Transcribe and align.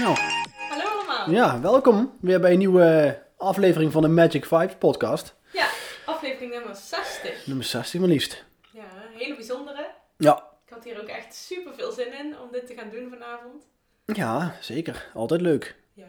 Nou, 0.00 0.16
Hallo 0.68 0.84
allemaal. 0.84 1.30
ja, 1.30 1.60
welkom 1.60 2.16
weer 2.20 2.40
bij 2.40 2.52
een 2.52 2.58
nieuwe 2.58 3.18
aflevering 3.36 3.92
van 3.92 4.02
de 4.02 4.08
Magic 4.08 4.44
Vibes 4.44 4.74
podcast. 4.78 5.34
Ja, 5.52 5.68
aflevering 6.06 6.52
nummer 6.52 6.74
60. 6.76 7.46
Nummer 7.46 7.64
60 7.64 8.00
maar 8.00 8.08
liefst. 8.08 8.44
Ja, 8.72 8.82
een 8.82 9.18
hele 9.18 9.34
bijzondere. 9.34 9.90
Ja, 10.16 10.44
Ik 10.66 10.72
had 10.72 10.84
hier 10.84 11.00
ook 11.00 11.08
echt 11.08 11.34
super 11.34 11.74
veel 11.74 11.92
zin 11.92 12.12
in 12.18 12.38
om 12.40 12.48
dit 12.52 12.66
te 12.66 12.74
gaan 12.74 12.90
doen 12.90 13.08
vanavond. 13.10 13.64
ja, 14.04 14.54
zeker. 14.60 15.10
Altijd 15.14 15.40
leuk 15.40 15.76
Ja. 15.94 16.08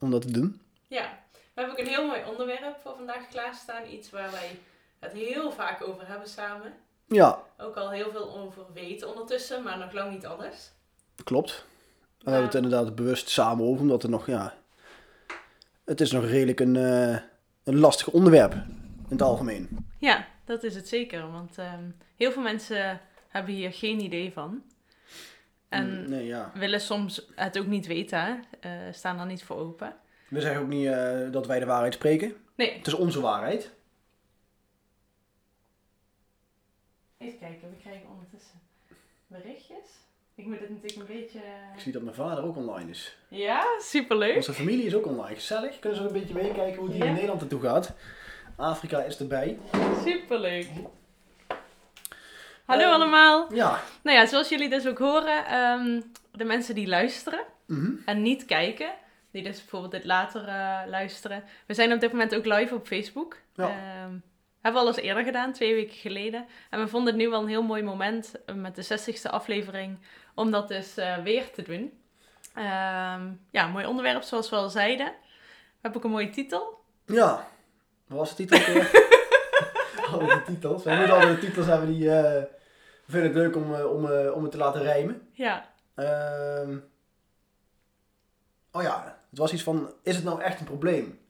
om 0.00 0.10
dat 0.10 0.22
te 0.22 0.30
doen. 0.32 0.60
Ja, 0.88 1.18
we 1.32 1.38
hebben 1.60 1.72
ook 1.74 1.80
een 1.80 1.92
heel 1.92 2.06
mooi 2.06 2.20
onderwerp 2.30 2.76
voor 2.82 2.94
vandaag 2.96 3.28
klaarstaan. 3.28 3.86
Iets 3.90 4.10
waar 4.10 4.30
wij 4.30 4.58
het 5.00 5.12
heel 5.12 5.52
vaak 5.52 5.88
over 5.88 6.08
hebben 6.08 6.28
samen. 6.28 6.72
Ja, 7.06 7.42
Ook 7.58 7.76
al 7.76 7.90
heel 7.90 8.10
veel 8.10 8.36
over 8.38 8.62
weten 8.72 9.08
ondertussen, 9.08 9.62
maar 9.62 9.78
nog 9.78 9.92
lang 9.92 10.10
niet 10.12 10.26
alles. 10.26 10.70
klopt. 11.24 11.64
En 12.24 12.28
we 12.28 12.30
hebben 12.30 12.44
het 12.50 12.54
inderdaad 12.64 12.94
bewust 12.94 13.28
samen 13.28 13.64
over, 13.64 13.80
omdat 13.82 14.02
het 14.02 14.10
nog, 14.10 14.26
ja... 14.26 14.54
Het 15.84 16.00
is 16.00 16.12
nog 16.12 16.24
redelijk 16.24 16.60
een, 16.60 16.76
eh, 16.76 17.16
een 17.64 17.78
lastig 17.78 18.08
onderwerp 18.08 18.52
in 18.52 19.06
het 19.08 19.22
algemeen. 19.22 19.86
Ja, 19.98 20.26
dat 20.44 20.62
is 20.62 20.74
het 20.74 20.88
zeker. 20.88 21.30
Want 21.30 21.58
ehm, 21.58 21.84
heel 22.16 22.32
veel 22.32 22.42
mensen 22.42 23.00
hebben 23.28 23.54
hier 23.54 23.72
geen 23.72 24.00
idee 24.00 24.32
van. 24.32 24.62
En 25.68 26.00
Mm, 26.02 26.08
Nee, 26.10 26.26
ja. 26.26 26.50
willen 26.54 26.80
soms 26.80 27.26
het 27.34 27.58
ook 27.58 27.66
niet 27.66 27.86
weten? 27.86 28.44
Eh, 28.60 28.70
staan 28.92 29.18
er 29.18 29.26
niet 29.26 29.44
voor 29.44 29.56
open. 29.56 29.96
We 30.28 30.40
zeggen 30.40 30.60
ook 30.62 30.68
niet 30.68 30.86
eh, 30.86 31.30
dat 31.30 31.46
wij 31.46 31.58
de 31.58 31.66
waarheid 31.66 31.94
spreken. 31.94 32.34
Nee, 32.56 32.76
Het 32.76 32.86
is 32.86 32.94
onze 32.94 33.20
waarheid. 33.20 33.72
even 37.18 37.38
kijken, 37.38 37.70
we 37.70 37.76
krijgen 37.76 38.08
ondertussen 38.08 38.60
berichtjes. 39.26 39.88
Ik 40.34 40.46
moet 40.46 40.60
het 40.60 40.70
natuurlijk 40.70 40.96
een 41.10 41.16
beetje... 41.16 41.38
Ik 41.74 41.80
zie 41.80 41.92
dat 41.92 42.02
mijn 42.02 42.14
vader 42.14 42.44
ook 42.44 42.56
online 42.56 42.90
is. 42.90 43.16
Ja, 43.28 43.64
superleuk. 43.78 44.36
Onze 44.36 44.52
familie 44.52 44.84
is 44.86 44.94
ook 44.94 45.06
online. 45.06 45.34
Gezellig. 45.34 45.78
Kunnen 45.78 45.98
ze 45.98 46.04
ook 46.04 46.12
een 46.14 46.18
beetje 46.20 46.34
meekijken 46.34 46.80
hoe 46.80 46.96
Ja. 46.96 47.04
in 47.04 47.12
Nederland 47.12 47.40
naartoe 47.40 47.60
gaat. 47.60 47.94
Afrika 48.56 49.02
is 49.02 49.18
erbij. 49.18 49.58
Superleuk. 50.04 50.66
Hallo 52.64 52.82
Ehm, 52.84 52.92
allemaal. 52.92 53.54
Ja. 53.54 53.80
Nou 54.02 54.16
ja, 54.16 54.26
zoals 54.26 54.48
jullie 54.48 54.68
dus 54.68 54.86
ook 54.86 54.98
horen, 54.98 55.46
ehm, 55.46 56.00
de 56.32 56.44
mensen 56.44 56.74
die 56.74 56.86
luisteren 56.86 57.40
Mhm. 57.66 57.92
en 58.04 58.22
niet 58.22 58.44
kijken, 58.44 58.92
die 59.30 59.42
dus 59.42 59.58
bijvoorbeeld 59.58 59.92
dit 59.92 60.04
later 60.04 60.48
eh, 60.48 60.80
luisteren. 60.86 61.44
We 61.66 61.74
zijn 61.74 61.92
op 61.92 62.00
dit 62.00 62.10
moment 62.12 62.34
ook 62.34 62.44
live 62.46 62.74
op 62.74 62.86
Facebook. 62.86 63.36
Ja. 63.54 63.68
Ehm, 63.68 64.14
hebben 64.60 64.82
we 64.82 64.88
al 64.88 64.94
eens 64.94 64.96
eerder 65.06 65.24
gedaan, 65.24 65.52
twee 65.52 65.74
weken 65.74 65.94
geleden. 65.96 66.46
En 66.70 66.80
we 66.80 66.88
vonden 66.88 67.12
het 67.14 67.22
nu 67.22 67.28
wel 67.28 67.42
een 67.42 67.48
heel 67.48 67.62
mooi 67.62 67.82
moment 67.82 68.34
eh, 68.46 68.54
met 68.54 68.74
de 68.74 68.82
60ste 68.82 69.30
aflevering 69.30 69.98
om 70.34 70.50
dat 70.50 70.68
dus 70.68 70.96
eh, 70.96 71.16
weer 71.22 71.50
te 71.50 71.62
doen. 71.62 72.00
Ehm, 72.54 73.30
ja, 73.50 73.66
mooi 73.66 73.86
onderwerp 73.86 74.22
zoals 74.22 74.50
we 74.50 74.56
al 74.56 74.70
zeiden. 74.70 75.06
We 75.06 75.78
hebben 75.80 76.00
ook 76.00 76.06
een 76.06 76.12
mooie 76.12 76.30
titel. 76.30 76.78
Ja. 77.06 77.48
Wat 78.06 78.18
was 78.18 78.36
de 78.36 78.46
titel 78.46 78.72
weer? 78.72 78.90
oh, 80.14 80.28
de 80.28 80.42
titels. 80.46 80.84
We 80.84 80.94
moeten 80.94 81.14
altijd 81.14 81.40
de 81.40 81.46
titels 81.46 81.66
hebben 81.66 81.88
die... 81.88 82.08
we 82.08 82.48
vinden 83.06 83.28
het 83.30 83.38
leuk 83.38 83.56
om, 83.56 83.74
eh, 83.74 83.90
om, 83.90 84.04
om 84.32 84.42
het 84.42 84.50
te 84.52 84.58
laten 84.58 84.82
rijmen. 84.82 85.28
Ja, 85.32 85.70
Ehm, 85.94 86.78
oh 88.72 88.82
ja, 88.82 89.18
het 89.30 89.38
was 89.38 89.52
iets 89.52 89.62
van, 89.62 89.92
is 90.02 90.16
het 90.16 90.24
nou 90.24 90.40
echt 90.40 90.60
een 90.60 90.66
probleem? 90.66 91.20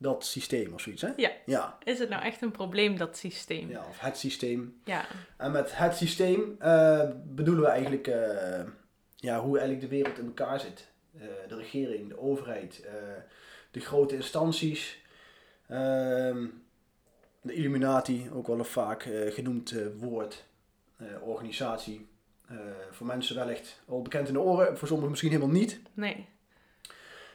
Dat 0.00 0.24
systeem 0.24 0.72
of 0.74 0.80
zoiets, 0.80 1.02
hè? 1.02 1.12
Ja. 1.16 1.30
Ja, 1.46 1.78
is 1.84 1.98
het 1.98 2.08
nou 2.08 2.22
echt 2.22 2.42
een 2.42 2.50
probleem, 2.50 2.96
dat 2.96 3.16
systeem? 3.16 3.70
ja 3.70 3.84
of 3.88 4.00
het 4.00 4.16
systeem. 4.16 4.80
Ja, 4.84 5.06
En 5.36 5.52
met 5.52 5.76
het 5.76 5.96
systeem 5.96 6.56
eh, 6.58 7.08
bedoelen 7.24 7.64
we 7.64 7.70
eigenlijk 7.70 8.06
eh, 8.06 8.64
ja, 9.16 9.40
hoe 9.40 9.58
eigenlijk 9.58 9.80
de 9.80 9.96
wereld 9.96 10.18
in 10.18 10.26
elkaar 10.26 10.60
zit. 10.60 10.88
Eh, 11.14 11.26
de 11.48 11.56
regering, 11.56 12.08
de 12.08 12.18
overheid, 12.18 12.86
de 13.70 13.80
grote 13.80 14.14
instanties, 14.14 15.02
ehm, 15.68 16.46
de 17.40 17.52
Illuminati, 17.52 18.30
ook 18.32 18.46
wel 18.46 18.58
een 18.58 18.64
vaak 18.64 19.02
genoemd 19.28 19.74
woord, 19.96 20.44
organisatie. 21.20 22.08
Voor 22.90 23.06
mensen 23.06 23.36
wellicht 23.36 23.82
al 23.86 24.02
bekend 24.02 24.28
in 24.28 24.32
de 24.32 24.40
oren, 24.40 24.78
voor 24.78 24.86
sommigen 24.88 25.10
misschien 25.10 25.30
helemaal 25.32 25.54
niet. 25.54 25.80
nee. 25.94 26.28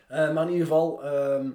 Maar 0.08 0.44
in 0.44 0.52
ieder 0.52 0.68
geval, 0.68 1.04
ehm, 1.04 1.50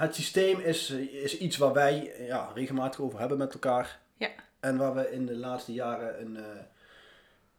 het 0.00 0.14
systeem 0.14 0.60
is, 0.60 0.90
is 0.90 1.38
iets 1.38 1.56
waar 1.56 1.72
wij 1.72 2.12
eh, 2.12 2.26
ja, 2.26 2.50
regelmatig 2.54 3.00
over 3.00 3.18
hebben 3.18 3.38
met 3.38 3.52
elkaar. 3.52 3.98
Ja. 4.16 4.28
En 4.60 4.76
waar 4.76 4.94
we 4.94 5.12
in 5.12 5.26
de 5.26 5.36
laatste 5.36 5.72
jaren 5.72 6.20
een, 6.20 6.36
eh, 6.36 6.62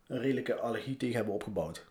een 0.08 0.20
redelijke 0.20 0.56
allergie 0.56 0.98
tegen 0.98 1.16
hebben 1.16 1.34
opgebouwd. 1.34 1.86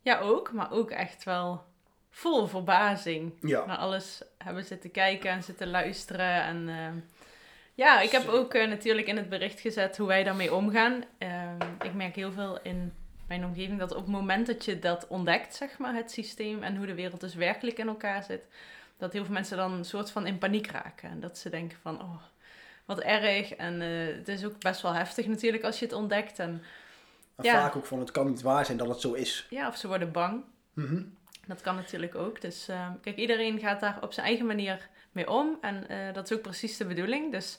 Ja, 0.00 0.20
ook, 0.20 0.52
maar 0.52 0.72
ook 0.72 0.90
echt 0.90 1.24
wel 1.24 1.64
vol 2.10 2.46
verbazing. 2.46 3.32
Ja. 3.40 3.66
Naar 3.66 3.76
alles 3.76 4.22
hebben 4.38 4.64
zitten 4.64 4.90
kijken 4.90 5.30
en 5.30 5.42
zitten 5.42 5.70
luisteren. 5.70 6.42
En 6.42 6.68
ehm, 6.68 6.96
ja, 7.74 8.00
ik 8.00 8.10
heb 8.10 8.28
ook 8.28 8.54
eh, 8.54 8.68
natuurlijk 8.68 9.06
in 9.06 9.16
het 9.16 9.28
bericht 9.28 9.60
gezet 9.60 9.96
hoe 9.96 10.06
wij 10.06 10.24
daarmee 10.24 10.54
omgaan. 10.54 11.04
Ehm, 11.18 11.60
ik 11.82 11.94
merk 11.94 12.14
heel 12.14 12.32
veel 12.32 12.60
in 12.62 12.92
mijn 13.28 13.44
omgeving 13.44 13.78
dat 13.78 13.90
op 13.90 14.02
het 14.02 14.12
moment 14.12 14.46
dat 14.46 14.64
je 14.64 14.78
dat 14.78 15.06
ontdekt, 15.08 15.54
zeg 15.54 15.78
maar, 15.78 15.94
het 15.94 16.10
systeem 16.10 16.62
en 16.62 16.76
hoe 16.76 16.86
de 16.86 16.94
wereld 16.94 17.20
dus 17.20 17.34
werkelijk 17.34 17.78
in 17.78 17.88
elkaar 17.88 18.22
zit, 18.22 18.46
dat 19.02 19.12
heel 19.12 19.24
veel 19.24 19.34
mensen 19.34 19.56
dan 19.56 19.72
een 19.72 19.84
soort 19.84 20.10
van 20.10 20.26
in 20.26 20.38
paniek 20.38 20.66
raken. 20.70 21.10
En 21.10 21.20
dat 21.20 21.38
ze 21.38 21.50
denken 21.50 21.78
van, 21.82 22.00
oh, 22.00 22.22
wat 22.84 23.00
erg. 23.00 23.54
En 23.54 23.82
eh, 23.82 24.16
het 24.16 24.28
is 24.28 24.44
ook 24.44 24.58
best 24.60 24.82
wel 24.82 24.92
heftig 24.92 25.26
natuurlijk 25.26 25.64
als 25.64 25.78
je 25.78 25.84
het 25.84 25.94
ontdekt. 25.94 26.38
En 26.38 26.62
En 27.36 27.44
Ja. 27.44 27.60
vaak 27.60 27.76
ook 27.76 27.86
van, 27.86 27.98
het 27.98 28.10
kan 28.10 28.26
niet 28.26 28.42
waar 28.42 28.64
zijn 28.64 28.78
dat 28.78 28.88
het 28.88 29.00
zo 29.00 29.12
is. 29.12 29.46
ja, 29.50 29.68
of 29.68 29.76
ze 29.76 29.88
worden 29.88 30.12
bang. 30.12 30.44
Mhm. 30.72 31.02
Dat 31.46 31.60
kan 31.60 31.74
natuurlijk 31.74 32.14
ook. 32.14 32.40
Dus 32.40 32.68
eh, 32.68 32.90
kijk, 33.02 33.16
iedereen 33.16 33.58
gaat 33.58 33.80
daar 33.80 33.98
op 34.02 34.12
zijn 34.12 34.26
eigen 34.26 34.46
manier 34.46 34.88
mee 35.12 35.30
om. 35.30 35.58
En 35.60 35.88
eh, 35.88 36.14
dat 36.14 36.30
is 36.30 36.36
ook 36.36 36.42
precies 36.42 36.76
de 36.76 36.84
bedoeling. 36.86 37.32
Dus 37.32 37.58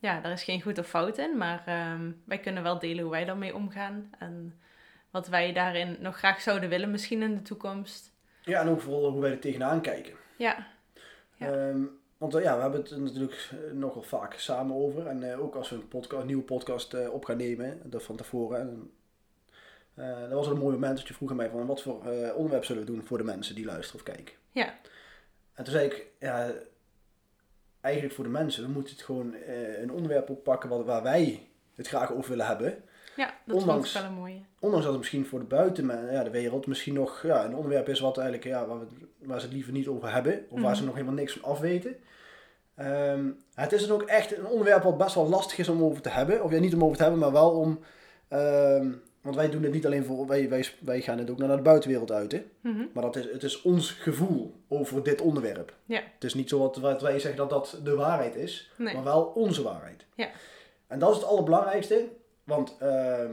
ja, 0.00 0.20
daar 0.20 0.32
is 0.32 0.42
geen 0.44 0.62
goed 0.62 0.78
of 0.78 0.86
fout 0.88 1.18
in. 1.18 1.36
Maar 1.36 1.62
ehm, 1.66 2.10
wij 2.24 2.38
kunnen 2.38 2.62
wel 2.62 2.78
delen 2.78 3.02
hoe 3.02 3.12
wij 3.12 3.24
daarmee 3.24 3.54
omgaan. 3.54 4.10
En 4.18 4.60
wat 5.10 5.28
wij 5.28 5.52
daarin 5.52 5.96
nog 6.00 6.16
graag 6.16 6.40
zouden 6.40 6.68
willen, 6.68 6.90
misschien 6.90 7.22
in 7.22 7.34
de 7.34 7.42
toekomst. 7.42 8.12
Ja, 8.42 8.60
en 8.60 8.68
ook 8.68 8.80
vooral 8.80 9.10
hoe 9.10 9.20
wij 9.20 9.30
er 9.30 9.38
tegenaan 9.40 9.80
kijken. 9.80 10.12
Ja, 10.36 10.66
Ja. 11.36 11.52
Ehm, 11.52 11.82
want 12.18 12.34
eh, 12.34 12.42
ja, 12.42 12.54
we 12.56 12.62
hebben 12.62 12.80
het 12.80 12.96
natuurlijk 12.96 13.50
eh, 13.50 13.72
nogal 13.72 14.02
vaak 14.02 14.34
samen 14.34 14.76
over. 14.76 15.06
En 15.06 15.32
eh, 15.32 15.42
ook 15.42 15.54
als 15.54 15.70
we 15.70 15.76
een, 15.76 15.88
podca- 15.88 16.18
een 16.18 16.26
nieuwe 16.26 16.42
podcast 16.42 17.08
op 17.08 17.24
gaan 17.24 17.36
nemen, 17.36 17.80
dat 17.84 18.02
van 18.02 18.16
tevoren. 18.16 18.60
En, 18.60 18.90
dat 20.20 20.32
was 20.32 20.46
een 20.46 20.58
mooi 20.58 20.74
moment 20.74 20.96
dat 20.96 21.08
je 21.08 21.14
vroeg 21.14 21.30
aan 21.30 21.36
mij 21.36 21.50
van 21.50 21.66
wat 21.66 21.82
voor 21.82 21.94
onderwerp 22.34 22.64
zullen 22.64 22.84
we 22.84 22.92
doen 22.92 23.04
voor 23.04 23.18
de 23.18 23.24
mensen 23.24 23.54
die 23.54 23.64
luisteren 23.64 24.00
of 24.00 24.12
kijken. 24.14 24.34
Ja. 24.50 24.78
En 25.52 25.64
toen 25.64 25.72
zei 25.72 25.86
ik, 25.86 26.06
ja, 26.18 26.52
eigenlijk 27.80 28.14
voor 28.14 28.24
de 28.24 28.30
mensen, 28.30 28.64
we 28.64 28.70
moeten 28.70 28.94
het 28.94 29.02
gewoon 29.02 29.34
een 29.80 29.90
onderwerp 29.90 30.30
oppakken 30.30 30.68
wat, 30.68 30.84
waar 30.84 31.02
wij 31.02 31.48
het 31.74 31.88
graag 31.88 32.12
over 32.12 32.30
willen 32.30 32.46
hebben. 32.46 32.82
Ja 33.16 33.34
dat 33.46 33.56
Ondanks- 33.56 33.92
vond 33.92 34.04
ik 34.04 34.10
wel 34.10 34.10
een 34.10 34.22
mooie. 34.24 34.40
Ondanks 34.60 34.84
dat 34.84 34.92
het 34.94 35.00
misschien 35.02 35.26
voor 35.26 35.38
de 35.38 35.44
buiten, 35.44 35.86
ja, 36.12 36.22
de 36.22 36.30
wereld 36.30 36.66
misschien 36.66 36.94
nog 36.94 37.22
ja, 37.22 37.44
een 37.44 37.54
onderwerp 37.56 37.88
is 37.88 38.00
wat 38.00 38.16
eigenlijk, 38.18 38.46
ja, 38.48 38.66
waar, 38.66 38.78
we, 38.78 38.86
waar 39.18 39.38
ze 39.40 39.44
het 39.46 39.54
liever 39.54 39.72
niet 39.72 39.86
over 39.88 40.12
hebben. 40.12 40.44
Of 40.48 40.60
waar 40.60 40.70
Mhm. 40.70 40.74
ze 40.78 40.84
nog 40.84 40.94
helemaal 40.94 41.14
niks 41.14 41.32
van 41.32 41.50
afweten. 41.50 41.96
Ehm, 42.74 43.30
het 43.54 43.72
is 43.72 43.86
dan 43.86 44.00
ook 44.00 44.08
echt 44.08 44.36
een 44.36 44.46
onderwerp 44.46 44.82
wat 44.82 44.98
best 44.98 45.14
wel 45.14 45.28
lastig 45.28 45.58
is 45.58 45.68
om 45.68 45.82
over 45.82 46.02
te 46.02 46.08
hebben. 46.08 46.42
Of 46.42 46.50
ja, 46.52 46.58
niet 46.58 46.74
om 46.74 46.84
over 46.84 46.96
te 46.96 47.02
hebben, 47.02 47.20
maar 47.20 47.32
wel 47.32 47.50
om... 47.50 47.78
ehm, 48.28 48.92
want 49.20 49.36
wij 49.36 49.50
doen 49.50 49.62
het 49.62 49.72
niet 49.72 49.86
alleen 49.86 50.04
voor... 50.04 50.26
Wij, 50.26 50.48
wij, 50.48 50.66
wij 50.80 51.00
gaan 51.00 51.18
het 51.18 51.30
ook 51.30 51.38
naar 51.38 51.56
de 51.56 51.62
buitenwereld 51.62 52.12
uit, 52.12 52.32
hè. 52.32 52.44
Mhm. 52.60 52.84
Maar 52.94 53.02
dat 53.02 53.16
is, 53.16 53.30
het 53.32 53.42
is 53.42 53.62
ons 53.62 53.90
gevoel 53.90 54.54
over 54.68 55.02
dit 55.02 55.20
onderwerp. 55.20 55.74
Ja. 55.84 56.00
Het 56.14 56.24
is 56.24 56.34
niet 56.34 56.48
zo 56.48 56.58
wat, 56.58 56.76
wat 56.76 57.02
wij 57.02 57.18
zeggen 57.18 57.36
dat 57.36 57.50
dat 57.50 57.80
de 57.84 57.94
waarheid 57.94 58.36
is. 58.36 58.70
Nee. 58.76 58.94
Maar 58.94 59.04
wel 59.04 59.22
onze 59.24 59.62
waarheid. 59.62 60.04
Ja. 60.14 60.28
En 60.86 60.98
dat 60.98 61.10
is 61.10 61.16
het 61.16 61.26
allerbelangrijkste. 61.26 62.04
Want 62.44 62.76
ehm, 62.78 63.32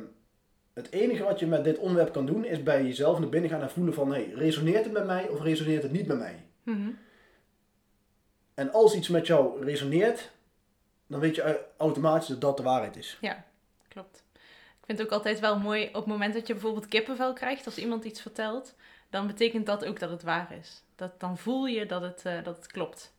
het 0.73 0.91
enige 0.91 1.23
wat 1.23 1.39
je 1.39 1.47
met 1.47 1.63
dit 1.63 1.77
onderwerp 1.77 2.13
kan 2.13 2.25
doen, 2.25 2.45
is 2.45 2.63
bij 2.63 2.83
jezelf 2.83 3.19
naar 3.19 3.29
binnen 3.29 3.49
gaan 3.49 3.61
en 3.61 3.69
voelen 3.71 3.93
van, 3.93 4.11
hey, 4.11 4.31
resoneert 4.35 4.83
het 4.83 4.93
met 4.93 5.05
mij 5.05 5.27
of 5.27 5.41
resoneert 5.41 5.83
het 5.83 5.91
niet 5.91 6.07
met 6.07 6.17
mij? 6.17 6.45
Mhm. 6.63 6.89
En 8.53 8.71
als 8.71 8.95
iets 8.95 9.07
met 9.07 9.27
jou 9.27 9.63
resoneert, 9.63 10.31
dan 11.07 11.19
weet 11.19 11.35
je 11.35 11.41
au- 11.43 11.59
automatisch 11.77 12.27
dat 12.27 12.41
dat 12.41 12.57
de 12.57 12.63
waarheid 12.63 12.95
is. 12.95 13.17
Klopt. 13.87 14.23
Ik 14.79 14.85
vind 14.85 14.97
het 14.97 15.07
ook 15.07 15.13
altijd 15.13 15.39
wel 15.39 15.59
mooi 15.59 15.87
op 15.87 15.93
het 15.93 16.05
moment 16.05 16.33
dat 16.33 16.47
je 16.47 16.53
bijvoorbeeld 16.53 16.87
kippenvel 16.87 17.33
krijgt 17.33 17.65
als 17.65 17.77
iemand 17.77 18.03
iets 18.05 18.21
vertelt. 18.21 18.75
dan 19.09 19.27
betekent 19.27 19.65
dat 19.65 19.85
ook 19.85 19.99
dat 19.99 20.09
het 20.09 20.23
waar 20.23 20.51
is. 20.59 20.83
Dat, 20.95 21.19
dan 21.19 21.37
voel 21.37 21.65
je 21.65 21.85
dat 21.85 22.01
het, 22.01 22.21
eh, 22.25 22.43
dat 22.43 22.55
het 22.55 22.67
klopt. 22.67 23.13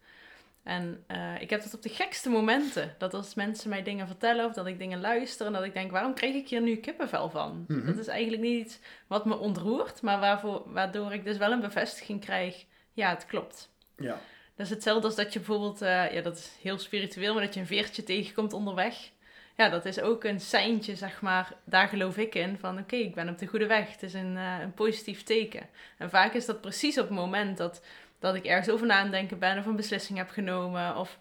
En 0.62 1.05
eh, 1.06 1.41
ik 1.41 1.50
heb 1.50 1.62
dat 1.62 1.75
op 1.75 1.82
de 1.82 1.88
gekste 1.88 2.31
momenten. 2.31 2.94
Dat 2.99 3.14
als 3.14 3.35
mensen 3.35 3.70
mij 3.70 3.82
dingen 3.82 4.06
vertellen 4.06 4.44
of 4.44 4.53
dat 4.53 4.67
ik 4.67 4.79
dingen 4.79 5.00
luister 5.00 5.47
en 5.47 5.53
dat 5.53 5.64
ik 5.64 5.73
denk, 5.73 5.91
waarom 5.91 6.14
krijg 6.14 6.35
ik 6.35 6.49
hier 6.49 6.61
nu 6.61 6.76
kippenvel 6.76 7.31
van? 7.31 7.64
Mhm. 7.69 7.87
Dat 7.87 7.99
is 7.99 8.06
eigenlijk 8.06 8.43
niet 8.43 8.64
iets 8.64 8.79
wat 9.06 9.25
me 9.25 9.38
ontroert, 9.38 10.03
maar 10.03 10.20
waarvoor, 10.20 10.62
waardoor 10.67 11.12
ik 11.12 11.25
dus 11.25 11.37
wel 11.37 11.53
een 11.53 11.61
bevestiging 11.61 12.20
krijg, 12.20 12.64
ja, 12.93 13.11
het 13.11 13.26
klopt. 13.26 13.70
Ja. 13.97 14.20
Dat 14.56 14.67
is 14.67 14.70
hetzelfde 14.70 15.06
als 15.06 15.17
dat 15.17 15.32
je 15.32 15.38
bijvoorbeeld, 15.38 15.82
eh, 15.82 16.12
ja, 16.12 16.20
dat 16.20 16.37
is 16.37 16.56
heel 16.61 16.79
spiritueel, 16.79 17.35
maar 17.35 17.44
dat 17.44 17.55
je 17.55 17.61
een 17.61 17.67
veertje 17.67 18.03
tegenkomt 18.03 18.53
onderweg. 18.53 19.11
Ja, 19.56 19.69
dat 19.69 19.85
is 19.85 20.00
ook 20.00 20.25
een 20.25 20.41
seintje, 20.41 20.97
zeg 20.97 21.20
maar. 21.20 21.53
Daar 21.64 21.88
geloof 21.88 22.17
ik 22.17 22.35
in 22.35 22.59
van, 22.59 22.79
oké, 22.79 22.97
ik 22.97 23.14
ben 23.14 23.29
op 23.29 23.38
de 23.38 23.47
goede 23.47 23.67
weg. 23.67 23.93
Het 23.93 24.03
is 24.03 24.14
een, 24.14 24.37
eh, 24.37 24.59
een 24.61 24.75
positief 24.75 25.23
teken. 25.23 25.69
En 25.99 26.11
vaak 26.11 26.32
is 26.32 26.47
dat 26.47 26.61
precies 26.61 26.99
op 26.99 27.09
het 27.09 27.17
moment 27.17 27.56
dat, 27.56 27.82
dat 28.22 28.34
ik 28.34 28.44
ergens 28.44 28.69
over 28.69 28.86
na 28.86 28.98
aan 28.98 29.10
denken 29.10 29.38
ben 29.38 29.58
of 29.58 29.66
een 29.66 29.76
beslissing 29.76 30.19
heb 30.19 30.30
genomen. 30.30 30.96
Of 30.96 31.19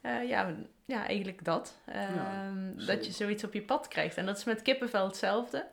eh, 0.00 0.28
ja, 0.28 0.54
ja, 0.84 1.06
eigenlijk 1.06 1.44
dat. 1.44 1.78
Ehm, 1.86 2.86
dat 2.86 3.06
je 3.06 3.12
zoiets 3.12 3.44
op 3.44 3.52
je 3.52 3.62
pad 3.62 3.88
krijgt. 3.88 4.16
En 4.16 4.26
dat 4.26 4.36
is 4.36 4.44
met 4.44 4.62
kippenvel 4.62 5.06
hetzelfde. 5.06 5.66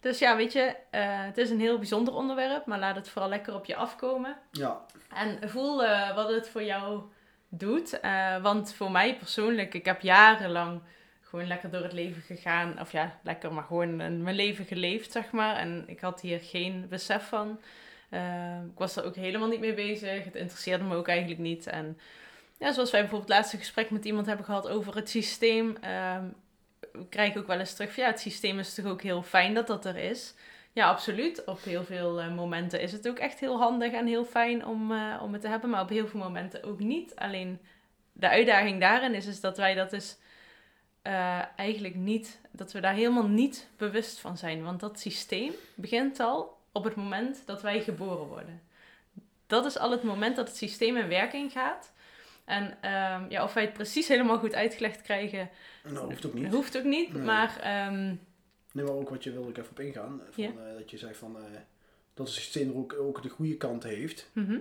Dus 0.00 0.18
ja, 0.18 0.36
weet 0.36 0.52
je, 0.52 0.76
eh, 0.90 1.24
het 1.24 1.38
is 1.38 1.50
een 1.50 1.60
heel 1.60 1.78
bijzonder 1.78 2.14
onderwerp, 2.14 2.66
maar 2.66 2.78
laat 2.78 2.96
het 2.96 3.08
vooral 3.08 3.30
lekker 3.30 3.54
op 3.54 3.64
je 3.64 3.76
afkomen. 3.76 4.36
Ja. 4.50 4.80
En 5.14 5.48
voel 5.50 5.84
eh, 5.84 6.14
wat 6.14 6.28
het 6.28 6.48
voor 6.48 6.62
jou 6.62 7.02
doet. 7.48 8.00
Want 8.42 8.74
voor 8.74 8.90
mij 8.90 9.16
persoonlijk, 9.16 9.74
ik 9.74 9.84
heb 9.84 10.00
jarenlang 10.00 10.80
gewoon 11.20 11.46
lekker 11.46 11.70
door 11.70 11.82
het 11.82 11.92
leven 11.92 12.22
gegaan. 12.22 12.80
Of 12.80 12.92
ja, 12.92 13.18
lekker, 13.22 13.52
maar 13.52 13.64
gewoon 13.64 13.96
mijn 13.96 14.36
leven 14.36 14.64
geleefd, 14.64 15.12
zeg 15.12 15.30
maar. 15.30 15.56
En 15.56 15.84
ik 15.86 16.00
had 16.00 16.20
hier 16.20 16.40
geen 16.40 16.86
besef 16.88 17.28
van. 17.28 17.60
Eh, 18.12 18.62
ik 18.72 18.78
was 18.78 18.96
er 18.96 19.04
ook 19.04 19.16
helemaal 19.16 19.48
niet 19.48 19.60
mee 19.60 19.74
bezig. 19.74 20.24
Het 20.24 20.34
interesseerde 20.34 20.84
me 20.84 20.96
ook 20.96 21.08
eigenlijk 21.08 21.40
niet. 21.40 21.66
En 21.66 21.98
ja, 22.58 22.72
zoals 22.72 22.90
wij 22.90 23.00
bijvoorbeeld 23.00 23.28
het 23.28 23.38
laatste 23.38 23.56
gesprek 23.56 23.90
met 23.90 24.04
iemand 24.04 24.26
hebben 24.26 24.44
gehad 24.44 24.68
over 24.68 24.94
het 24.94 25.08
systeem. 25.10 25.76
ehm, 25.80 26.24
krijg 27.08 27.30
ik 27.30 27.38
ook 27.38 27.46
wel 27.46 27.58
eens 27.58 27.74
terug 27.74 27.96
ja, 27.96 28.06
het 28.06 28.20
systeem 28.20 28.58
is 28.58 28.74
toch 28.74 28.84
ook 28.84 29.02
heel 29.02 29.22
fijn 29.22 29.54
dat 29.54 29.66
dat 29.66 29.84
er 29.84 29.96
is. 29.96 30.34
Ja, 30.72 30.88
absoluut. 30.88 31.44
Op 31.44 31.62
heel 31.62 31.84
veel 31.84 32.20
eh, 32.20 32.34
momenten 32.34 32.80
is 32.80 32.92
het 32.92 33.08
ook 33.08 33.18
echt 33.18 33.40
heel 33.40 33.58
handig 33.58 33.92
en 33.92 34.06
heel 34.06 34.24
fijn 34.24 34.66
om, 34.66 34.92
eh, 34.92 35.20
om 35.22 35.32
het 35.32 35.42
te 35.42 35.48
hebben. 35.48 35.70
Maar 35.70 35.82
op 35.82 35.88
heel 35.88 36.06
veel 36.06 36.20
momenten 36.20 36.64
ook 36.64 36.78
niet. 36.78 37.16
Alleen 37.16 37.58
de 38.12 38.28
uitdaging 38.28 38.80
daarin 38.80 39.14
is, 39.14 39.26
is 39.26 39.40
dat 39.40 39.56
wij 39.56 39.74
dat 39.74 39.90
dus 39.90 40.16
eh, 41.02 41.42
eigenlijk 41.56 41.94
niet, 41.94 42.40
dat 42.50 42.72
we 42.72 42.80
daar 42.80 42.94
helemaal 42.94 43.28
niet 43.28 43.68
bewust 43.76 44.18
van 44.18 44.36
zijn. 44.36 44.62
Want 44.62 44.80
dat 44.80 45.00
systeem 45.00 45.52
begint 45.74 46.20
al 46.20 46.60
op 46.72 46.84
het 46.84 46.94
moment 46.94 47.42
dat 47.46 47.62
wij 47.62 47.82
geboren 47.82 48.26
worden. 48.26 48.62
Dat 49.46 49.64
is 49.64 49.78
al 49.78 49.90
het 49.90 50.02
moment 50.02 50.36
dat 50.36 50.48
het 50.48 50.56
systeem 50.56 50.96
in 50.96 51.08
werking 51.08 51.52
gaat. 51.52 51.92
En 52.44 52.76
ehm, 52.80 53.24
ja, 53.30 53.44
of 53.44 53.52
wij 53.54 53.62
het 53.64 53.72
precies 53.72 54.08
helemaal 54.08 54.38
goed 54.38 54.54
uitgelegd 54.54 55.02
krijgen, 55.02 55.50
Nou, 55.84 56.04
hoeft 56.06 56.26
ook 56.26 56.34
niet. 56.34 56.52
hoeft 56.52 56.76
ook 56.78 56.84
niet. 56.84 57.12
Nee. 57.12 57.22
Maar 57.22 57.56
ehm, 57.60 58.14
Nee, 58.72 58.84
maar 58.84 58.94
ook 58.94 59.08
wat 59.10 59.24
je 59.24 59.32
wilde 59.32 59.48
ik 59.48 59.58
even 59.58 59.70
op 59.70 59.80
ingaan. 59.80 60.20
Van, 60.30 60.44
Ja. 60.44 60.48
eh, 60.50 60.74
dat 60.78 60.90
je 60.90 60.98
zegt 60.98 61.16
van, 61.16 61.36
eh, 61.36 61.42
dat 62.14 62.26
het 62.26 62.36
systeem 62.36 62.72
ook, 62.76 62.92
ook 62.92 63.22
de 63.22 63.28
goede 63.28 63.56
kant 63.56 63.82
heeft. 63.82 64.30
mhm. 64.32 64.58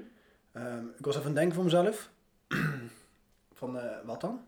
Ehm, 0.52 0.86
ik 0.98 1.06
was 1.06 1.16
even 1.16 1.20
aan 1.30 1.32
het 1.32 1.36
denken 1.36 1.56
voor 1.56 1.64
mezelf. 1.64 2.10
van, 3.54 3.80
eh, 3.80 3.98
wat 4.06 4.22
dan? 4.22 4.46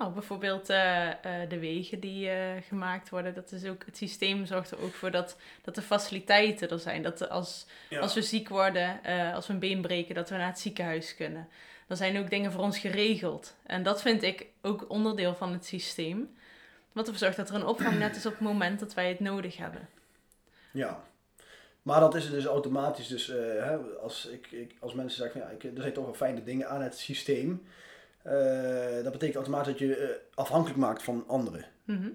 Oh, 0.00 0.12
bijvoorbeeld 0.12 0.68
eh, 0.68 1.08
eh, 1.10 1.48
de 1.48 1.58
wegen 1.58 2.00
die 2.00 2.28
eh, 2.28 2.62
gemaakt 2.68 3.08
worden. 3.08 3.34
Dat 3.34 3.52
is 3.52 3.64
ook, 3.64 3.84
het 3.86 3.96
systeem 3.96 4.46
zorgt 4.46 4.70
er 4.70 4.80
ook 4.80 4.92
voor 4.92 5.10
dat, 5.10 5.36
dat 5.62 5.74
de 5.74 5.82
faciliteiten 5.82 6.68
er 6.70 6.78
zijn. 6.78 7.02
Dat 7.02 7.28
als, 7.28 7.66
Ja. 7.88 8.00
als 8.00 8.14
we 8.14 8.22
ziek 8.22 8.48
worden, 8.48 9.00
als 9.34 9.46
we 9.46 9.52
een 9.52 9.58
been 9.58 9.80
breken, 9.80 10.14
dat 10.14 10.28
we 10.28 10.36
naar 10.36 10.46
het 10.46 10.58
ziekenhuis 10.58 11.14
kunnen. 11.14 11.48
Er 11.86 11.96
zijn 11.96 12.18
ook 12.18 12.30
dingen 12.30 12.52
voor 12.52 12.62
ons 12.62 12.78
geregeld. 12.78 13.56
En 13.66 13.82
dat 13.82 14.02
vind 14.02 14.22
ik 14.22 14.46
ook 14.62 14.84
onderdeel 14.88 15.34
van 15.34 15.52
het 15.52 15.66
systeem. 15.66 16.36
Wat 16.92 17.04
ervoor 17.04 17.20
zorgt 17.20 17.36
dat 17.36 17.48
er 17.48 17.54
een 17.54 17.66
opvangnet 17.66 18.16
is 18.16 18.26
op 18.26 18.32
het 18.32 18.40
moment 18.40 18.80
dat 18.80 18.94
wij 18.94 19.08
het 19.08 19.20
nodig 19.20 19.56
hebben. 19.56 19.88
Ja. 20.70 21.02
Maar 21.82 22.00
dat 22.00 22.14
is 22.14 22.30
dus 22.30 22.44
automatisch. 22.44 23.08
Dus 23.08 23.26
hè, 23.26 23.76
als, 23.76 24.26
ik, 24.26 24.50
ik, 24.50 24.74
als 24.80 24.94
mensen 24.94 25.18
zeggen, 25.18 25.40
van, 25.40 25.50
ja, 25.50 25.56
ik, 25.56 25.64
er 25.64 25.82
zijn 25.82 25.92
toch 25.92 26.04
wel 26.04 26.14
fijne 26.14 26.42
dingen 26.42 26.68
aan 26.68 26.82
het 26.82 26.98
systeem. 26.98 27.66
Eh, 28.28 29.02
dat 29.02 29.12
betekent 29.12 29.36
automatisch 29.36 29.68
dat 29.72 29.78
je 29.78 29.96
eh, 29.96 30.08
afhankelijk 30.34 30.78
maakt 30.78 31.02
van 31.02 31.24
anderen. 31.26 31.64
Mhm. 31.84 32.08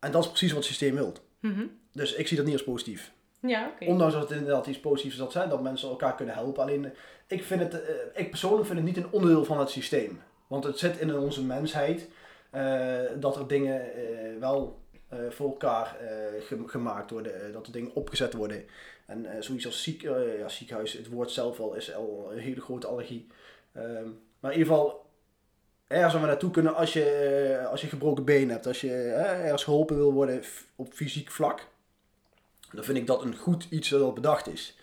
En 0.00 0.12
dat 0.12 0.22
is 0.22 0.28
precies 0.28 0.48
wat 0.52 0.58
het 0.58 0.66
systeem 0.68 0.94
wil. 0.94 1.12
Mhm. 1.40 1.66
Dus 1.92 2.14
ik 2.14 2.26
zie 2.28 2.36
dat 2.36 2.46
niet 2.46 2.54
als 2.54 2.64
positief. 2.64 3.12
Ja. 3.40 3.72
Ondanks 3.80 4.14
dat 4.14 4.28
het 4.28 4.38
inderdaad 4.38 4.66
iets 4.66 4.80
positiefs 4.80 5.16
zal 5.16 5.30
zijn, 5.30 5.48
dat 5.48 5.62
mensen 5.62 5.88
elkaar 5.88 6.14
kunnen 6.14 6.34
helpen. 6.34 6.62
Alleen, 6.62 6.84
eh, 6.84 6.90
ik, 7.26 7.42
vind 7.42 7.60
het, 7.60 7.82
ik 8.14 8.30
persoonlijk 8.30 8.66
vind 8.66 8.78
het 8.78 8.86
niet 8.86 8.96
een 8.96 9.10
onderdeel 9.12 9.44
van 9.44 9.58
het 9.58 9.70
systeem. 9.70 10.20
Want 10.46 10.64
het 10.64 10.78
zit 10.78 10.98
in 10.98 11.14
onze 11.16 11.44
mensheid 11.44 12.08
dat 13.20 13.36
er 13.36 13.46
dingen 13.46 13.82
wel 14.40 14.80
voor 15.28 15.48
elkaar 15.50 15.96
ge- 16.40 16.62
gemaakt 16.68 17.10
worden. 17.10 17.52
dat 17.52 17.66
er 17.66 17.72
dingen 17.72 17.94
opgezet 17.94 18.32
worden. 18.32 18.64
En 19.06 19.26
zoiets 19.44 19.66
als 19.66 19.82
ziek, 19.82 20.02
ja, 20.38 20.48
ziekenhuis, 20.48 20.92
het 20.92 21.08
woord 21.08 21.30
zelf 21.30 21.60
al 21.60 21.74
is 21.74 21.94
al 21.94 22.28
een 22.32 22.38
hele 22.38 22.60
grote 22.60 22.86
allergie. 22.86 23.26
Ehm, 23.72 24.08
maar 24.40 24.52
in 24.52 24.58
ieder 24.58 24.72
geval, 24.74 25.01
ergens 25.92 26.12
waar 26.12 26.22
we 26.22 26.28
naartoe 26.28 26.50
kunnen 26.50 26.74
als 26.74 26.92
je, 26.92 27.04
eh, 27.04 27.70
als 27.70 27.80
je 27.80 27.86
gebroken 27.86 28.24
been 28.24 28.50
hebt. 28.50 28.66
Als 28.66 28.80
je 28.80 28.88
eh, 28.88 29.44
ergens 29.44 29.64
geholpen 29.64 29.96
wil 29.96 30.12
worden 30.12 30.42
op 30.76 30.92
fysiek 30.92 31.30
vlak. 31.30 31.66
Dan 32.72 32.84
vind 32.84 32.98
ik 32.98 33.06
dat 33.06 33.22
een 33.22 33.36
goed 33.36 33.66
iets 33.70 33.88
dat 33.88 34.02
al 34.02 34.12
bedacht 34.12 34.48
is. 34.48 34.76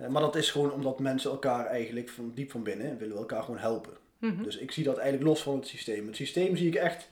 Eh, 0.00 0.08
maar 0.08 0.22
dat 0.22 0.36
is 0.36 0.50
gewoon 0.50 0.72
omdat 0.72 0.98
mensen 0.98 1.30
elkaar 1.30 1.66
eigenlijk 1.66 2.08
van 2.08 2.32
diep 2.34 2.50
van 2.50 2.62
binnen 2.62 2.98
willen 2.98 3.16
elkaar 3.16 3.42
gewoon 3.42 3.60
helpen. 3.60 3.92
Mhm. 4.18 4.42
Dus 4.42 4.56
ik 4.56 4.72
zie 4.72 4.84
dat 4.84 4.96
eigenlijk 4.96 5.28
los 5.28 5.42
van 5.42 5.56
het 5.56 5.66
systeem. 5.66 6.06
Het 6.06 6.16
systeem 6.16 6.56
zie 6.56 6.66
ik 6.68 6.74
echt 6.74 7.08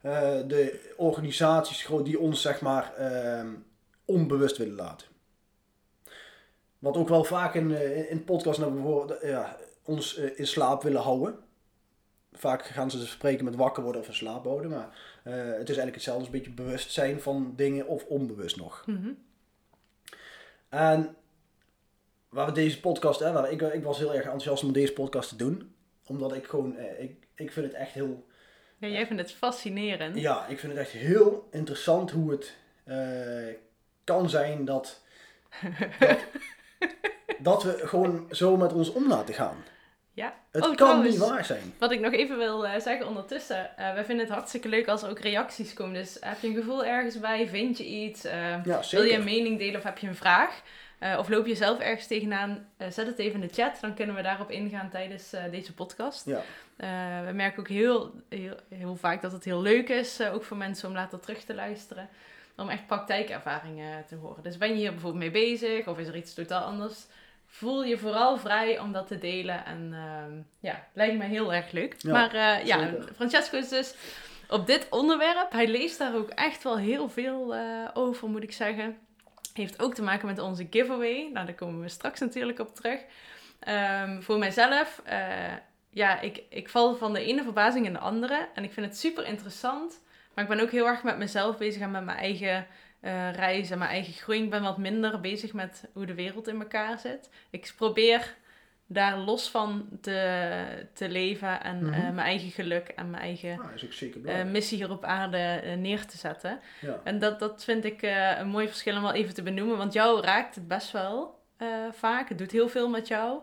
eh, 0.00 0.38
de 0.46 0.92
organisaties 0.96 1.88
die 2.04 2.18
ons 2.18 2.42
zeg 2.42 2.60
maar 2.60 2.94
ehm, 2.94 3.48
onbewust 4.04 4.56
willen 4.56 4.74
laten. 4.74 5.06
Wat 6.78 6.96
ook 6.96 7.08
wel 7.08 7.24
vaak 7.24 7.54
in, 7.54 7.70
in 8.08 8.24
podcast 8.24 8.58
naar 8.58 8.70
ja, 9.22 9.56
ons 9.82 10.14
in 10.14 10.46
slaap 10.46 10.82
willen 10.82 11.00
houden. 11.00 11.38
Vaak 12.32 12.64
gaan 12.64 12.90
ze 12.90 13.06
spreken 13.06 13.44
met 13.44 13.56
wakker 13.56 13.82
worden 13.82 14.00
of 14.00 14.06
in 14.08 14.14
slaap 14.14 14.44
houden. 14.44 14.70
Maar 14.70 14.88
eh, 15.22 15.32
het 15.34 15.44
is 15.44 15.76
eigenlijk 15.76 15.94
hetzelfde. 15.94 16.24
Een 16.24 16.30
beetje 16.30 16.50
bewust 16.50 16.92
zijn 16.92 17.20
van 17.20 17.52
dingen 17.56 17.86
of 17.86 18.04
onbewust 18.04 18.56
nog. 18.56 18.84
Mhm. 18.86 19.10
En 20.68 21.16
waar 22.28 22.46
we 22.46 22.52
deze 22.52 22.80
podcast, 22.80 23.20
hè, 23.20 23.32
waar 23.32 23.50
ik, 23.52 23.60
ik 23.60 23.82
was 23.84 23.98
heel 23.98 24.14
erg 24.14 24.22
enthousiast 24.24 24.64
om 24.64 24.72
deze 24.72 24.92
podcast 24.92 25.28
te 25.28 25.36
doen. 25.36 25.74
Omdat 26.06 26.34
ik 26.34 26.46
gewoon, 26.46 26.76
eh, 26.76 27.02
ik, 27.02 27.26
ik 27.34 27.52
vind 27.52 27.66
het 27.66 27.74
echt 27.74 27.92
heel, 27.92 28.26
Ja, 28.78 28.88
jij 28.88 29.06
vindt 29.06 29.22
het 29.22 29.32
fascinerend. 29.32 30.16
ja, 30.16 30.46
ik 30.46 30.58
vind 30.58 30.72
het 30.72 30.80
echt 30.80 30.90
heel 30.90 31.48
interessant 31.50 32.10
hoe 32.10 32.30
het 32.30 32.56
eh, 32.84 33.54
kan 34.04 34.30
zijn 34.30 34.64
dat, 34.64 35.02
dat, 35.98 36.18
dat 37.38 37.62
we 37.62 37.86
gewoon 37.86 38.26
zo 38.30 38.56
met 38.56 38.72
ons 38.72 38.92
om 38.92 39.08
laten 39.08 39.34
gaan. 39.34 39.56
Ja. 40.14 40.34
Het 40.50 40.62
Oh, 40.62 40.68
kan 40.68 40.76
trouwens. 40.76 41.08
niet 41.10 41.18
waar 41.28 41.44
zijn. 41.44 41.74
Wat 41.78 41.90
ik 41.92 42.00
nog 42.00 42.12
even 42.12 42.38
wil 42.38 42.66
eh, 42.66 42.80
zeggen 42.80 43.06
ondertussen. 43.06 43.76
eh 43.76 43.94
wij 43.94 44.04
vinden 44.04 44.24
het 44.24 44.34
hartstikke 44.34 44.68
leuk 44.68 44.88
als 44.88 45.02
er 45.02 45.10
ook 45.10 45.18
reacties 45.18 45.72
komen. 45.74 45.94
Dus 45.94 46.16
heb 46.20 46.40
je 46.40 46.48
een 46.48 46.54
gevoel 46.54 46.84
ergens 46.84 47.20
bij? 47.20 47.48
Vind 47.48 47.78
je 47.78 47.84
iets? 47.86 48.24
eh, 48.24 48.64
Ja, 48.64 48.80
wil 48.90 49.02
je 49.02 49.14
een 49.14 49.24
mening 49.24 49.58
delen 49.58 49.76
of 49.76 49.82
heb 49.82 49.98
je 49.98 50.06
een 50.06 50.14
vraag? 50.14 50.60
Of 51.18 51.28
loop 51.28 51.46
je 51.46 51.54
zelf 51.54 51.78
ergens 51.78 52.06
tegenaan? 52.06 52.66
Zet 52.78 53.06
het 53.06 53.18
even 53.18 53.40
in 53.42 53.46
de 53.48 53.54
chat. 53.54 53.78
Dan 53.80 53.94
kunnen 53.94 54.14
we 54.14 54.22
daarop 54.22 54.50
ingaan 54.50 54.90
tijdens 54.90 55.30
deze 55.50 55.74
podcast. 55.74 56.26
Ja, 56.26 56.42
we 57.26 57.32
merken 57.32 57.58
ook 57.60 57.68
heel, 57.68 58.12
heel, 58.28 58.56
heel 58.74 58.96
vaak 58.96 59.22
dat 59.22 59.32
het 59.32 59.44
heel 59.44 59.62
leuk 59.62 59.88
is. 59.88 60.20
ook 60.22 60.44
voor 60.44 60.56
mensen 60.56 60.88
om 60.88 60.94
later 60.94 61.20
terug 61.20 61.38
te 61.44 61.54
luisteren. 61.54 62.08
Om 62.56 62.68
echt 62.68 62.86
praktijkervaringen 62.86 64.04
te 64.06 64.16
horen. 64.16 64.42
Dus 64.42 64.56
ben 64.58 64.68
je 64.68 64.74
hier 64.74 64.90
bijvoorbeeld 64.90 65.22
mee 65.22 65.30
bezig? 65.48 65.86
Of 65.86 65.98
is 65.98 66.08
er 66.08 66.16
iets 66.16 66.34
totaal 66.34 66.62
anders? 66.64 67.06
Voel 67.54 67.84
je 67.84 67.98
vooral 67.98 68.38
vrij 68.38 68.78
om 68.78 68.92
dat 68.92 69.06
te 69.06 69.18
delen. 69.18 69.64
En 69.64 69.92
ehm, 69.92 70.40
ja, 70.60 70.86
lijkt 70.92 71.18
me 71.18 71.24
heel 71.24 71.52
erg 71.52 71.70
leuk. 71.70 71.94
Ja, 71.98 72.12
maar 72.12 72.34
eh, 72.34 72.66
ja. 72.66 72.94
Francesco 73.14 73.56
is 73.56 73.68
dus 73.68 73.94
op 74.48 74.66
dit 74.66 74.86
onderwerp. 74.90 75.52
Hij 75.52 75.68
leest 75.68 75.98
daar 75.98 76.14
ook 76.14 76.28
echt 76.28 76.62
wel 76.62 76.78
heel 76.78 77.08
veel 77.08 77.54
eh, 77.54 77.88
over, 77.94 78.28
moet 78.28 78.42
ik 78.42 78.52
zeggen. 78.52 78.98
Heeft 79.52 79.82
ook 79.82 79.94
te 79.94 80.02
maken 80.02 80.26
met 80.26 80.38
onze 80.38 80.66
giveaway. 80.70 81.30
Nou, 81.32 81.46
daar 81.46 81.54
komen 81.54 81.80
we 81.80 81.88
straks 81.88 82.20
natuurlijk 82.20 82.58
op 82.58 82.74
terug. 82.74 83.00
Ehm, 83.58 84.20
voor 84.20 84.38
mijzelf, 84.38 85.00
eh, 85.04 85.54
ja, 85.90 86.20
ik, 86.20 86.42
ik 86.48 86.68
val 86.68 86.94
van 86.94 87.12
de 87.12 87.24
ene 87.24 87.42
verbazing 87.42 87.86
in 87.86 87.92
de 87.92 87.98
andere. 87.98 88.48
En 88.54 88.64
ik 88.64 88.72
vind 88.72 88.86
het 88.86 88.98
super 88.98 89.26
interessant. 89.26 90.00
Maar 90.34 90.44
ik 90.44 90.50
ben 90.50 90.60
ook 90.60 90.70
heel 90.70 90.86
erg 90.86 91.02
met 91.02 91.18
mezelf 91.18 91.58
bezig 91.58 91.82
en 91.82 91.90
met 91.90 92.04
mijn 92.04 92.18
eigen 92.18 92.66
eh 93.02 93.32
reis 93.34 93.70
en 93.70 93.78
mijn 93.78 93.90
eigen 93.90 94.12
groei. 94.12 94.42
Ik 94.42 94.50
ben 94.50 94.62
wat 94.62 94.78
minder 94.78 95.20
bezig 95.20 95.52
met 95.52 95.84
hoe 95.92 96.06
de 96.06 96.14
wereld 96.14 96.48
in 96.48 96.60
elkaar 96.60 96.98
zit. 96.98 97.30
Ik 97.50 97.72
probeer 97.76 98.34
daar 98.86 99.16
los 99.18 99.50
van 99.50 99.88
te, 100.00 100.86
te 100.92 101.08
leven 101.08 101.62
en 101.62 101.76
Mhm. 101.84 101.92
eh, 101.92 102.00
mijn 102.00 102.18
eigen 102.26 102.50
geluk 102.50 102.88
en 102.88 103.10
mijn 103.10 103.22
eigen 103.22 103.58
zeker 103.92 104.26
eh, 104.26 104.44
missie 104.44 104.76
hier 104.78 104.90
op 104.90 105.04
aarde 105.04 105.36
eh, 105.38 105.76
neer 105.76 106.06
te 106.06 106.16
zetten. 106.16 106.60
ja. 106.80 107.00
En 107.04 107.18
dat, 107.18 107.38
dat 107.38 107.64
vind 107.64 107.84
ik 107.84 108.02
eh, 108.02 108.38
een 108.38 108.48
mooi 108.48 108.68
verschil 108.68 108.96
om 108.96 109.02
wel 109.02 109.12
even 109.12 109.34
te 109.34 109.42
benoemen, 109.42 109.76
want 109.76 109.92
jou 109.92 110.20
raakt 110.20 110.54
het 110.54 110.68
best 110.68 110.90
wel. 110.90 111.40
eh, 111.56 111.68
vaak. 111.92 112.28
Het 112.28 112.38
doet 112.38 112.50
heel 112.50 112.68
veel 112.68 112.88
met 112.88 113.08
jou. 113.08 113.38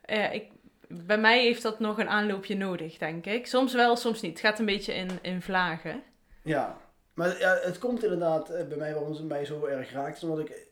Eh, 0.00 0.32
ik, 0.34 0.50
bij 0.88 1.18
mij 1.18 1.42
heeft 1.42 1.62
dat 1.62 1.80
nog 1.80 1.98
een 1.98 2.08
aanloopje 2.08 2.56
nodig, 2.56 2.98
denk 2.98 3.26
ik. 3.26 3.46
Soms 3.46 3.72
wel, 3.74 3.96
soms 3.96 4.20
niet. 4.20 4.30
Het 4.30 4.40
gaat 4.40 4.58
een 4.58 4.66
beetje 4.66 4.94
in, 4.94 5.08
in 5.22 5.42
vlagen. 5.42 6.02
Ja, 6.42 6.76
maar 7.18 7.38
ja, 7.38 7.58
het 7.62 7.78
komt 7.78 8.02
inderdaad 8.02 8.50
eh, 8.50 8.66
bij 8.66 8.76
mij 8.76 8.94
waarom 8.94 9.12
het 9.12 9.28
mij 9.28 9.44
zo 9.44 9.64
erg 9.64 9.92
raakt. 9.92 10.22
Omdat 10.22 10.38
ik, 10.38 10.66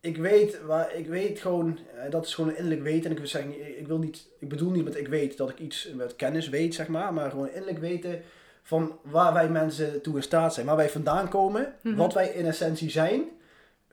ik 0.00 0.16
weet, 0.16 0.62
waar, 0.62 0.94
ik 0.94 1.06
weet 1.06 1.40
gewoon, 1.40 1.78
eh, 1.96 2.10
dat 2.10 2.26
is 2.26 2.34
gewoon 2.34 2.50
een 2.50 2.56
innerlijk 2.56 2.82
weten. 2.82 3.04
En 3.04 3.10
ik, 3.10 3.18
wil 3.18 3.26
zeggen, 3.26 3.78
ik, 3.78 3.86
wil 3.86 3.98
niet, 3.98 4.28
ik 4.38 4.48
bedoel 4.48 4.70
niet 4.70 4.84
met 4.84 4.96
ik 4.96 5.08
weet 5.08 5.36
dat 5.36 5.50
ik 5.50 5.58
iets 5.58 5.92
met 5.94 6.16
kennis 6.16 6.48
weet, 6.48 6.74
zeg 6.74 6.88
maar. 6.88 7.12
Maar 7.12 7.30
gewoon 7.30 7.48
innerlijk 7.48 7.78
weten 7.78 8.22
van 8.62 8.98
waar 9.02 9.32
wij 9.32 9.48
mensen 9.48 10.02
toe 10.02 10.16
in 10.16 10.22
staat 10.22 10.54
zijn. 10.54 10.66
Waar 10.66 10.76
wij 10.76 10.90
vandaan 10.90 11.28
komen, 11.28 11.74
Mhm. 11.82 11.96
wat 11.96 12.14
wij 12.14 12.28
in 12.28 12.46
essentie 12.46 12.90
zijn. 12.90 13.24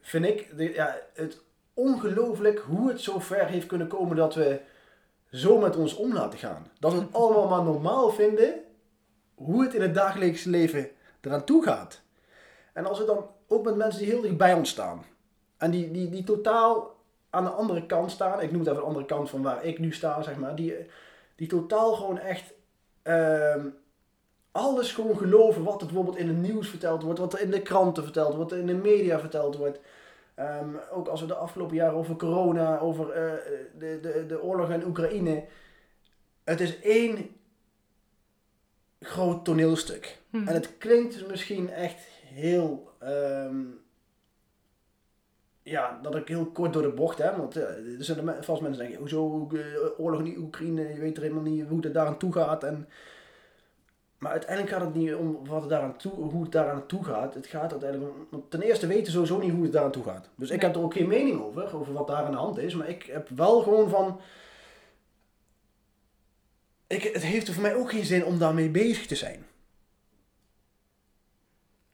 Vind 0.00 0.24
ik 0.24 0.56
de, 0.56 0.72
ja, 0.72 0.96
het 1.14 1.42
ongelooflijk 1.74 2.58
hoe 2.58 2.88
het 2.88 3.00
zo 3.00 3.18
ver 3.18 3.46
heeft 3.46 3.66
kunnen 3.66 3.88
komen 3.88 4.16
dat 4.16 4.34
we 4.34 4.60
zo 5.30 5.58
met 5.58 5.76
ons 5.76 5.94
om 5.94 6.12
laten 6.12 6.38
gaan. 6.38 6.66
Dat 6.78 6.92
we 6.92 6.98
het 6.98 7.12
allemaal 7.20 7.48
maar 7.48 7.72
normaal 7.72 8.10
vinden 8.10 8.54
hoe 9.34 9.62
het 9.64 9.74
in 9.74 9.82
het 9.82 9.94
dagelijks 9.94 10.44
leven 10.44 10.90
eraan 11.26 11.44
toe 11.44 11.62
gaat. 11.62 12.00
En 12.72 12.86
als 12.86 12.98
we 12.98 13.04
dan 13.04 13.26
ook 13.48 13.64
met 13.64 13.76
mensen 13.76 14.00
die 14.00 14.10
heel 14.10 14.20
dicht 14.20 14.36
bij 14.36 14.54
ons 14.54 14.70
staan. 14.70 15.04
En 15.56 15.70
die, 15.70 15.90
die, 15.90 16.08
die 16.08 16.24
totaal 16.24 16.96
aan 17.30 17.44
de 17.44 17.50
andere 17.50 17.86
kant 17.86 18.10
staan. 18.10 18.40
Ik 18.40 18.50
noem 18.50 18.60
het 18.60 18.68
even 18.68 18.80
de 18.80 18.86
andere 18.86 19.06
kant 19.06 19.30
van 19.30 19.42
waar 19.42 19.64
ik 19.64 19.78
nu 19.78 19.92
sta, 19.92 20.22
zeg 20.22 20.36
maar. 20.36 20.54
Die, 20.54 20.74
die 21.36 21.48
totaal 21.48 21.94
gewoon 21.94 22.18
echt 22.18 22.52
ehm, 23.02 23.66
alles 24.52 24.92
gewoon 24.92 25.16
geloven 25.16 25.64
wat 25.64 25.80
er 25.80 25.86
bijvoorbeeld 25.86 26.16
in 26.16 26.28
het 26.28 26.36
nieuws 26.36 26.68
verteld 26.68 27.02
wordt. 27.02 27.18
Wat 27.18 27.32
er 27.32 27.40
in 27.40 27.50
de 27.50 27.62
kranten 27.62 28.02
verteld 28.02 28.34
wordt, 28.34 28.50
wat 28.50 28.52
er 28.52 28.68
in 28.68 28.80
de 28.80 28.88
media 28.88 29.18
verteld 29.18 29.56
wordt. 29.56 29.78
Ehm, 30.34 30.68
ook 30.92 31.08
als 31.08 31.20
we 31.20 31.26
de 31.26 31.34
afgelopen 31.34 31.76
jaren 31.76 31.96
over 31.96 32.16
corona, 32.16 32.78
over 32.78 33.10
eh, 33.10 33.32
de, 33.78 33.98
de, 34.00 34.24
de 34.26 34.42
oorlog 34.42 34.70
in 34.70 34.86
Oekraïne. 34.86 35.44
Het 36.44 36.60
is 36.60 36.80
één 36.80 37.35
groot 39.00 39.44
toneelstuk. 39.44 40.18
Mhm. 40.30 40.48
En 40.48 40.54
het 40.54 40.78
klinkt 40.78 41.12
dus 41.12 41.26
misschien 41.26 41.70
echt 41.70 41.98
heel. 42.24 42.90
ehm, 42.98 43.56
ja, 45.62 45.98
dat 46.02 46.14
ik 46.16 46.28
heel 46.28 46.46
kort 46.46 46.72
door 46.72 46.82
de 46.82 46.88
bocht 46.92 47.18
heb. 47.18 47.36
Want 47.36 47.54
ja, 47.54 47.60
er 47.60 47.96
zijn 47.98 48.24
me- 48.24 48.42
vast 48.42 48.62
mensen 48.62 48.80
die 48.86 48.96
denken: 48.96 48.98
hoezo 48.98 49.48
eh, 49.56 49.60
oorlog 50.04 50.20
in 50.20 50.38
Oekraïne? 50.38 50.88
Je 50.94 51.00
weet 51.00 51.16
er 51.16 51.22
helemaal 51.22 51.42
niet 51.44 51.66
hoe 51.68 51.80
het 51.80 51.94
daaraan 51.94 52.18
toe 52.18 52.32
gaat. 52.32 52.64
En, 52.64 52.88
maar 54.18 54.30
uiteindelijk 54.30 54.72
gaat 54.74 54.84
het 54.84 54.94
niet 54.94 55.14
om 55.14 55.46
wat 55.46 55.60
het 55.60 55.70
daaraan 55.70 55.96
toe, 55.96 56.12
hoe 56.12 56.42
het 56.42 56.52
daaraan 56.52 56.86
toe 56.86 57.04
gaat. 57.04 57.34
Het 57.34 57.46
gaat 57.46 57.70
uiteindelijk 57.70 58.12
om. 58.32 58.44
Ten 58.48 58.62
eerste 58.62 58.86
weten 58.86 59.04
we 59.04 59.10
sowieso 59.10 59.38
niet 59.38 59.52
hoe 59.52 59.62
het 59.62 59.72
daaraan 59.72 59.90
toe 59.92 60.04
gaat. 60.04 60.28
Dus 60.34 60.50
ik 60.50 60.60
heb 60.60 60.74
er 60.74 60.82
ook 60.82 60.92
geen 60.94 61.08
mening 61.08 61.40
over, 61.40 61.74
over 61.76 61.92
wat 61.92 62.06
daar 62.06 62.24
aan 62.24 62.30
de 62.30 62.36
hand 62.36 62.58
is. 62.58 62.74
Maar 62.74 62.88
ik 62.88 63.02
heb 63.02 63.28
wel 63.28 63.60
gewoon 63.62 63.88
van. 63.88 64.20
Ik, 66.86 67.02
het 67.02 67.22
heeft 67.22 67.50
voor 67.52 67.62
mij 67.62 67.74
ook 67.74 67.90
geen 67.90 68.04
zin 68.04 68.24
om 68.24 68.38
daarmee 68.38 68.68
bezig 68.68 69.06
te 69.06 69.14
zijn. 69.14 69.46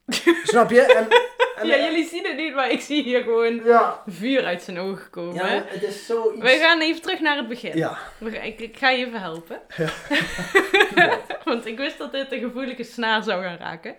Snap 0.45 0.71
je? 0.71 0.81
En, 0.83 1.09
en, 1.57 1.67
ja, 1.67 1.77
jullie 1.77 2.09
zien 2.09 2.25
het 2.27 2.37
niet, 2.37 2.55
maar 2.55 2.71
ik 2.71 2.81
zie 2.81 3.03
hier 3.03 3.23
gewoon 3.23 3.55
ja, 3.65 4.03
vuur 4.07 4.45
uit 4.45 4.63
zijn 4.63 4.79
ogen 4.79 5.11
komen. 5.11 5.35
ja, 5.35 5.65
het 5.67 5.83
is 5.83 6.07
zoiets. 6.07 6.43
Wij 6.43 6.59
gaan 6.59 6.81
even 6.81 7.03
terug 7.03 7.21
naar 7.21 7.37
het 7.37 7.49
begin. 7.49 7.77
Ja, 7.77 7.99
Ik, 8.21 8.61
ik 8.61 8.77
ga 8.77 8.91
je 8.91 9.07
even 9.07 9.21
helpen. 9.21 9.61
Want 11.45 11.67
ik 11.67 11.77
wist 11.77 11.99
dat 11.99 12.13
dit 12.13 12.33
een 12.33 12.41
gevoelige 12.41 12.83
snaar 12.83 13.23
zou 13.23 13.43
gaan 13.43 13.57
raken. 13.57 13.97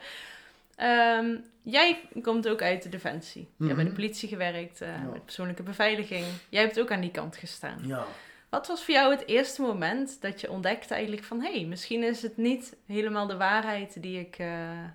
Ehm, 0.76 1.36
jij 1.64 2.00
komt 2.22 2.48
ook 2.48 2.62
uit 2.62 2.84
de 2.84 2.90
defensie. 2.90 3.42
Je 3.58 3.64
hebt 3.66 3.76
bij 3.76 3.84
de 3.84 3.90
Mhm. 3.92 4.00
politie 4.00 4.30
gewerkt, 4.30 4.82
eh, 4.82 4.88
Ja. 4.88 5.10
met 5.12 5.26
persoonlijke 5.26 5.64
beveiliging. 5.64 6.26
Jij 6.50 6.62
hebt 6.62 6.80
ook 6.80 6.92
aan 6.92 7.02
die 7.02 7.12
kant 7.12 7.36
gestaan. 7.38 7.80
ja. 7.86 8.06
Wat 8.54 8.68
was 8.68 8.84
voor 8.84 8.94
jou 8.94 9.12
het 9.12 9.28
eerste 9.28 9.62
moment 9.62 10.22
dat 10.22 10.42
je 10.42 10.52
ontdekte 10.52 10.94
eigenlijk 10.94 11.24
van... 11.24 11.42
hé, 11.42 11.52
hey, 11.52 11.66
misschien 11.66 12.04
is 12.04 12.22
het 12.22 12.38
niet 12.38 12.76
helemaal 12.86 13.28
de 13.28 13.38
waarheid 13.38 14.02
die 14.02 14.20
ik 14.20 14.38
eh, 14.38 14.86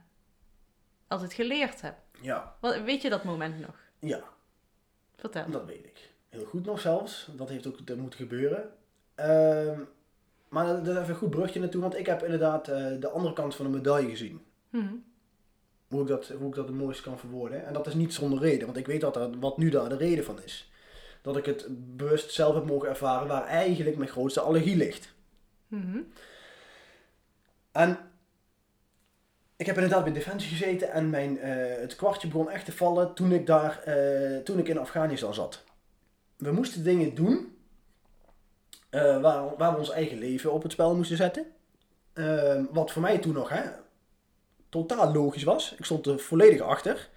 altijd 1.08 1.32
geleerd 1.32 1.80
heb. 1.80 1.94
ja, 2.20 2.56
Wat, 2.60 2.82
weet 2.82 3.02
je 3.02 3.08
dat 3.08 3.24
moment 3.24 3.60
nog? 3.60 3.74
ja, 3.98 4.22
Vertel. 5.16 5.50
dat 5.50 5.64
weet 5.64 5.84
ik. 5.84 6.10
Heel 6.28 6.44
goed 6.44 6.64
nog 6.64 6.80
zelfs. 6.80 7.28
Dat 7.36 7.48
heeft 7.48 7.66
ook 7.66 7.86
dat 7.86 7.96
moet 7.96 8.14
gebeuren. 8.14 8.70
Ehm, 9.14 9.80
maar 10.48 10.66
dat 10.66 10.86
is 10.86 10.96
even 10.96 11.08
een 11.08 11.14
goed 11.14 11.30
brugje 11.30 11.60
naartoe, 11.60 11.80
want 11.80 11.96
ik 11.98 12.06
heb 12.06 12.22
inderdaad 12.22 12.68
eh, 12.68 13.00
de 13.00 13.08
andere 13.10 13.34
kant 13.34 13.54
van 13.54 13.64
de 13.70 13.76
medaille 13.76 14.08
gezien. 14.08 14.42
Mhm. 14.70 14.94
Hoe 15.88 16.00
ik, 16.00 16.06
dat, 16.06 16.28
hoe 16.28 16.48
ik 16.48 16.54
dat 16.54 16.66
het 16.66 16.76
mooiste 16.76 17.02
kan 17.02 17.18
verwoorden. 17.18 17.66
En 17.66 17.72
dat 17.72 17.86
is 17.86 17.94
niet 17.94 18.14
zonder 18.14 18.38
reden, 18.38 18.66
want 18.66 18.78
ik 18.78 18.86
weet 18.86 19.00
dat 19.00 19.16
er, 19.16 19.38
wat 19.38 19.58
nu 19.58 19.68
daar 19.70 19.88
de 19.88 19.96
reden 19.96 20.24
van 20.24 20.42
is. 20.42 20.70
Dat 21.22 21.36
ik 21.36 21.46
het 21.46 21.66
bewust 21.96 22.32
zelf 22.32 22.54
heb 22.54 22.64
mogen 22.64 22.88
ervaren 22.88 23.28
waar 23.28 23.44
eigenlijk 23.44 23.96
mijn 23.96 24.10
grootste 24.10 24.40
allergie 24.40 24.76
ligt. 24.76 25.12
Mhm. 25.68 25.98
En 27.72 27.98
ik 29.56 29.66
heb 29.66 29.74
inderdaad 29.74 30.04
bij 30.04 30.12
Defensie 30.12 30.50
gezeten 30.50 30.90
en 30.90 31.10
mijn, 31.10 31.38
eh, 31.38 31.80
het 31.80 31.96
kwartje 31.96 32.28
begon 32.28 32.50
echt 32.50 32.64
te 32.64 32.72
vallen 32.72 33.14
toen 33.14 33.32
ik, 33.32 33.46
daar, 33.46 33.82
eh, 33.82 34.38
toen 34.38 34.58
ik 34.58 34.68
in 34.68 34.78
Afghanistan 34.78 35.34
zat. 35.34 35.64
We 36.36 36.52
moesten 36.52 36.84
dingen 36.84 37.14
doen 37.14 37.56
eh, 38.90 39.20
waar, 39.20 39.56
waar 39.56 39.72
we 39.72 39.78
ons 39.78 39.90
eigen 39.90 40.18
leven 40.18 40.52
op 40.52 40.62
het 40.62 40.72
spel 40.72 40.96
moesten 40.96 41.16
zetten. 41.16 41.46
Wat 42.70 42.92
voor 42.92 43.02
mij 43.02 43.18
toen 43.18 43.32
nog 43.32 43.48
hè, 43.48 43.62
totaal 44.68 45.12
logisch 45.12 45.42
was. 45.42 45.74
Ik 45.78 45.84
stond 45.84 46.06
er 46.06 46.18
volledig 46.18 46.60
achter. 46.60 47.08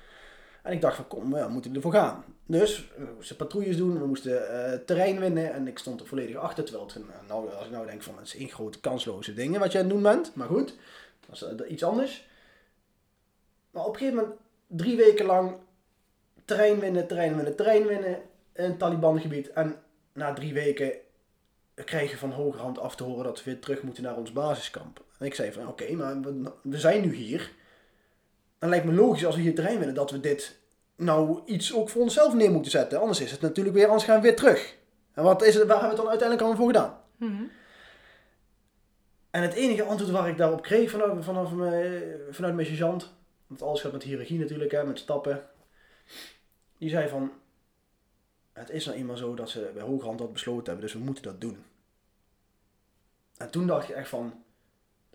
En 0.62 0.74
ik 0.74 0.82
dacht 0.82 0.96
van 0.96 1.08
kom, 1.08 1.34
we 1.34 1.48
moeten 1.50 1.76
ervoor 1.76 1.94
gaan. 1.94 2.24
Dus 2.46 2.92
we 2.98 3.12
moesten 3.16 3.36
patrouilles 3.36 3.78
doen, 3.78 4.00
we 4.00 4.06
moesten 4.06 4.50
eh, 4.50 4.80
terrein 4.86 5.20
winnen 5.20 5.54
en 5.54 5.68
ik 5.68 5.78
stond 5.78 6.00
er 6.00 6.08
volledig 6.08 6.36
achter. 6.36 6.64
Terwijl 6.64 6.88
het, 6.88 7.28
nou, 7.28 7.54
als 7.54 7.66
ik 7.66 7.72
nou 7.72 7.86
denk 7.86 8.04
van 8.04 8.18
het 8.18 8.26
is 8.26 8.36
één 8.36 8.50
grote 8.50 8.80
kansloze 8.80 9.34
dingen 9.34 9.60
wat 9.60 9.72
je 9.72 9.78
aan 9.78 9.84
het 9.84 9.94
doen 9.94 10.04
bent. 10.04 10.36
Maar 10.36 10.48
goed, 10.48 10.76
dat 11.26 11.36
is 11.36 11.42
eh, 11.42 11.72
iets 11.72 11.84
anders. 11.84 12.28
Maar 13.72 13.86
op 13.86 13.94
een 13.94 14.00
gegeven 14.00 14.20
moment, 14.20 14.40
drie 14.68 14.98
weken 14.98 15.26
lang, 15.26 15.56
terrein 16.46 16.80
winnen, 16.80 17.08
terrein 17.08 17.36
winnen, 17.36 17.56
terrein 17.56 17.86
winnen 17.86 18.22
in 18.54 18.64
het 18.64 18.80
Taliban-gebied. 18.80 19.50
En 19.50 19.76
na 20.14 20.34
drie 20.34 20.54
weken 20.54 20.92
krijg 21.74 22.12
je 22.12 22.18
van 22.18 22.32
hogerhand 22.32 22.80
af 22.80 22.96
te 22.96 23.04
horen 23.04 23.24
dat 23.24 23.44
we 23.44 23.52
weer 23.52 23.60
terug 23.60 23.82
moeten 23.82 24.04
naar 24.04 24.18
ons 24.18 24.32
basiskamp. 24.32 25.04
En 25.20 25.26
ik 25.26 25.36
zei 25.36 25.52
van, 25.52 25.68
oké, 25.68 25.92
maar 25.92 26.22
we 26.62 26.80
zijn 26.80 27.02
nu 27.02 27.14
hier. 27.14 27.52
Dan 28.62 28.70
lijkt 28.70 28.86
me 28.86 28.94
logisch 28.94 29.26
als 29.26 29.36
we 29.36 29.42
hier 29.42 29.56
terrein 29.56 29.78
winnen 29.78 29.96
dat 29.96 30.12
we 30.12 30.20
dit 30.20 30.60
nou 30.96 31.42
iets 31.46 31.74
ook 31.74 31.90
voor 31.90 32.02
onszelf 32.02 32.34
neer 32.34 32.52
moeten 32.52 32.72
zetten. 32.72 33.00
Anders 33.00 33.22
is 33.22 33.32
het 33.32 33.42
natuurlijk 33.42 33.76
weer, 33.76 33.86
anders 33.86 34.04
gaan 34.04 34.16
we 34.16 34.22
weer 34.22 34.36
terug. 34.36 34.76
En 35.14 35.24
wat 35.24 35.44
is 35.44 35.56
het, 35.56 35.68
waar 35.68 35.80
hebben 35.80 35.90
we 35.90 35.96
het 35.96 36.02
dan 36.02 36.10
uiteindelijk 36.10 36.48
allemaal 36.48 36.66
voor 36.66 36.74
gedaan? 36.74 37.00
Mhm. 37.18 37.44
En 39.30 39.42
het 39.42 39.54
enige 39.54 39.84
antwoord 39.84 40.12
waar 40.12 40.30
ik 40.30 40.38
daarop 40.38 40.62
kreeg 40.62 40.90
vanaf, 40.90 41.26
vanaf 41.26 41.52
mijn, 41.52 42.04
vanuit 42.30 42.56
mijn 42.56 42.68
sergeant, 42.68 43.14
want 43.48 43.62
alles 43.62 43.82
gaat 43.82 43.92
met 43.92 44.04
hiërarchie 44.04 44.40
natuurlijk, 44.40 44.72
hè, 44.72 44.84
met 44.84 45.00
stappen. 45.00 45.50
Die 46.78 46.90
zei 46.90 47.10
van, 47.10 47.32
het 48.54 48.70
is 48.70 48.86
nou 48.86 48.98
eenmaal 48.98 49.18
zo 49.18 49.36
dat 49.36 49.50
ze 49.50 49.72
bij 49.74 49.84
hoge 49.84 50.06
hand 50.06 50.20
dat 50.20 50.34
besloten 50.34 50.66
hebben, 50.66 50.84
dus 50.84 50.94
we 50.94 51.00
moeten 51.00 51.24
dat 51.24 51.42
doen. 51.42 51.64
En 53.38 53.52
toen 53.52 53.68
dacht 53.68 53.88
je 53.88 53.94
echt 53.94 54.10
van, 54.10 54.44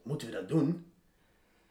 moeten 0.02 0.28
we 0.28 0.34
dat 0.34 0.48
doen? 0.48 0.92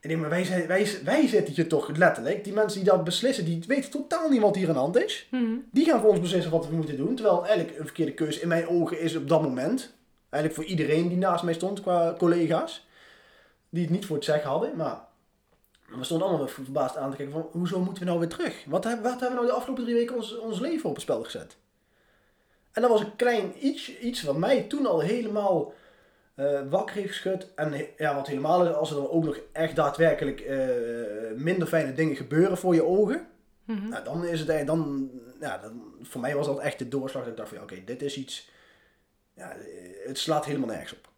Ik 0.05 0.11
denk, 0.11 0.21
maar 0.21 0.29
wij, 0.29 0.43
zijn, 0.43 0.67
wij, 0.67 0.87
wij 1.03 1.27
zitten 1.27 1.53
hier 1.53 1.67
toch 1.67 1.95
letterlijk, 1.95 2.43
die 2.43 2.53
mensen 2.53 2.79
die 2.83 2.89
dat 2.89 3.03
beslissen, 3.03 3.45
die 3.45 3.63
weten 3.67 3.91
totaal 3.91 4.29
niet 4.29 4.41
wat 4.41 4.55
hier 4.55 4.67
aan 4.67 4.73
de 4.73 4.79
hand 4.79 5.03
is. 5.03 5.27
Mhm. 5.31 5.55
Die 5.71 5.85
gaan 5.85 6.01
voor 6.01 6.09
ons 6.09 6.19
beslissen 6.19 6.51
wat 6.51 6.67
we 6.67 6.75
moeten 6.75 6.97
doen. 6.97 7.15
Terwijl 7.15 7.45
eigenlijk 7.45 7.79
een 7.79 7.85
verkeerde 7.85 8.13
keuze 8.13 8.41
in 8.41 8.47
mijn 8.47 8.67
ogen 8.67 8.99
is 8.99 9.15
op 9.15 9.29
dat 9.29 9.41
moment. 9.41 9.93
Eigenlijk 10.29 10.53
voor 10.53 10.71
iedereen 10.71 11.07
die 11.07 11.17
naast 11.17 11.43
mij 11.43 11.53
stond 11.53 11.81
qua 11.81 12.15
collega's. 12.17 12.87
Die 13.69 13.81
het 13.81 13.91
niet 13.91 14.05
voor 14.05 14.15
het 14.15 14.25
zeggen 14.25 14.49
hadden. 14.49 14.75
Maar 14.75 14.99
we 15.87 16.03
stonden 16.03 16.27
allemaal 16.27 16.47
verbaasd 16.47 16.97
aan 16.97 17.09
te 17.09 17.15
kijken 17.15 17.33
van 17.33 17.47
hoezo 17.51 17.79
moeten 17.79 18.03
we 18.03 18.09
nou 18.09 18.19
weer 18.19 18.29
terug? 18.29 18.63
Wat 18.65 18.83
hebben, 18.83 19.03
wat 19.03 19.19
hebben 19.19 19.29
we 19.29 19.35
nou 19.35 19.47
de 19.47 19.53
afgelopen 19.53 19.83
drie 19.83 19.95
weken 19.95 20.15
ons, 20.15 20.37
ons 20.37 20.59
leven 20.59 20.89
op 20.89 20.95
het 20.95 21.03
spel 21.03 21.23
gezet? 21.23 21.57
En 22.71 22.81
dat 22.81 22.91
was 22.91 23.01
een 23.01 23.15
klein 23.15 23.67
iets, 23.67 23.97
iets 23.97 24.23
wat 24.23 24.37
mij 24.37 24.61
toen 24.61 24.85
al 24.85 24.99
helemaal 24.99 25.73
eh, 26.35 26.61
wakker 26.69 26.95
heeft 26.95 27.07
geschud. 27.07 27.53
En 27.55 27.87
ja, 27.97 28.15
wat 28.15 28.27
helemaal 28.27 28.67
is, 28.67 28.73
als 28.73 28.89
er 28.89 28.95
dan 28.95 29.09
ook 29.09 29.23
nog 29.23 29.39
echt 29.51 29.75
daadwerkelijk 29.75 30.39
eh, 30.39 30.67
minder 31.35 31.67
fijne 31.67 31.93
dingen 31.93 32.15
gebeuren 32.15 32.57
voor 32.57 32.73
je 32.75 32.83
ogen. 32.83 33.27
Mhm. 33.63 33.89
Nou, 33.89 34.03
dan 34.03 34.25
is 34.25 34.39
het 34.39 34.67
dan, 34.67 35.11
ja, 35.39 35.57
dan, 35.57 35.83
voor 36.01 36.21
mij 36.21 36.35
was 36.35 36.45
dat 36.45 36.59
echt 36.59 36.79
de 36.79 36.87
doorslag 36.87 37.23
dat 37.23 37.31
ik 37.31 37.37
dacht 37.37 37.49
van, 37.49 37.57
ja, 37.57 37.63
oké, 37.63 37.83
dit 37.85 38.01
is 38.01 38.17
iets, 38.17 38.49
ja, 39.33 39.51
eh, 39.51 40.07
het 40.07 40.17
slaat 40.17 40.45
helemaal 40.45 40.67
nergens 40.67 40.93
op. 40.93 41.09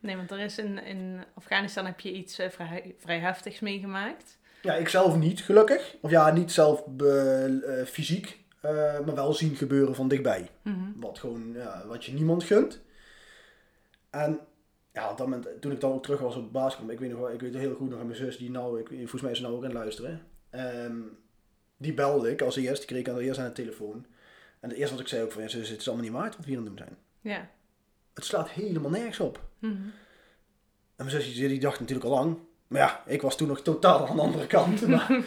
Nee, 0.00 0.16
want 0.16 0.30
er 0.30 0.40
is 0.40 0.58
in, 0.58 0.78
in 0.78 1.24
Afghanistan 1.34 1.86
heb 1.86 2.00
je 2.00 2.12
iets 2.12 2.34
vrij, 2.34 2.94
vrij 2.98 3.18
heftigs 3.18 3.60
meegemaakt. 3.60 4.38
Ja, 4.62 4.74
ik 4.74 4.88
zelf 4.88 5.16
niet, 5.16 5.40
gelukkig. 5.40 5.96
Of 6.00 6.10
ja, 6.10 6.30
niet 6.30 6.52
zelf 6.52 6.84
fysiek, 7.86 8.38
maar 8.60 9.14
wel 9.14 9.32
zien 9.32 9.56
gebeuren 9.56 9.94
van 9.94 10.08
dichtbij. 10.08 10.50
Mhm. 10.62 11.00
Wat 11.00 11.18
gewoon, 11.18 11.52
ja, 11.52 11.82
wat 11.86 12.04
je 12.04 12.12
niemand 12.12 12.44
gunt. 12.44 12.80
En 14.10 14.40
ja, 14.94 15.10
op 15.10 15.18
dat 15.18 15.26
moment, 15.26 15.48
toen 15.60 15.72
ik 15.72 15.80
dan 15.80 15.92
ook 15.92 16.02
terug 16.02 16.20
was 16.20 16.36
op 16.36 16.52
basiskamp, 16.52 16.90
ik 16.90 16.98
weet 16.98 17.10
nog 17.10 17.18
wel, 17.18 17.32
ik 17.32 17.40
weet 17.40 17.54
heel 17.54 17.74
goed 17.74 17.90
nog 17.90 18.00
aan 18.00 18.06
mijn 18.06 18.18
zus, 18.18 18.36
die 18.36 18.50
nou, 18.50 18.80
ik, 18.80 18.88
volgens 18.88 19.22
mij 19.22 19.30
is 19.30 19.36
ze 19.36 19.42
nou 19.42 19.54
ook 19.54 19.62
aan 19.62 19.70
het 19.70 19.78
luisteren. 19.78 20.26
Ehm, 20.50 20.96
die 21.76 21.94
belde 21.94 22.30
ik 22.30 22.42
als 22.42 22.56
eerst, 22.56 22.78
die 22.78 22.86
kreeg 22.86 23.00
ik 23.00 23.08
aan 23.08 23.18
eerst 23.18 23.40
aan 23.40 23.46
de 23.46 23.52
telefoon. 23.52 24.06
En 24.60 24.68
het 24.68 24.78
eerste 24.78 24.94
wat 24.94 25.02
ik 25.02 25.08
zei 25.08 25.22
ook 25.22 25.32
van, 25.32 25.42
ja, 25.42 25.48
zus, 25.48 25.68
het 25.68 25.80
is 25.80 25.86
allemaal 25.86 26.04
niet 26.04 26.14
waard 26.14 26.36
wat 26.36 26.44
we 26.44 26.50
hier 26.50 26.60
aan 26.60 26.66
het 26.66 26.76
doen 26.76 26.86
zijn. 26.86 26.98
Ja. 27.20 27.50
Het 28.14 28.24
slaat 28.24 28.50
helemaal 28.50 28.90
nergens 28.90 29.20
op. 29.20 29.40
Mhm. 29.58 29.72
En 30.96 31.04
mijn 31.04 31.10
zusje 31.10 31.48
die 31.48 31.60
dacht 31.60 31.80
natuurlijk 31.80 32.06
al 32.06 32.12
lang. 32.12 32.38
Maar 32.66 32.80
ja, 32.80 33.02
ik 33.06 33.22
was 33.22 33.36
toen 33.36 33.48
nog 33.48 33.62
totaal 33.62 34.08
aan 34.08 34.16
de 34.16 34.22
andere 34.22 34.46
kant. 34.46 34.86
Maar, 34.88 35.24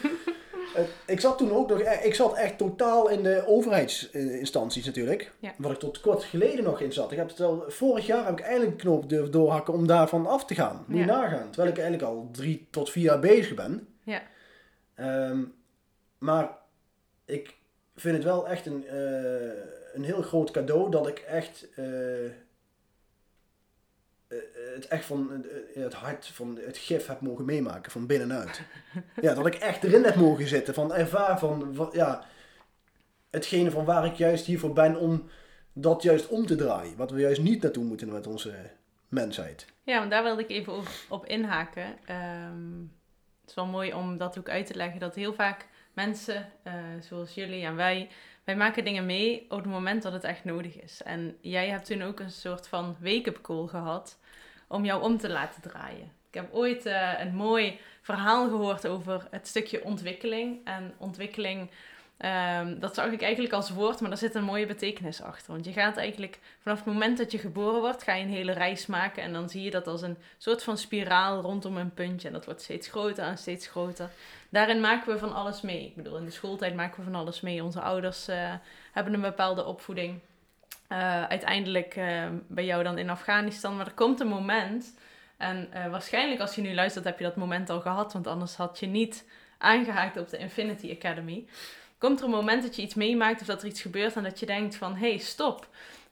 ik 1.05 1.19
zat 1.19 1.37
toen 1.37 1.51
ook 1.51 1.69
nog, 1.69 1.79
eh, 1.79 2.05
ik 2.05 2.15
zat 2.15 2.35
echt 2.35 2.57
totaal 2.57 3.09
in 3.09 3.23
de 3.23 3.43
overheidsinstanties 3.47 4.85
natuurlijk. 4.85 5.31
Ja. 5.39 5.53
Waar 5.57 5.71
ik 5.71 5.79
tot 5.79 5.99
kort 5.99 6.23
geleden 6.23 6.63
nog 6.63 6.81
in 6.81 6.93
zat. 6.93 7.11
Ik 7.11 7.17
heb 7.17 7.27
het 7.29 7.41
al, 7.41 7.63
vorig 7.67 8.05
jaar 8.05 8.25
heb 8.25 8.39
ik 8.39 8.45
eindelijk 8.45 8.71
een 8.71 8.77
knoop 8.77 9.09
durven 9.09 9.31
doorhakken 9.31 9.73
om 9.73 9.87
daarvan 9.87 10.27
af 10.27 10.45
te 10.45 10.55
gaan. 10.55 10.85
Moet 10.87 10.99
je 10.99 11.05
nagaan. 11.05 11.49
Terwijl 11.49 11.73
ik 11.73 11.79
eigenlijk 11.79 12.09
al 12.11 12.29
drie 12.31 12.67
tot 12.71 12.89
vier 12.89 13.03
jaar 13.03 13.19
bezig 13.19 13.53
ben. 13.53 13.87
Ja. 14.03 14.21
Ehm, 14.95 15.43
maar 16.17 16.57
ik 17.25 17.55
vind 17.95 18.15
het 18.15 18.23
wel 18.23 18.47
echt 18.47 18.65
een, 18.65 18.87
eh, 18.87 19.63
een 19.93 20.03
heel 20.03 20.21
groot 20.21 20.51
cadeau 20.51 20.91
dat 20.91 21.07
ik 21.07 21.19
echt 21.19 21.67
eh, 21.75 22.25
eh, 22.25 22.31
het 24.75 24.87
echt 24.87 25.05
van 25.05 25.45
eh, 25.75 25.83
het 25.83 25.93
hart 25.93 26.25
van 26.25 26.59
het 26.65 26.77
gif 26.77 27.07
heb 27.07 27.21
mogen 27.21 27.45
meemaken 27.45 27.91
van 27.91 28.05
binnenuit. 28.05 28.61
ja, 29.21 29.33
dat 29.33 29.45
ik 29.45 29.55
echt 29.55 29.83
erin 29.83 30.03
heb 30.03 30.15
mogen 30.15 30.47
zitten 30.47 30.73
van 30.73 30.93
ervaar 30.93 31.39
van, 31.39 31.75
van 31.75 31.89
ja, 31.93 32.25
hetgene 33.29 33.71
van 33.71 33.85
waar 33.85 34.05
ik 34.05 34.15
juist 34.15 34.45
hiervoor 34.45 34.73
ben 34.73 34.95
om 34.95 35.29
dat 35.73 36.03
juist 36.03 36.27
om 36.27 36.45
te 36.45 36.55
draaien. 36.55 36.97
Wat 36.97 37.11
we 37.11 37.19
juist 37.19 37.41
niet 37.41 37.61
naartoe 37.61 37.83
moeten 37.83 38.11
met 38.11 38.27
onze 38.27 38.53
mensheid. 39.07 39.65
Ja, 39.83 39.99
want 39.99 40.11
daar 40.11 40.23
wilde 40.23 40.41
ik 40.41 40.49
even 40.49 40.73
op, 40.73 40.87
op 41.09 41.25
inhaken. 41.25 41.97
Ehm, 42.05 42.79
het 43.41 43.49
is 43.49 43.55
wel 43.55 43.65
mooi 43.65 43.93
om 43.93 44.17
dat 44.17 44.37
ook 44.37 44.49
uit 44.49 44.65
te 44.65 44.75
leggen. 44.75 44.99
Dat 44.99 45.15
heel 45.15 45.33
vaak 45.33 45.67
mensen, 45.93 46.51
eh, 46.63 46.73
zoals 47.01 47.33
jullie 47.33 47.65
en 47.65 47.75
wij, 47.75 48.09
wij 48.47 48.55
maken 48.55 48.83
dingen 48.83 49.05
mee 49.05 49.45
op 49.49 49.57
het 49.57 49.65
moment 49.65 50.03
dat 50.03 50.13
het 50.13 50.23
echt 50.23 50.43
nodig 50.43 50.81
is. 50.81 51.03
En 51.03 51.37
jij 51.41 51.69
hebt 51.69 51.85
toen 51.85 52.01
ook 52.01 52.19
een 52.19 52.31
soort 52.31 52.67
van 52.67 52.97
wake-up 52.99 53.41
call 53.41 53.67
gehad 53.67 54.19
om 54.67 54.85
jou 54.85 55.01
om 55.01 55.17
te 55.17 55.29
laten 55.29 55.61
draaien. 55.61 56.11
Ik 56.27 56.33
heb 56.33 56.53
ooit 56.53 56.85
eh, 56.85 57.11
een 57.19 57.35
mooi 57.35 57.79
verhaal 58.01 58.49
gehoord 58.49 58.87
over 58.87 59.27
het 59.31 59.47
stukje 59.47 59.83
ontwikkeling. 59.83 60.65
En 60.65 60.93
ontwikkeling, 60.97 61.69
ehm, 62.17 62.79
dat 62.79 62.95
zag 62.95 63.11
ik 63.11 63.21
eigenlijk 63.21 63.53
als 63.53 63.69
woord, 63.69 63.99
maar 63.99 64.09
daar 64.09 64.19
zit 64.19 64.35
een 64.35 64.43
mooie 64.43 64.65
betekenis 64.65 65.21
achter. 65.21 65.51
Want 65.51 65.65
je 65.65 65.71
gaat 65.71 65.97
eigenlijk 65.97 66.39
vanaf 66.59 66.77
het 66.77 66.93
moment 66.93 67.17
dat 67.17 67.31
je 67.31 67.37
geboren 67.37 67.79
wordt, 67.79 68.03
ga 68.03 68.13
je 68.13 68.23
een 68.23 68.29
hele 68.29 68.51
reis 68.51 68.85
maken. 68.85 69.23
En 69.23 69.33
dan 69.33 69.49
zie 69.49 69.63
je 69.63 69.71
dat 69.71 69.87
als 69.87 70.01
een 70.01 70.17
soort 70.37 70.63
van 70.63 70.77
spiraal 70.77 71.41
rondom 71.41 71.77
een 71.77 71.93
puntje. 71.93 72.27
En 72.27 72.33
dat 72.33 72.45
wordt 72.45 72.61
steeds 72.61 72.87
groter 72.87 73.23
en 73.23 73.37
steeds 73.37 73.67
groter. 73.67 74.09
Daarin 74.49 74.79
maken 74.79 75.13
we 75.13 75.19
van 75.19 75.33
alles 75.33 75.61
mee. 75.61 75.85
Ik 75.85 75.95
bedoel, 75.95 76.17
in 76.17 76.25
de 76.25 76.31
schooltijd 76.31 76.75
maken 76.75 76.97
we 76.97 77.11
van 77.11 77.19
alles 77.19 77.41
mee. 77.41 77.63
Onze 77.63 77.81
ouders 77.81 78.27
eh, 78.27 78.53
hebben 78.91 79.13
een 79.13 79.21
bepaalde 79.21 79.65
opvoeding. 79.65 80.19
Eh, 80.87 81.23
uiteindelijk 81.23 81.95
eh, 81.95 82.25
bij 82.47 82.65
jou 82.65 82.83
dan 82.83 82.97
in 82.97 83.09
Afghanistan. 83.09 83.75
Maar 83.75 83.85
er 83.85 83.93
komt 83.93 84.19
een 84.19 84.27
moment. 84.27 84.97
En 85.37 85.69
waarschijnlijk 85.89 86.41
als 86.41 86.55
je 86.55 86.61
nu 86.61 86.73
luistert, 86.73 87.05
heb 87.05 87.17
je 87.17 87.23
dat 87.23 87.35
moment 87.35 87.69
al 87.69 87.81
gehad. 87.81 88.13
Want 88.13 88.27
anders 88.27 88.55
had 88.55 88.79
je 88.79 88.87
niet 88.87 89.25
aangehaakt 89.57 90.17
op 90.17 90.29
de 90.29 90.37
Infinity 90.37 90.91
Academy. 90.91 91.45
Komt 91.97 92.19
er 92.19 92.25
een 92.25 92.31
moment 92.31 92.63
dat 92.63 92.75
je 92.75 92.81
iets 92.81 92.93
meemaakt 92.93 93.41
of 93.41 93.47
dat 93.47 93.61
er 93.61 93.67
iets 93.67 93.81
gebeurt 93.81 94.15
en 94.15 94.23
dat 94.23 94.39
je 94.39 94.45
denkt 94.45 94.75
van... 94.75 94.95
Hé, 94.95 95.09
hey, 95.09 95.17
stop. 95.17 95.67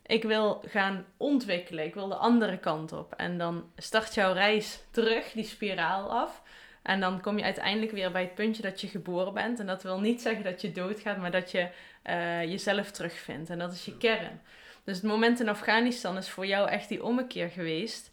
Ik 0.05 0.23
wil 0.23 0.63
gaan 0.67 1.05
ontwikkelen. 1.17 1.85
Ik 1.85 1.93
wil 1.93 2.07
de 2.07 2.15
andere 2.15 2.57
kant 2.57 2.91
op. 2.91 3.13
En 3.13 3.37
dan 3.37 3.71
start 3.77 4.13
jouw 4.13 4.33
reis 4.33 4.79
terug, 4.91 5.31
die 5.31 5.43
spiraal 5.43 6.11
af. 6.11 6.41
En 6.81 6.99
dan 6.99 7.21
kom 7.21 7.37
je 7.37 7.43
uiteindelijk 7.43 7.91
weer 7.91 8.11
bij 8.11 8.21
het 8.21 8.35
puntje 8.35 8.61
dat 8.61 8.81
je 8.81 8.87
geboren 8.87 9.33
bent. 9.33 9.59
En 9.59 9.65
dat 9.65 9.83
wil 9.83 9.99
niet 9.99 10.21
zeggen 10.21 10.43
dat 10.43 10.61
je 10.61 10.71
doodgaat, 10.71 11.17
maar 11.17 11.31
dat 11.31 11.51
je 11.51 11.69
eh, 12.01 12.43
jezelf 12.43 12.91
terugvindt. 12.91 13.49
En 13.49 13.59
dat 13.59 13.73
is 13.73 13.85
je 13.85 13.97
kern. 13.97 14.41
Dus 14.83 14.95
het 14.95 15.05
moment 15.05 15.39
in 15.39 15.49
Afghanistan 15.49 16.17
is 16.17 16.29
voor 16.29 16.45
jou 16.45 16.69
echt 16.69 16.89
die 16.89 17.03
ommekeer 17.03 17.49
geweest. 17.49 18.11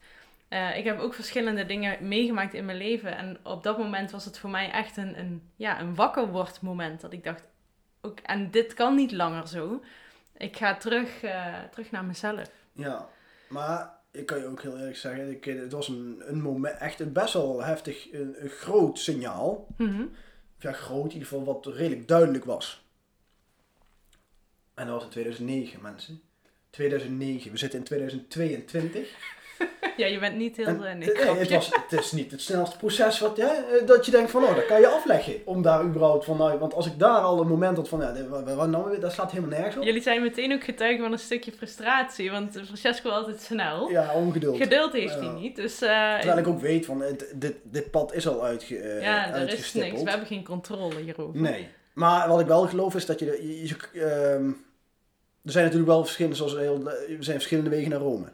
Eh, 0.48 0.76
ik 0.76 0.84
heb 0.84 0.98
ook 0.98 1.14
verschillende 1.14 1.66
dingen 1.66 2.08
meegemaakt 2.08 2.54
in 2.54 2.64
mijn 2.64 2.78
leven. 2.78 3.16
En 3.16 3.38
op 3.42 3.62
dat 3.62 3.78
moment 3.78 4.10
was 4.10 4.24
het 4.24 4.38
voor 4.38 4.50
mij 4.50 4.70
echt 4.70 4.96
een, 4.96 5.18
een, 5.18 5.50
ja, 5.56 5.80
een 5.80 5.94
wakker 5.94 6.28
word 6.28 6.60
moment. 6.60 7.00
Dat 7.00 7.12
ik 7.12 7.24
dacht, 7.24 7.48
ook, 8.02 8.18
en 8.20 8.50
dit 8.50 8.74
kan 8.74 8.94
niet 8.94 9.12
langer 9.12 9.48
zo. 9.48 9.82
Ik 10.36 10.56
ga 10.56 10.76
terug, 10.76 11.22
eh, 11.22 11.62
terug 11.70 11.90
naar 11.90 12.04
mezelf. 12.04 12.50
Ja, 12.72 13.08
maar 13.48 13.90
ik 14.10 14.26
kan 14.26 14.38
je 14.38 14.46
ook 14.46 14.62
heel 14.62 14.76
eerlijk 14.76 14.96
zeggen, 14.96 15.30
ik, 15.30 15.44
het 15.44 15.72
was 15.72 15.88
een, 15.88 16.22
een 16.24 16.40
moment, 16.40 16.78
echt 16.78 17.00
een 17.00 17.12
best 17.12 17.32
wel 17.32 17.64
heftig, 17.64 18.12
een, 18.12 18.34
een 18.38 18.48
groot 18.50 18.98
signaal. 18.98 19.66
Mhm. 19.76 20.04
Ja, 20.58 20.72
groot, 20.72 21.04
in 21.04 21.12
ieder 21.12 21.28
geval 21.28 21.44
wat 21.44 21.66
redelijk 21.66 22.08
duidelijk 22.08 22.44
was. 22.44 22.84
En 24.74 24.86
dat 24.86 24.94
was 24.94 25.04
in 25.04 25.10
2009, 25.10 25.82
mensen. 25.82 26.22
2009, 26.70 27.50
we 27.50 27.56
zitten 27.56 27.78
in 27.78 27.84
2022. 27.84 29.40
Ja, 29.96 30.06
je 30.06 30.18
bent 30.18 30.36
niet 30.36 30.56
heel... 30.56 30.66
En, 30.66 30.84
eh, 30.86 30.94
nee, 30.94 31.38
het, 31.38 31.50
was, 31.50 31.70
het 31.88 32.00
is 32.00 32.12
niet 32.12 32.30
het 32.30 32.40
snelste 32.40 32.76
proces 32.76 33.18
wat, 33.18 33.36
ja, 33.36 33.54
eh, 33.54 33.86
dat 33.86 34.04
je 34.06 34.10
denkt 34.10 34.30
van, 34.30 34.44
oh, 34.44 34.54
dat 34.54 34.66
kan 34.66 34.80
je 34.80 34.86
afleggen. 34.86 35.34
Om 35.44 35.62
daar 35.62 35.84
überhaupt 35.84 36.24
vanuit, 36.24 36.58
want 36.60 36.74
als 36.74 36.86
ik 36.86 36.98
daar 36.98 37.18
al 37.20 37.40
een 37.40 37.46
moment 37.46 37.76
had 37.76 37.88
van, 37.88 38.00
ja, 38.00 38.28
wat- 38.54 38.68
nou 38.68 38.98
dat 39.00 39.12
slaat 39.12 39.30
helemaal 39.30 39.56
nergens 39.58 39.76
op. 39.76 39.82
Jullie 39.82 40.02
zijn 40.02 40.22
meteen 40.22 40.52
ook 40.52 40.64
getuigen 40.64 41.02
van 41.02 41.12
een 41.12 41.18
stukje 41.18 41.52
frustratie. 41.52 42.30
Want 42.30 42.60
Francesco 42.64 43.08
is 43.08 43.14
altijd 43.14 43.40
snel. 43.40 43.90
Ja, 43.90 44.12
ongeduld. 44.14 44.56
Geduld 44.56 44.92
heeft 44.92 45.14
hij 45.14 45.22
Ja. 45.24 45.32
niet. 45.32 45.56
Dus 45.56 45.82
eh, 45.82 46.14
Terwijl 46.18 46.38
ik 46.38 46.46
ook 46.46 46.60
weet 46.60 46.86
van, 46.86 47.04
dit, 47.34 47.54
dit 47.62 47.90
pad 47.90 48.14
is 48.14 48.28
al 48.28 48.44
uitge, 48.44 48.98
ja, 49.00 49.34
er 49.34 49.52
is 49.52 49.72
niks. 49.72 50.02
We 50.02 50.10
hebben 50.10 50.28
geen 50.28 50.44
controle 50.44 51.00
hierover. 51.00 51.40
Nee. 51.40 51.68
Maar 51.94 52.28
wat 52.28 52.40
ik 52.40 52.46
wel 52.46 52.66
geloof 52.66 52.94
is 52.94 53.06
dat 53.06 53.18
je... 53.18 53.24
je, 53.26 53.66
je- 53.92 54.00
ehm, 54.00 54.50
er 55.44 55.52
zijn 55.52 55.64
natuurlijk 55.64 55.90
wel 55.92 56.02
verschillende, 56.02 56.36
zoals 56.36 56.56
heel, 56.56 56.86
er 56.88 57.06
zijn 57.18 57.36
verschillende 57.36 57.70
wegen 57.70 57.90
naar 57.90 57.98
Rome. 58.00 58.26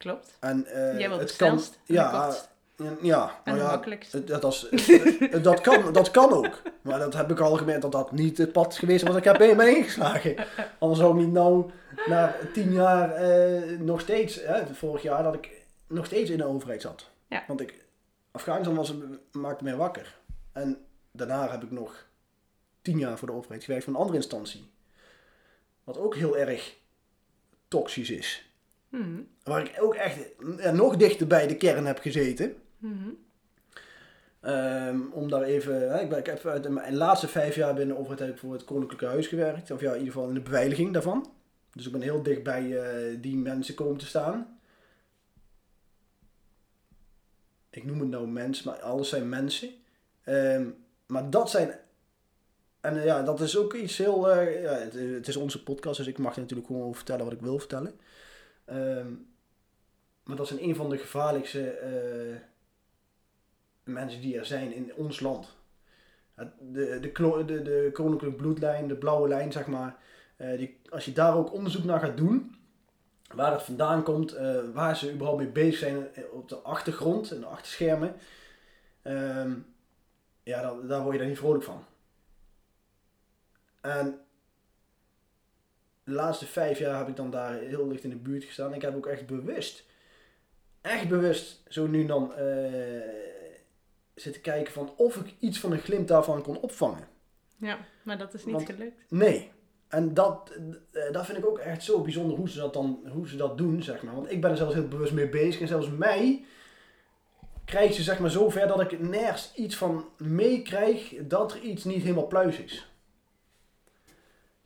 Klopt. 0.00 0.36
En, 0.40 0.66
eh, 0.66 0.98
Jij 0.98 1.08
het 1.10 1.36
kan- 1.36 1.60
ja, 1.84 2.34
ja, 3.02 3.40
en 3.44 3.52
nou 3.54 3.58
ja, 3.64 3.70
makkelijkst. 3.70 4.12
het- 4.12 4.26
dat, 4.26 4.66
het- 4.70 5.44
dat, 5.44 5.60
kan, 5.60 5.92
dat 5.92 6.10
kan 6.10 6.32
ook. 6.32 6.62
Maar 6.82 6.98
dat 6.98 7.14
heb 7.14 7.30
ik 7.30 7.40
al 7.40 7.56
gemerkt 7.56 7.82
dat 7.82 7.92
dat 7.92 8.12
niet 8.12 8.38
het 8.38 8.52
pad 8.52 8.72
is 8.72 8.78
geweest 8.78 9.04
wat 9.06 9.16
ik 9.16 9.24
heb 9.24 9.38
bij 9.38 9.54
me 9.54 9.76
ingeslagen. 9.76 10.36
Anders 10.78 11.00
zou 11.00 11.14
ik 11.18 11.24
niet 11.24 11.32
nou 11.32 11.70
na 12.06 12.36
tien 12.52 12.72
jaar 12.72 13.12
eh, 13.14 13.78
nog 13.78 14.00
steeds, 14.00 14.34
hè, 14.44 14.74
vorig 14.74 15.02
jaar, 15.02 15.22
dat 15.22 15.34
ik 15.34 15.50
nog 15.86 16.06
steeds 16.06 16.30
in 16.30 16.38
de 16.38 16.44
overheid 16.46 16.82
zat. 16.82 17.08
Ja. 17.26 17.44
Want 17.46 17.60
ik, 17.60 17.84
Afghanistan 18.30 18.74
was, 18.74 18.94
maakte 19.32 19.64
mij 19.64 19.76
wakker. 19.76 20.16
En 20.52 20.84
daarna 21.12 21.50
heb 21.50 21.62
ik 21.62 21.70
nog 21.70 22.06
tien 22.82 22.98
jaar 22.98 23.18
voor 23.18 23.28
de 23.28 23.34
overheid 23.34 23.64
gewerkt 23.64 23.84
voor 23.84 23.92
een 23.94 23.98
andere 24.00 24.16
instantie. 24.18 24.70
Wat 25.84 25.98
ook 25.98 26.14
heel 26.14 26.36
erg 26.36 26.76
toxisch 27.68 28.10
is. 28.10 28.49
Mhm. 28.90 29.20
Waar 29.42 29.60
ik 29.60 29.76
ook 29.80 29.94
echt 29.94 30.18
eh, 30.58 30.72
nog 30.72 30.96
dichter 30.96 31.26
bij 31.26 31.46
de 31.46 31.56
kern 31.56 31.86
heb 31.86 31.98
gezeten. 31.98 32.56
Mhm. 32.78 33.08
Ehm, 34.40 35.00
om 35.12 35.28
daar 35.28 35.42
even, 35.42 35.90
hè, 35.90 36.00
ik, 36.00 36.08
ben, 36.08 36.18
ik 36.18 36.26
heb 36.26 36.46
uit 36.46 36.68
mijn 36.68 36.96
laatste 36.96 37.28
vijf 37.28 37.54
jaar 37.54 37.74
binnen 37.74 37.94
de 37.94 38.00
overheid 38.00 38.20
heb 38.20 38.30
ik 38.30 38.38
voor 38.38 38.52
het 38.52 38.64
Koninklijke 38.64 39.06
Huis 39.06 39.26
gewerkt. 39.26 39.70
Of 39.70 39.80
ja, 39.80 39.90
in 39.90 39.98
ieder 39.98 40.12
geval 40.12 40.28
in 40.28 40.34
de 40.34 40.40
beveiliging 40.40 40.92
daarvan. 40.92 41.32
Dus 41.72 41.86
ik 41.86 41.92
ben 41.92 42.02
heel 42.02 42.22
dicht 42.22 42.42
bij 42.42 42.78
eh, 42.78 43.16
die 43.20 43.36
mensen 43.36 43.74
komen 43.74 43.96
te 43.98 44.06
staan. 44.06 44.58
Ik 47.70 47.84
noem 47.84 48.00
het 48.00 48.08
nou 48.08 48.28
mens, 48.28 48.62
maar 48.62 48.80
alles 48.80 49.08
zijn 49.08 49.28
mensen. 49.28 49.70
Ehm, 50.24 50.68
maar 51.06 51.30
dat 51.30 51.50
zijn. 51.50 51.78
En 52.80 52.96
eh, 52.98 53.04
ja, 53.04 53.22
dat 53.22 53.40
is 53.40 53.56
ook 53.56 53.74
iets 53.74 53.98
heel. 53.98 54.40
ja, 54.40 54.72
het, 54.72 54.92
het 54.92 55.28
is 55.28 55.36
onze 55.36 55.62
podcast, 55.62 55.96
dus 55.96 56.06
ik 56.06 56.18
mag 56.18 56.36
natuurlijk 56.36 56.66
gewoon 56.66 56.82
over 56.82 56.96
vertellen 56.96 57.24
wat 57.24 57.34
ik 57.34 57.40
wil 57.40 57.58
vertellen. 57.58 58.00
Ehm, 58.70 59.12
maar 60.24 60.36
dat 60.36 60.46
zijn 60.46 60.62
een 60.62 60.74
van 60.76 60.90
de 60.90 60.98
gevaarlijkste 60.98 61.70
eh, 61.70 62.36
mensen 63.82 64.20
die 64.20 64.38
er 64.38 64.46
zijn 64.46 64.72
in 64.72 64.94
ons 64.94 65.20
land. 65.20 65.56
De, 66.58 66.98
de, 67.00 67.44
de, 67.46 67.62
de 67.62 67.90
koninklijke 67.92 68.36
bloedlijn, 68.36 68.88
de 68.88 68.96
blauwe 68.96 69.28
lijn, 69.28 69.52
zeg 69.52 69.66
maar. 69.66 69.96
eh, 70.36 70.58
die, 70.58 70.80
als 70.88 71.04
je 71.04 71.12
daar 71.12 71.36
ook 71.36 71.52
onderzoek 71.52 71.84
naar 71.84 72.00
gaat 72.00 72.16
doen, 72.16 72.56
waar 73.34 73.52
het 73.52 73.62
vandaan 73.62 74.02
komt, 74.02 74.32
eh, 74.32 74.60
waar 74.74 74.96
ze 74.96 75.12
überhaupt 75.12 75.42
mee 75.42 75.52
bezig 75.52 75.78
zijn 75.78 76.08
op 76.32 76.48
de 76.48 76.56
achtergrond 76.56 77.30
en 77.30 77.40
de 77.40 77.46
achterschermen, 77.46 78.14
ehm, 79.02 79.52
ja, 80.42 80.62
dan, 80.62 80.86
daar 80.86 81.00
word 81.02 81.12
je 81.12 81.18
daar 81.18 81.28
niet 81.28 81.38
vrolijk 81.38 81.64
van. 81.64 81.84
En 83.80 84.20
de 86.10 86.16
laatste 86.16 86.46
vijf 86.46 86.78
jaar 86.78 86.98
heb 86.98 87.08
ik 87.08 87.16
dan 87.16 87.30
daar 87.30 87.54
heel 87.58 87.88
licht 87.88 88.04
in 88.04 88.10
de 88.10 88.16
buurt 88.16 88.44
gestaan. 88.44 88.74
Ik 88.74 88.82
heb 88.82 88.96
ook 88.96 89.06
echt 89.06 89.26
bewust, 89.26 89.84
echt 90.80 91.08
bewust, 91.08 91.62
zo 91.68 91.86
nu 91.86 92.00
en 92.00 92.06
dan 92.06 92.34
eh, 92.34 93.00
zitten 94.14 94.42
kijken 94.42 94.72
van 94.72 94.92
of 94.96 95.16
ik 95.16 95.34
iets 95.38 95.60
van 95.60 95.72
een 95.72 95.78
glimp 95.78 96.08
daarvan 96.08 96.42
kon 96.42 96.60
opvangen. 96.60 97.08
Ja, 97.56 97.78
maar 98.02 98.18
dat 98.18 98.34
is 98.34 98.44
niet 98.44 98.54
Want- 98.54 98.66
gelukt. 98.70 99.04
Nee. 99.08 99.50
En 99.88 100.14
dat, 100.14 100.52
eh, 100.92 101.12
dat 101.12 101.26
vind 101.26 101.38
ik 101.38 101.46
ook 101.46 101.58
echt 101.58 101.82
zo 101.84 102.00
bijzonder 102.02 102.36
hoe 102.36 102.48
ze 102.48 102.58
dat 102.58 102.72
dan 102.72 103.00
hoe 103.12 103.28
ze 103.28 103.36
dat 103.36 103.58
doen, 103.58 103.82
zeg 103.82 104.02
maar. 104.02 104.14
Want 104.14 104.30
ik 104.30 104.40
ben 104.40 104.50
er 104.50 104.56
zelfs 104.56 104.74
heel 104.74 104.88
bewust 104.88 105.12
mee 105.12 105.28
bezig. 105.28 105.60
En 105.60 105.68
zelfs 105.68 105.88
mij 105.90 106.44
krijgt 107.64 107.94
ze 107.94 108.02
zeg 108.02 108.18
maar 108.18 108.30
zover 108.30 108.66
dat 108.66 108.80
ik 108.80 109.00
nergens 109.00 109.52
iets 109.54 109.76
van 109.76 110.08
meekrijg 110.16 111.14
dat 111.22 111.52
er 111.52 111.60
iets 111.60 111.84
niet 111.84 112.02
helemaal 112.02 112.26
pluis 112.26 112.58
is. 112.58 112.89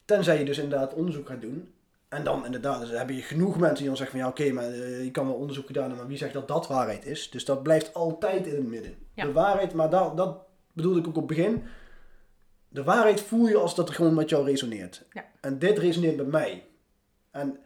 Tenzij 0.05 0.39
je 0.39 0.45
dus 0.45 0.59
inderdaad 0.59 0.95
onderzoek 0.95 1.29
gaat 1.29 1.41
doen. 1.41 1.73
En 2.09 2.25
dan 2.25 2.45
inderdaad, 2.45 2.81
dus 2.81 2.91
heb 2.91 3.11
je 3.11 3.23
genoeg 3.23 3.59
mensen 3.59 3.77
die 3.77 3.87
dan 3.87 3.97
zeggen 3.97 4.19
van 4.19 4.27
ja 4.27 4.33
oké, 4.33 4.53
maar 4.53 4.65
eh, 4.65 5.05
je 5.05 5.11
kan 5.11 5.27
wel 5.27 5.35
onderzoek 5.35 5.67
gedaan 5.67 5.83
hebben, 5.83 6.01
maar 6.01 6.09
wie 6.09 6.19
zegt 6.19 6.33
dat 6.33 6.49
dat 6.49 6.67
waarheid 6.67 7.07
is? 7.07 7.31
Dus 7.31 7.45
dat 7.45 7.63
blijft 7.63 7.95
altijd 7.95 8.47
in 8.47 8.55
het 8.55 8.67
midden. 8.67 8.95
Ja. 9.15 9.25
De 9.25 9.33
waarheid, 9.33 9.75
maar 9.75 9.91
dat, 9.91 10.17
dat 10.17 10.39
bedoelde 10.73 10.99
ik 11.01 11.07
ook 11.07 11.17
op 11.17 11.29
het 11.29 11.37
begin. 11.37 11.63
De 12.69 12.85
waarheid 12.85 13.21
voel 13.21 13.47
je 13.47 13.57
als 13.57 13.75
dat 13.75 13.89
er 13.89 13.95
gewoon 13.95 14.15
met 14.15 14.29
jou 14.29 14.45
resoneert. 14.45 15.05
Ja. 15.13 15.25
En 15.41 15.59
dit 15.59 15.79
resoneert 15.79 16.17
met 16.17 16.27
mij. 16.27 16.65
En 17.31 17.59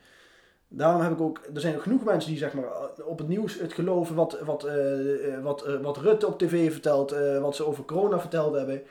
daarom 0.69 1.01
heb 1.01 1.13
ik 1.13 1.21
ook, 1.21 1.41
er 1.55 1.61
zijn 1.61 1.75
ook 1.75 1.83
genoeg 1.83 2.05
mensen 2.05 2.31
die 2.31 2.39
zeg 2.39 2.53
maar 2.53 2.65
op 3.05 3.19
het 3.19 3.29
nieuws 3.29 3.59
het 3.59 3.73
geloven 3.73 4.15
wat, 4.15 4.41
wat, 4.41 4.65
eh, 4.65 5.35
eh, 5.35 5.43
wat, 5.43 5.63
eh, 5.63 5.81
wat 5.81 5.97
Rutte 5.97 6.27
op 6.27 6.39
tv 6.39 6.73
vertelt, 6.73 7.13
eh, 7.13 7.41
wat 7.41 7.57
ze 7.57 7.65
over 7.65 7.85
corona 7.85 8.21
verteld 8.21 8.55
hebben. 8.55 8.83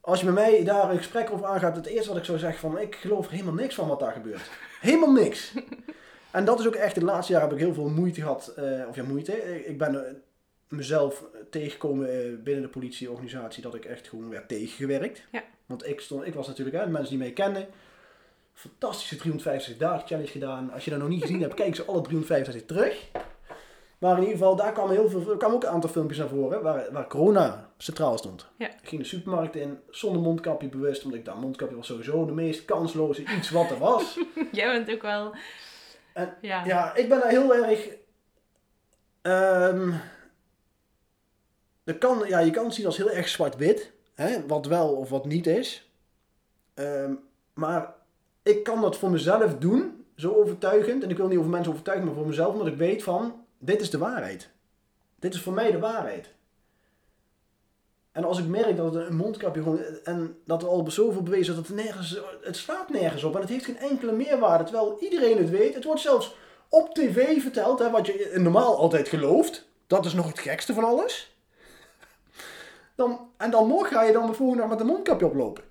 Als 0.00 0.18
je 0.20 0.24
met 0.26 0.34
mij 0.34 0.64
daar 0.64 0.90
een 0.90 0.96
gesprek 0.96 1.30
over 1.30 1.46
aangaat, 1.46 1.76
het 1.76 1.86
eerste 1.86 2.08
wat 2.08 2.18
ik 2.18 2.24
zou 2.24 2.38
zeggen 2.38 2.60
van 2.60 2.78
ik 2.78 2.94
geloof 2.94 3.26
er 3.26 3.32
helemaal 3.32 3.54
niks 3.54 3.74
van 3.74 3.88
wat 3.88 4.00
daar 4.00 4.12
gebeurt. 4.12 4.50
Helemaal 4.80 5.12
niks. 5.12 5.52
en 6.30 6.44
dat 6.44 6.60
is 6.60 6.66
ook 6.66 6.74
echt, 6.74 6.94
de 6.94 7.04
laatste 7.04 7.32
jaar 7.32 7.42
heb 7.42 7.52
ik 7.52 7.58
heel 7.58 7.74
veel 7.74 7.88
moeite 7.88 8.20
gehad, 8.20 8.52
eh, 8.56 8.88
of 8.88 8.96
ja 8.96 9.02
moeite, 9.02 9.64
ik- 9.66 9.78
ben 9.78 10.06
eh, 10.06 10.12
mezelf 10.68 11.24
tegengekomen 11.50 12.08
eh, 12.08 12.42
binnen 12.42 12.62
de 12.62 12.68
politieorganisatie 12.68 13.62
dat 13.62 13.74
ik 13.74 13.84
echt 13.84 14.08
gewoon 14.08 14.28
werd 14.30 14.48
tegengewerkt. 14.48 15.22
Ja. 15.32 15.42
Want 15.66 15.86
ik, 15.86 16.00
stond, 16.00 16.26
ik 16.26 16.34
was 16.34 16.46
natuurlijk, 16.46 16.76
hè, 16.76 16.84
de 16.84 16.90
mensen 16.90 17.10
die 17.10 17.18
mij 17.18 17.32
kennen, 17.32 17.66
fantastische 18.54 19.16
350 19.16 19.76
dagen 19.76 20.06
challenge 20.06 20.28
gedaan. 20.30 20.72
Als 20.72 20.84
je 20.84 20.90
dat 20.90 20.98
nog 21.00 21.08
niet 21.08 21.20
gezien 21.22 21.40
hebt, 21.40 21.54
kijk 21.62 21.74
ze 21.74 21.84
alle 21.84 22.00
365 22.02 22.64
terug. 22.66 23.10
Maar 24.00 24.12
in 24.16 24.20
ieder 24.22 24.36
geval, 24.36 24.56
daar 24.56 24.72
kwamen, 24.72 24.94
heel 24.94 25.08
veel, 25.08 25.30
er 25.30 25.36
kwamen 25.36 25.56
ook 25.56 25.62
een 25.62 25.68
aantal 25.70 25.90
filmpjes 25.90 26.18
naar 26.18 26.28
voren 26.28 26.62
waar, 26.62 26.92
waar 26.92 27.06
corona 27.08 27.68
centraal 27.78 28.18
stond. 28.18 28.46
Ja. 28.58 28.66
Ik 28.68 28.88
ging 28.88 29.00
de 29.02 29.06
supermarkt 29.08 29.56
in, 29.56 29.78
zonder 29.88 30.22
mondkapje 30.22 30.68
bewust, 30.68 31.04
omdat 31.04 31.18
ik 31.18 31.24
dacht, 31.24 31.40
mondkapje 31.40 31.76
was 31.76 31.86
sowieso 31.86 32.24
de 32.26 32.32
meest 32.32 32.64
kansloze 32.64 33.22
iets 33.36 33.50
wat 33.50 33.70
er 33.70 33.78
was. 33.78 34.18
Jij 34.52 34.72
bent 34.72 34.90
ook 34.96 35.02
wel... 35.02 35.34
En- 36.12 36.34
ja. 36.40 36.64
Ja, 36.64 36.94
ik 36.94 37.08
ben 37.08 37.20
daar 37.20 37.30
heel 37.30 37.54
erg. 37.54 37.88
ehm 39.22 39.90
dat 41.84 41.98
kan, 41.98 42.22
ja, 42.28 42.38
je 42.38 42.50
kan 42.50 42.64
het 42.64 42.74
zien 42.74 42.86
als 42.86 42.96
heel 42.96 43.10
erg 43.10 43.28
zwart-wit. 43.28 43.92
Wat 44.46 44.66
wel 44.66 44.88
of 44.88 45.10
wat 45.10 45.24
niet 45.26 45.46
is. 45.46 45.90
Ehm, 46.74 47.14
maar 47.54 47.94
ik 48.42 48.62
kan 48.64 48.80
dat 48.80 48.96
voor 48.96 49.10
mezelf 49.10 49.54
doen. 49.58 50.04
Zo 50.16 50.32
overtuigend. 50.34 51.02
En 51.02 51.10
ik 51.10 51.16
wil 51.16 51.28
niet 51.28 51.38
over 51.38 51.50
mensen 51.50 51.72
overtuigen, 51.72 52.06
maar 52.06 52.14
voor 52.14 52.26
mezelf. 52.26 52.52
Omdat 52.52 52.66
ik 52.66 52.76
weet 52.76 53.02
van, 53.02 53.39
dit 53.60 53.80
is 53.80 53.90
de 53.90 53.98
waarheid. 53.98 54.50
Dit 55.18 55.34
is 55.34 55.40
voor 55.40 55.52
mij 55.52 55.70
de 55.70 55.78
waarheid. 55.78 56.30
En 58.12 58.24
als 58.24 58.38
ik 58.38 58.46
merk 58.46 58.76
dat 58.76 58.94
een 58.94 59.16
mondkapje 59.16 59.62
gewoon... 59.62 59.78
En 60.04 60.38
dat 60.44 60.62
er 60.62 60.68
al 60.68 60.90
zoveel 60.90 61.22
bewezen 61.22 61.54
dat 61.54 61.66
het 61.66 61.76
nergens... 61.76 62.20
Het 62.42 62.56
slaat 62.56 62.88
nergens 62.88 63.24
op. 63.24 63.34
En 63.34 63.40
het 63.40 63.50
heeft 63.50 63.64
geen 63.64 63.78
enkele 63.78 64.12
meerwaarde. 64.12 64.64
Terwijl 64.64 64.96
iedereen 65.00 65.38
het 65.38 65.50
weet. 65.50 65.74
Het 65.74 65.84
wordt 65.84 66.00
zelfs 66.00 66.36
op 66.68 66.94
tv 66.94 67.40
verteld. 67.40 67.78
Hè, 67.78 67.90
wat 67.90 68.06
je 68.06 68.34
normaal 68.36 68.76
altijd 68.76 69.08
gelooft. 69.08 69.68
Dat 69.86 70.04
is 70.04 70.14
nog 70.14 70.26
het 70.26 70.38
gekste 70.38 70.74
van 70.74 70.84
alles. 70.84 71.36
Dan, 72.94 73.30
en 73.36 73.50
dan 73.50 73.68
nog 73.68 73.88
ga 73.88 74.02
je 74.02 74.12
dan 74.12 74.26
de 74.26 74.34
volgende 74.34 74.62
dag 74.62 74.70
met 74.70 74.80
een 74.80 74.86
mondkapje 74.86 75.26
oplopen. 75.26 75.64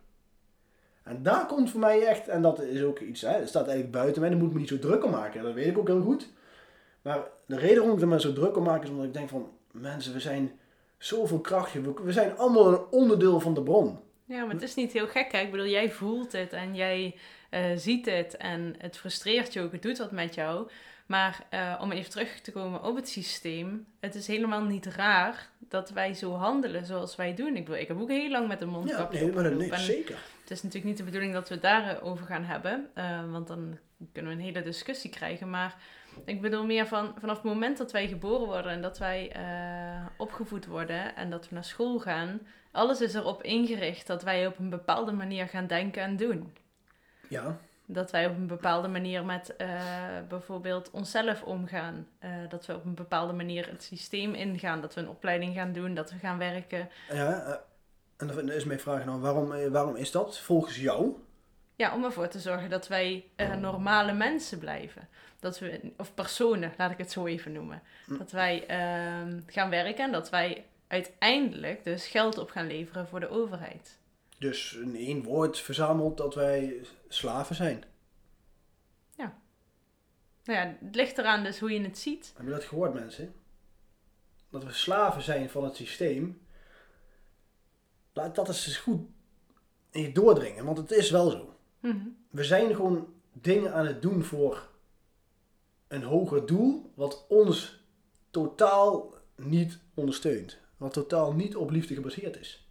En 1.04 1.24
daar 1.24 1.46
komt 1.46 1.70
voor 1.70 1.80
mij 1.80 2.06
echt... 2.06 2.28
En 2.28 2.42
dat 2.42 2.62
is 2.62 2.84
ook 2.84 3.00
iets... 3.00 3.22
Hè, 3.22 3.40
dat 3.40 3.48
staat 3.48 3.68
eigenlijk 3.68 3.92
buiten 3.92 4.22
mij. 4.22 4.30
Daar 4.30 4.40
moet 4.40 4.54
me 4.54 4.60
niet 4.60 4.68
zo 4.68 4.80
druk 4.80 5.04
om 5.04 5.12
maken. 5.12 5.44
Dat 5.44 5.54
weet 5.54 5.68
ik 5.68 5.78
ook 5.78 5.88
heel 5.88 6.02
goed. 6.02 6.30
Maar 7.10 7.24
de 7.46 7.58
reden 7.58 7.78
waarom 7.78 7.96
ik 7.96 8.02
er 8.02 8.08
me 8.08 8.20
zo 8.20 8.34
druk 8.34 8.58
om 8.58 8.64
maak... 8.64 8.84
Is 8.84 8.90
omdat 8.90 9.06
ik 9.06 9.14
denk 9.14 9.30
van... 9.30 9.52
Mensen, 9.72 10.14
we 10.14 10.20
zijn 10.20 10.52
zoveel 10.98 11.40
krachtje. 11.40 11.82
We, 11.82 11.94
we 12.04 12.12
zijn 12.12 12.38
allemaal 12.38 12.68
een 12.74 12.82
onderdeel 12.92 13.40
van 13.40 13.54
de 13.54 13.64
bron. 13.64 14.00
Ja, 14.26 14.44
maar 14.46 14.54
het 14.54 14.64
is 14.64 14.76
niet 14.76 14.92
heel 14.92 15.08
gek. 15.08 15.32
Hè? 15.32 15.40
Ik 15.40 15.52
bedoel, 15.52 15.66
jij 15.68 15.92
voelt 15.92 16.32
het 16.32 16.54
en 16.54 16.76
jij 16.76 17.16
eh, 17.50 17.62
ziet 17.76 18.06
het 18.06 18.38
en 18.38 18.76
het 18.78 18.98
frustreert 18.98 19.54
je 19.54 19.62
ook. 19.62 19.72
Het 19.72 19.82
doet 19.82 19.98
wat 19.98 20.12
met 20.12 20.36
jou. 20.36 20.70
Maar 21.06 21.46
eh, 21.50 21.80
om 21.82 21.92
even 21.92 22.12
terug 22.12 22.40
te 22.40 22.52
komen 22.52 22.84
op 22.84 22.96
het 22.96 23.10
systeem. 23.10 23.86
Het 24.00 24.16
is 24.16 24.28
helemaal 24.28 24.64
niet 24.64 24.86
raar 24.86 25.50
dat 25.60 25.90
wij 25.90 26.14
zo 26.14 26.32
handelen 26.34 26.86
zoals 26.86 27.16
wij 27.16 27.34
doen. 27.36 27.56
Ik, 27.56 27.66
bedoel, 27.66 27.80
ik 27.82 27.88
heb 27.88 28.02
ook 28.02 28.10
heel 28.10 28.30
lang 28.30 28.48
met 28.48 28.62
een 28.62 28.68
Ja, 28.68 28.74
mondkapje 28.74 29.20
nee, 29.20 29.34
maar 29.34 29.44
dat, 29.44 29.52
opgelopen. 29.52 29.78
nee, 29.78 29.88
En 29.88 29.94
zeker. 29.96 30.18
Het 30.42 30.52
is 30.52 30.64
natuurlijk 30.64 30.86
niet 30.90 30.98
de 30.98 31.04
bedoeling 31.04 31.34
dat 31.34 31.48
we 31.48 31.54
het 31.54 31.64
daarover 31.64 32.26
gaan 32.26 32.44
hebben. 32.44 32.90
eh, 32.94 33.32
want 33.32 33.48
dan 33.48 33.78
kunnen 34.14 34.32
we 34.32 34.38
een 34.38 34.44
hele 34.44 34.62
discussie 34.62 35.10
krijgen. 35.10 35.50
Maar 35.50 35.76
ik 36.26 36.42
bedoel 36.42 36.66
meer 36.66 36.88
van 36.88 37.16
vanaf 37.20 37.36
het 37.36 37.46
moment 37.46 37.78
dat 37.78 37.92
wij 37.92 38.08
geboren 38.08 38.48
worden 38.48 38.72
en 38.72 38.82
dat 38.82 38.98
wij 38.98 39.32
eh, 39.32 40.06
opgevoed 40.18 40.66
worden 40.66 41.16
en 41.16 41.30
dat 41.30 41.50
we 41.50 41.56
naar 41.56 41.64
school 41.64 42.00
gaan. 42.00 42.40
Alles 42.72 43.02
is 43.02 43.14
erop 43.14 43.44
ingericht 43.44 44.08
dat 44.08 44.24
wij 44.24 44.48
op 44.48 44.60
een 44.60 44.70
bepaalde 44.70 45.12
manier 45.12 45.48
gaan 45.48 45.68
denken 45.68 46.02
en 46.02 46.18
doen. 46.18 46.54
Ja, 47.28 47.58
Dat 47.86 48.12
wij 48.12 48.26
op 48.28 48.36
een 48.36 48.48
bepaalde 48.48 48.88
manier 48.88 49.26
met 49.26 49.56
eh, 49.56 49.70
bijvoorbeeld 50.28 50.92
onszelf 50.92 51.44
omgaan. 51.44 52.08
Eh, 52.20 52.30
dat 52.50 52.66
we 52.66 52.76
op 52.76 52.86
een 52.86 52.96
bepaalde 52.96 53.34
manier 53.34 53.70
het 53.70 53.84
systeem 53.84 54.34
ingaan. 54.34 54.82
Dat 54.82 54.94
we 54.94 55.02
een 55.02 55.10
opleiding 55.10 55.56
gaan 55.56 55.72
doen, 55.72 55.94
dat 55.94 56.12
we 56.12 56.18
gaan 56.18 56.38
werken. 56.38 56.90
ja 57.12 57.62
en 58.20 58.28
dan 58.28 58.52
is 58.52 58.66
mijn 58.66 58.80
vraag 58.80 59.06
nou, 59.06 59.22
waarom, 59.22 59.72
waarom 59.72 59.96
is 59.96 60.12
dat 60.12 60.40
volgens 60.40 60.78
jou? 60.78 61.16
Ja, 61.80 61.96
om 61.96 62.04
ervoor 62.04 62.28
te 62.28 62.40
zorgen 62.40 62.70
dat 62.70 62.88
wij 62.88 63.26
eh, 63.36 63.56
normale 63.56 64.14
mensen 64.14 64.60
blijven. 64.60 65.08
Dat 65.40 65.60
we, 65.60 65.92
of 65.98 66.14
personen, 66.14 66.74
laat 66.78 66.92
ik 66.92 66.98
het 66.98 67.12
zo 67.12 67.26
even 67.26 67.52
noemen. 67.52 67.82
Hm. 68.06 68.18
Dat 68.18 68.32
wij 68.32 68.66
ehm, 68.68 69.40
gaan 69.46 69.70
werken 69.70 70.04
en 70.06 70.12
dat 70.12 70.30
wij 70.30 70.66
uiteindelijk 70.88 71.84
dus 71.84 72.08
geld 72.08 72.38
op 72.38 72.50
gaan 72.50 72.68
leveren 72.68 73.08
voor 73.08 73.20
de 73.20 73.30
overheid. 73.30 73.98
Dus 74.38 74.74
in 74.74 74.96
één 74.96 75.24
woord 75.24 75.60
verzameld 75.60 76.18
dat 76.18 76.36
wij 76.36 76.82
slaven 77.08 77.56
zijn. 77.56 77.84
Nou 80.50 80.60
ja, 80.62 80.76
het 80.86 80.96
ligt 80.96 81.18
eraan 81.18 81.44
dus 81.44 81.60
hoe 81.60 81.72
je 81.72 81.82
het 81.82 81.98
ziet. 81.98 82.34
Heb 82.38 82.46
je 82.46 82.52
dat 82.52 82.64
gehoord 82.64 82.94
mensen? 82.94 83.34
Dat 84.50 84.64
we 84.64 84.72
slaven 84.72 85.22
zijn 85.22 85.50
van 85.50 85.64
het 85.64 85.76
systeem. 85.76 86.42
Laat 88.14 88.36
dat 88.36 88.48
eens 88.48 88.78
goed 88.78 89.08
in 89.92 90.02
je 90.02 90.12
doordringen, 90.12 90.66
want 90.66 90.78
het 90.78 90.92
is 90.92 91.10
wel 91.10 91.30
zo. 91.30 91.59
Mhm. 91.80 92.08
We 92.30 92.44
zijn 92.44 92.76
gewoon 92.76 93.14
dingen 93.32 93.74
aan 93.74 93.86
het 93.86 94.02
doen 94.02 94.24
voor 94.24 94.70
een 95.88 96.04
hoger 96.04 96.46
doel, 96.46 96.92
wat 96.96 97.26
ons 97.30 97.84
totaal 98.30 99.14
niet 99.36 99.80
ondersteunt. 99.94 100.58
Wat 100.78 100.94
totaal 100.94 101.34
niet 101.34 101.56
op 101.56 101.70
liefde 101.70 101.94
gebaseerd 101.94 102.38
is. 102.40 102.68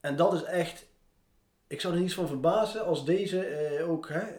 En 0.00 0.16
dat 0.16 0.32
is 0.32 0.42
echt. 0.42 0.86
Ik 1.66 1.80
zou 1.80 1.94
er 1.94 2.00
niets 2.00 2.14
van 2.14 2.26
verbazen 2.26 2.84
als 2.84 3.04
deze 3.04 3.44
eh, 3.44 3.90
ook. 3.90 4.08
Hè, 4.08 4.36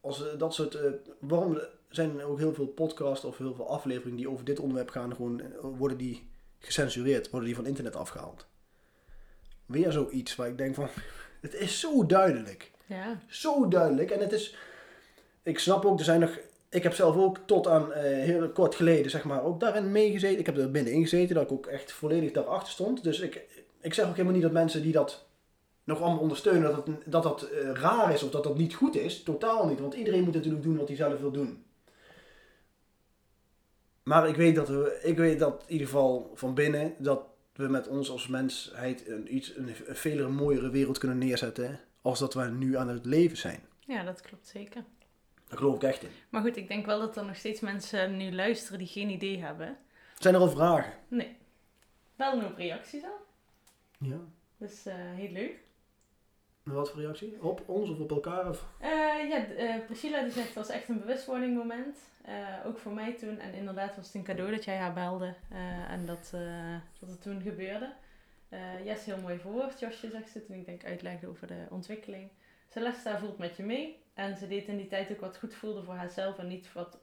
als 0.00 0.26
eh, 0.32 0.38
dat 0.38 0.54
soort. 0.54 0.74
eh, 0.74 0.90
waarom 1.20 1.58
zijn 1.88 2.18
er 2.18 2.26
ook 2.26 2.38
heel 2.38 2.54
veel 2.54 2.66
podcasts 2.66 3.24
of 3.24 3.38
heel 3.38 3.54
veel 3.54 3.68
afleveringen 3.68 4.16
die 4.16 4.30
over 4.30 4.44
dit 4.44 4.58
onderwerp 4.58 4.90
gaan, 4.90 5.14
gewoon, 5.14 5.40
eh, 5.40 5.48
worden 5.60 5.98
die 5.98 6.30
gecensureerd, 6.58 7.30
worden 7.30 7.46
die 7.48 7.56
van 7.56 7.66
internet 7.66 7.96
afgehaald? 7.96 8.46
Weer 9.68 9.92
zoiets 9.92 10.36
waar 10.36 10.48
ik 10.48 10.58
denk 10.58 10.74
van. 10.74 10.88
Het 11.40 11.54
is 11.54 11.80
zo 11.80 12.06
duidelijk. 12.06 12.70
Ja. 12.86 13.20
Zo 13.26 13.68
duidelijk. 13.68 14.10
En 14.10 14.20
het 14.20 14.32
is. 14.32 14.56
Ik 15.42 15.58
snap 15.58 15.84
ook, 15.84 15.98
er 15.98 16.04
zijn 16.04 16.20
nog. 16.20 16.38
Ik 16.68 16.82
heb 16.82 16.94
zelf 16.94 17.16
ook 17.16 17.38
tot 17.46 17.66
aan 17.66 17.92
eh, 17.92 18.02
heel 18.02 18.48
kort 18.48 18.74
geleden, 18.74 19.10
zeg 19.10 19.24
maar, 19.24 19.44
ook 19.44 19.60
daarin 19.60 19.92
meegezeten. 19.92 20.38
Ik 20.38 20.46
heb 20.46 20.56
er 20.56 20.70
binnenin 20.70 21.02
gezeten, 21.02 21.34
dat 21.34 21.44
ik 21.44 21.52
ook 21.52 21.66
echt 21.66 21.92
volledig 21.92 22.32
daarachter 22.32 22.72
stond. 22.72 23.02
Dus 23.02 23.20
ik, 23.20 23.40
ik 23.80 23.94
zeg 23.94 24.04
ook 24.04 24.12
helemaal 24.12 24.32
niet 24.32 24.42
dat 24.42 24.52
mensen 24.52 24.82
die 24.82 24.92
dat 24.92 25.26
nog 25.84 26.00
allemaal 26.00 26.18
ondersteunen, 26.18 26.62
dat 26.62 26.86
het, 26.86 26.96
dat, 27.04 27.22
dat 27.22 27.42
eh, 27.42 27.70
raar 27.72 28.12
is 28.12 28.22
of 28.22 28.30
dat 28.30 28.44
dat 28.44 28.58
niet 28.58 28.74
goed 28.74 28.96
is. 28.96 29.22
Totaal 29.22 29.66
niet, 29.66 29.80
want 29.80 29.94
iedereen 29.94 30.24
moet 30.24 30.34
natuurlijk 30.34 30.62
doen 30.62 30.76
wat 30.76 30.88
hij 30.88 30.96
zelf 30.96 31.20
wil 31.20 31.30
doen. 31.30 31.64
Maar 34.02 34.28
ik 34.28 34.36
weet 34.36 34.54
dat 34.54 34.68
we, 34.68 34.98
ik 35.02 35.16
weet 35.16 35.38
dat 35.38 35.62
in 35.66 35.72
ieder 35.72 35.86
geval 35.86 36.30
van 36.34 36.54
binnen, 36.54 36.94
dat 36.98 37.20
we 37.58 37.68
met 37.68 37.88
ons 37.88 38.10
als 38.10 38.26
mensheid 38.26 39.08
een, 39.08 39.34
iets, 39.34 39.56
een, 39.56 39.74
een 39.86 39.96
veel 39.96 40.30
mooiere 40.30 40.70
wereld 40.70 40.98
kunnen 40.98 41.18
neerzetten 41.18 41.80
als 42.02 42.18
dat 42.18 42.34
we 42.34 42.44
nu 42.44 42.76
aan 42.76 42.88
het 42.88 43.04
leven 43.04 43.36
zijn. 43.36 43.60
ja, 43.86 44.02
dat 44.02 44.20
klopt 44.20 44.46
zeker. 44.46 44.84
Daar 45.48 45.58
geloof 45.58 45.74
ik 45.74 45.82
echt 45.82 46.02
in. 46.02 46.10
Maar 46.28 46.42
goed, 46.42 46.56
ik 46.56 46.68
denk 46.68 46.86
wel 46.86 46.98
dat 46.98 47.16
er 47.16 47.24
nog 47.24 47.36
steeds 47.36 47.60
mensen 47.60 48.16
nu 48.16 48.34
luisteren 48.34 48.78
die 48.78 48.88
geen 48.88 49.10
idee 49.10 49.38
hebben. 49.38 49.76
Zijn 50.18 50.34
er 50.34 50.40
al 50.40 50.50
vragen? 50.50 50.92
Nee. 51.08 51.36
Wel 52.16 52.32
een 52.32 52.42
hoop 52.42 52.56
reacties 52.56 53.02
al. 53.02 53.26
Ja. 53.98 54.18
Dus 54.56 54.86
eh, 54.86 54.94
heel 54.94 55.30
leuk. 55.30 55.56
Wat 56.74 56.90
voor 56.90 57.00
reactie? 57.00 57.42
Op 57.42 57.62
ons 57.66 57.90
of 57.90 57.98
op 57.98 58.10
elkaar? 58.10 58.48
Of? 58.48 58.64
Eh, 58.80 58.90
ja, 59.28 59.44
eh, 59.44 59.84
Priscilla 59.86 60.22
die 60.22 60.32
zegt 60.32 60.46
het 60.46 60.56
was 60.56 60.68
echt 60.68 60.88
een 60.88 60.98
bewustwording 60.98 61.56
moment. 61.56 61.98
Eh, 62.22 62.34
ook 62.66 62.78
voor 62.78 62.92
mij 62.92 63.12
toen. 63.12 63.38
En 63.38 63.54
inderdaad 63.54 63.96
was 63.96 64.06
het 64.06 64.14
een 64.14 64.22
cadeau 64.22 64.50
dat 64.50 64.64
jij 64.64 64.76
haar 64.76 64.92
belde. 64.92 65.34
en 65.88 66.06
dat, 66.06 66.30
dat 67.00 67.08
het 67.08 67.22
toen 67.22 67.42
gebeurde. 67.42 67.92
Yes, 68.84 69.04
heel 69.04 69.20
mooi 69.20 69.38
verwoord. 69.38 69.80
Josje 69.80 70.10
zegt 70.10 70.30
ze 70.30 70.46
toen 70.46 70.56
ik 70.56 70.66
denk 70.66 70.84
uitlegde 70.84 71.28
over 71.28 71.46
de 71.46 71.66
ontwikkeling. 71.70 72.30
Celesta 72.68 73.18
voelt 73.18 73.38
met 73.38 73.56
je 73.56 73.62
mee. 73.62 74.02
En 74.14 74.36
ze 74.36 74.48
deed 74.48 74.66
in 74.66 74.76
die 74.76 74.86
tijd 74.86 75.10
ook 75.10 75.20
wat 75.20 75.38
goed 75.38 75.54
voelde 75.54 75.82
voor 75.82 75.94
haarzelf 75.94 76.38
en 76.38 76.46
niet 76.46 76.72
wat 76.72 76.98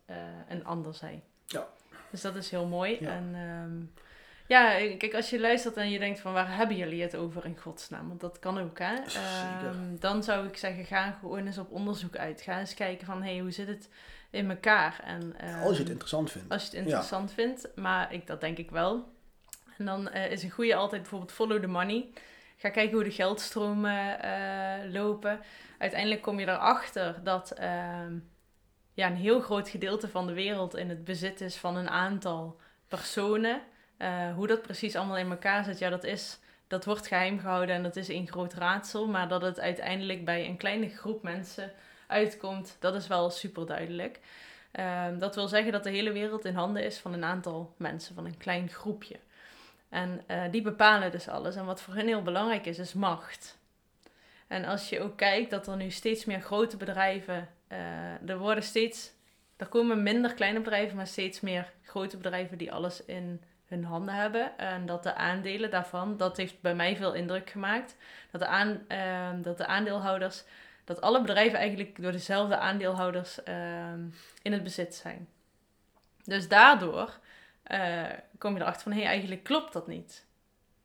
een 0.48 0.66
ander 0.66 0.94
zei. 0.94 1.22
Ja. 1.46 1.68
Dus 2.12 2.22
dat 2.22 2.36
is 2.36 2.52
heel 2.52 2.68
mooi. 2.68 2.98
Ja. 3.00 3.10
En 3.10 3.30
ehm, 3.34 4.05
Ja, 4.48 4.70
kijk, 4.98 5.14
als 5.14 5.30
je 5.30 5.40
luistert 5.40 5.78
en 5.78 5.90
je 5.90 6.00
denkt 6.00 6.20
van 6.20 6.34
waar 6.34 6.56
hebben 6.56 6.78
jullie 6.78 7.02
het 7.02 7.16
over 7.16 7.46
in 7.46 7.58
godsnaam? 7.58 8.08
Want 8.08 8.22
dat 8.22 8.40
kan 8.40 8.58
ook, 8.58 8.80
hè? 8.80 8.96
Ehm, 8.96 9.96
dan 10.00 10.24
zou 10.24 10.48
ik 10.48 10.58
zeggen, 10.58 10.86
ga 10.86 11.18
gewoon 11.20 11.46
eens 11.46 11.58
op 11.58 11.72
onderzoek 11.72 12.16
uit. 12.18 12.42
Ga 12.42 12.60
eens 12.60 12.74
kijken 12.74 13.06
van, 13.06 13.24
hé, 13.24 13.32
hey, 13.32 13.40
hoe 13.40 13.52
zit 13.52 13.68
het 13.68 13.90
in 14.30 14.50
elkaar? 14.50 15.00
En, 15.04 15.36
Als 15.38 15.62
je 15.62 15.68
het 15.70 15.80
ehm, 15.80 15.92
interessant 15.92 16.32
vindt. 16.32 16.50
als 16.50 16.62
je 16.62 16.68
het 16.68 16.78
interessant 16.78 17.32
vindt, 17.32 17.68
maar 17.76 18.14
ik, 18.14 18.28
dat 18.28 18.42
denk 18.42 18.58
ik 18.58 18.72
wel. 18.72 19.14
En 19.78 19.86
dan 19.86 20.10
eh, 20.10 20.32
is 20.32 20.44
een 20.44 20.50
goede 20.50 20.76
altijd 20.76 21.02
bijvoorbeeld 21.02 21.32
follow 21.32 21.62
the 21.62 21.68
money. 21.68 22.10
Ga 22.58 22.70
kijken 22.70 22.96
hoe 22.96 23.04
de 23.04 23.12
geldstromen 23.12 24.22
eh, 24.22 24.92
lopen. 24.92 25.40
Uiteindelijk 25.78 26.22
kom 26.22 26.40
je 26.40 26.48
erachter 26.48 27.24
dat 27.24 27.52
ehm, 27.52 28.18
ja, 28.94 29.08
een 29.08 29.16
heel 29.16 29.40
groot 29.40 29.70
gedeelte 29.70 30.08
van 30.08 30.28
de 30.28 30.34
wereld 30.34 30.76
in 30.76 30.90
het 30.90 31.04
bezit 31.04 31.42
is 31.42 31.56
van 31.56 31.76
een 31.76 31.90
aantal 31.90 32.60
personen. 32.88 33.62
Eh, 33.98 34.34
hoe 34.34 34.48
dat 34.48 34.62
precies 34.62 34.96
allemaal 34.96 35.18
in 35.18 35.30
elkaar 35.30 35.64
zit, 35.64 35.80
ja, 35.80 35.90
dat, 35.90 36.04
is, 36.04 36.40
dat 36.68 36.86
wordt 36.86 37.08
geheim 37.08 37.40
gehouden 37.40 37.76
en 37.76 37.84
dat 37.84 37.96
is 37.96 38.08
een 38.08 38.28
groot 38.28 38.54
raadsel. 38.54 39.08
Maar 39.08 39.28
dat 39.28 39.42
het 39.42 39.60
uiteindelijk 39.60 40.26
bij 40.26 40.46
een 40.46 40.58
kleine 40.58 40.90
groep 40.90 41.24
mensen 41.24 41.72
uitkomt, 42.08 42.78
dat 42.80 42.96
is 42.96 43.08
wel 43.08 43.30
super 43.30 43.66
duidelijk. 43.66 44.20
Ehm, 44.72 45.18
dat 45.18 45.36
wil 45.36 45.48
zeggen 45.48 45.72
dat 45.72 45.84
de 45.84 45.90
hele 45.90 46.12
wereld 46.12 46.46
in 46.46 46.56
handen 46.56 46.84
is 46.84 46.98
van 46.98 47.14
een 47.14 47.24
aantal 47.24 47.74
mensen, 47.78 48.16
van 48.16 48.26
een 48.26 48.38
klein 48.38 48.70
groepje. 48.70 49.16
En 49.90 50.22
eh, 50.26 50.44
die 50.52 50.62
bepalen 50.62 51.12
dus 51.12 51.28
alles. 51.28 51.56
En 51.56 51.66
wat 51.66 51.82
voor 51.82 51.94
hen 51.94 52.08
heel 52.08 52.22
belangrijk 52.22 52.66
is, 52.66 52.80
is 52.80 52.94
macht. 52.94 53.58
En 54.48 54.66
als 54.66 54.90
je 54.90 55.02
ook 55.02 55.18
kijkt 55.18 55.50
dat 55.50 55.68
er 55.68 55.76
nu 55.76 55.92
steeds 55.92 56.26
meer 56.26 56.42
grote 56.42 56.78
bedrijven, 56.78 57.50
eh, 57.68 58.30
er 58.30 58.38
worden 58.38 58.64
steeds, 58.64 59.12
er 59.58 59.68
komen 59.68 60.04
minder 60.04 60.34
kleine 60.34 60.60
bedrijven, 60.60 60.96
maar 60.96 61.08
steeds 61.08 61.40
meer 61.40 61.72
grote 61.84 62.18
bedrijven 62.18 62.58
die 62.58 62.72
alles 62.72 63.06
in 63.06 63.42
hun 63.66 63.84
handen 63.84 64.16
hebben. 64.16 64.58
En 64.58 64.86
dat 64.86 65.04
de 65.04 65.16
aandelen 65.16 65.70
daarvan, 65.70 66.18
dat 66.18 66.38
heeft 66.38 66.62
bij 66.62 66.76
mij 66.76 66.96
veel 66.96 67.14
indruk 67.14 67.50
gemaakt, 67.50 67.96
dat 68.32 68.42
de, 68.42 68.48
aan, 68.48 68.86
ehm, 68.88 69.42
dat 69.42 69.58
de 69.58 69.66
aandeelhouders, 69.66 70.44
dat 70.84 71.02
alle 71.02 71.22
bedrijven 71.22 71.60
eigenlijk 71.60 72.02
door 72.02 72.12
dezelfde 72.12 72.58
aandeelhouders 72.58 73.44
ehm, 73.44 74.00
in 74.42 74.54
het 74.54 74.64
bezit 74.64 74.96
zijn. 74.96 75.28
Dus 76.24 76.48
daardoor 76.48 77.20
eh, 77.64 78.04
kom 78.38 78.56
je 78.56 78.62
erachter 78.62 78.84
van, 78.84 78.92
hé, 78.92 79.00
hey, 79.00 79.08
eigenlijk 79.08 79.44
klopt 79.44 79.74
dat 79.74 79.88
niet. 79.88 80.26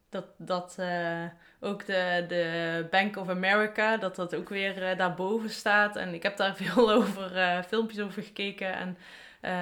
Dat, 0.09 0.27
dat 0.37 0.77
eh, 0.79 1.25
ook 1.61 1.87
de, 1.87 2.25
de 2.29 2.87
Bank 2.91 3.17
of 3.17 3.29
America, 3.29 3.97
dat 3.97 4.17
dat 4.17 4.35
ook 4.35 4.49
weer 4.49 4.83
eh, 4.83 4.99
daarboven 4.99 5.51
staat. 5.51 5.97
En 5.97 6.15
ik 6.15 6.23
heb 6.23 6.37
daar 6.37 6.57
veel 6.63 6.93
over, 6.93 7.63
filmpjes 7.69 8.01
over 8.01 8.23
gekeken 8.23 8.75
en 8.75 8.97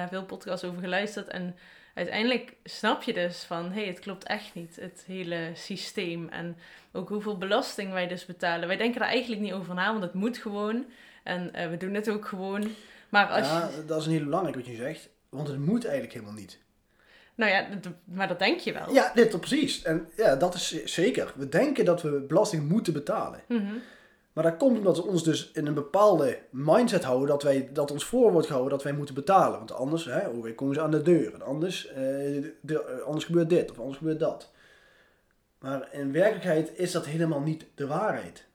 veel 0.09 0.25
podcasts 0.25 0.65
over 0.65 0.81
geluisterd. 0.81 1.27
En 1.27 1.57
uiteindelijk 1.99 2.53
snap 2.63 3.03
je 3.03 3.13
dus 3.13 3.43
van, 3.43 3.65
hé, 3.65 3.79
hey, 3.79 3.87
het 3.87 3.99
klopt 3.99 4.23
echt 4.23 4.53
niet, 4.53 4.75
het 4.75 5.03
hele 5.07 5.51
systeem. 5.53 6.27
En 6.29 6.57
ook 6.91 7.09
hoeveel 7.09 7.37
belasting 7.37 7.91
wij 7.91 8.07
dus 8.07 8.25
betalen. 8.25 8.67
Wij 8.67 8.77
denken 8.77 8.99
daar 8.99 9.09
eigenlijk 9.09 9.41
niet 9.41 9.53
over 9.53 9.73
na, 9.73 9.91
want 9.91 10.03
het 10.03 10.13
moet 10.13 10.37
gewoon. 10.37 10.85
En 11.23 11.53
eh, 11.53 11.69
we 11.69 11.77
doen 11.77 11.93
het 11.93 12.09
ook 12.09 12.27
gewoon. 12.27 12.71
Maar 13.09 13.27
als 13.27 13.47
Ja, 13.47 13.69
je... 13.75 13.85
dat 13.85 13.99
is 13.99 14.05
een 14.05 14.11
heel 14.11 14.23
belangrijk 14.23 14.55
wat 14.55 14.65
je 14.65 14.75
zegt. 14.75 15.09
Want 15.29 15.47
het 15.47 15.59
moet 15.59 15.83
eigenlijk 15.83 16.13
helemaal 16.13 16.35
niet. 16.39 16.59
Nou 17.35 17.51
ja, 17.51 17.67
maar 18.03 18.27
dat 18.27 18.39
denk 18.39 18.59
je 18.59 18.73
wel. 18.73 18.93
Ja, 18.93 19.11
dit 19.15 19.39
precies. 19.39 19.81
En 19.81 20.09
ja, 20.15 20.35
dat 20.35 20.53
is 20.55 20.83
zeker. 20.83 21.33
We 21.35 21.49
denken 21.49 21.85
dat 21.85 22.01
we 22.01 22.19
belasting 22.27 22.69
moeten 22.69 22.93
betalen. 22.93 23.41
Mhm. 23.47 23.73
Maar 24.33 24.43
dat 24.43 24.57
komt 24.57 24.77
omdat 24.77 24.97
we 24.97 25.03
ons 25.03 25.23
dus 25.23 25.51
in 25.51 25.65
een 25.65 25.73
bepaalde 25.73 26.39
mindset 26.49 27.03
houden 27.03 27.27
dat, 27.27 27.43
wij, 27.43 27.69
dat 27.73 27.91
ons 27.91 28.03
voor 28.03 28.31
wordt 28.31 28.47
gehouden 28.47 28.73
dat 28.73 28.83
wij 28.83 28.93
moeten 28.93 29.15
betalen. 29.15 29.57
Want 29.57 29.71
anders 29.71 30.05
hè, 30.05 30.27
oh, 30.27 30.55
komen 30.55 30.75
ze 30.75 30.81
aan 30.81 30.91
de 30.91 31.01
deur. 31.01 31.33
En 31.33 31.41
anders, 31.41 31.87
eh, 31.87 31.95
de, 32.61 32.83
eh, 32.83 33.05
anders 33.05 33.25
gebeurt 33.25 33.49
dit 33.49 33.71
of 33.71 33.79
anders 33.79 33.97
gebeurt 33.97 34.19
dat. 34.19 34.51
Maar 35.59 35.93
in 35.93 36.11
werkelijkheid 36.11 36.77
is 36.77 36.91
dat 36.91 37.05
helemaal 37.05 37.41
niet 37.41 37.65
de 37.75 37.87
waarheid. 37.87 38.45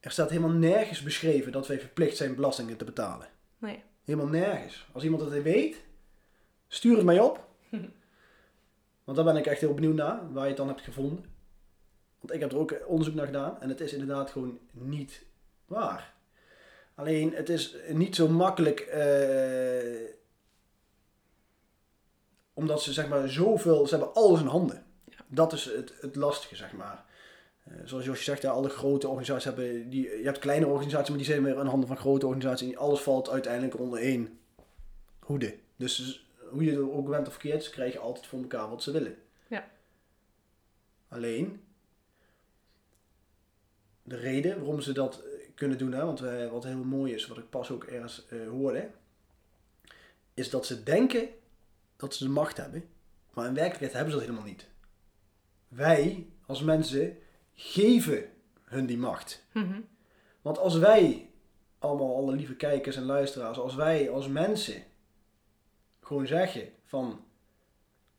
Er 0.00 0.10
staat 0.10 0.30
helemaal 0.30 0.50
nergens 0.50 1.02
beschreven 1.02 1.52
dat 1.52 1.66
wij 1.66 1.80
verplicht 1.80 2.16
zijn 2.16 2.34
belastingen 2.34 2.76
te 2.76 2.84
betalen. 2.84 3.26
Nee. 3.58 3.82
Helemaal 4.04 4.28
nergens. 4.28 4.88
Als 4.92 5.04
iemand 5.04 5.22
het 5.22 5.42
weet, 5.42 5.76
stuur 6.68 6.96
het 6.96 7.04
mij 7.04 7.20
op. 7.20 7.46
Want 9.04 9.16
daar 9.16 9.24
ben 9.24 9.36
ik 9.36 9.46
echt 9.46 9.60
heel 9.60 9.74
benieuwd 9.74 9.94
naar, 9.94 10.32
waar 10.32 10.42
je 10.42 10.48
het 10.48 10.56
dan 10.56 10.68
hebt 10.68 10.80
gevonden. 10.80 11.24
Want 12.20 12.32
ik 12.32 12.40
heb 12.40 12.52
er 12.52 12.58
ook 12.58 12.80
onderzoek 12.86 13.14
naar 13.14 13.26
gedaan 13.26 13.60
en 13.60 13.68
het 13.68 13.80
is 13.80 13.92
inderdaad 13.92 14.30
gewoon 14.30 14.58
niet 14.72 15.24
waar. 15.66 16.14
Alleen, 16.94 17.34
het 17.34 17.48
is 17.48 17.76
niet 17.88 18.14
zo 18.14 18.28
makkelijk, 18.28 18.80
eh, 18.80 20.10
omdat 22.52 22.82
ze 22.82 22.92
zeg 22.92 23.08
maar 23.08 23.28
zoveel, 23.28 23.86
ze 23.86 23.96
hebben 23.96 24.14
alles 24.14 24.40
in 24.40 24.46
handen. 24.46 24.84
Dat 25.26 25.52
is 25.52 25.64
het, 25.64 25.92
het 26.00 26.16
lastige, 26.16 26.56
zeg 26.56 26.72
maar. 26.72 27.04
Eh, 27.64 27.72
zoals 27.84 28.04
Josje 28.04 28.24
zegt, 28.24 28.42
ja, 28.42 28.50
alle 28.50 28.68
grote 28.68 29.08
organisaties 29.08 29.44
hebben, 29.44 29.90
die, 29.90 30.02
je 30.02 30.24
hebt 30.24 30.38
kleine 30.38 30.66
organisaties, 30.66 31.08
maar 31.08 31.18
die 31.18 31.26
zijn 31.26 31.42
weer 31.42 31.58
in 31.58 31.66
handen 31.66 31.88
van 31.88 31.96
grote 31.96 32.26
organisaties. 32.26 32.72
En 32.72 32.78
alles 32.78 33.00
valt 33.00 33.30
uiteindelijk 33.30 33.78
onder 33.78 34.00
één 34.00 34.38
hoede. 35.18 35.58
Dus 35.76 36.26
hoe 36.50 36.64
je 36.64 36.72
er 36.72 36.92
ook 36.92 37.08
bent 37.08 37.26
of 37.26 37.32
verkeerd, 37.32 37.64
ze 37.64 37.70
krijgen 37.70 38.00
altijd 38.00 38.26
voor 38.26 38.40
elkaar 38.40 38.68
wat 38.68 38.82
ze 38.82 38.90
willen. 38.90 39.16
Ja. 39.46 39.68
Alleen, 41.08 41.62
de 44.08 44.16
reden 44.16 44.58
waarom 44.58 44.80
ze 44.80 44.92
dat 44.92 45.22
eh, 45.22 45.48
kunnen 45.54 45.78
doen, 45.78 45.92
hè, 45.92 46.04
want 46.04 46.20
wij, 46.20 46.48
wat 46.48 46.64
heel 46.64 46.84
mooi 46.84 47.14
is, 47.14 47.26
wat 47.26 47.38
ik 47.38 47.50
pas 47.50 47.70
ook 47.70 47.84
ergens 47.84 48.26
eh, 48.28 48.48
hoorde, 48.48 48.90
is 50.34 50.50
dat 50.50 50.66
ze 50.66 50.82
denken 50.82 51.28
dat 51.96 52.14
ze 52.14 52.24
de 52.24 52.30
macht 52.30 52.56
hebben, 52.56 52.88
maar 53.32 53.46
in 53.46 53.54
werkelijkheid 53.54 53.92
hebben 53.92 54.12
ze 54.12 54.18
dat 54.18 54.26
helemaal 54.26 54.48
niet. 54.48 54.66
Wij 55.68 56.26
als 56.46 56.62
mensen 56.62 57.18
geven 57.54 58.24
hun 58.64 58.86
die 58.86 58.98
macht. 58.98 59.44
Mhm. 59.52 59.80
Want 60.42 60.58
als 60.58 60.78
wij, 60.78 61.30
allemaal 61.78 62.16
alle 62.16 62.34
lieve 62.34 62.56
kijkers 62.56 62.96
en 62.96 63.02
luisteraars, 63.02 63.58
als 63.58 63.74
wij 63.74 64.10
als 64.10 64.28
mensen 64.28 64.82
gewoon 66.00 66.26
zeggen 66.26 66.68
van 66.84 67.24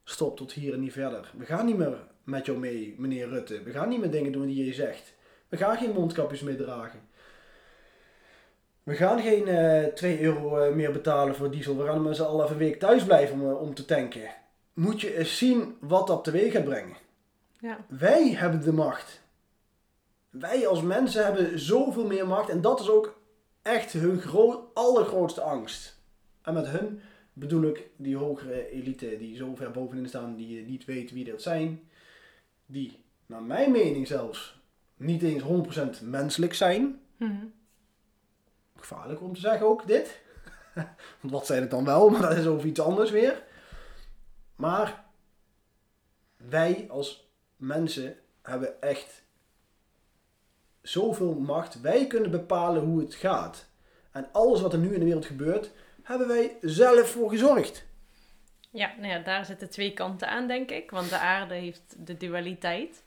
stop 0.03 0.37
tot 0.37 0.51
hier 0.51 0.73
en 0.73 0.79
niet 0.79 0.91
verder. 0.91 1.31
We 1.37 1.45
gaan 1.45 1.65
niet 1.65 1.77
meer 1.77 2.07
met 2.23 2.45
jou 2.45 2.57
mee, 2.57 2.95
meneer 2.97 3.29
Rutte. 3.29 3.63
We 3.63 3.71
gaan 3.71 3.89
niet 3.89 3.99
meer 3.99 4.11
dingen 4.11 4.31
doen 4.31 4.47
die 4.47 4.65
je 4.65 4.73
zegt. 4.73 5.13
We 5.49 5.57
gaan 5.57 5.77
geen 5.77 5.91
mondkapjes 5.93 6.41
meer 6.41 6.57
dragen. 6.57 6.99
We 8.83 8.95
gaan 8.95 9.21
geen 9.21 9.47
eh 9.47 9.83
2 9.93 10.21
euro 10.21 10.57
eh, 10.57 10.73
meer 10.75 10.91
betalen 10.91 11.35
voor 11.35 11.51
diesel. 11.51 11.77
We 11.77 11.85
gaan 11.85 12.01
met 12.01 12.15
z'n 12.15 12.21
allen 12.21 12.49
een 12.51 12.57
week 12.57 12.79
thuis 12.79 13.03
blijven 13.03 13.39
om, 13.41 13.49
eh, 13.49 13.61
om 13.61 13.73
te 13.73 13.85
tanken. 13.85 14.29
Moet 14.73 15.01
je 15.01 15.17
eens 15.17 15.37
zien 15.37 15.77
wat 15.79 16.07
dat 16.07 16.23
teweeg 16.23 16.51
gaat 16.51 16.63
brengen. 16.63 16.95
Ja. 17.59 17.77
Wij 17.87 18.29
hebben 18.33 18.61
de 18.61 18.73
macht. 18.73 19.21
Wij 20.29 20.67
als 20.67 20.81
mensen 20.81 21.25
hebben 21.25 21.59
zoveel 21.59 22.05
meer 22.05 22.27
macht. 22.27 22.49
En 22.49 22.61
dat 22.61 22.79
is 22.79 22.89
ook 22.89 23.19
echt 23.61 23.93
hun 23.93 24.21
gro- 24.21 24.71
allergrootste 24.73 25.41
angst. 25.41 25.97
En 26.41 26.53
met 26.53 26.67
hun 26.67 27.01
bedoel 27.33 27.63
ik 27.63 27.87
die 27.95 28.15
hogere 28.17 28.69
elite 28.71 29.17
die 29.17 29.35
zo 29.35 29.55
ver 29.55 29.71
bovenin 29.71 30.07
staan, 30.07 30.35
die 30.35 30.65
niet 30.65 30.85
weet 30.85 31.11
wie 31.11 31.25
dat 31.31 31.41
zijn. 31.41 31.89
Die, 32.65 33.03
naar 33.25 33.43
mijn 33.43 33.71
mening 33.71 34.07
zelfs, 34.07 34.58
niet 34.99 35.23
eens 35.23 35.43
100% 36.01 36.01
menselijk 36.03 36.53
zijn. 36.53 37.01
Mhm. 37.17 37.45
Gevaarlijk 38.75 39.21
om 39.21 39.33
te 39.33 39.39
zeggen 39.39 39.67
ook 39.67 39.87
dit. 39.87 40.19
Want 41.21 41.33
wat 41.33 41.45
zijn 41.45 41.61
het 41.61 41.71
dan 41.71 41.85
wel? 41.85 42.09
Maar 42.09 42.21
dat 42.21 42.37
is 42.37 42.45
over 42.45 42.67
iets 42.67 42.79
anders 42.79 43.11
weer. 43.11 43.43
Maar 44.55 45.05
wij 46.37 46.85
als 46.89 47.29
mensen 47.55 48.15
hebben 48.41 48.81
echt 48.81 49.23
zoveel 50.81 51.33
macht. 51.33 51.81
Wij 51.81 52.07
kunnen 52.07 52.31
bepalen 52.31 52.83
hoe 52.83 52.99
het 52.99 53.13
gaat. 53.13 53.69
En 54.11 54.27
alles 54.31 54.61
wat 54.61 54.73
er 54.73 54.79
nu 54.79 54.93
in 54.93 54.99
de 54.99 55.05
wereld 55.05 55.25
gebeurt, 55.25 55.71
hebben 56.03 56.27
wij 56.27 56.57
zelf 56.61 57.09
voor 57.09 57.29
gezorgd. 57.29 57.87
Ja, 58.71 58.93
nou 58.97 59.07
ja, 59.07 59.19
daar 59.19 59.45
zitten 59.45 59.69
twee 59.69 59.93
kanten 59.93 60.29
aan, 60.29 60.47
denk 60.47 60.71
ik. 60.71 60.91
Want 60.91 61.09
de 61.09 61.17
aarde 61.17 61.53
heeft 61.53 61.95
de 61.97 62.17
dualiteit. 62.17 63.03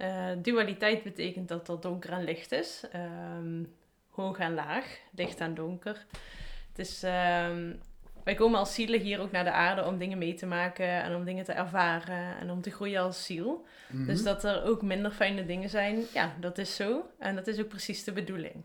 Eh, 0.00 0.26
dualiteit 0.38 1.02
betekent 1.02 1.48
dat 1.48 1.68
er 1.68 1.80
donker 1.80 2.12
en 2.12 2.24
licht 2.24 2.52
is. 2.52 2.84
Ehm, 2.92 3.64
hoog 4.10 4.38
en 4.38 4.54
laag, 4.54 4.98
licht 5.14 5.40
en 5.40 5.54
donker. 5.54 6.06
Het 6.68 6.78
is, 6.78 7.02
ehm, 7.02 7.72
wij 8.24 8.34
komen 8.34 8.58
als 8.58 8.74
zielen 8.74 9.00
hier 9.00 9.20
ook 9.20 9.30
naar 9.30 9.44
de 9.44 9.52
aarde 9.52 9.84
om 9.84 9.98
dingen 9.98 10.18
mee 10.18 10.34
te 10.34 10.46
maken 10.46 11.02
en 11.02 11.14
om 11.14 11.24
dingen 11.24 11.44
te 11.44 11.52
ervaren 11.52 12.38
en 12.38 12.50
om 12.50 12.60
te 12.60 12.70
groeien 12.70 13.00
als 13.00 13.24
ziel. 13.24 13.66
Mhm. 13.88 14.06
Dus 14.06 14.22
dat 14.22 14.44
er 14.44 14.64
ook 14.64 14.82
minder 14.82 15.10
fijne 15.10 15.46
dingen 15.46 15.68
zijn, 15.68 16.04
ja, 16.12 16.34
dat 16.40 16.58
is 16.58 16.76
zo. 16.76 17.10
En 17.18 17.34
dat 17.34 17.46
is 17.46 17.60
ook 17.60 17.68
precies 17.68 18.04
de 18.04 18.12
bedoeling. 18.12 18.64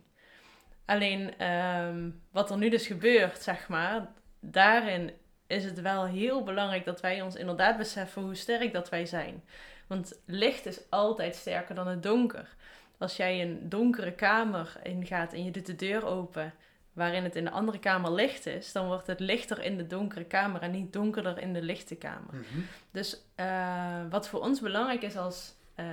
Alleen 0.86 1.38
ehm, 1.38 2.10
wat 2.32 2.52
er 2.52 2.58
nu 2.58 2.70
dus 2.70 2.88
gebeurt, 2.88 3.42
zeg 3.42 3.68
maar, 3.68 4.08
daarin 4.40 5.12
is 5.48 5.64
het 5.64 5.82
wel 5.82 6.06
heel 6.06 6.44
belangrijk 6.44 6.86
dat 6.86 7.02
wij 7.02 7.22
ons 7.22 7.36
inderdaad 7.36 7.78
beseffen 7.78 8.22
hoe 8.22 8.36
sterk 8.36 8.74
dat 8.74 8.90
wij 8.90 9.06
zijn. 9.06 9.44
Want 9.88 10.22
licht 10.26 10.66
is 10.66 10.80
altijd 10.90 11.36
sterker 11.36 11.76
dan 11.76 11.88
het 11.88 12.04
donker. 12.04 12.56
Als 12.98 13.18
jij 13.18 13.42
een 13.42 13.70
donkere 13.70 14.12
kamer 14.12 14.76
ingaat 14.84 15.34
en 15.34 15.44
je 15.44 15.52
doet 15.52 15.66
de 15.66 15.76
deur 15.76 16.06
open, 16.06 16.54
waarin 16.94 17.24
het 17.24 17.36
in 17.36 17.44
de 17.44 17.52
andere 17.52 17.80
kamer 17.80 18.12
licht 18.12 18.46
is, 18.46 18.72
dan 18.72 18.88
wordt 18.88 19.08
het 19.08 19.20
lichter 19.20 19.64
in 19.64 19.78
de 19.78 19.88
donkere 19.88 20.24
kamer 20.24 20.62
en 20.62 20.72
niet 20.72 20.94
donkerder 20.94 21.40
in 21.40 21.54
de 21.54 21.62
lichte 21.62 21.96
kamer. 21.96 22.34
Mhm. 22.34 22.60
Dus 22.92 23.22
eh, 23.36 24.02
wat 24.10 24.28
voor 24.28 24.42
ons 24.42 24.60
belangrijk 24.60 25.02
is 25.02 25.18
als 25.18 25.54
eh, 25.76 25.86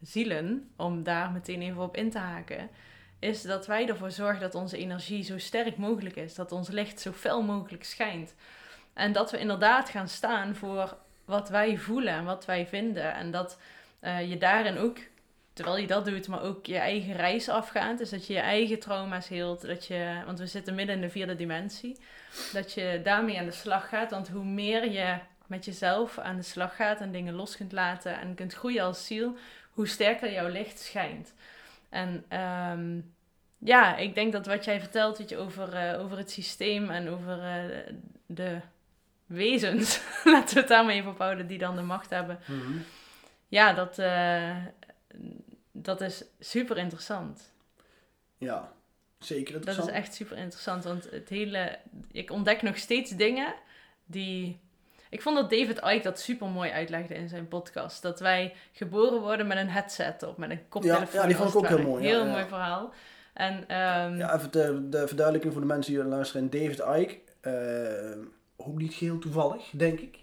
zielen, 0.00 0.70
om 0.76 1.02
daar 1.02 1.30
meteen 1.30 1.62
even 1.62 1.82
op 1.82 1.96
in 1.96 2.10
te 2.10 2.18
haken, 2.18 2.70
is 3.18 3.42
dat 3.42 3.66
wij 3.66 3.88
ervoor 3.88 4.10
zorgen 4.10 4.40
dat 4.40 4.54
onze 4.54 4.76
energie 4.76 5.22
zo 5.22 5.38
sterk 5.38 5.76
mogelijk 5.76 6.16
is, 6.16 6.34
dat 6.34 6.52
ons 6.52 6.68
licht 6.68 7.00
zo 7.00 7.12
fel 7.12 7.42
mogelijk 7.42 7.84
schijnt. 7.84 8.34
En 8.92 9.12
dat 9.12 9.30
we 9.30 9.38
inderdaad 9.38 9.88
gaan 9.88 10.08
staan 10.08 10.54
voor 10.54 10.96
wat 11.24 11.48
wij 11.48 11.76
voelen 11.76 12.12
en 12.12 12.24
wat 12.24 12.44
wij 12.44 12.66
vinden. 12.66 13.14
En 13.14 13.30
dat 13.30 13.58
eh, 14.00 14.30
je 14.30 14.38
daarin 14.38 14.78
ook, 14.78 14.98
terwijl 15.52 15.76
je 15.76 15.86
dat 15.86 16.04
doet, 16.04 16.28
maar 16.28 16.42
ook 16.42 16.66
je 16.66 16.78
eigen 16.78 17.16
reis 17.16 17.48
afgaat. 17.48 17.98
Dus 17.98 18.10
dat 18.10 18.26
je 18.26 18.32
je 18.32 18.38
eigen 18.40 18.78
trauma's 18.78 19.28
heelt. 19.28 19.66
Dat 19.66 19.86
je, 19.86 20.22
want 20.26 20.38
we 20.38 20.46
zitten 20.46 20.74
midden 20.74 20.94
in 20.94 21.00
de 21.00 21.10
vierde 21.10 21.36
dimensie. 21.36 21.96
Dat 22.52 22.72
je 22.72 23.00
daarmee 23.04 23.38
aan 23.38 23.44
de 23.44 23.50
slag 23.50 23.88
gaat. 23.88 24.10
Want 24.10 24.28
hoe 24.28 24.44
meer 24.44 24.90
je 24.90 25.18
met 25.46 25.64
jezelf 25.64 26.18
aan 26.18 26.36
de 26.36 26.42
slag 26.42 26.76
gaat 26.76 27.00
en 27.00 27.12
dingen 27.12 27.34
los 27.34 27.56
kunt 27.56 27.72
laten 27.72 28.20
en 28.20 28.34
kunt 28.34 28.54
groeien 28.54 28.84
als 28.84 29.06
ziel, 29.06 29.36
hoe 29.70 29.88
sterker 29.88 30.32
jouw 30.32 30.48
licht 30.48 30.80
schijnt. 30.80 31.34
En 31.88 32.24
ehm, 32.28 33.00
ja, 33.58 33.96
ik 33.96 34.14
denk 34.14 34.32
dat 34.32 34.46
wat 34.46 34.64
jij 34.64 34.80
vertelt 34.80 35.18
weet 35.18 35.28
je, 35.28 35.36
over, 35.36 35.72
eh, 35.72 36.00
over 36.00 36.18
het 36.18 36.30
systeem 36.30 36.90
en 36.90 37.08
over 37.08 37.42
eh, 37.42 37.94
de 38.26 38.60
wezens, 39.26 40.00
laten 40.24 40.54
we 40.54 40.60
het 40.60 40.68
daarmee 40.68 40.98
even 40.98 41.10
ophouden, 41.10 41.46
die 41.46 41.58
dan 41.58 41.76
de 41.76 41.82
macht 41.82 42.10
hebben. 42.10 42.38
Mhm. 42.46 42.78
Ja, 43.48 43.72
dat, 43.72 43.98
eh, 43.98 44.56
dat 45.72 46.00
is 46.00 46.24
super 46.40 46.78
interessant. 46.78 47.52
Ja, 48.38 48.72
zeker 49.18 49.52
Dat 49.52 49.54
interessant. 49.54 49.88
is 49.88 49.94
echt 49.94 50.14
super 50.14 50.36
interessant, 50.36 50.84
want 50.84 51.10
het 51.10 51.28
hele... 51.28 51.78
Ik 52.12 52.30
ontdek 52.30 52.62
nog 52.62 52.76
steeds 52.78 53.10
dingen 53.10 53.54
die... 54.04 54.62
Ik 55.10 55.22
vond 55.22 55.36
dat 55.36 55.50
David 55.50 55.78
Icke 55.84 56.00
dat 56.02 56.18
super 56.20 56.46
mooi 56.48 56.70
uitlegde 56.70 57.14
in 57.14 57.28
zijn 57.28 57.48
podcast. 57.48 58.02
Dat 58.02 58.20
wij 58.20 58.54
geboren 58.72 59.20
worden 59.20 59.46
met 59.46 59.56
een 59.58 59.68
headset 59.68 60.22
op, 60.22 60.36
met 60.38 60.50
een 60.50 60.68
koptelefoon. 60.68 61.20
ja, 61.20 61.26
die 61.26 61.36
vond 61.36 61.48
ik 61.50 61.56
ook 61.56 61.68
heel 61.68 61.78
mooi, 61.82 62.02
ja, 62.02 62.08
Heel 62.08 62.24
ja. 62.24 62.30
mooi 62.30 62.44
verhaal. 62.44 62.92
En 63.32 63.68
ehm, 63.68 64.16
Ja, 64.16 64.34
even 64.34 64.50
de, 64.52 64.88
de 64.88 65.06
verduidelijking 65.06 65.52
voor 65.52 65.62
de 65.62 65.68
mensen 65.68 65.92
die 65.94 66.04
luisteren. 66.04 66.50
David 66.50 66.78
Icke, 66.78 67.20
eh, 67.40 68.24
ook 68.56 68.78
niet 68.78 68.94
geheel 68.94 69.18
toevallig, 69.18 69.70
denk 69.70 70.00
ik. 70.00 70.18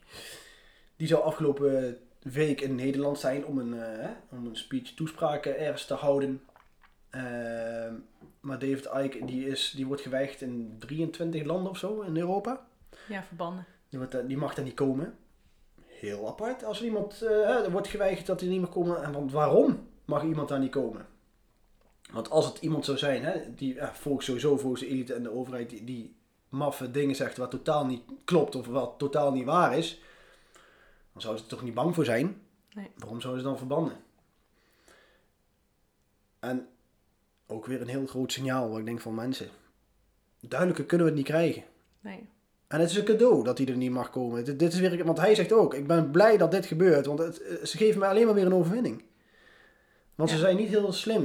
Die 0.95 1.07
zou 1.07 1.23
afgelopen 1.23 1.97
week 2.19 2.61
in 2.61 2.75
Nederland 2.75 3.19
zijn 3.19 3.45
om 3.45 3.57
een, 3.57 3.81
eh, 3.81 4.09
om 4.29 4.45
een 4.45 4.55
speech 4.55 4.93
toespraak 4.93 5.45
ergens 5.45 5.85
te 5.85 5.93
houden. 5.93 6.41
Eh, 7.09 7.93
maar 8.39 8.59
David 8.59 8.89
Icke 9.03 9.25
die 9.25 9.47
is, 9.47 9.73
die 9.75 9.85
wordt 9.85 10.01
geweigerd 10.01 10.41
in 10.41 10.75
23 10.79 11.43
landen 11.43 11.71
of 11.71 11.77
zo 11.77 12.01
in 12.01 12.17
Europa. 12.17 12.67
ja, 13.07 13.23
verbannen. 13.23 13.65
Die, 13.89 13.99
wordt, 13.99 14.15
eh, 14.15 14.27
die 14.27 14.37
mag 14.37 14.53
daar 14.53 14.65
niet 14.65 14.73
komen. 14.73 15.17
Heel 15.85 16.27
apart. 16.27 16.63
Als 16.63 16.79
er 16.79 16.85
iemand 16.85 17.21
eh, 17.21 17.65
er 17.65 17.71
wordt 17.71 17.87
geweigerd 17.87 18.25
dat 18.25 18.39
hij 18.39 18.49
niet 18.49 18.61
mag 18.61 18.69
komen. 18.69 19.03
En 19.03 19.11
want 19.11 19.31
waarom 19.31 19.87
mag 20.05 20.23
iemand 20.23 20.49
daar 20.49 20.59
niet 20.59 20.71
komen? 20.71 21.05
Want 22.11 22.29
als 22.29 22.45
het 22.45 22.57
iemand 22.57 22.85
zou 22.85 22.97
zijn, 22.97 23.23
hè, 23.23 23.53
die 23.55 23.73
ja, 23.73 23.93
volgens 23.93 24.25
sowieso 24.25 24.57
volgens 24.57 24.81
de 24.81 24.87
elite 24.87 25.13
en 25.13 25.23
de 25.23 25.31
overheid, 25.31 25.69
die, 25.69 25.83
die 25.83 26.15
maffe 26.51 26.91
dingen 26.91 27.15
zegt 27.15 27.37
wat 27.37 27.51
totaal 27.51 27.85
niet 27.85 28.01
klopt 28.25 28.55
of 28.55 28.67
wat 28.67 28.93
totaal 28.97 29.31
niet 29.31 29.45
waar 29.45 29.77
is, 29.77 30.01
dan 31.11 31.21
zouden 31.21 31.43
ze 31.43 31.49
er 31.49 31.55
toch 31.55 31.65
niet 31.65 31.73
bang 31.73 31.95
voor 31.95 32.05
zijn. 32.05 32.41
Nee. 32.73 32.91
Waarom 32.97 33.21
zouden 33.21 33.41
ze 33.41 33.47
dan 33.47 33.57
verbannen? 33.57 33.93
En 36.39 36.67
ook 37.47 37.65
weer 37.65 37.81
een 37.81 37.87
heel 37.87 38.05
groot 38.05 38.31
signaal 38.31 38.69
waar 38.69 38.79
ik 38.79 38.85
denk 38.85 39.01
van 39.01 39.15
mensen. 39.15 39.49
Duidelijker 40.39 40.85
kunnen 40.85 41.07
we 41.07 41.13
het 41.13 41.21
niet 41.21 41.31
krijgen. 41.31 41.63
Nee. 41.99 42.29
En 42.67 42.79
het 42.79 42.89
is 42.89 42.95
een 42.95 43.03
cadeau 43.03 43.43
dat 43.43 43.57
hij 43.57 43.67
er 43.67 43.75
niet 43.75 43.91
mag 43.91 44.09
komen. 44.09 44.45
Dit, 44.45 44.59
dit 44.59 44.73
is 44.73 44.79
weer, 44.79 45.05
want 45.05 45.17
hij 45.17 45.35
zegt 45.35 45.51
ook, 45.51 45.73
ik 45.73 45.87
ben 45.87 46.11
blij 46.11 46.37
dat 46.37 46.51
dit 46.51 46.65
gebeurt, 46.65 47.05
want 47.05 47.19
het, 47.19 47.41
eh, 47.41 47.65
ze 47.65 47.77
geven 47.77 47.99
mij 47.99 48.09
alleen 48.09 48.25
maar 48.25 48.33
weer 48.33 48.45
een 48.45 48.53
overwinning. 48.53 49.03
Want 50.15 50.29
ze 50.29 50.37
zijn 50.37 50.55
niet 50.55 50.69
heel 50.69 50.91
slim. 50.91 51.23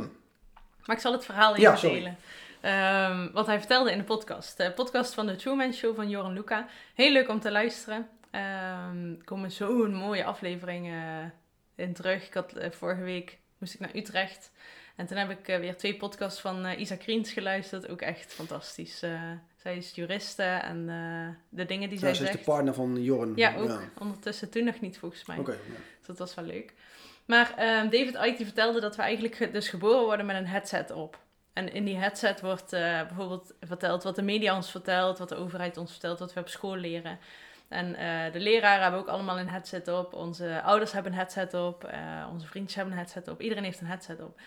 Maar 0.87 0.97
ik 0.97 1.03
zal 1.03 1.13
het 1.13 1.25
verhaal 1.25 1.57
even 1.57 1.63
Ja, 1.63 1.81
delen. 1.81 2.17
Ehm, 2.67 3.29
wat 3.33 3.47
hij 3.47 3.59
vertelde 3.59 3.91
in 3.93 3.99
de 3.99 4.05
podcast. 4.05 4.57
De 4.57 4.73
podcast 4.73 5.15
van 5.15 5.27
de 5.27 5.37
Truman 5.37 5.73
Show 5.73 5.95
van 5.97 6.09
Joran 6.09 6.33
Luca. 6.33 6.67
Heel 6.95 7.13
leuk 7.13 7.29
om 7.29 7.41
te 7.41 7.51
luisteren. 7.51 8.09
Ehm, 8.31 9.11
er 9.19 9.25
komen 9.25 9.51
zo'n 9.51 9.95
mooie 9.95 10.25
afleveringen 10.25 11.33
in 11.75 11.93
terug. 11.95 12.27
Ik 12.27 12.35
had 12.35 12.53
eh, 12.53 12.71
vorige 12.71 13.03
week 13.03 13.39
moest 13.59 13.75
ik 13.75 13.81
naar 13.81 13.95
Utrecht. 13.95 14.51
En 14.97 15.07
toen 15.07 15.17
heb 15.17 15.31
ik 15.31 15.49
eh, 15.49 15.59
weer 15.59 15.77
twee 15.77 15.97
podcasts 15.97 16.41
van 16.41 16.65
eh, 16.65 16.81
Isa 16.81 16.97
Kriens 16.97 17.33
geluisterd. 17.33 17.89
Ook 17.89 18.01
echt 18.01 18.33
fantastisch. 18.35 19.03
Eh, 19.03 19.21
zij 19.57 19.77
is 19.77 19.95
juriste 19.95 20.43
en 20.43 20.89
eh, 20.89 21.35
de 21.49 21.65
dingen 21.65 21.89
die 21.89 21.99
Ja, 21.99 22.05
zij 22.05 22.15
ze 22.15 22.23
is 22.23 22.29
zegt. 22.31 22.45
de 22.45 22.51
partner 22.51 22.75
van 22.75 23.03
Joren. 23.03 23.33
Ja, 23.37 23.55
ook. 23.57 23.81
Ondertussen 23.99 24.51
toen 24.51 24.65
nog 24.65 24.81
niet 24.81 24.99
volgens 24.99 25.27
mij. 25.27 25.39
Oké, 25.39 25.53
ja. 25.53 25.59
Dus 25.99 26.07
dat 26.07 26.19
was 26.19 26.35
wel 26.35 26.45
leuk. 26.45 26.73
Maar 27.27 27.55
ehm, 27.57 27.89
David 27.89 28.15
Icke 28.25 28.45
vertelde 28.45 28.81
dat 28.81 28.97
we 28.97 29.03
eigenlijk 29.03 29.35
ge- 29.35 29.51
dus 29.51 29.69
geboren 29.69 30.05
worden 30.05 30.27
met 30.27 30.37
een 30.37 30.47
headset 30.47 30.91
op. 30.91 31.25
En 31.57 31.73
in 31.73 31.85
die 31.85 31.97
headset 31.97 32.41
wordt 32.41 32.73
eh, 32.73 33.07
bijvoorbeeld 33.07 33.55
verteld 33.61 34.03
wat 34.03 34.17
de 34.17 34.23
media 34.23 34.57
ons 34.57 34.71
vertelt, 34.71 35.19
wat 35.19 35.29
de 35.29 35.35
overheid 35.35 35.77
ons 35.77 35.91
vertelt, 35.91 36.19
wat 36.19 36.33
we 36.33 36.41
op 36.41 36.49
school 36.49 36.77
leren. 36.77 37.19
En 37.69 37.95
eh, 37.95 38.33
de 38.33 38.41
leraren 38.41 38.83
hebben 38.83 39.01
ook 39.01 39.09
allemaal 39.09 39.39
een 39.39 39.49
headset 39.49 39.89
op, 39.89 40.15
onze 40.15 40.63
ouders 40.63 40.93
hebben 40.93 41.13
een 41.13 41.19
headset 41.19 41.55
op, 41.55 41.85
eh, 41.85 42.29
onze 42.33 42.47
vriendjes 42.47 42.75
hebben 42.75 42.93
een 42.93 42.99
headset 42.99 43.29
op, 43.29 43.41
iedereen 43.41 43.65
heeft 43.65 43.81
een 43.81 43.87
headset 43.87 44.23
op. 44.23 44.41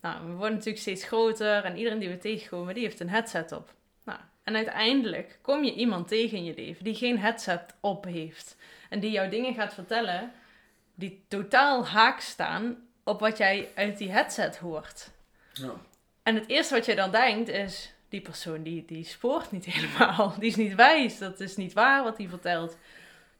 Nou, 0.00 0.26
we 0.26 0.32
worden 0.32 0.52
natuurlijk 0.52 0.78
steeds 0.78 1.04
groter 1.04 1.64
en 1.64 1.76
iedereen 1.76 1.98
die 1.98 2.08
we 2.08 2.18
tegenkomen, 2.18 2.74
die 2.74 2.82
heeft 2.82 3.00
een 3.00 3.10
headset 3.10 3.52
op. 3.52 3.72
Nou, 4.04 4.18
en 4.44 4.56
uiteindelijk 4.56 5.38
kom 5.42 5.64
je 5.64 5.74
iemand 5.74 6.08
tegen 6.08 6.36
in 6.36 6.44
je 6.44 6.54
leven 6.56 6.84
die 6.84 6.94
geen 6.94 7.18
headset 7.18 7.74
op 7.80 8.04
heeft. 8.04 8.56
En 8.90 9.00
die 9.00 9.10
jou 9.10 9.28
dingen 9.28 9.54
gaat 9.54 9.74
vertellen 9.74 10.32
die 10.94 11.24
totaal 11.28 11.86
haak 11.86 12.20
staan 12.20 12.76
op 13.04 13.20
wat 13.20 13.38
jij 13.38 13.68
uit 13.74 13.98
die 13.98 14.10
headset 14.10 14.56
hoort. 14.56 15.10
Ja. 15.52 15.74
En 16.26 16.34
het 16.34 16.48
eerste 16.48 16.74
wat 16.74 16.86
je 16.86 16.94
dan 16.94 17.10
denkt 17.10 17.48
is, 17.48 17.92
die 18.08 18.20
persoon 18.20 18.62
die, 18.62 18.84
die 18.84 19.04
spoort 19.04 19.50
niet 19.50 19.64
helemaal. 19.72 20.34
Die 20.38 20.48
is 20.48 20.56
niet 20.56 20.74
wijs, 20.74 21.18
dat 21.18 21.40
is 21.40 21.56
niet 21.56 21.72
waar 21.72 22.02
wat 22.02 22.18
hij 22.18 22.28
vertelt. 22.28 22.76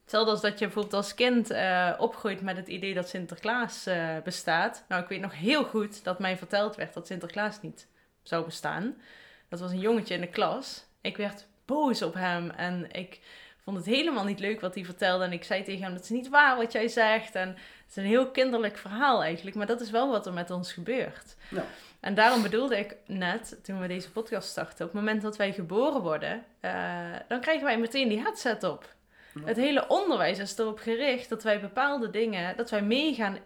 Hetzelfde 0.02 0.30
als 0.30 0.40
dat 0.40 0.58
je 0.58 0.64
bijvoorbeeld 0.64 0.94
als 0.94 1.14
kind 1.14 1.50
eh, 1.50 1.92
opgroeit 1.98 2.40
met 2.40 2.56
het 2.56 2.68
idee 2.68 2.94
dat 2.94 3.08
Sinterklaas 3.08 3.86
eh, 3.86 4.16
bestaat. 4.24 4.84
Nou, 4.88 5.02
ik 5.02 5.08
weet 5.08 5.20
nog 5.20 5.34
heel 5.34 5.64
goed 5.64 6.04
dat 6.04 6.18
mij 6.18 6.36
verteld 6.36 6.76
werd 6.76 6.94
dat 6.94 7.06
Sinterklaas 7.06 7.62
niet 7.62 7.86
zou 8.22 8.44
bestaan. 8.44 8.96
Dat 9.48 9.60
was 9.60 9.70
een 9.70 9.80
jongetje 9.80 10.14
in 10.14 10.20
de 10.20 10.26
klas. 10.26 10.84
Ik 11.00 11.16
werd 11.16 11.46
boos 11.64 12.02
op 12.02 12.14
hem 12.14 12.50
en 12.50 12.92
ik 12.92 13.20
vond 13.64 13.76
het 13.76 13.86
helemaal 13.86 14.24
niet 14.24 14.40
leuk 14.40 14.60
wat 14.60 14.74
hij 14.74 14.84
vertelde. 14.84 15.24
En 15.24 15.32
ik 15.32 15.44
zei 15.44 15.62
tegen 15.62 15.82
hem, 15.82 15.94
dat 15.94 16.02
is 16.02 16.08
niet 16.08 16.28
waar 16.28 16.56
wat 16.56 16.72
jij 16.72 16.88
zegt. 16.88 17.34
En 17.34 17.48
het 17.48 17.88
is 17.88 17.96
een 17.96 18.04
heel 18.04 18.30
kinderlijk 18.30 18.76
verhaal 18.76 19.22
eigenlijk, 19.22 19.56
maar 19.56 19.66
dat 19.66 19.80
is 19.80 19.90
wel 19.90 20.10
wat 20.10 20.26
er 20.26 20.32
met 20.32 20.50
ons 20.50 20.72
gebeurt. 20.72 21.36
Ja. 21.50 21.64
En 22.00 22.14
daarom 22.14 22.42
bedoelde 22.42 22.78
ik 22.78 22.96
net, 23.06 23.58
toen 23.62 23.80
we 23.80 23.86
deze 23.86 24.10
podcast 24.10 24.48
starten, 24.48 24.86
op 24.86 24.92
het 24.92 25.00
moment 25.00 25.22
dat 25.22 25.36
wij 25.36 25.52
geboren 25.52 26.02
worden, 26.02 26.44
eh, 26.60 26.72
dan 27.28 27.40
krijgen 27.40 27.64
wij 27.64 27.78
meteen 27.78 28.08
die 28.08 28.20
headset 28.20 28.64
op. 28.64 28.94
Ja. 29.34 29.40
Het 29.44 29.56
hele 29.56 29.88
onderwijs 29.88 30.38
is 30.38 30.58
erop 30.58 30.78
gericht 30.78 31.28
dat 31.28 31.42
wij 31.42 31.60
bepaalde 31.60 32.10
dingen, 32.10 32.56
dat 32.56 32.70
wij 32.70 32.82
meegaan 32.82 33.36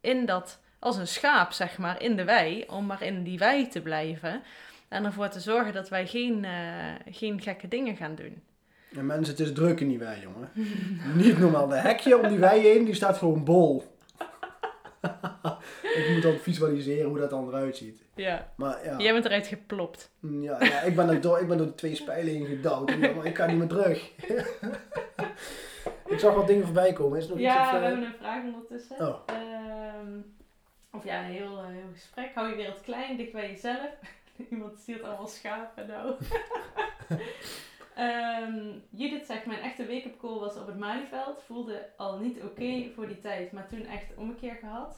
in 0.00 0.26
dat, 0.26 0.58
als 0.78 0.96
een 0.96 1.06
schaap 1.06 1.52
zeg 1.52 1.78
maar, 1.78 2.02
in 2.02 2.16
de 2.16 2.24
wei, 2.24 2.64
om 2.66 2.86
maar 2.86 3.02
in 3.02 3.22
die 3.22 3.38
wei 3.38 3.68
te 3.68 3.80
blijven. 3.80 4.42
En 4.88 5.04
ervoor 5.04 5.28
te 5.28 5.40
zorgen 5.40 5.72
dat 5.72 5.88
wij 5.88 6.06
geen, 6.06 6.44
eh, 6.44 6.52
geen 7.10 7.40
gekke 7.40 7.68
dingen 7.68 7.96
gaan 7.96 8.14
doen. 8.14 8.42
En 8.96 9.06
mensen, 9.06 9.34
het 9.36 9.40
is 9.40 9.52
druk 9.52 9.80
in 9.80 9.88
die 9.88 9.98
wei, 9.98 10.20
jongen. 10.20 10.50
Niet 11.24 11.38
normaal. 11.38 11.68
De 11.68 11.74
hekje 11.74 12.18
om 12.18 12.28
die 12.28 12.38
wei 12.38 12.60
heen, 12.60 12.84
die 12.84 12.94
staat 12.94 13.18
gewoon 13.18 13.44
bol. 13.44 13.98
ik 16.06 16.12
moet 16.12 16.22
dan 16.22 16.36
visualiseren 16.38 17.08
hoe 17.08 17.18
dat 17.18 17.30
dan 17.30 17.48
eruit 17.48 17.76
ziet. 17.76 18.02
Ja. 18.14 18.52
Maar 18.56 18.84
ja, 18.84 18.98
Jij 18.98 19.12
bent 19.12 19.24
eruit 19.24 19.46
geplopt. 19.46 20.10
ja, 20.20 20.64
ja 20.64 20.80
ik, 20.80 20.96
ben 20.96 21.08
er 21.08 21.20
door, 21.20 21.40
ik 21.40 21.48
ben 21.48 21.58
door 21.58 21.66
de 21.66 21.74
twee 21.74 21.94
spijlen 21.94 22.32
heen 22.34 22.46
gedouwd. 22.46 22.90
En 22.90 23.02
ik- 23.02 23.24
ik 23.24 23.34
kan 23.34 23.48
niet 23.48 23.58
meer 23.58 23.68
terug. 23.68 24.10
ik 26.14 26.18
zag 26.18 26.34
wat 26.34 26.46
dingen 26.46 26.64
voorbij 26.64 26.92
komen. 26.92 27.18
Is 27.18 27.24
er 27.24 27.30
nog 27.30 27.38
iets? 27.38 27.48
Ja, 27.48 27.62
Of, 27.62 27.70
we 27.70 27.76
eh, 27.76 27.82
hebben 27.82 28.02
een 28.04 28.14
vraag 28.18 28.42
ondertussen. 28.44 28.96
Oh. 29.08 29.16
Ehm, 29.26 30.18
of 30.92 31.04
ja, 31.04 31.18
een 31.24 31.30
heel, 31.30 31.58
eh, 31.58 31.66
heel 31.66 31.90
gesprek. 31.92 32.30
Hou 32.34 32.48
je 32.48 32.56
weer 32.56 32.68
het 32.70 32.80
klein, 32.80 33.16
dicht 33.16 33.32
bij 33.32 33.48
jezelf. 33.50 33.90
Iemand 34.50 34.78
stuurt 34.78 35.02
allemaal 35.02 35.26
schapen 35.28 35.86
nou. 35.86 36.14
Ehm, 37.94 38.58
Judith 38.90 39.26
zegt, 39.26 39.46
mijn 39.46 39.60
echte 39.60 39.86
wake-up 39.86 40.18
call 40.20 40.38
was 40.38 40.56
op 40.56 40.66
het 40.66 40.78
Malieveld. 40.78 41.42
Voelde 41.46 41.86
al 41.96 42.18
niet 42.18 42.42
oké 42.42 42.90
voor 42.94 43.06
die 43.06 43.18
tijd, 43.18 43.52
maar 43.52 43.68
toen 43.68 43.86
echt 43.86 44.04
ommekeer 44.16 44.54
gehad. 44.60 44.96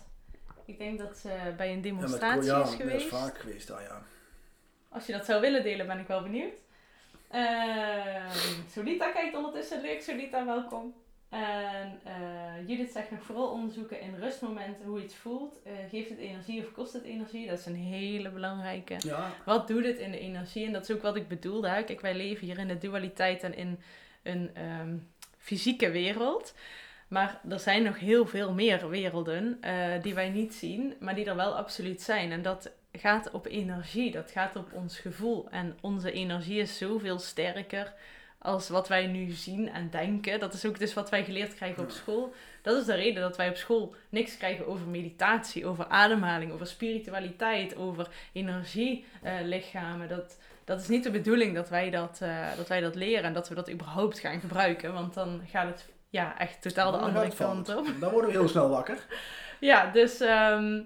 Ik 0.72 0.78
denk 0.78 0.98
dat 0.98 1.16
ze 1.16 1.52
bij 1.56 1.66
een 1.66 1.72
ja, 1.72 1.74
met, 1.74 1.82
demonstratie 1.82 2.50
ja, 2.50 2.62
is 2.62 2.68
dat 2.70 2.80
geweest. 2.80 3.04
is 3.04 3.10
vaak 3.10 3.38
geweest, 3.38 3.68
daar, 3.68 3.82
ja. 3.82 4.02
Als 4.88 5.06
je 5.06 5.12
dat 5.12 5.24
zou 5.24 5.40
willen 5.40 5.62
delen, 5.62 5.86
ben 5.86 5.98
ik 5.98 6.06
wel 6.06 6.22
benieuwd. 6.22 6.54
Ehm 7.30 8.30
Solita 8.72 9.10
kijkt 9.10 9.36
ondertussen 9.36 9.80
leuk. 9.80 10.02
Solita, 10.02 10.44
welkom. 10.46 10.94
En 11.28 12.00
eh, 12.04 12.68
Judith 12.68 12.92
zegt 12.92 13.10
nog 13.10 13.22
vooral 13.22 13.48
onderzoeken 13.48 14.00
in 14.00 14.14
rustmomenten 14.20 14.84
hoe 14.84 14.96
je 14.96 15.02
het 15.02 15.14
voelt. 15.14 15.62
Eh, 15.62 15.72
geeft 15.90 16.08
het 16.08 16.18
energie 16.18 16.60
of 16.62 16.72
kost 16.72 16.92
het 16.92 17.02
energie? 17.02 17.48
Dat 17.48 17.58
is 17.58 17.66
een 17.66 17.74
hele 17.76 18.30
belangrijke. 18.30 18.96
Ja. 18.98 19.30
Wat 19.44 19.68
doet 19.68 19.84
het 19.84 19.98
in 19.98 20.10
de 20.10 20.18
energie? 20.18 20.66
En 20.66 20.72
dat 20.72 20.82
is 20.88 20.96
ook 20.96 21.02
wat 21.02 21.16
ik 21.16 21.28
bedoelde. 21.28 21.68
hè. 21.68 21.82
Kijk, 21.82 22.00
wij 22.00 22.14
leven 22.14 22.46
hier 22.46 22.58
in 22.58 22.68
de 22.68 22.78
dualiteit 22.78 23.42
en 23.42 23.56
in 23.56 23.78
een 24.22 24.50
ehm, 24.54 24.96
fysieke 25.38 25.90
wereld. 25.90 26.54
Maar 27.12 27.40
er 27.48 27.58
zijn 27.58 27.82
nog 27.82 27.98
heel 27.98 28.26
veel 28.26 28.52
meer 28.52 28.88
werelden 28.88 29.58
eh, 29.60 30.02
die 30.02 30.14
wij 30.14 30.28
niet 30.28 30.54
zien, 30.54 30.94
maar 31.00 31.14
die 31.14 31.24
er 31.24 31.36
wel 31.36 31.56
absoluut 31.56 32.02
zijn. 32.02 32.32
En 32.32 32.42
dat 32.42 32.70
gaat 32.92 33.30
op 33.30 33.46
energie, 33.46 34.10
dat 34.10 34.30
gaat 34.30 34.56
op 34.56 34.72
ons 34.72 34.98
gevoel. 34.98 35.48
En 35.50 35.76
onze 35.80 36.12
energie 36.12 36.60
is 36.60 36.78
zoveel 36.78 37.18
sterker 37.18 37.92
als 38.38 38.68
wat 38.68 38.88
wij 38.88 39.06
nu 39.06 39.30
zien 39.30 39.68
en 39.68 39.90
denken. 39.90 40.40
Dat 40.40 40.54
is 40.54 40.66
ook 40.66 40.78
dus 40.78 40.94
wat 40.94 41.10
wij 41.10 41.24
geleerd 41.24 41.54
krijgen 41.54 41.82
op 41.82 41.90
school. 41.90 42.32
Dat 42.62 42.76
is 42.76 42.84
de 42.84 42.94
reden 42.94 43.22
dat 43.22 43.36
wij 43.36 43.48
op 43.48 43.56
school 43.56 43.94
niks 44.08 44.36
krijgen 44.36 44.66
over 44.66 44.86
meditatie, 44.86 45.66
over 45.66 45.86
ademhaling, 45.86 46.52
over 46.52 46.66
spiritualiteit, 46.66 47.76
over 47.76 48.08
energielichamen. 48.32 50.08
dat, 50.08 50.38
dat 50.64 50.80
is 50.80 50.88
niet 50.88 51.04
de 51.04 51.10
bedoeling 51.10 51.54
dat 51.54 51.68
wij 51.68 51.90
dat, 51.90 52.18
eh, 52.22 52.56
dat 52.56 52.68
wij 52.68 52.80
dat 52.80 52.94
leren 52.94 53.24
en 53.24 53.32
dat 53.32 53.48
we 53.48 53.54
dat 53.54 53.70
überhaupt 53.70 54.18
gaan 54.18 54.40
gebruiken. 54.40 54.92
Want 54.92 55.14
dan 55.14 55.40
gaat 55.50 55.66
het 55.66 55.91
ja, 56.12 56.38
echt 56.38 56.62
totaal 56.62 56.92
de 56.92 56.98
andere 56.98 57.34
kant 57.34 57.76
op. 57.76 57.86
Dan 58.00 58.10
worden 58.10 58.30
we 58.30 58.36
heel 58.36 58.48
snel 58.48 58.68
wakker. 58.68 58.98
Ja, 59.58 59.90
dus 59.90 60.20
ehm, 60.20 60.82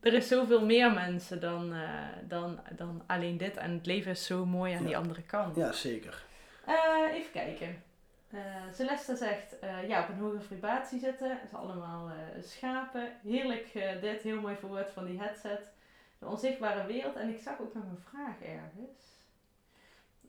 er 0.00 0.12
is 0.12 0.28
zoveel 0.28 0.64
meer 0.64 0.92
mensen 0.92 1.40
dan, 1.40 1.72
eh, 1.72 2.06
dan, 2.22 2.60
dan 2.76 3.02
alleen 3.06 3.36
dit. 3.36 3.56
En 3.56 3.72
het 3.72 3.86
leven 3.86 4.10
is 4.10 4.26
zo 4.26 4.46
mooi 4.46 4.74
aan 4.74 4.84
die 4.84 4.96
andere 4.96 5.22
kant. 5.22 5.56
Ja, 5.56 5.72
zeker. 5.72 6.24
Eh, 6.64 7.14
even 7.14 7.32
kijken. 7.32 7.82
Eh, 8.30 8.40
Celeste 8.72 9.16
zegt, 9.16 9.56
ja, 9.86 10.02
op 10.02 10.08
een 10.08 10.18
hoge 10.18 10.40
vibratie 10.40 10.98
zitten. 10.98 11.30
Het 11.30 11.42
is 11.44 11.54
allemaal 11.54 12.10
schapen. 12.42 13.12
Heerlijk 13.22 13.72
dit, 14.00 14.22
heel 14.22 14.40
mooi 14.40 14.56
verwoord 14.56 14.90
van 14.90 15.04
die 15.04 15.20
headset. 15.20 15.72
De 16.18 16.26
onzichtbare 16.26 16.86
wereld. 16.86 17.16
En 17.16 17.28
ik 17.28 17.40
zag 17.42 17.60
ook 17.60 17.74
nog 17.74 17.84
een 17.84 18.04
vraag 18.10 18.40
ergens. 18.42 19.00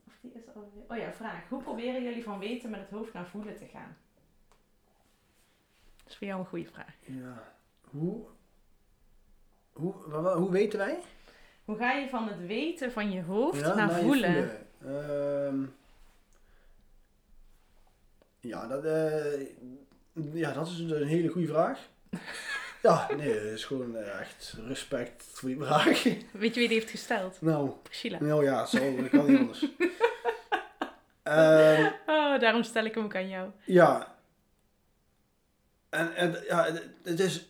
Of 0.08 0.14
die 0.22 0.32
is 0.34 0.56
alweer... 0.56 0.84
Oh 0.88 0.98
ja, 0.98 1.12
vraag. 1.12 1.50
Hoe 1.50 1.64
proberen 1.64 2.04
jullie 2.04 2.24
van 2.24 2.40
weten 2.40 2.70
met 2.70 2.80
het 2.80 2.90
hoofd 2.90 3.14
naar 3.14 3.28
voelen 3.28 3.58
te 3.58 3.66
gaan? 3.66 3.98
Dat 6.10 6.18
is 6.22 6.28
voor 6.28 6.28
jou 6.28 6.40
een 6.40 6.46
goede 6.46 6.70
vraag. 6.74 6.94
Ja. 7.06 7.54
Hoe, 7.90 8.26
hoe, 9.72 9.94
hoe 10.34 10.52
weten 10.52 10.80
wij? 10.80 10.98
Hoe 11.66 11.78
ga 11.78 11.92
je 11.92 12.10
van 12.10 12.28
het 12.28 12.48
weten 12.48 12.92
van 12.92 13.12
je 13.12 13.22
hoofd 13.24 13.60
Ja, 13.60 13.76
naar 13.76 13.92
voelen? 13.92 14.50
Ehm, 14.86 15.64
ja, 18.40 18.68
dat, 18.68 18.84
eh, 18.84 19.42
ja, 20.34 20.52
dat 20.52 20.68
is 20.68 20.80
een 20.80 21.08
hele 21.08 21.28
goede 21.30 21.48
vraag. 21.48 21.80
Ja, 22.82 23.08
nee, 23.18 23.34
het 23.34 23.44
is 23.44 23.66
gewoon 23.66 23.96
eh, 23.96 24.20
echt 24.20 24.56
respect 24.68 25.24
voor 25.34 25.50
die 25.50 25.58
vraag. 25.58 26.04
Weet 26.04 26.04
je 26.32 26.60
wie 26.60 26.68
die 26.68 26.68
heeft 26.68 26.90
gesteld? 26.90 27.42
Nou, 27.42 27.72
Priscilla. 27.84 28.18
nou 28.22 28.44
ja, 28.44 28.66
zo, 28.66 28.96
dat 28.96 29.10
kan 29.10 29.26
niet 29.26 29.40
anders. 29.40 29.66
Ehm, 31.24 31.86
Oh, 32.06 32.40
daarom 32.40 32.64
stel 32.64 32.86
ik 32.86 32.96
hem 32.96 33.04
ook 33.04 33.16
aan 33.16 33.30
jou. 33.30 33.50
ja. 33.66 34.18
En, 35.90 36.16
en 36.16 36.36
ja, 36.48 36.68
het- 37.04 37.20
is... 37.20 37.50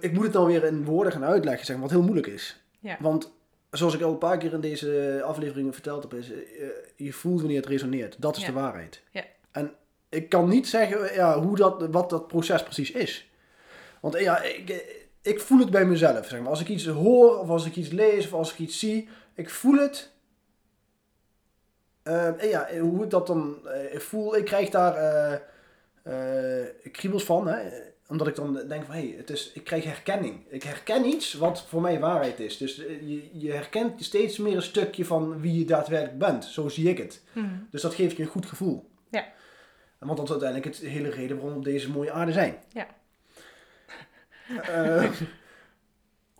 Ik 0.00 0.12
moet 0.12 0.22
het 0.24 0.32
dan 0.32 0.46
weer 0.46 0.64
in 0.64 0.84
woorden 0.84 1.12
gaan 1.12 1.24
uitleggen, 1.24 1.66
zeg 1.66 1.76
maar, 1.76 1.84
wat 1.84 1.94
heel 1.94 2.02
moeilijk 2.04 2.26
is. 2.26 2.62
Ja. 2.80 2.96
Want 3.00 3.32
zoals 3.70 3.94
ik 3.94 4.02
al 4.02 4.10
een 4.12 4.18
paar 4.18 4.38
keer 4.38 4.52
in 4.52 4.60
deze 4.60 5.20
afleveringen 5.24 5.72
verteld 5.72 6.02
heb, 6.02 6.14
is... 6.14 6.30
eh, 6.32 6.38
je 6.96 7.12
voelt 7.12 7.40
wanneer 7.40 7.56
het 7.60 7.68
resoneert. 7.68 8.16
Dat 8.18 8.36
is 8.36 8.42
Ja. 8.42 8.48
de 8.48 8.52
waarheid. 8.54 9.02
Ja. 9.10 9.24
En 9.50 9.72
ik 10.08 10.28
kan 10.28 10.48
niet 10.48 10.68
zeggen 10.68 11.14
ja, 11.14 11.40
hoe 11.42 11.56
dat, 11.56 11.86
wat 11.90 12.10
dat 12.10 12.26
proces 12.26 12.62
precies 12.62 12.90
is. 12.90 13.30
Want 14.00 14.14
eh, 14.14 14.22
ja, 14.22 14.42
ik, 14.42 14.84
ik 15.22 15.40
voel 15.40 15.58
het 15.58 15.70
bij 15.70 15.84
mezelf. 15.86 16.26
Zeg 16.28 16.40
maar. 16.40 16.48
Als 16.48 16.60
ik 16.60 16.68
iets 16.68 16.86
hoor, 16.86 17.38
of 17.38 17.48
als 17.48 17.66
ik 17.66 17.76
iets 17.76 17.88
lees, 17.90 18.26
of 18.26 18.32
als 18.32 18.52
ik 18.52 18.58
iets 18.58 18.78
zie, 18.78 19.08
ik 19.34 19.50
voel 19.50 19.78
het. 19.78 20.10
Eh, 22.02 22.26
en 22.42 22.48
ja, 22.48 22.68
hoe 22.78 23.04
ik 23.04 23.10
dat 23.10 23.26
dan 23.26 23.68
eh, 23.68 23.98
voel, 23.98 24.36
ik 24.36 24.44
krijg 24.44 24.68
daar 24.70 24.94
eh, 24.96 25.38
eh, 26.10 26.92
kriebels 26.92 27.24
van. 27.24 27.48
Hè? 27.48 27.68
Omdat 28.08 28.26
ik 28.26 28.34
dan 28.34 28.54
denk 28.68 28.84
van, 28.84 28.94
hé, 28.94 29.00
hey, 29.00 29.14
het 29.16 29.30
is, 29.30 29.52
ik 29.54 29.64
krijg 29.64 29.84
herkenning. 29.84 30.44
Ik 30.48 30.62
herken 30.62 31.06
iets 31.06 31.34
wat 31.34 31.62
voor 31.62 31.80
mij 31.80 32.00
waarheid 32.00 32.40
is. 32.40 32.56
Dus 32.56 32.84
eh, 32.84 33.00
je, 33.00 33.28
je 33.32 33.52
herkent 33.52 34.04
steeds 34.04 34.38
meer 34.38 34.56
een 34.56 34.62
stukje 34.62 35.04
van 35.04 35.40
wie 35.40 35.58
je 35.58 35.64
daadwerkelijk 35.64 36.18
bent. 36.18 36.44
Zo 36.44 36.68
zie 36.68 36.88
ik 36.88 36.98
het. 36.98 37.22
Mhm. 37.32 37.46
Dus 37.70 37.82
dat 37.82 37.94
geeft 37.94 38.16
je 38.16 38.22
een 38.22 38.28
goed 38.28 38.46
gevoel. 38.46 38.90
Ja. 39.10 39.26
Want 39.98 40.16
dat 40.16 40.24
is 40.26 40.30
uiteindelijk 40.30 40.76
het 40.76 40.86
hele 40.86 41.10
reden 41.10 41.36
waarom 41.36 41.52
we 41.52 41.58
op 41.58 41.64
deze 41.64 41.90
mooie 41.90 42.12
aarde 42.12 42.32
zijn. 42.32 42.56
Ja. 42.72 42.86
Eh, 44.62 45.10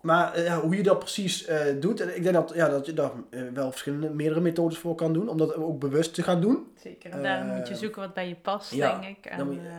maar 0.01 0.33
eh, 0.33 0.45
ja, 0.45 0.59
hoe 0.59 0.75
je 0.75 0.83
dat 0.83 0.99
precies 0.99 1.45
eh, 1.45 1.59
doet, 1.79 1.99
en 2.01 2.15
ik 2.15 2.23
denk 2.23 2.35
dat, 2.35 2.51
ja, 2.55 2.69
dat 2.69 2.85
je 2.85 2.93
daar 2.93 3.11
eh, 3.29 3.41
wel 3.53 3.69
verschillende, 3.71 4.09
meerdere 4.09 4.41
methodes 4.41 4.77
voor 4.77 4.95
kan 4.95 5.13
doen. 5.13 5.29
Om 5.29 5.37
dat 5.37 5.55
ook 5.55 5.79
bewust 5.79 6.13
te 6.13 6.23
gaan 6.23 6.41
doen. 6.41 6.67
Zeker. 6.79 7.11
En 7.11 7.23
daarom 7.23 7.47
moet 7.57 7.67
je 7.67 7.75
zoeken 7.75 8.01
wat 8.01 8.13
bij 8.13 8.27
je 8.27 8.35
past, 8.35 8.73
ja, 8.73 8.99
denk 8.99 9.17
ik. 9.17 9.25
En, 9.25 9.37
dan 9.37 9.47
moet 9.47 9.55
je- 9.55 9.69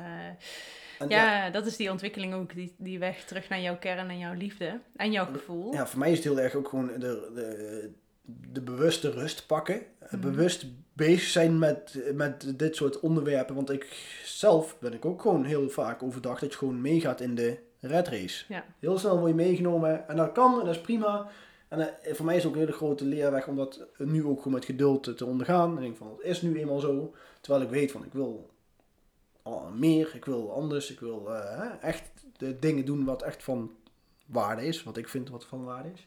En 0.98 1.08
ja, 1.08 1.50
dat 1.50 1.66
is 1.66 1.76
die 1.76 1.90
ontwikkeling 1.90 2.34
ook. 2.34 2.54
Die, 2.54 2.74
die 2.78 2.98
weg 2.98 3.24
terug 3.24 3.48
naar 3.48 3.60
jouw 3.60 3.78
kern 3.78 4.08
en 4.10 4.18
jouw 4.18 4.34
liefde. 4.34 4.80
En 4.96 5.12
jouw 5.12 5.26
gevoel. 5.32 5.72
ja, 5.74 5.86
voor 5.86 5.98
mij 5.98 6.10
is 6.10 6.16
het 6.16 6.24
heel 6.26 6.40
erg 6.40 6.54
ook 6.54 6.68
gewoon 6.68 6.86
de, 6.98 6.98
de, 7.34 7.90
de 8.52 8.60
bewuste 8.60 9.10
rust 9.10 9.46
pakken. 9.46 9.82
Mhm. 10.10 10.20
Bewust 10.20 10.66
bezig 10.92 11.22
zijn 11.28 11.58
met, 11.58 11.98
met 12.14 12.58
dit 12.58 12.76
soort 12.76 13.00
onderwerpen. 13.00 13.54
Want 13.54 13.70
ik 13.70 13.86
zelf 14.24 14.78
ben 14.78 14.92
ik 14.92 15.04
ook 15.04 15.20
gewoon 15.22 15.44
heel 15.44 15.68
vaak 15.68 16.02
overdag 16.02 16.38
dat 16.38 16.52
je 16.52 16.58
gewoon 16.58 16.80
meegaat 16.80 17.20
in 17.20 17.34
de 17.34 17.58
red 17.88 18.08
race. 18.08 18.44
Ja. 18.48 18.64
Heel 18.78 18.98
snel 18.98 19.16
word 19.18 19.28
je 19.30 19.34
meegenomen 19.36 20.08
en 20.08 20.16
dat 20.16 20.32
kan 20.32 20.58
en 20.60 20.66
dat 20.66 20.74
is 20.74 20.80
prima. 20.80 21.26
En 21.68 21.80
eh, 22.02 22.14
voor 22.14 22.24
mij 22.26 22.36
is 22.36 22.42
het 22.42 22.50
ook 22.50 22.58
een 22.58 22.64
hele 22.64 22.76
grote 22.76 23.04
leerweg 23.04 23.46
om 23.46 23.56
dat 23.56 23.86
nu 23.98 24.24
ook 24.24 24.38
gewoon 24.38 24.52
met 24.52 24.64
geduld 24.64 25.16
te- 25.16 25.24
ondergaan. 25.26 25.70
En 25.70 25.76
ik 25.76 25.82
denk 25.82 25.96
van, 25.96 26.08
het 26.08 26.26
is 26.26 26.42
nu 26.42 26.58
eenmaal 26.58 26.78
zo. 26.80 27.14
Terwijl 27.40 27.64
ik 27.64 27.70
weet 27.70 27.92
van, 27.92 28.04
ik 28.04 28.12
wil 28.12 28.50
meer, 29.72 30.10
ik 30.14 30.24
wil 30.24 30.52
anders, 30.54 30.90
ik 30.90 31.00
wil 31.00 31.34
eh, 31.34 31.70
echt 31.80 32.10
de 32.36 32.58
dingen 32.58 32.84
doen 32.84 33.04
wat 33.04 33.22
echt 33.22 33.42
van 33.42 33.70
waarde 34.26 34.66
is. 34.66 34.82
Wat 34.82 34.96
ik 34.96 35.08
vind 35.08 35.28
wat 35.28 35.44
van 35.44 35.64
waarde 35.64 35.88
is. 35.94 36.06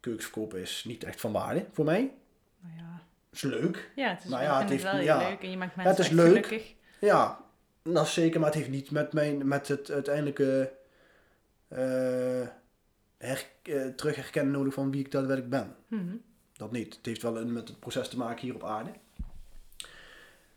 Keukens 0.00 0.24
verkopen 0.26 0.60
is 0.60 0.84
niet 0.84 1.04
echt 1.04 1.20
van 1.20 1.32
waarde 1.32 1.66
voor 1.72 1.84
mij. 1.84 2.12
Nou 2.60 2.74
ja. 2.76 3.02
is 3.32 3.40
leuk. 3.42 3.90
Ja, 3.96 4.08
het 4.08 4.24
is 4.24 4.30
Nou 4.30 4.42
wel, 4.42 4.50
ja, 4.52 4.60
ik 4.62 4.68
het 4.68 4.68
vind 4.68 4.82
het 4.82 4.92
heeft- 4.92 5.06
wel 5.06 5.16
heel 5.16 5.24
ja. 5.24 5.28
leuk. 5.30 5.42
En 5.42 5.50
je 5.50 5.56
maakt 5.56 5.74
het 5.74 5.84
mensen 5.84 6.04
is 6.04 6.10
echt 6.10 6.18
leuk. 6.20 6.46
gelukkig. 6.46 6.74
Ja, 7.00 7.44
is 7.94 8.12
zeker. 8.12 8.40
Maar 8.40 8.48
het 8.48 8.58
heeft 8.58 8.70
niet 8.70 8.90
met, 8.90 9.12
mijn, 9.12 9.48
met 9.48 9.68
het 9.68 9.90
uiteindelijke 9.90 10.72
eh, 11.68 12.46
her, 13.18 13.46
eh, 13.62 13.86
terug 13.86 14.16
herkennen 14.16 14.52
nodig 14.52 14.74
van 14.74 14.90
wie 14.90 15.00
ik 15.00 15.10
daadwerkelijk 15.10 15.50
ben. 15.50 15.76
Mhm. 15.88 16.16
Dat 16.52 16.72
niet. 16.72 16.96
Het 16.96 17.06
heeft 17.06 17.22
wel 17.22 17.38
een, 17.38 17.52
met 17.52 17.68
het 17.68 17.78
proces 17.78 18.08
te 18.08 18.16
maken 18.16 18.40
hier 18.40 18.54
op 18.54 18.64
aarde. 18.64 18.90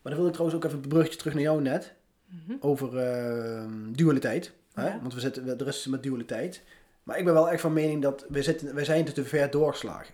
Maar 0.01 0.11
dan 0.13 0.15
wil 0.15 0.27
ik 0.27 0.33
trouwens 0.33 0.57
ook 0.57 0.65
even 0.65 0.83
een 0.83 0.89
bruggetje 0.89 1.17
terug 1.17 1.33
naar 1.33 1.43
jou 1.43 1.61
net. 1.61 1.93
Mhm. 2.25 2.57
Over 2.59 2.97
eh, 2.97 3.65
dualiteit. 3.91 4.53
Hè? 4.73 4.99
Want 5.01 5.13
we 5.13 5.19
zitten, 5.19 5.59
er 5.59 5.67
is 5.67 5.87
met 5.87 6.03
dualiteit. 6.03 6.63
Maar 7.03 7.17
ik 7.17 7.25
ben 7.25 7.33
wel 7.33 7.49
echt 7.49 7.61
van 7.61 7.73
mening 7.73 8.01
dat 8.01 8.25
we, 8.29 8.43
zitten, 8.43 8.75
we 8.75 8.83
zijn 8.83 9.05
te 9.05 9.25
ver 9.25 9.49
doorgeslagen. 9.49 10.13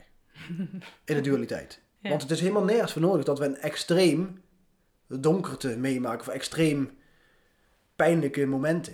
in 1.05 1.15
de 1.15 1.21
dualiteit. 1.21 1.79
Ja. 1.99 2.09
Want 2.09 2.21
het 2.21 2.31
is 2.31 2.39
helemaal 2.39 2.63
nergens 2.63 2.91
voor 2.91 3.01
nodig 3.01 3.25
dat 3.25 3.39
we 3.39 3.45
een 3.45 3.57
extreem 3.57 4.41
donkerte 5.07 5.77
meemaken. 5.77 6.19
Of 6.19 6.33
extreem 6.33 6.97
pijnlijke 7.95 8.45
momenten. 8.45 8.93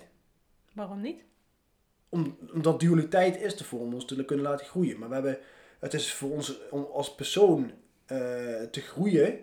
Waarom 0.73 1.01
niet? 1.01 1.23
Om, 2.09 2.37
omdat 2.53 2.79
dualiteit 2.79 3.41
is 3.41 3.55
ervoor 3.55 3.79
om 3.79 3.93
ons 3.93 4.05
te 4.05 4.25
kunnen 4.25 4.45
laten 4.45 4.65
groeien. 4.65 4.99
Maar 4.99 5.07
we 5.07 5.13
hebben, 5.13 5.37
het 5.79 5.93
is 5.93 6.13
voor 6.13 6.31
ons 6.31 6.57
om 6.69 6.87
als 6.93 7.15
persoon 7.15 7.71
eh, 8.05 8.17
te 8.71 8.81
groeien, 8.81 9.39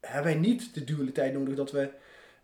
hebben 0.00 0.32
wij 0.32 0.40
niet 0.40 0.74
de 0.74 0.84
dualiteit 0.84 1.32
nodig 1.32 1.54
dat 1.54 1.70
we, 1.70 1.90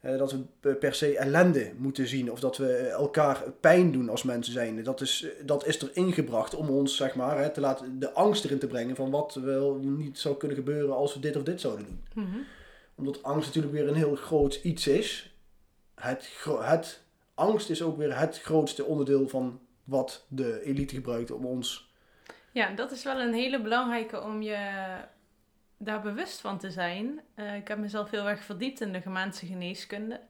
eh, 0.01 0.19
dat 0.19 0.37
we 0.61 0.75
per 0.75 0.95
se 0.95 1.19
ellende 1.19 1.73
moeten 1.77 2.09
zien. 2.09 2.31
Of 2.33 2.41
dat 2.41 2.57
we 2.57 2.77
elkaar 2.77 3.43
pijn 3.61 3.93
doen 3.93 4.09
als 4.09 4.23
mensen 4.23 4.53
zijn. 4.53 4.83
Dat 4.83 5.01
is, 5.01 5.27
dat 5.45 5.67
is 5.67 5.83
er 5.83 5.91
ingebracht 5.93 6.55
om 6.55 6.69
ons, 6.71 6.97
zeg 6.97 7.15
maar, 7.15 7.39
hè, 7.39 7.51
te 7.51 7.61
laten, 7.61 7.99
de 7.99 8.13
angst 8.13 8.45
erin 8.45 8.59
te 8.59 8.67
brengen 8.67 8.97
van 8.97 9.11
wat 9.11 9.35
wel 9.35 9.75
niet 9.77 10.19
zou 10.19 10.37
kunnen 10.37 10.57
gebeuren 10.57 10.97
als 10.97 11.15
we 11.15 11.21
dit 11.21 11.37
of 11.37 11.43
dit 11.43 11.61
zouden 11.61 11.87
doen 11.87 12.25
Mhm. 12.25 12.39
omdat 12.95 13.23
angst 13.23 13.47
natuurlijk 13.47 13.75
weer 13.75 13.89
een 13.89 13.95
heel 13.95 14.15
groot 14.15 14.61
iets 14.63 14.87
is. 14.87 15.30
Het, 16.01 16.45
het, 16.45 17.03
angst 17.35 17.71
is 17.71 17.83
ook 17.83 17.97
weer 17.97 18.19
het 18.19 18.41
grootste 18.41 18.85
onderdeel 18.85 19.29
van 19.29 19.61
wat 19.85 20.25
de 20.29 20.63
elite 20.63 20.95
gebruikt 20.95 21.31
om 21.31 21.47
ons. 21.47 21.91
Ja, 22.53 22.71
dat 22.71 22.91
is 22.91 23.05
wel 23.05 23.21
een 23.21 23.35
hele 23.35 23.61
belangrijke 23.61 24.23
om 24.23 24.43
je 24.43 24.59
daar 25.83 26.01
bewust 26.01 26.41
van 26.41 26.59
te 26.59 26.71
zijn. 26.71 27.21
Eh, 27.35 27.57
ik 27.57 27.69
heb 27.69 27.79
mezelf 27.79 28.11
heel 28.11 28.29
erg 28.29 28.45
verdiept 28.45 28.81
in 28.81 28.93
de 28.93 29.01
Gemaanse 29.01 29.47
geneeskunde. 29.47 30.21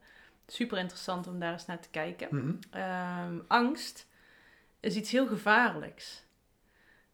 Super 0.47 0.79
interessant 0.79 1.27
om 1.27 1.39
daar 1.39 1.53
eens 1.53 1.67
naar 1.67 1.81
te 1.81 1.91
kijken. 1.91 2.61
Ehm, 2.71 3.39
angst 3.47 4.07
is 4.81 4.97
iets 4.97 5.11
heel 5.11 5.27
gevaarlijks. 5.27 6.25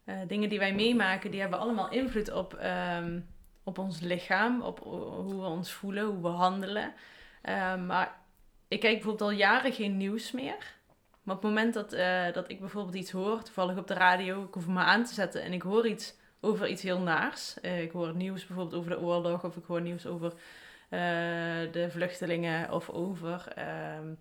Eh, 0.04 0.16
dingen 0.26 0.48
die 0.48 0.59
wij 0.59 0.74
meemaken, 0.74 1.30
die 1.30 1.40
hebben 1.40 1.59
allemaal 1.59 1.90
invloed 1.90 2.32
op, 2.32 2.54
ehm, 2.54 3.20
op 3.64 3.78
ons 3.78 4.00
lichaam, 4.00 4.62
op 4.62 4.78
hoe 4.78 5.40
we 5.40 5.46
ons 5.46 5.72
voelen, 5.72 6.04
hoe 6.04 6.22
we 6.22 6.28
handelen. 6.28 6.94
Ehm, 7.42 7.86
maar 7.86 8.18
ik 8.69 8.81
kijk 8.81 8.95
bijvoorbeeld 8.95 9.31
al 9.31 9.37
jaren 9.37 9.73
geen 9.73 9.97
nieuws 9.97 10.33
meer. 10.33 10.75
Maar 11.23 11.37
op 11.37 11.43
het 11.43 11.51
moment 11.51 11.75
dat, 11.75 11.93
eh, 11.93 12.33
dat 12.33 12.51
ik 12.51 12.61
bijvoorbeeld 12.61 12.95
iets 12.97 13.11
hoor, 13.11 13.43
toevallig 13.43 13.77
op 13.79 13.87
de 13.87 13.95
radio, 13.95 14.45
ik 14.45 14.55
hoef 14.55 14.67
maar 14.67 14.85
aan 14.85 15.05
te 15.05 15.14
zetten 15.14 15.43
en 15.43 15.53
ik 15.53 15.62
hoor 15.62 15.87
iets 15.87 16.14
over 16.41 16.69
iets 16.69 16.83
heel 16.83 17.01
naars. 17.01 17.61
Eh, 17.61 17.83
ik 17.83 17.91
hoor 17.91 18.14
nieuws 18.14 18.47
bijvoorbeeld 18.47 18.77
over 18.77 18.91
de 18.91 19.01
oorlog 19.01 19.45
of 19.45 19.57
ik 19.57 19.64
hoor 19.64 19.81
nieuws 19.81 20.07
over 20.07 20.33
eh, 20.89 21.01
de 21.73 21.87
vluchtelingen 21.91 22.73
of 22.73 22.91
over... 22.91 23.53
ehm, 23.55 24.14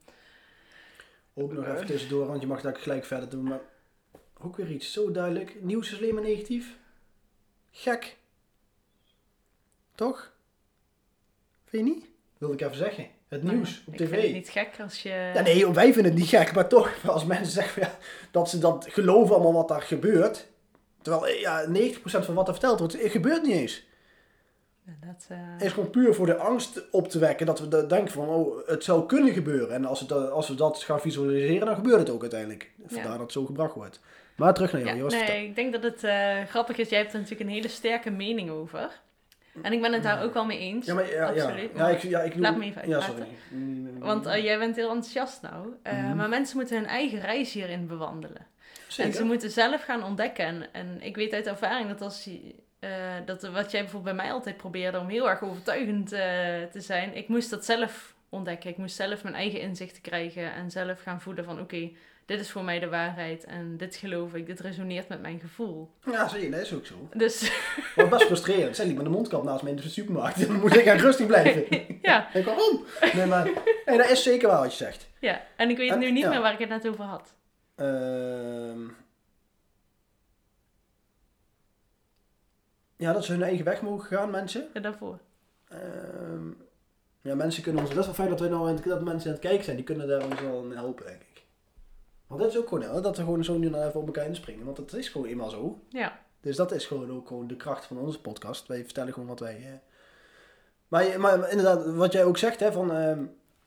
Ook 1.33 1.53
nog 1.53 1.65
even 1.65 1.85
tussendoor, 1.85 2.27
want 2.27 2.41
je 2.41 2.47
mag 2.47 2.61
daar 2.61 2.75
gelijk 2.75 3.05
verder 3.05 3.29
doen. 3.29 3.43
Maar 3.43 3.59
ook 4.41 4.57
weer 4.57 4.71
iets 4.71 4.91
zo 4.91 5.11
duidelijk. 5.11 5.61
Nieuws 5.61 5.91
is 5.91 5.97
alleen 5.97 6.13
maar 6.13 6.23
negatief. 6.23 6.77
Gek. 7.71 8.17
Toch? 9.95 10.33
Vind 11.65 11.87
je 11.87 11.93
niet? 11.93 12.09
Wilde 12.37 12.53
ik 12.53 12.61
even 12.61 12.75
zeggen. 12.75 13.07
Het 13.41 13.51
nieuws 13.51 13.83
op 13.87 13.93
ik 13.93 13.99
tv. 13.99 14.09
vind 14.09 14.21
het 14.23 14.33
niet 14.33 14.49
gek 14.49 14.69
als 14.81 15.03
je... 15.03 15.31
Ja, 15.33 15.41
nee, 15.41 15.67
wij 15.71 15.93
vinden 15.93 16.11
het 16.11 16.21
niet 16.21 16.29
gek, 16.29 16.53
maar 16.53 16.67
toch, 16.67 16.91
als 17.05 17.25
mensen 17.25 17.53
zeggen 17.53 17.81
ja, 17.81 17.97
dat 18.31 18.49
ze 18.49 18.57
dat 18.59 18.85
geloven 18.89 19.35
allemaal 19.35 19.53
wat 19.53 19.67
daar 19.67 19.81
gebeurt. 19.81 20.47
Terwijl 21.01 21.27
eh, 21.27 21.41
ja, 21.41 21.65
90% 21.67 21.99
van 22.01 22.33
wat 22.33 22.47
er 22.47 22.53
verteld 22.53 22.79
wordt, 22.79 23.01
het 23.01 23.11
gebeurt 23.11 23.43
niet 23.43 23.55
eens. 23.55 23.83
Dat, 25.05 25.25
eh, 25.29 25.37
Het 25.41 25.61
is 25.61 25.71
gewoon 25.71 25.89
puur 25.89 26.13
voor 26.13 26.25
de 26.25 26.37
angst 26.37 26.89
op 26.91 27.07
te 27.07 27.19
wekken 27.19 27.45
dat 27.45 27.59
we 27.59 27.67
de- 27.67 27.85
denken 27.87 28.13
van, 28.13 28.27
oh, 28.27 28.67
het 28.67 28.83
zou 28.83 29.05
kunnen 29.05 29.33
gebeuren. 29.33 29.71
En 29.75 29.85
als, 29.85 29.99
het, 29.99 30.11
eh, 30.11 30.29
als 30.29 30.47
we 30.47 30.55
dat 30.55 30.83
gaan 30.83 30.99
visualiseren, 31.01 31.65
dan 31.65 31.75
gebeurt 31.75 31.99
het 31.99 32.09
ook 32.09 32.21
uiteindelijk. 32.21 32.71
Vandaar 32.87 33.11
dat 33.11 33.19
het 33.19 33.31
zo 33.31 33.45
gebracht 33.45 33.73
wordt. 33.75 33.99
Maar 34.35 34.53
terug 34.53 34.71
naar 34.71 34.81
jou, 34.95 35.09
Ja, 35.15 35.27
nee, 35.27 35.45
ik 35.47 35.55
denk 35.55 35.73
dat 35.73 35.83
het 35.83 36.03
eh, 36.03 36.41
grappig 36.43 36.77
is. 36.77 36.89
Jij 36.89 36.99
hebt 36.99 37.13
er 37.13 37.19
natuurlijk 37.19 37.49
een 37.49 37.55
hele 37.55 37.67
sterke 37.67 38.09
mening 38.11 38.49
over. 38.49 39.01
En 39.61 39.73
ik 39.73 39.81
ben 39.81 39.93
het 39.93 40.03
daar 40.03 40.23
ook 40.23 40.33
wel 40.33 40.45
mee 40.45 40.59
eens. 40.59 40.85
Ja, 40.85 40.93
maar 40.93 41.05
ja, 41.11 41.31
ja. 41.31 41.43
absoluut, 41.43 41.69
Ja, 41.75 41.87
ik, 41.89 42.01
ja, 42.01 42.19
ik 42.21 42.31
doe... 42.33 42.41
laat 42.41 42.57
me 42.57 42.65
even 42.65 42.87
Ja, 42.89 42.95
uitpraten. 42.95 43.25
sorry. 43.49 43.99
Want 43.99 44.25
eh, 44.25 44.43
jij 44.43 44.57
bent 44.57 44.75
heel 44.75 44.89
enthousiast 44.89 45.41
nou. 45.41 45.67
Eh, 45.83 45.93
Mhm. 46.03 46.15
Maar 46.15 46.29
mensen 46.29 46.57
moeten 46.57 46.75
hun 46.77 46.85
eigen 46.85 47.19
reis 47.19 47.53
hierin 47.53 47.87
bewandelen. 47.87 48.47
Zeker. 48.87 49.11
En 49.11 49.17
ze 49.17 49.23
moeten 49.23 49.51
zelf 49.51 49.83
gaan 49.83 50.03
ontdekken. 50.03 50.45
En, 50.45 50.67
en 50.71 51.01
ik 51.01 51.15
weet 51.15 51.33
uit 51.33 51.47
ervaring 51.47 51.87
dat 51.89 52.01
als 52.01 52.23
je... 52.23 52.55
eh, 52.79 52.89
dat 53.25 53.41
wat 53.41 53.71
jij 53.71 53.81
bijvoorbeeld 53.81 54.15
bij 54.15 54.25
mij 54.25 54.33
altijd 54.33 54.57
probeerde 54.57 54.99
om 54.99 55.07
heel 55.07 55.29
erg 55.29 55.41
overtuigend 55.43 56.07
te 56.71 56.81
zijn. 56.81 57.15
Ik 57.15 57.27
moest 57.27 57.49
dat 57.49 57.65
zelf 57.65 58.15
ontdekken. 58.29 58.69
Ik 58.69 58.77
moest 58.77 58.95
zelf 58.95 59.23
mijn 59.23 59.35
eigen 59.35 59.59
inzichten 59.59 60.01
krijgen. 60.01 60.53
En 60.53 60.71
zelf 60.71 61.01
gaan 61.01 61.21
voelen 61.21 61.43
van 61.45 61.59
oké, 61.59 61.89
dit 62.25 62.39
is 62.39 62.51
voor 62.51 62.63
mij 62.63 62.79
de 62.79 62.89
waarheid. 62.89 63.43
En 63.43 63.77
dit 63.77 63.95
geloof 63.95 64.33
ik. 64.33 64.45
Dit 64.45 64.59
resoneert 64.59 65.07
met 65.07 65.21
mijn 65.21 65.39
gevoel. 65.39 65.89
Ja, 66.05 66.27
zie 66.27 66.41
je, 66.43 66.49
dat 66.49 66.59
is 66.59 66.73
ook 66.73 66.85
zo. 66.85 67.09
Dus 67.13 67.51
Maar 67.95 68.07
best 68.07 68.23
frustrerend. 68.25 68.75
Zij 68.75 68.85
liep 68.85 68.95
met 68.97 69.05
een 69.05 69.11
mondkap 69.11 69.43
naast 69.43 69.63
me 69.63 69.69
in 69.69 69.75
de 69.75 69.89
supermarkt. 69.89 70.39
Dan 70.47 70.59
moet 70.59 70.75
ik 70.75 70.83
gaan 70.83 70.97
rustig 70.97 71.27
blijven. 71.27 71.65
ja, 72.01 72.33
En 72.33 72.43
waarom? 72.43 72.83
Nee, 73.13 73.25
maar 73.25 73.43
nee, 73.85 73.97
dat 73.97 74.09
is 74.09 74.23
zeker 74.23 74.47
waar 74.47 74.61
wat 74.61 74.77
je 74.77 74.83
zegt. 74.85 75.07
ja. 75.19 75.41
En 75.57 75.69
ik 75.69 75.77
weet 75.77 75.91
En- 75.91 75.99
nu 75.99 76.11
niet 76.11 76.23
ja. 76.23 76.29
meer 76.29 76.41
waar 76.41 76.53
ik 76.53 76.59
het 76.59 76.69
net 76.69 76.87
over 76.87 77.03
had. 77.03 77.33
Ehm 77.75 78.79
ja, 82.97 83.13
dat 83.13 83.25
ze 83.25 83.31
hun 83.31 83.43
eigen 83.43 83.65
weg 83.65 83.81
mogen 83.81 84.07
gaan, 84.17 84.29
mensen. 84.31 84.67
Ja, 84.73 84.79
daarvoor. 84.79 85.19
Ehm, 85.67 86.47
ja, 87.21 87.35
mensen 87.35 87.63
kunnen 87.63 87.81
ons... 87.81 87.89
Dat 87.93 87.99
is 87.99 88.05
wel 88.05 88.15
fijn 88.15 88.29
dat, 88.29 88.39
we 88.39 88.47
nou, 88.47 88.67
aan 88.69 88.75
het- 88.75 88.83
dat 88.83 89.01
mensen 89.03 89.27
aan 89.27 89.35
het 89.35 89.45
kijken 89.45 89.63
zijn. 89.63 89.75
Die 89.75 89.85
kunnen 89.85 90.07
daar 90.07 90.23
ons 90.25 90.41
wel 90.41 90.63
in 90.63 90.71
helpen, 90.71 91.05
denk 91.05 91.21
ik. 91.21 91.34
Want 92.27 92.41
dat 92.41 92.49
is 92.49 92.57
ook 92.57 92.67
gewoon... 92.67 92.83
hè, 92.83 93.01
Dat 93.01 93.17
we 93.17 93.23
gewoon 93.23 93.43
zo 93.43 93.57
nu 93.57 93.69
dan 93.69 93.81
even 93.87 93.99
op 93.99 94.05
elkaar 94.05 94.25
inspringen. 94.25 94.65
Want 94.65 94.77
dat 94.77 94.93
is 94.93 95.09
gewoon 95.09 95.27
eenmaal 95.27 95.49
zo. 95.49 95.79
Ja, 95.89 96.19
Dus 96.41 96.55
dat 96.55 96.71
is 96.71 96.85
gewoon 96.85 97.11
ook 97.11 97.27
gewoon 97.27 97.47
de 97.47 97.55
kracht 97.55 97.85
van 97.85 97.97
onze 97.97 98.21
podcast. 98.21 98.67
Wij 98.67 98.83
vertellen 98.83 99.13
gewoon 99.13 99.27
wat 99.27 99.39
wij... 99.39 99.55
eh. 99.55 99.73
Maar, 100.87 101.19
maar 101.19 101.49
inderdaad, 101.49 101.95
wat 101.95 102.11
jij 102.11 102.23
ook 102.23 102.37
zegt, 102.37 102.59
hè, 102.59 102.71
van... 102.71 102.91
ehm, 102.93 103.23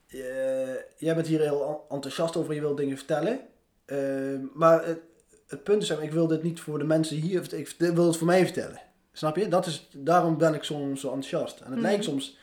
je- 0.07 0.85
jij 0.97 1.15
bent 1.15 1.27
hier 1.27 1.39
heel 1.41 1.67
en- 1.89 1.95
enthousiast 1.95 2.37
over, 2.37 2.53
je 2.53 2.59
wilt 2.61 2.77
dingen 2.77 2.97
vertellen. 2.97 3.39
Ehm, 3.85 4.41
maar 4.53 4.85
het, 4.85 4.99
het 5.47 5.63
punt 5.63 5.81
is, 5.81 5.89
ik 5.89 6.11
wil 6.11 6.27
dit 6.27 6.43
niet 6.43 6.59
voor 6.59 6.77
de 6.79 6.83
mensen 6.85 7.17
hier... 7.17 7.53
Ik 7.53 7.75
wil 7.77 8.05
het 8.07 8.17
voor 8.17 8.27
mij 8.27 8.43
vertellen. 8.45 8.81
Snap 9.11 9.35
je? 9.35 9.47
Dat 9.47 9.65
is, 9.65 9.89
daarom 9.95 10.37
ben 10.37 10.53
ik 10.53 10.63
soms 10.63 11.01
zo 11.01 11.07
enthousiast. 11.07 11.59
En 11.59 11.65
het 11.65 11.73
Mhm. 11.75 11.81
lijkt 11.81 12.03
soms... 12.03 12.37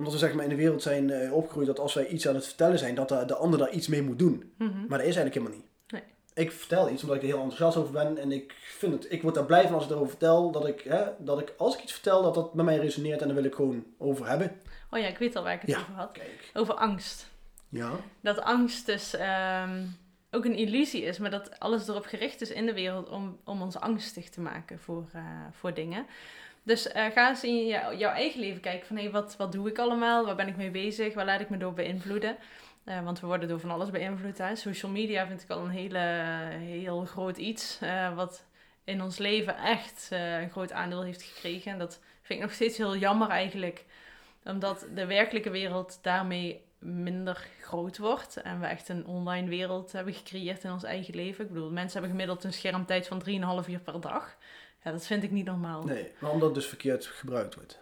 Omdat 0.00 0.14
we 0.14 0.26
zeg 0.26 0.34
maar 0.34 0.44
in 0.44 0.50
de 0.50 0.56
wereld 0.56 0.82
zijn 0.82 1.10
eh, 1.10 1.32
opgegroeid 1.32 1.66
dat 1.66 1.78
als 1.78 1.94
wij 1.94 2.06
iets 2.06 2.28
aan 2.28 2.34
het 2.34 2.46
vertellen 2.46 2.78
zijn, 2.78 2.94
dat 2.94 3.08
de, 3.08 3.24
de 3.24 3.34
ander 3.34 3.58
daar 3.58 3.70
iets 3.70 3.88
mee 3.88 4.02
moet 4.02 4.18
doen. 4.18 4.52
Mhm. 4.58 4.70
Maar 4.70 4.98
dat 4.98 5.06
is 5.08 5.16
eigenlijk 5.16 5.34
helemaal 5.34 5.56
niet. 5.56 5.66
Nee. 5.88 6.02
Ik 6.44 6.52
vertel 6.52 6.90
iets 6.90 7.02
omdat 7.02 7.16
ik 7.16 7.22
er 7.22 7.28
heel 7.28 7.40
enthousiast 7.42 7.76
over 7.76 7.92
ben. 7.92 8.18
En 8.18 8.32
ik 8.32 8.54
vind 8.58 8.92
het, 8.92 9.12
ik 9.12 9.22
word 9.22 9.34
daar 9.34 9.44
blij 9.46 9.62
van 9.62 9.74
als 9.74 9.84
ik 9.84 9.90
erover 9.90 10.08
vertel. 10.08 10.50
Dat 10.50 10.66
ik, 10.66 10.80
hè, 10.80 11.04
dat 11.18 11.40
ik 11.40 11.54
als 11.56 11.74
ik 11.76 11.82
iets 11.82 11.92
vertel, 11.92 12.22
dat 12.22 12.34
dat 12.34 12.54
met 12.54 12.64
mij 12.64 12.76
resoneert. 12.78 13.20
En 13.20 13.26
daar 13.26 13.36
wil 13.36 13.44
ik 13.44 13.54
gewoon 13.54 13.84
over 13.98 14.28
hebben. 14.28 14.52
Oh 14.90 15.00
ja, 15.00 15.06
ik 15.06 15.18
weet 15.18 15.36
al 15.36 15.42
waar 15.42 15.54
ik 15.54 15.60
het 15.60 15.70
Ja. 15.70 15.78
over 15.80 15.92
had. 15.94 16.12
Kijk. 16.12 16.50
Over 16.54 16.74
angst. 16.74 17.28
Ja. 17.68 17.90
Dat 18.20 18.40
angst 18.40 18.86
dus 18.86 19.14
ehm, 19.14 19.84
ook 20.30 20.44
een 20.44 20.56
illusie 20.56 21.02
is, 21.02 21.18
maar 21.18 21.30
dat 21.30 21.58
alles 21.60 21.88
erop 21.88 22.04
gericht 22.04 22.40
is 22.40 22.50
in 22.50 22.66
de 22.66 22.72
wereld 22.74 23.08
om, 23.08 23.38
om 23.44 23.62
ons 23.62 23.76
angstig 23.76 24.28
te 24.30 24.40
maken 24.40 24.78
voor, 24.78 25.08
eh, 25.12 25.22
voor 25.52 25.74
dingen. 25.74 26.06
Dus 26.70 26.88
eh, 26.88 27.06
ga 27.06 27.28
eens 27.28 27.44
in 27.44 27.66
jou- 27.66 27.96
jouw 27.96 28.12
eigen 28.12 28.40
leven 28.40 28.60
kijken 28.60 28.86
van 28.86 28.96
hé, 28.96 29.10
wat, 29.10 29.36
wat 29.36 29.52
doe 29.52 29.68
ik 29.68 29.78
allemaal? 29.78 30.24
Waar 30.24 30.34
ben 30.36 30.48
ik 30.48 30.56
mee 30.56 30.70
bezig? 30.70 31.14
Waar 31.14 31.24
laat 31.24 31.40
ik 31.40 31.50
me 31.50 31.56
door 31.56 31.72
beïnvloeden? 31.72 32.36
Eh, 32.84 33.04
want 33.04 33.20
we 33.20 33.26
worden 33.26 33.48
door 33.48 33.60
van 33.60 33.70
alles 33.70 33.90
beïnvloed. 33.90 34.40
Social 34.54 34.92
media 34.92 35.26
vind 35.26 35.42
ik 35.42 35.50
al 35.50 35.64
een 35.64 35.70
hele, 35.70 35.98
heel 36.58 37.04
groot 37.04 37.36
iets. 37.36 37.78
eh, 37.80 38.14
wat 38.14 38.44
in 38.84 39.02
ons 39.02 39.18
leven 39.18 39.56
echt 39.56 40.08
een 40.10 40.50
groot 40.50 40.72
aandeel 40.72 41.02
heeft 41.02 41.22
gekregen. 41.22 41.72
En 41.72 41.78
dat 41.78 42.00
vind 42.22 42.38
ik 42.40 42.44
nog 42.46 42.54
steeds 42.54 42.76
heel 42.76 42.96
jammer 42.96 43.28
eigenlijk. 43.28 43.84
Omdat 44.44 44.86
de 44.94 45.06
werkelijke 45.06 45.50
wereld 45.50 45.98
daarmee 46.02 46.62
minder 46.78 47.46
groot 47.60 47.98
wordt. 47.98 48.36
En 48.36 48.60
we 48.60 48.66
echt 48.66 48.88
een 48.88 49.06
online 49.06 49.48
wereld 49.48 49.92
hebben 49.92 50.14
gecreëerd 50.14 50.64
in 50.64 50.72
ons 50.72 50.84
eigen 50.84 51.14
leven. 51.14 51.44
Ik 51.44 51.52
bedoel, 51.52 51.70
mensen 51.70 51.92
hebben 51.92 52.10
gemiddeld 52.10 52.44
een 52.44 52.52
schermtijd 52.52 53.06
van 53.06 53.18
3,5 53.64 53.68
uur 53.68 53.80
per 53.80 54.00
dag. 54.00 54.36
Ja, 54.82 54.90
dat 54.90 55.06
vind 55.06 55.22
ik 55.22 55.30
niet 55.30 55.46
normaal. 55.46 55.82
Nee, 55.82 56.12
maar 56.18 56.30
omdat 56.30 56.48
het 56.48 56.54
dus 56.54 56.66
verkeerd 56.66 57.06
gebruikt 57.06 57.54
wordt. 57.54 57.80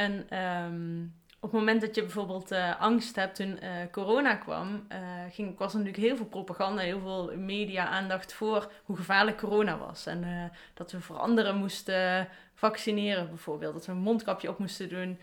En 0.00 0.26
ehm, 0.28 1.02
op 1.40 1.50
het 1.50 1.60
moment 1.60 1.80
dat 1.80 1.94
je 1.94 2.00
bijvoorbeeld 2.00 2.50
eh, 2.50 2.80
angst 2.80 3.16
hebt 3.16 3.34
toen 3.34 3.58
eh, 3.58 3.70
corona 3.90 4.34
kwam, 4.34 4.84
eh, 4.88 4.98
ging, 5.30 5.58
was 5.58 5.72
er 5.72 5.78
natuurlijk 5.78 6.06
heel 6.06 6.16
veel 6.16 6.26
propaganda, 6.26 6.82
heel 6.82 7.00
veel 7.00 7.32
media-aandacht 7.36 8.32
voor 8.32 8.72
hoe 8.84 8.96
gevaarlijk 8.96 9.36
corona 9.36 9.78
was. 9.78 10.06
En 10.06 10.50
dat 10.74 10.92
we 10.92 11.00
voor 11.00 11.18
anderen 11.18 11.56
moesten 11.56 12.28
vaccineren 12.54 13.28
bijvoorbeeld. 13.28 13.72
Dat 13.72 13.86
we 13.86 13.92
een 13.92 13.98
mondkapje 13.98 14.48
op 14.48 14.58
moesten 14.58 14.88
doen 14.88 15.18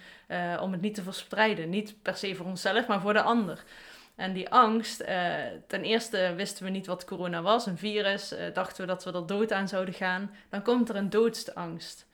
om 0.60 0.72
het 0.72 0.82
niet 0.82 0.96
te 0.96 1.04
verspreiden. 1.04 1.70
Niet 1.70 2.02
per 2.02 2.16
se 2.16 2.36
voor 2.36 2.46
onszelf, 2.46 2.88
maar 2.88 3.02
voor 3.02 3.14
de 3.14 3.22
ander. 3.22 3.64
En 4.18 4.34
die 4.34 4.50
angst, 4.50 5.00
eh, 5.00 5.36
ten 5.68 5.84
eerste 5.84 6.34
wisten 6.36 6.66
we 6.66 6.70
niet 6.70 6.86
wat 6.86 7.06
corona 7.06 7.42
was, 7.42 7.66
een 7.66 7.78
virus, 7.78 8.32
eh, 8.32 8.54
dachten 8.54 8.82
we 8.82 8.88
dat 8.88 9.04
we 9.04 9.12
er 9.12 9.28
dood 9.28 9.52
aan 9.52 9.68
zouden 9.68 9.94
gaan. 9.94 10.32
Dan 10.50 10.62
komt 10.62 10.90
er 10.90 10.96
een 10.96 11.10
doodsangst. 11.10 12.08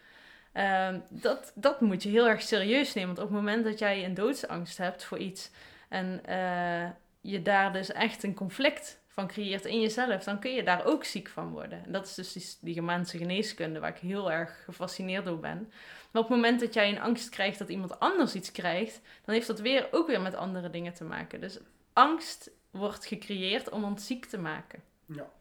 Ehm, 0.51 0.99
dat, 1.09 1.51
dat 1.55 1.81
moet 1.81 2.03
je 2.03 2.09
heel 2.09 2.27
erg 2.27 2.41
serieus 2.41 2.93
nemen. 2.93 3.15
Want 3.15 3.27
op 3.27 3.33
het 3.33 3.43
moment 3.43 3.63
dat 3.63 3.79
jij 3.79 4.05
een 4.05 4.13
doodsangst 4.13 4.77
hebt 4.77 5.03
voor 5.03 5.17
iets 5.17 5.51
en 5.89 6.21
eh, 6.25 6.89
je 7.21 7.41
daar 7.41 7.73
dus 7.73 7.91
echt 7.91 8.23
een 8.23 8.33
conflict 8.33 9.01
van 9.07 9.27
creëert 9.27 9.65
in 9.65 9.81
jezelf, 9.81 10.23
dan 10.23 10.39
kun 10.39 10.53
je 10.53 10.63
daar 10.63 10.85
ook 10.85 11.03
ziek 11.03 11.29
van 11.29 11.51
worden. 11.51 11.85
En 11.85 11.91
dat 11.91 12.05
is 12.05 12.13
dus 12.13 12.59
die, 12.59 12.75
die 12.81 13.03
geneeskunde 13.05 13.79
waar 13.79 13.89
ik 13.89 13.97
heel 13.97 14.31
erg 14.31 14.63
gefascineerd 14.63 15.25
door 15.25 15.39
ben. 15.39 15.71
Maar 16.11 16.21
op 16.21 16.27
het 16.27 16.37
moment 16.37 16.59
dat 16.59 16.73
jij 16.73 16.89
een 16.89 17.01
angst 17.01 17.29
krijgt 17.29 17.59
dat 17.59 17.69
iemand 17.69 17.99
anders 17.99 18.35
iets 18.35 18.51
krijgt, 18.51 19.01
dan 19.25 19.35
heeft 19.35 19.47
dat 19.47 19.59
weer 19.59 19.87
ook 19.91 20.07
weer 20.07 20.21
met 20.21 20.35
andere 20.35 20.69
dingen 20.69 20.93
te 20.93 21.03
maken. 21.03 21.41
Dus 21.41 21.59
angst 21.93 22.51
wordt 22.71 23.05
gecreëerd 23.05 23.69
om 23.69 23.83
ons 23.83 24.05
ziek 24.05 24.25
te 24.25 24.37
maken. 24.37 24.83
Ja. 25.05 25.31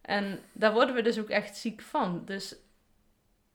En 0.00 0.40
daar 0.52 0.72
worden 0.72 0.94
we 0.94 1.02
dus 1.02 1.18
ook 1.18 1.28
echt 1.28 1.56
ziek 1.56 1.80
van. 1.80 2.22
Dus 2.24 2.56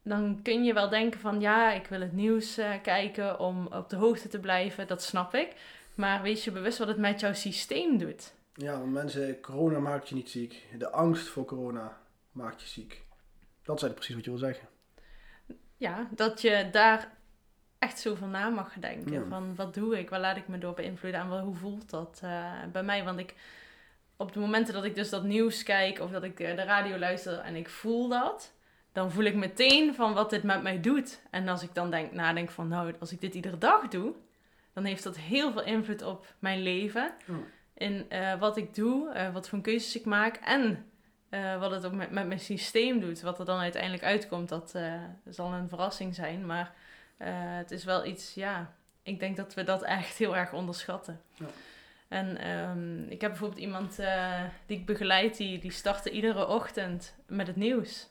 dan 0.03 0.39
kun 0.43 0.63
je 0.63 0.73
wel 0.73 0.89
denken 0.89 1.19
van 1.19 1.39
ja, 1.39 1.71
ik 1.71 1.87
wil 1.87 2.01
het 2.01 2.13
nieuws 2.13 2.57
eh, 2.57 2.81
kijken 2.81 3.39
om 3.39 3.67
op 3.67 3.89
de 3.89 3.95
hoogte 3.95 4.27
te 4.27 4.39
blijven. 4.39 4.87
Dat 4.87 5.01
snap 5.03 5.33
ik. 5.33 5.55
Maar 5.95 6.21
wees 6.21 6.43
je 6.43 6.51
bewust 6.51 6.77
wat 6.77 6.87
het 6.87 6.97
met 6.97 7.19
jouw 7.19 7.33
systeem 7.33 7.97
doet. 7.97 8.33
Ja, 8.53 8.79
want 8.79 8.91
mensen, 8.91 9.41
corona 9.41 9.79
maakt 9.79 10.09
je 10.09 10.15
niet 10.15 10.29
ziek. 10.29 10.65
De 10.77 10.91
angst 10.91 11.27
voor 11.27 11.45
corona 11.45 11.97
maakt 12.31 12.61
je 12.61 12.67
ziek. 12.67 13.03
Dat 13.63 13.75
is 13.75 13.83
eigenlijk 13.83 13.95
precies 13.95 14.15
wat 14.15 14.25
je 14.25 14.31
wil 14.31 14.39
zeggen. 14.39 14.67
Ja, 15.77 16.07
dat 16.11 16.41
je 16.41 16.69
daar 16.71 17.11
echt 17.81 17.99
zo 17.99 18.15
van 18.15 18.31
na 18.31 18.49
mag 18.49 18.73
denken. 18.79 19.11
Ja. 19.11 19.25
Van 19.29 19.55
wat 19.55 19.73
doe 19.73 19.99
ik, 19.99 20.09
waar 20.09 20.19
laat 20.19 20.37
ik 20.37 20.47
me 20.47 20.57
door 20.57 20.73
beïnvloeden 20.73 21.21
en 21.21 21.39
hoe 21.39 21.55
voelt 21.55 21.89
dat 21.89 22.19
eh, 22.23 22.51
bij 22.71 22.83
mij? 22.83 23.03
Want 23.03 23.19
ik, 23.19 23.35
op 24.15 24.33
de 24.33 24.39
momenten 24.39 24.73
dat 24.73 24.83
ik 24.83 24.95
dus 24.95 25.09
dat 25.09 25.23
nieuws 25.23 25.63
kijk 25.63 25.99
of 25.99 26.11
dat 26.11 26.23
ik 26.23 26.39
eh, 26.39 26.55
de 26.55 26.63
radio 26.63 26.97
luister 26.97 27.39
en 27.39 27.55
ik 27.55 27.69
voel 27.69 28.09
dat, 28.09 28.53
dan 28.91 29.11
voel 29.11 29.23
ik 29.23 29.35
meteen 29.35 29.95
van 29.95 30.13
wat 30.13 30.29
dit 30.29 30.43
met 30.43 30.61
mij 30.61 30.81
doet. 30.81 31.21
En 31.29 31.47
als 31.47 31.63
ik 31.63 31.73
dan 31.73 31.91
denk, 31.91 32.11
nadenk 32.11 32.51
van 32.51 32.67
nou, 32.67 32.93
als 32.99 33.11
ik 33.11 33.21
dit 33.21 33.35
iedere 33.35 33.57
dag 33.57 33.87
doe, 33.87 34.13
dan 34.73 34.83
heeft 34.83 35.03
dat 35.03 35.17
heel 35.17 35.51
veel 35.51 35.63
invloed 35.63 36.01
op 36.01 36.33
mijn 36.39 36.61
leven. 36.61 37.11
In 37.73 38.05
eh, 38.09 38.39
wat 38.39 38.57
ik 38.57 38.75
doe, 38.75 39.29
wat 39.33 39.49
voor 39.49 39.61
keuzes 39.61 39.95
ik 39.95 40.05
maak 40.05 40.35
en 40.35 40.85
wat 41.59 41.71
het 41.71 41.85
ook 41.85 41.93
met, 41.93 42.11
met 42.11 42.27
mijn 42.27 42.39
systeem 42.39 42.99
doet. 42.99 43.21
Wat 43.21 43.39
er 43.39 43.45
dan 43.45 43.59
uiteindelijk 43.59 44.03
uitkomt, 44.03 44.49
dat 44.49 44.75
zal 45.29 45.53
een 45.53 45.69
verrassing 45.69 46.15
zijn. 46.15 46.45
Maar 46.45 46.73
eh, 47.21 47.57
het 47.57 47.71
is 47.71 47.83
wel 47.83 48.05
iets, 48.05 48.33
ja, 48.33 48.73
ik 49.03 49.19
denk 49.19 49.37
dat 49.37 49.53
we 49.53 49.63
dat 49.63 49.83
echt 49.83 50.17
heel 50.17 50.35
erg 50.35 50.53
onderschatten. 50.53 51.21
Ja. 51.33 51.45
En 52.07 52.37
ehm, 52.37 53.03
ik 53.03 53.21
heb 53.21 53.29
bijvoorbeeld 53.29 53.61
iemand 53.61 53.99
eh, 53.99 54.43
die 54.65 54.77
ik 54.77 54.85
begeleid, 54.85 55.37
die, 55.37 55.59
die 55.59 55.71
startte 55.71 56.11
iedere 56.11 56.47
ochtend 56.47 57.15
met 57.27 57.47
het 57.47 57.55
nieuws. 57.55 58.09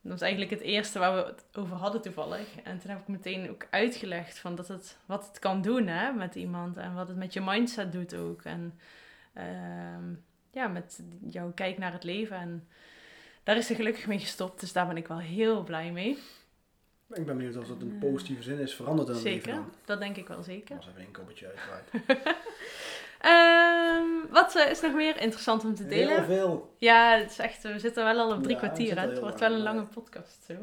Dat 0.00 0.12
was 0.12 0.20
eigenlijk 0.20 0.50
het 0.50 0.60
eerste 0.60 0.98
waar 0.98 1.14
we 1.14 1.30
het 1.30 1.44
over 1.52 1.76
hadden 1.76 2.00
toevallig. 2.00 2.60
En 2.64 2.78
toen 2.78 2.90
heb 2.90 3.00
ik 3.00 3.08
meteen 3.08 3.50
ook 3.50 3.66
uitgelegd 3.70 4.38
van 4.38 4.54
dat 4.54 4.68
het, 4.68 4.98
wat 5.06 5.26
het 5.26 5.38
kan 5.38 5.62
doen 5.62 5.86
hè, 5.86 6.12
met 6.12 6.34
iemand. 6.34 6.76
En 6.76 6.94
wat 6.94 7.08
het 7.08 7.16
met 7.16 7.32
je 7.32 7.40
mindset 7.40 7.92
doet 7.92 8.14
ook. 8.14 8.42
En 8.42 8.78
ehm, 9.32 10.14
ja, 10.50 10.68
met 10.68 11.02
jouw 11.28 11.52
kijk 11.52 11.78
naar 11.78 11.92
het 11.92 12.04
leven. 12.04 12.36
En 12.36 12.68
daar 13.42 13.56
is 13.56 13.66
ze 13.66 13.74
gelukkig 13.74 14.06
mee 14.06 14.18
gestopt. 14.18 14.60
Dus 14.60 14.72
daar 14.72 14.86
ben 14.86 14.96
ik 14.96 15.08
wel 15.08 15.18
heel 15.18 15.62
blij 15.62 15.92
mee. 15.92 16.18
Ik 17.12 17.26
ben 17.26 17.36
benieuwd 17.36 17.56
of 17.56 17.66
dat 17.68 17.80
een 17.80 17.98
positieve 17.98 18.42
zin 18.42 18.58
is 18.58 18.74
veranderd 18.74 19.08
het 19.08 19.22
leven 19.22 19.42
Zeker, 19.42 19.54
dan. 19.54 19.72
dat 19.84 20.00
denk 20.00 20.16
ik 20.16 20.28
wel 20.28 20.42
zeker. 20.42 20.76
Als 20.76 20.88
even 20.88 21.00
een 21.00 21.12
koppertje 21.12 21.46
uitwaait. 21.46 21.90
Ehm, 23.20 24.30
wat 24.30 24.56
eh, 24.56 24.70
is 24.70 24.80
nog 24.80 24.94
meer 24.94 25.20
interessant 25.20 25.64
om 25.64 25.74
te 25.74 25.82
Heel 25.82 25.90
delen? 26.06 26.24
veel. 26.24 26.74
Ja, 26.76 27.16
het 27.18 27.30
is 27.30 27.38
echt, 27.38 27.62
we 27.62 27.78
zitten 27.78 28.04
wel 28.04 28.18
al 28.18 28.32
op 28.32 28.42
drie 28.42 28.54
Ja, 28.54 28.60
kwartier. 28.60 29.00
Het 29.00 29.10
heel 29.10 29.20
wordt 29.20 29.40
wel 29.40 29.52
een 29.52 29.62
lange 29.62 29.84
podcast 29.84 30.42
zo. 30.44 30.54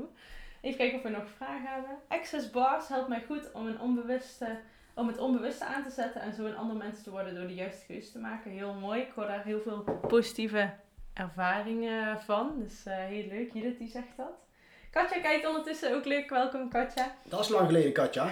Even 0.62 0.78
kijken 0.78 0.98
of 0.98 1.04
we 1.04 1.10
nog 1.10 1.30
vragen 1.38 1.68
hebben. 1.68 1.92
Access 2.08 2.50
bars 2.52 2.88
helpt 2.88 3.08
mij 3.08 3.24
goed 3.28 3.52
om, 3.52 3.68
een 3.68 3.80
onbewuste, 3.80 4.58
om 4.94 5.08
het 5.08 5.18
onbewuste 5.18 5.66
aan 5.66 5.84
te 5.84 5.90
zetten 5.90 6.22
en 6.22 6.34
zo 6.34 6.46
een 6.46 6.56
ander 6.58 6.78
mens 6.78 7.04
te 7.04 7.10
worden 7.12 7.36
door 7.36 7.48
de 7.48 7.54
juiste 7.54 7.86
keuze 7.86 8.12
te 8.12 8.20
maken. 8.20 8.52
Heel 8.52 8.74
mooi. 8.74 9.02
Ik 9.02 9.12
hoor 9.16 9.28
daar 9.28 9.44
heel 9.44 9.62
veel 9.62 9.84
positieve 10.08 10.74
ervaringen 11.14 12.22
van. 12.22 12.60
Dus 12.60 12.86
eh, 12.86 12.96
heel 12.98 13.28
leuk. 13.28 13.54
Judith 13.54 13.78
die 13.78 13.90
zegt 13.90 14.18
dat. 14.18 14.45
Katja 14.96 15.20
kijkt 15.20 15.48
ondertussen 15.48 15.96
ook 15.96 16.06
leuk. 16.06 16.30
Welkom 16.30 16.70
Katja. 16.70 17.16
Dat 17.24 17.40
is 17.40 17.48
lang 17.50 17.66
geleden, 17.66 17.92
Katja. 17.92 18.30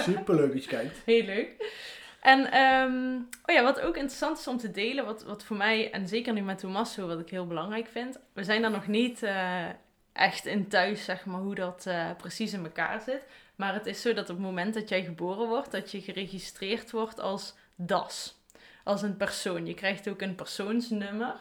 Superleuk 0.00 0.52
dat 0.52 0.64
je 0.64 0.70
kijkt. 0.70 0.98
Heel 1.04 1.24
leuk. 1.24 1.72
En 2.20 2.50
ehm, 2.50 3.16
oh 3.46 3.54
ja, 3.54 3.62
wat 3.62 3.80
ook 3.80 3.96
interessant 3.96 4.38
is 4.38 4.46
om 4.46 4.58
te 4.58 4.70
delen, 4.70 5.04
wat, 5.04 5.22
wat 5.22 5.44
voor 5.44 5.56
mij, 5.56 5.90
en 5.90 6.08
zeker 6.08 6.32
nu 6.32 6.40
met 6.40 6.58
Tommaso, 6.58 7.06
wat 7.06 7.20
ik 7.20 7.30
heel 7.30 7.46
belangrijk 7.46 7.86
vind. 7.86 8.18
We 8.32 8.44
zijn 8.44 8.62
daar 8.62 8.70
nog 8.70 8.86
niet 8.86 9.22
eh, 9.22 9.64
echt 10.12 10.46
in 10.46 10.68
thuis, 10.68 11.04
zeg 11.04 11.24
maar, 11.24 11.40
hoe 11.40 11.54
dat 11.54 11.86
eh, 11.86 12.10
precies 12.16 12.52
in 12.52 12.64
elkaar 12.64 13.00
zit. 13.00 13.22
Maar 13.56 13.74
het 13.74 13.86
is 13.86 14.00
zo 14.00 14.12
dat 14.12 14.30
op 14.30 14.36
het 14.36 14.44
moment 14.44 14.74
dat 14.74 14.88
jij 14.88 15.04
geboren 15.04 15.48
wordt, 15.48 15.70
dat 15.70 15.90
je 15.90 16.00
geregistreerd 16.00 16.90
wordt 16.90 17.20
als 17.20 17.54
DAS. 17.74 18.40
Als 18.84 19.02
een 19.02 19.16
persoon. 19.16 19.66
Je 19.66 19.74
krijgt 19.74 20.08
ook 20.08 20.20
een 20.20 20.34
persoonsnummer. 20.34 21.34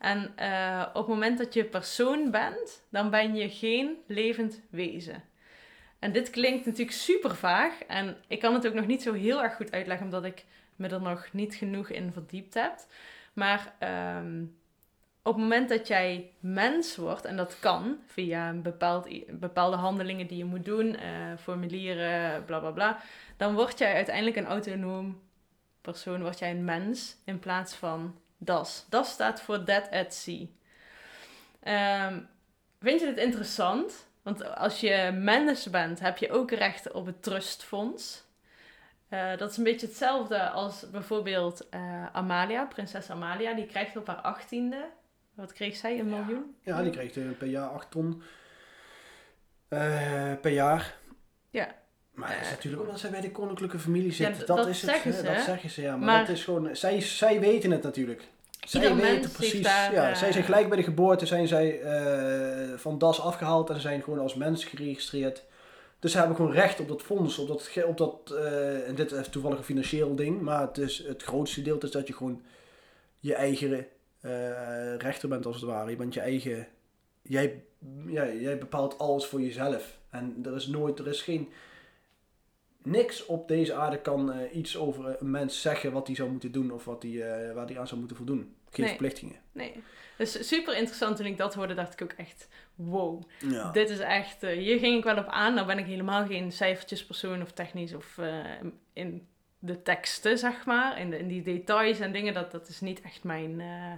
En 0.00 0.32
eh, 0.36 0.86
op 0.88 0.94
het 0.94 1.06
moment 1.06 1.38
dat 1.38 1.54
je 1.54 1.64
persoon 1.64 2.30
bent, 2.30 2.86
dan 2.90 3.10
ben 3.10 3.34
je 3.34 3.50
geen 3.50 3.96
levend 4.06 4.60
wezen. 4.70 5.22
En 5.98 6.12
dit 6.12 6.30
klinkt 6.30 6.66
natuurlijk 6.66 6.96
super 6.96 7.36
vaag. 7.36 7.82
En 7.82 8.16
ik 8.26 8.40
kan 8.40 8.54
het 8.54 8.66
ook 8.66 8.74
nog 8.74 8.86
niet 8.86 9.02
zo 9.02 9.12
heel 9.12 9.42
erg 9.42 9.56
goed 9.56 9.72
uitleggen, 9.72 10.06
omdat 10.06 10.24
ik 10.24 10.44
me 10.76 10.88
er 10.88 11.02
nog 11.02 11.28
niet 11.32 11.54
genoeg 11.54 11.88
in 11.88 12.12
verdiept 12.12 12.54
heb. 12.54 12.74
Maar 13.32 13.74
ehm, 13.78 14.42
op 15.22 15.34
het 15.34 15.42
moment 15.42 15.68
dat 15.68 15.88
jij 15.88 16.32
mens 16.38 16.96
wordt, 16.96 17.24
en 17.24 17.36
dat 17.36 17.58
kan 17.58 17.98
via 18.06 18.48
een 18.48 18.62
bepaald, 18.62 19.08
bepaalde 19.40 19.76
handelingen 19.76 20.26
die 20.26 20.38
je 20.38 20.44
moet 20.44 20.64
doen, 20.64 20.96
eh, 20.96 21.10
formulieren, 21.38 22.44
bla 22.44 22.58
bla 22.58 22.70
bla, 22.70 23.00
dan 23.36 23.54
word 23.54 23.78
jij 23.78 23.94
uiteindelijk 23.94 24.36
een 24.36 24.46
autonoom 24.46 25.20
persoon, 25.80 26.22
word 26.22 26.38
jij 26.38 26.50
een 26.50 26.64
mens 26.64 27.16
in 27.24 27.38
plaats 27.38 27.74
van 27.74 28.14
DAS. 28.40 28.86
DAS 28.88 29.10
staat 29.10 29.40
voor 29.40 29.64
Dead 29.64 29.90
at 29.90 30.14
Sea. 30.14 30.46
Ehm, 31.60 32.20
vind 32.80 33.00
je 33.00 33.06
dit 33.06 33.18
interessant? 33.18 34.08
Want 34.22 34.56
als 34.56 34.80
je 34.80 35.10
mens 35.14 35.70
bent, 35.70 36.00
heb 36.00 36.18
je 36.18 36.30
ook 36.30 36.50
recht 36.50 36.92
op 36.92 37.06
het 37.06 37.22
trustfonds. 37.22 38.24
Eh, 39.08 39.36
dat 39.36 39.50
is 39.50 39.56
een 39.56 39.64
beetje 39.64 39.86
hetzelfde 39.86 40.50
als 40.50 40.90
bijvoorbeeld 40.90 41.68
eh, 41.68 42.06
Amalia, 42.12 42.64
prinses 42.64 43.10
Amalia. 43.10 43.54
Die 43.54 43.66
krijgt 43.66 43.96
op 43.96 44.06
haar 44.06 44.20
achttiende, 44.20 44.90
wat 45.34 45.52
kreeg 45.52 45.76
zij, 45.76 45.98
een 45.98 46.08
miljoen? 46.08 46.56
Ja, 46.60 46.82
die 46.82 46.92
krijgt 46.92 47.16
eh, 47.16 47.30
per 47.38 47.46
jaar 47.46 47.68
8 47.68 47.90
ton 47.90 48.22
per 50.40 50.50
jaar. 50.50 50.98
Ja. 51.50 51.79
Maar 52.14 52.28
dat 52.28 52.40
is 52.40 52.46
Eh, 52.46 52.52
natuurlijk 52.52 52.82
omdat 52.82 53.00
zij 53.00 53.10
bij 53.10 53.20
de 53.20 53.30
koninklijke 53.30 53.78
familie 53.78 54.08
Ja, 54.08 54.12
zit. 54.14 54.34
d- 54.34 54.46
dat, 54.46 54.56
dat 54.56 54.66
is 54.66 54.82
het, 54.82 54.90
zeggen 54.90 55.12
ze, 55.12 55.22
Dat 55.22 55.40
zeggen 55.40 55.70
ze, 55.70 55.82
ja. 55.82 55.96
Maar, 55.96 56.06
Maar- 56.06 56.26
dat 56.26 56.36
is 56.36 56.44
gewoon... 56.44 56.76
Zij, 56.76 57.00
zij 57.00 57.40
weten 57.40 57.70
het 57.70 57.82
natuurlijk. 57.82 58.22
Zij 58.66 58.82
Ieder 58.82 58.96
weten 58.96 59.30
precies... 59.32 59.62
daar, 59.62 59.92
ja, 59.92 60.10
eh, 60.10 60.16
zij 60.16 60.32
zijn 60.32 60.44
gelijk 60.44 60.68
bij 60.68 60.76
de 60.76 60.82
geboorte 60.82 61.26
zijn 61.26 61.48
zij 61.48 61.80
eh, 61.80 62.78
van 62.78 62.98
DAS 62.98 63.20
afgehaald 63.20 63.70
en 63.70 63.80
zijn 63.80 64.02
gewoon 64.02 64.18
als 64.18 64.34
mens 64.34 64.64
geregistreerd. 64.64 65.44
Dus 65.98 66.12
ze 66.12 66.18
hebben 66.18 66.36
gewoon 66.36 66.52
recht 66.52 66.80
op 66.80 66.88
dat 66.88 67.02
fonds, 67.02 67.38
op 67.38 67.48
dat, 67.48 67.70
op 67.86 67.98
dat 67.98 68.36
eh, 68.38 68.88
en 68.88 68.94
dit 68.94 69.12
is 69.12 69.28
toevallig 69.28 69.58
een 69.58 69.64
financieel 69.64 70.14
ding, 70.14 70.40
maar 70.40 70.60
het, 70.60 70.78
is, 70.78 71.04
het 71.06 71.22
grootste 71.22 71.62
deel 71.62 71.78
is 71.78 71.90
dat 71.90 72.06
je 72.06 72.12
gewoon 72.12 72.42
je 73.18 73.34
eigen 73.34 73.86
eh, 74.20 74.96
rechter 74.96 75.28
bent 75.28 75.46
als 75.46 75.56
het 75.56 75.64
ware. 75.64 75.90
Je 75.90 75.96
bent 75.96 76.14
je 76.14 76.20
eigen, 76.20 76.66
jij, 77.22 77.62
ja, 78.06 78.26
jij 78.26 78.58
bepaalt 78.58 78.98
alles 78.98 79.26
voor 79.26 79.40
jezelf. 79.40 79.98
En 80.10 80.36
er 80.44 80.54
is 80.56 80.66
nooit, 80.66 80.98
er 80.98 81.08
is 81.08 81.22
geen, 81.22 81.48
niks 82.82 83.26
op 83.26 83.48
deze 83.48 83.74
aarde 83.74 83.98
kan 84.00 84.32
eh, 84.32 84.56
iets 84.56 84.76
over 84.76 85.16
een 85.20 85.30
mens 85.30 85.60
zeggen 85.60 85.92
wat 85.92 86.06
hij 86.06 86.16
zou 86.16 86.30
moeten 86.30 86.52
doen 86.52 86.70
of 86.72 86.84
wat 86.84 87.02
hij, 87.02 87.12
eh, 87.12 87.54
waar 87.54 87.66
hij 87.66 87.78
aan 87.78 87.86
zou 87.86 87.98
moeten 87.98 88.16
voldoen. 88.16 88.54
Geen 88.70 88.84
Nee. 88.84 88.88
verplichtingen. 88.88 89.36
Nee. 89.52 89.72
Dus 90.16 90.48
super 90.48 90.76
interessant 90.76 91.16
toen 91.16 91.26
ik 91.26 91.36
dat 91.36 91.54
hoorde, 91.54 91.74
dacht 91.74 91.92
ik 91.92 92.02
ook 92.02 92.12
echt, 92.12 92.48
wow. 92.74 93.22
Ja. 93.38 93.70
Dit 93.70 93.90
is 93.90 93.98
echt, 93.98 94.42
eh, 94.42 94.56
hier 94.56 94.78
ging 94.78 94.98
ik 94.98 95.04
wel 95.04 95.16
op 95.18 95.26
aan. 95.26 95.54
Nou 95.54 95.66
ben 95.66 95.78
ik 95.78 95.86
helemaal 95.86 96.26
geen 96.26 96.52
cijfertjespersoon 96.52 97.42
of 97.42 97.52
technisch 97.52 97.94
of 97.94 98.18
eh, 98.18 98.44
in 98.92 99.26
de 99.58 99.82
teksten, 99.82 100.38
zeg 100.38 100.64
maar. 100.66 100.98
In, 101.00 101.10
de, 101.10 101.18
in 101.18 101.28
die 101.28 101.42
details 101.42 102.00
en 102.00 102.12
dingen, 102.12 102.34
dat, 102.34 102.50
dat 102.50 102.68
is 102.68 102.80
niet 102.80 103.00
echt 103.00 103.24
mijn, 103.24 103.60
eh, 103.60 103.92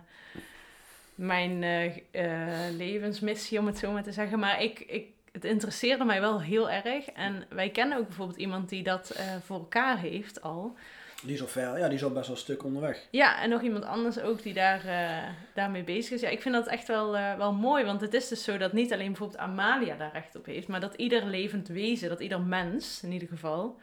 mijn 1.14 1.62
eh, 1.62 1.96
eh, 2.10 2.74
levensmissie, 2.76 3.58
om 3.58 3.66
het 3.66 3.78
zo 3.78 3.92
maar 3.92 4.02
te 4.02 4.12
zeggen. 4.12 4.38
Maar 4.38 4.62
ik, 4.62 4.80
ik, 4.80 5.06
het 5.32 5.44
interesseerde 5.44 6.04
mij 6.04 6.20
wel 6.20 6.40
heel 6.40 6.70
erg. 6.70 7.06
En 7.06 7.44
wij 7.48 7.70
kennen 7.70 7.98
ook 7.98 8.06
bijvoorbeeld 8.06 8.38
iemand 8.38 8.68
die 8.68 8.82
dat 8.82 9.10
eh, 9.10 9.24
voor 9.44 9.58
elkaar 9.58 9.98
heeft 9.98 10.42
al. 10.42 10.76
Die 11.22 11.34
is 11.34 11.40
al 11.40 11.48
ver, 11.48 11.78
ja, 11.78 11.86
die 11.86 11.96
is 11.96 12.04
al 12.04 12.10
best 12.10 12.26
wel 12.26 12.36
een 12.36 12.42
stuk 12.42 12.64
onderweg. 12.64 13.06
Ja, 13.10 13.42
en 13.42 13.50
nog 13.50 13.62
iemand 13.62 13.84
anders 13.84 14.20
ook 14.20 14.42
die 14.42 14.54
daar, 14.54 14.84
eh, 14.84 15.28
daarmee 15.54 15.82
bezig 15.82 16.12
is. 16.12 16.20
Ja, 16.20 16.28
ik 16.28 16.42
vind 16.42 16.54
dat 16.54 16.66
echt 16.66 16.88
wel, 16.88 17.16
eh, 17.16 17.36
wel 17.36 17.52
mooi, 17.52 17.84
want 17.84 18.00
het 18.00 18.14
is 18.14 18.28
dus 18.28 18.44
zo 18.44 18.56
dat 18.56 18.72
niet 18.72 18.92
alleen 18.92 19.06
bijvoorbeeld 19.06 19.38
Amalia 19.40 19.96
daar 19.96 20.12
recht 20.12 20.36
op 20.36 20.46
heeft, 20.46 20.68
maar 20.68 20.80
dat 20.80 20.94
ieder 20.94 21.26
levend 21.26 21.68
wezen, 21.68 22.08
dat 22.08 22.20
ieder 22.20 22.40
mens 22.40 23.02
in 23.02 23.12
ieder 23.12 23.28
geval, 23.28 23.80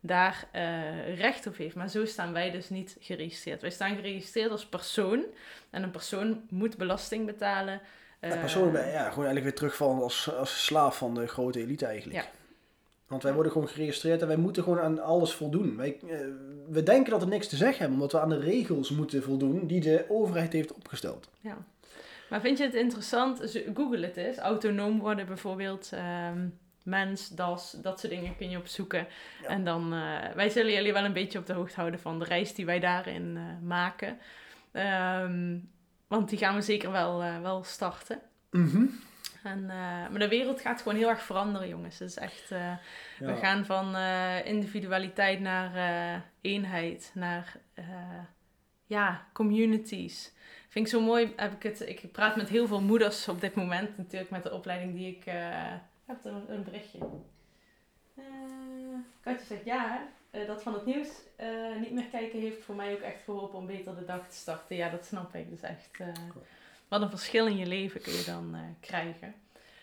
daar 0.00 0.48
recht 1.14 1.46
op 1.46 1.56
heeft. 1.56 1.74
Maar 1.74 1.88
zo 1.88 2.04
staan 2.04 2.32
wij 2.32 2.50
dus 2.50 2.68
niet 2.68 2.96
geregistreerd. 3.00 3.60
Wij 3.60 3.70
staan 3.70 3.96
geregistreerd 3.96 4.50
als 4.50 4.66
persoon 4.66 5.24
en 5.70 5.82
een 5.82 5.90
persoon 5.90 6.42
moet 6.50 6.76
belasting 6.76 7.26
betalen. 7.26 7.80
Ja, 8.28 8.36
persoonlijk, 8.36 8.84
ja, 8.84 9.08
gewoon 9.08 9.24
eigenlijk 9.24 9.42
weer 9.42 9.54
terugvallen 9.54 10.02
als, 10.02 10.34
als 10.34 10.64
slaaf 10.64 10.96
van 10.96 11.14
de 11.14 11.26
grote 11.26 11.60
elite 11.60 11.86
eigenlijk. 11.86 12.18
Ja. 12.18 12.30
Want 13.06 13.22
wij 13.22 13.32
worden 13.32 13.52
gewoon 13.52 13.68
geregistreerd 13.68 14.20
en 14.20 14.26
wij 14.26 14.36
moeten 14.36 14.62
gewoon 14.62 14.80
aan 14.80 15.02
alles 15.02 15.34
voldoen. 15.34 15.76
Wij, 15.76 15.98
eh, 16.08 16.18
we 16.68 16.82
denken 16.82 17.10
dat 17.10 17.22
we 17.22 17.28
niks 17.28 17.48
te 17.48 17.56
zeggen 17.56 17.78
hebben, 17.78 17.94
omdat 17.94 18.12
we 18.12 18.20
aan 18.20 18.28
de 18.28 18.38
regels 18.38 18.90
moeten 18.90 19.22
voldoen 19.22 19.66
die 19.66 19.80
de 19.80 20.04
overheid 20.08 20.52
heeft 20.52 20.74
opgesteld. 20.74 21.28
Ja. 21.40 21.56
Maar 22.28 22.40
vind 22.40 22.58
je 22.58 22.64
het 22.64 22.74
interessant? 22.74 23.60
Google 23.74 24.06
het 24.06 24.16
eens. 24.16 24.36
Autonoom 24.36 24.98
worden 24.98 25.26
bijvoorbeeld. 25.26 25.90
ehm, 25.92 26.46
mens, 26.82 27.28
das, 27.28 27.76
dat 27.82 28.00
soort 28.00 28.12
dingen 28.12 28.36
kun 28.36 28.50
je 28.50 28.58
opzoeken. 28.58 29.06
Ja. 29.42 29.48
En 29.48 29.64
dan, 29.64 29.92
eh, 29.92 30.34
wij 30.34 30.48
zullen 30.48 30.72
jullie 30.72 30.92
wel 30.92 31.04
een 31.04 31.12
beetje 31.12 31.38
op 31.38 31.46
de 31.46 31.52
hoogte 31.52 31.76
houden 31.76 32.00
van 32.00 32.18
de 32.18 32.24
reis 32.24 32.54
die 32.54 32.66
wij 32.66 32.80
daarin 32.80 33.36
eh, 33.36 33.42
maken. 33.68 34.18
Ehm, 34.72 35.58
want 36.12 36.28
die 36.28 36.38
gaan 36.38 36.54
we 36.54 36.62
zeker 36.62 36.90
wel, 36.90 37.22
eh, 37.22 37.40
wel 37.40 37.64
starten. 37.64 38.20
Mhm. 38.50 38.86
En, 39.42 39.62
eh, 39.62 40.08
maar 40.10 40.18
de 40.18 40.28
wereld 40.28 40.60
gaat 40.60 40.82
gewoon 40.82 40.98
heel 40.98 41.08
erg 41.08 41.22
veranderen, 41.22 41.68
jongens. 41.68 41.98
Het 41.98 42.08
is 42.08 42.16
echt, 42.16 42.50
eh, 42.50 42.58
Ja. 42.58 42.78
we 43.18 43.36
gaan 43.36 43.64
van 43.64 43.96
individualiteit 44.44 45.40
naar 45.40 46.22
eenheid, 46.40 47.10
naar 47.14 47.56
ja, 48.86 49.26
communities. 49.32 50.32
Vind 50.68 50.86
ik 50.86 50.92
zo 50.92 51.00
mooi. 51.00 51.32
Heb 51.36 51.52
ik, 51.52 51.62
het, 51.62 51.80
ik 51.88 52.12
praat 52.12 52.36
met 52.36 52.48
heel 52.48 52.66
veel 52.66 52.80
moeders 52.80 53.28
op 53.28 53.40
dit 53.40 53.54
moment, 53.54 53.96
natuurlijk 53.96 54.30
met 54.30 54.42
de 54.42 54.52
opleiding 54.52 54.94
die 54.94 55.16
ik 55.16 55.24
heb. 56.04 56.24
Er 56.24 56.32
een 56.48 56.64
berichtje. 56.64 56.98
Katje 59.20 59.46
zegt 59.46 59.64
ja, 59.64 59.88
hè, 59.88 59.98
eh, 60.32 60.46
dat 60.46 60.62
van 60.62 60.74
het 60.74 60.86
nieuws 60.86 61.08
eh, 61.36 61.48
niet 61.80 61.92
meer 61.92 62.08
kijken 62.10 62.40
heeft 62.40 62.64
voor 62.64 62.74
mij 62.74 62.92
ook 62.92 63.00
echt 63.00 63.22
geholpen 63.24 63.58
om 63.58 63.66
beter 63.66 63.94
de 63.94 64.04
dag 64.04 64.28
te 64.28 64.36
starten. 64.36 64.76
Ja, 64.76 64.88
dat 64.88 65.04
snap 65.04 65.34
ik. 65.34 65.50
Dus 65.50 65.60
echt, 65.60 65.88
eh, 65.98 66.06
wat 66.88 67.02
een 67.02 67.10
verschil 67.10 67.46
in 67.46 67.56
je 67.56 67.66
leven 67.66 68.02
kun 68.02 68.12
je 68.12 68.24
dan 68.24 68.56
krijgen. 68.80 69.34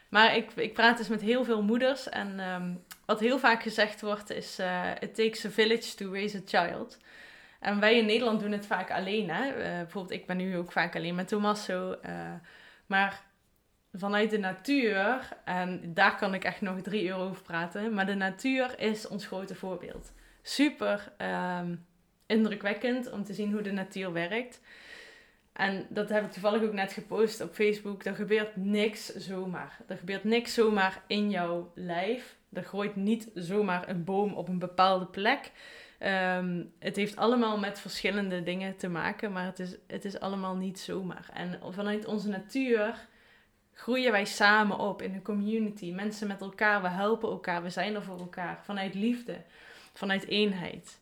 Maar 0.10 0.36
ik, 0.36 0.52
ik 0.52 0.74
praat 0.74 0.98
dus 0.98 1.08
met 1.08 1.22
heel 1.22 1.44
veel 1.44 1.62
moeders 1.62 2.10
en 2.10 2.40
ehm, 2.40 2.74
wat 3.06 3.20
heel 3.20 3.40
vaak 3.40 3.62
gezegd 3.62 4.02
wordt 4.02 4.30
is: 4.30 4.60
It 5.00 5.16
takes 5.16 5.46
a 5.46 5.50
village 5.50 5.96
to 5.96 6.12
raise 6.12 6.38
a 6.38 6.42
child. 6.46 6.98
En 7.60 7.80
wij 7.80 7.98
in 7.98 8.06
Nederland 8.06 8.40
doen 8.40 8.52
het 8.52 8.66
vaak 8.66 8.92
alleen. 8.92 9.30
Hè? 9.30 9.54
Bijvoorbeeld, 9.54 10.20
ik 10.20 10.26
ben 10.26 10.38
nu 10.38 10.58
ook 10.58 10.72
vaak 10.72 10.96
alleen 10.96 11.16
met 11.16 11.28
Tommaso. 11.28 11.96
maar 12.86 13.24
vanuit 13.94 14.30
de 14.30 14.38
natuur, 14.38 15.28
en 15.46 15.94
daar 15.94 16.18
kan 16.18 16.34
ik 16.34 16.44
echt 16.44 16.62
nog 16.62 16.82
drie 16.82 17.04
uur 17.04 17.16
over 17.16 17.42
praten, 17.42 17.94
maar 17.94 18.06
de 18.06 18.16
natuur 18.16 18.80
is 18.80 19.08
ons 19.08 19.26
grote 19.26 19.56
voorbeeld. 19.56 20.12
Super 20.42 21.14
ehm, 21.18 21.76
indrukwekkend 22.26 23.12
om 23.12 23.24
te 23.24 23.34
zien 23.34 23.52
hoe 23.52 23.62
de 23.62 23.72
natuur 23.72 24.14
werkt. 24.14 24.62
En 25.54 25.86
dat 25.90 26.10
heb 26.10 26.26
ik 26.26 26.32
toevallig 26.32 26.64
ook 26.64 26.74
net 26.74 26.94
gepost 26.94 27.42
op 27.42 27.54
Facebook. 27.54 28.04
Er 28.04 28.16
gebeurt 28.16 28.56
niks 28.56 29.16
zomaar. 29.16 29.78
Er 29.88 29.98
gebeurt 29.98 30.24
niks 30.24 30.54
zomaar 30.54 31.04
in 31.08 31.30
jouw 31.30 31.72
lijf. 31.76 32.38
Er 32.54 32.64
groeit 32.64 32.96
niet 32.96 33.30
zomaar 33.34 33.90
een 33.90 34.04
boom 34.04 34.34
op 34.34 34.48
een 34.48 34.60
bepaalde 34.60 35.06
plek. 35.06 35.52
Ehm, 35.98 36.64
het 36.80 36.96
heeft 36.96 37.16
allemaal 37.16 37.58
met 37.58 37.80
verschillende 37.80 38.44
dingen 38.44 38.78
te 38.78 38.90
maken, 38.90 39.32
maar 39.32 39.46
het 39.46 39.60
is, 39.60 39.76
het 39.88 40.06
is 40.06 40.20
allemaal 40.20 40.56
niet 40.56 40.80
zomaar. 40.80 41.30
En 41.34 41.60
vanuit 41.70 42.06
onze 42.06 42.30
natuur 42.30 43.08
groeien 43.74 44.12
wij 44.12 44.26
samen 44.26 44.78
op 44.78 45.02
in 45.02 45.14
een 45.14 45.22
community. 45.22 45.92
Mensen 45.92 46.28
met 46.28 46.42
elkaar, 46.42 46.82
we 46.82 46.88
helpen 46.88 47.30
elkaar, 47.30 47.64
we 47.64 47.70
zijn 47.70 47.96
er 47.96 48.04
voor 48.04 48.20
elkaar. 48.20 48.60
Vanuit 48.64 48.94
liefde, 48.94 49.42
vanuit 49.94 50.28
eenheid. 50.28 51.00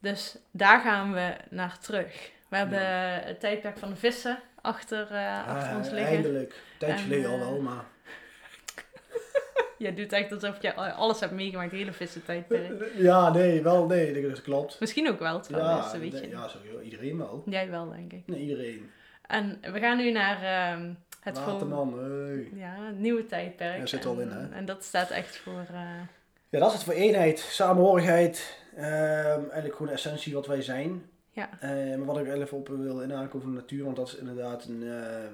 Dus 0.00 0.36
daar 0.50 0.80
gaan 0.80 1.12
we 1.12 1.34
naar 1.50 1.78
terug. 1.78 2.30
We 2.48 2.56
hebben 2.56 2.80
het 3.26 3.40
tijdperk 3.40 3.78
van 3.78 3.88
de 3.88 3.96
vissen 3.96 4.38
achter, 4.60 5.08
uh, 5.12 5.46
achter 5.46 5.76
ons 5.76 5.90
liggen. 5.90 6.14
Eindelijk. 6.14 6.54
Tijdje 6.78 7.04
geleden 7.04 7.30
al 7.30 7.38
wel, 7.38 7.56
eh, 7.56 7.62
maar... 7.62 7.84
Je 9.78 9.94
doet 9.94 10.12
echt 10.12 10.32
alsof 10.32 10.62
je 10.62 10.74
alles 10.74 11.20
hebt 11.20 11.32
meegemaakt, 11.32 11.70
de 11.70 11.76
hele 11.76 11.92
vissentijdperk. 11.92 12.92
Ja, 12.96 13.32
nee, 13.32 13.62
wel, 13.62 13.86
nee, 13.86 14.28
dat 14.28 14.42
klopt. 14.42 14.80
Misschien 14.80 15.08
ook 15.08 15.18
wel 15.18 15.40
trouwens, 15.40 15.92
ja, 15.92 15.98
weet 15.98 16.18
je. 16.18 16.28
ja, 16.28 16.48
sowieso. 16.48 16.80
Iedereen 16.80 17.18
wel. 17.18 17.42
Jij 17.46 17.70
wel, 17.70 17.90
denk 17.90 18.12
ik. 18.12 18.22
Nee, 18.26 18.40
iedereen. 18.40 18.90
En 19.26 19.58
we 19.72 19.78
gaan 19.78 19.96
nu 19.96 20.10
naar 20.10 20.42
ehm, 20.42 20.92
het 21.20 21.44
Waterman, 21.44 21.98
hey. 21.98 22.50
Ja, 22.54 22.74
het 22.86 22.98
nieuwe 22.98 23.26
tijdperk. 23.26 23.78
Ja, 23.78 23.86
zit 23.86 24.06
al 24.06 24.20
in, 24.20 24.30
hè? 24.30 24.48
En 24.48 24.64
dat 24.64 24.84
staat 24.84 25.10
echt 25.10 25.36
voor... 25.36 25.66
Ja, 26.50 26.58
dat 26.58 26.68
is 26.68 26.74
het 26.74 26.84
voor 26.84 26.94
eenheid, 26.94 27.38
samenhorigheid. 27.38 28.58
ehm, 28.76 29.40
eigenlijk 29.40 29.72
gewoon 29.72 29.86
de 29.86 29.92
essentie 29.92 30.34
wat 30.34 30.46
wij 30.46 30.62
zijn. 30.62 31.10
Ja. 31.30 31.48
Maar 31.96 32.04
wat 32.04 32.18
ik 32.18 32.26
even 32.26 32.56
op 32.56 32.68
wil 32.68 33.00
inhaken 33.00 33.34
over 33.36 33.48
de 33.48 33.54
natuur, 33.54 33.84
want 33.84 33.96
dat 33.96 34.08
is 34.08 34.14
inderdaad 34.16 34.64
een, 34.64 34.82
eh, 34.82 35.30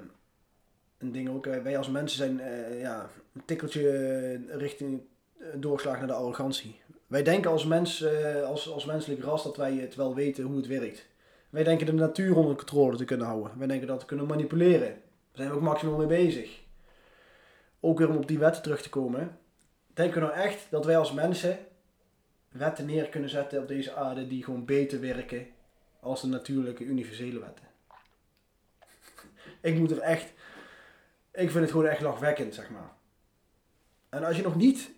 een 0.97 1.11
ding 1.11 1.29
ook. 1.29 1.45
Wij 1.45 1.77
als 1.77 1.89
mensen 1.89 2.17
zijn 2.17 2.39
eh, 2.39 2.81
ja, 2.81 3.09
een 3.33 3.45
tikkeltje 3.45 4.57
richting 4.57 5.01
eh, 5.37 5.47
doorslag 5.55 5.97
naar 5.97 6.07
de 6.07 6.13
arrogantie. 6.13 6.81
Wij 7.07 7.23
denken 7.23 7.51
als, 7.51 7.65
mens, 7.65 8.01
eh, 8.01 8.43
als, 8.43 8.69
als 8.71 8.85
menselijk 8.85 9.23
ras 9.23 9.43
dat 9.43 9.57
wij 9.57 9.73
het 9.75 9.95
wel 9.95 10.15
weten 10.15 10.43
hoe 10.43 10.57
het 10.57 10.67
werkt. 10.67 11.05
Wij 11.49 11.63
denken 11.63 11.85
de 11.85 11.93
natuur 11.93 12.35
onder 12.35 12.55
controle 12.55 12.97
te 12.97 13.05
kunnen 13.05 13.27
houden. 13.27 13.51
Wij 13.57 13.67
denken 13.67 13.87
dat 13.87 13.99
te 13.99 14.05
kunnen 14.05 14.25
manipuleren. 14.25 14.87
Daar 14.87 14.97
zijn 15.31 15.49
we 15.49 15.55
ook 15.55 15.61
maximaal 15.61 15.97
mee 15.97 16.07
bezig. 16.07 16.59
Ook 17.79 17.97
weer 17.97 18.09
om 18.09 18.15
op 18.15 18.27
die 18.27 18.39
wetten 18.39 18.61
terug 18.61 18.81
te 18.81 18.89
komen. 18.89 19.37
Denken 19.97 20.21
we 20.21 20.27
nou 20.27 20.39
echt 20.39 20.67
dat 20.69 20.85
wij 20.85 20.97
als 20.97 21.11
mensen 21.11 21.57
wetten 22.49 22.85
neer 22.85 23.09
kunnen 23.09 23.29
zetten 23.29 23.61
op 23.61 23.67
deze 23.67 23.93
aarde 23.93 24.27
die 24.27 24.43
gewoon 24.43 24.65
beter 24.65 25.01
werken 25.01 25.47
als 25.99 26.21
de 26.21 26.27
natuurlijke 26.27 26.83
universele 26.83 27.39
wetten? 27.39 27.65
Ik 29.61 29.77
moet 29.77 29.91
er 29.91 29.99
echt. 29.99 30.33
Ik 31.31 31.51
vind 31.51 31.53
het 31.53 31.71
gewoon 31.71 31.85
echt 31.85 32.01
lachwekkend, 32.01 32.55
zeg 32.55 32.69
maar. 32.69 32.91
En 34.09 34.23
als 34.23 34.35
je 34.35 34.41
nog 34.41 34.55
niet 34.55 34.91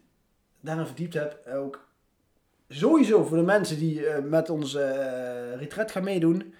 daarin 0.59 0.85
verdiept 0.85 1.13
hebt, 1.13 1.47
ook 1.47 1.87
sowieso 2.69 3.23
voor 3.23 3.37
de 3.37 3.43
mensen 3.43 3.77
die 3.77 4.07
eh, 4.07 4.23
met 4.23 4.49
ons 4.49 4.75
eh 4.75 5.55
retret 5.55 5.91
gaan 5.91 6.03
meedoen, 6.03 6.53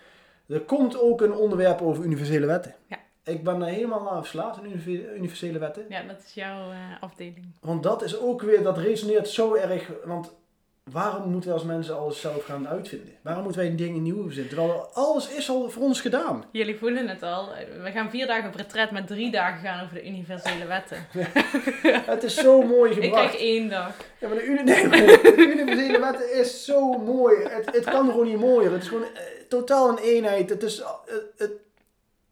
er 0.48 0.62
komt 0.62 1.00
ook 1.00 1.22
een 1.22 1.34
onderwerp 1.34 1.82
over 1.82 2.04
universele 2.04 2.46
wetten. 2.46 2.76
Ja. 2.88 2.99
Ik 3.30 3.44
ben 3.44 3.60
daar 3.60 3.70
helemaal 3.70 4.10
aan 4.12 4.22
verslaafd 4.22 4.58
aan 4.60 4.66
univer- 4.66 5.16
universele 5.16 5.60
wetten. 5.60 5.86
ja, 5.90 6.02
dat 6.04 6.24
is 6.26 6.34
jouw 6.34 6.72
eh, 6.72 6.78
afdeling. 7.00 7.46
Want 7.62 7.84
dat 7.84 8.04
is 8.04 8.20
ook 8.20 8.42
weer, 8.42 8.64
dat 8.64 8.78
resoneert 8.78 9.30
zo 9.30 9.56
erg. 9.56 9.90
Want 10.06 10.38
waarom 10.84 11.30
moeten 11.32 11.50
we 11.50 11.56
als 11.56 11.66
mensen 11.66 11.98
alles 11.98 12.22
zelf 12.22 12.46
gaan 12.46 12.68
uitvinden? 12.68 13.14
Waarom 13.22 13.44
moeten 13.44 13.62
wij 13.62 13.76
dingen 13.76 14.02
nieuw 14.02 14.24
verzinnen? 14.24 14.54
Terwijl 14.54 14.90
alles 14.94 15.30
is 15.30 15.50
al 15.50 15.70
voor 15.70 15.84
ons 15.84 16.02
gedaan. 16.02 16.44
Jullie 16.52 16.78
voelen 16.78 17.08
het 17.08 17.24
al. 17.24 17.48
We 17.84 17.92
gaan 17.92 18.10
vier 18.10 18.28
dagen 18.28 18.50
op 18.50 18.56
retret, 18.56 18.92
maar 18.92 19.06
drie 19.06 19.32
dagen 19.32 19.60
gaan 19.60 19.84
over 19.84 19.96
de 19.96 20.08
universele 20.08 20.66
wetten. 20.66 20.98
Het 22.14 22.24
is 22.24 22.36
zo 22.36 22.62
mooi 22.62 22.92
Ik 22.92 23.04
gebracht. 23.04 23.28
krijg 23.30 23.42
één 23.44 23.70
dag. 23.70 23.96
Ja, 24.20 24.28
maar 24.28 24.38
de, 24.38 24.44
uni- 24.46 24.64
nee, 24.72 24.88
maar 24.88 24.98
de 24.98 25.34
universele 25.38 26.00
wetten 26.00 26.34
is 26.40 26.66
zo 26.66 26.92
mooi. 26.98 27.36
Het, 27.44 27.76
het 27.76 27.84
kan 27.84 28.10
gewoon 28.10 28.28
niet 28.28 28.40
mooier. 28.40 28.72
Het 28.72 28.82
is 28.82 28.88
gewoon 28.88 29.04
eh, 29.04 29.10
totaal 29.50 29.90
een 29.90 29.98
eenheid. 29.98 30.50
Het, 30.50 30.64
is, 30.64 30.80
eh, 30.80 30.90
het, 31.38 31.52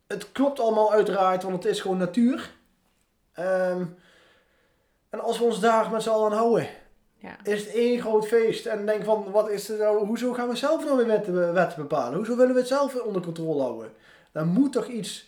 het, 0.07 0.31
klopt 0.31 0.59
allemaal 0.59 0.91
uiteraard, 0.93 1.43
want 1.43 1.63
het 1.63 1.71
is 1.73 1.81
gewoon 1.81 1.97
natuur. 1.97 2.51
Ehm, 3.33 3.85
en 5.09 5.19
als 5.19 5.37
we 5.37 5.43
ons 5.43 5.59
daar 5.59 5.91
met 5.91 6.03
z'n 6.03 6.09
allen 6.09 6.31
aan 6.31 6.37
houden, 6.37 6.69
Ja. 7.17 7.37
is 7.43 7.65
het 7.65 7.73
één 7.73 7.99
groot 8.01 8.27
feest. 8.27 8.65
En 8.65 8.85
denk 8.85 9.03
van, 9.03 9.31
wat 9.31 9.49
is 9.49 9.67
het 9.67 9.79
nou, 9.79 10.05
hoezo 10.05 10.33
gaan 10.33 10.47
we 10.49 10.55
zelf 10.55 10.83
nou 10.85 10.97
weer 10.97 11.05
wetten, 11.07 11.53
wetten 11.53 11.81
bepalen? 11.81 12.17
Hoezo 12.17 12.35
willen 12.35 12.53
we 12.53 12.59
het 12.59 12.67
zelf 12.67 12.95
onder 12.95 13.21
controle 13.21 13.61
houden? 13.61 13.93
Daar 14.31 14.45
moet 14.45 14.71
toch 14.73 14.87
iets... 14.87 15.25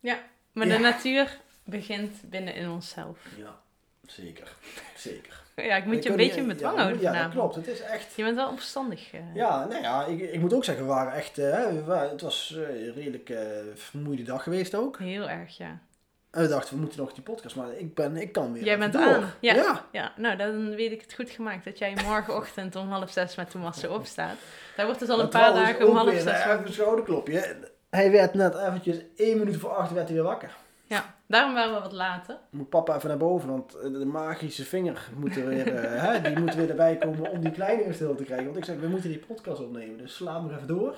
Maar 0.00 0.66
Ja. 0.66 0.74
de 0.76 0.78
natuur 0.82 1.40
begint 1.64 2.30
binnen 2.30 2.54
in 2.54 2.70
onszelf. 2.70 3.18
Ja, 3.36 3.60
zeker. 4.06 4.54
Zeker. 4.96 5.42
Ja, 5.62 5.76
ik 5.76 5.84
moet 5.84 6.02
je 6.02 6.10
een 6.10 6.16
beetje 6.16 6.40
in 6.40 6.46
niet- 6.46 6.52
bedwang 6.52 6.76
ja, 6.76 6.82
houden 6.82 7.02
Ja, 7.02 7.22
dat 7.22 7.30
klopt. 7.32 7.54
Het 7.54 7.66
is 7.66 7.80
echt... 7.80 8.12
Je 8.16 8.22
bent 8.22 8.36
wel 8.36 8.48
opstandig. 8.50 9.12
eh. 9.12 9.20
Ja, 9.34 9.64
nou 9.64 9.82
ja, 9.82 10.04
ik, 10.04 10.20
ik 10.20 10.40
moet 10.40 10.54
ook 10.54 10.64
zeggen, 10.64 10.84
we 10.86 10.90
waren 10.92 11.12
echt, 11.12 11.38
eh, 11.38 11.66
we 11.66 11.84
waren- 11.84 12.10
het 12.10 12.20
was 12.20 12.54
een 12.56 12.92
redelijk 12.94 13.30
eh, 13.30 13.40
vermoeide 13.74 14.22
dag 14.22 14.42
geweest 14.42 14.74
ook. 14.74 14.98
Heel 14.98 15.28
erg, 15.28 15.56
ja. 15.56 15.78
En 16.30 16.42
we 16.42 16.48
dachten, 16.48 16.74
we 16.74 16.80
moeten 16.80 16.98
nog 16.98 17.12
die 17.12 17.22
podcast, 17.22 17.56
maar 17.56 17.72
ik, 17.78 17.94
ben, 17.94 18.16
ik 18.16 18.32
kan 18.32 18.52
weer 18.52 18.64
Jij 18.64 18.78
bent 18.78 18.92
door. 18.92 19.02
aan, 19.02 19.32
ja. 19.40 19.54
ja. 19.54 19.84
Ja, 19.92 20.12
nou, 20.16 20.36
dan 20.36 20.74
weet 20.74 20.92
ik 20.92 21.00
het 21.00 21.12
goed 21.14 21.30
gemaakt 21.30 21.64
dat 21.64 21.78
jij 21.78 21.96
morgenochtend 22.04 22.76
om 22.76 22.88
half 22.90 23.10
zes 23.10 23.34
met 23.34 23.50
Thomas 23.50 23.86
opstaat. 23.86 24.36
Daar 24.76 24.84
wordt 24.86 25.00
dus 25.00 25.08
al 25.08 25.20
een 25.20 25.28
paar 25.28 25.52
dagen 25.54 25.88
om 25.88 25.96
half 25.96 26.10
weer, 26.10 26.20
zes. 26.20 26.44
Even 26.44 26.66
een 26.66 26.72
schouderklopje. 26.72 27.56
Hij 27.90 28.10
werd 28.10 28.34
net 28.34 28.54
eventjes 28.54 28.96
één 29.16 29.38
minuut 29.38 29.56
voor 29.56 29.70
acht 29.74 29.92
werd 29.92 30.06
hij 30.06 30.14
weer 30.16 30.24
wakker. 30.26 30.56
Ja, 30.88 31.14
daarom 31.26 31.54
waren 31.54 31.74
we 31.74 31.80
wat 31.80 31.92
later. 31.92 32.38
Moet 32.50 32.68
papa 32.68 32.96
even 32.96 33.08
naar 33.08 33.18
boven, 33.18 33.48
want 33.48 33.74
eh, 33.74 33.82
de 33.82 34.04
magische 34.04 34.64
vinger 34.64 35.08
moet 35.16 35.36
er 35.36 35.46
weer, 35.46 35.74
eh, 35.74 36.02
hè, 36.04 36.20
die 36.20 36.38
moet 36.38 36.54
weer 36.54 36.70
erbij 36.70 36.96
komen 36.96 37.30
om 37.30 37.40
die 37.40 37.50
kleine 37.50 37.92
stil 37.92 38.14
te 38.14 38.24
krijgen. 38.24 38.46
Want 38.46 38.56
ik 38.56 38.64
zeg, 38.64 38.76
we 38.78 38.88
moeten 38.88 39.10
die 39.10 39.18
podcast 39.18 39.60
opnemen, 39.60 39.98
dus 39.98 40.14
sla 40.14 40.40
nog 40.40 40.52
even 40.52 40.66
door. 40.66 40.96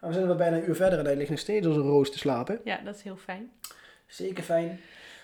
En 0.00 0.08
we 0.08 0.14
zijn 0.14 0.28
er 0.28 0.36
bijna 0.36 0.56
een 0.56 0.68
uur 0.68 0.76
verder 0.76 0.98
en 0.98 1.04
hij 1.04 1.16
ligt 1.16 1.30
nog 1.30 1.38
steeds 1.38 1.66
als 1.66 1.76
een 1.76 1.82
roos 1.82 2.10
te 2.10 2.18
slapen. 2.18 2.60
Ja, 2.64 2.80
dat 2.84 2.94
is 2.94 3.02
heel 3.02 3.16
fijn. 3.16 3.50
Zeker 4.06 4.44
fijn. 4.44 4.80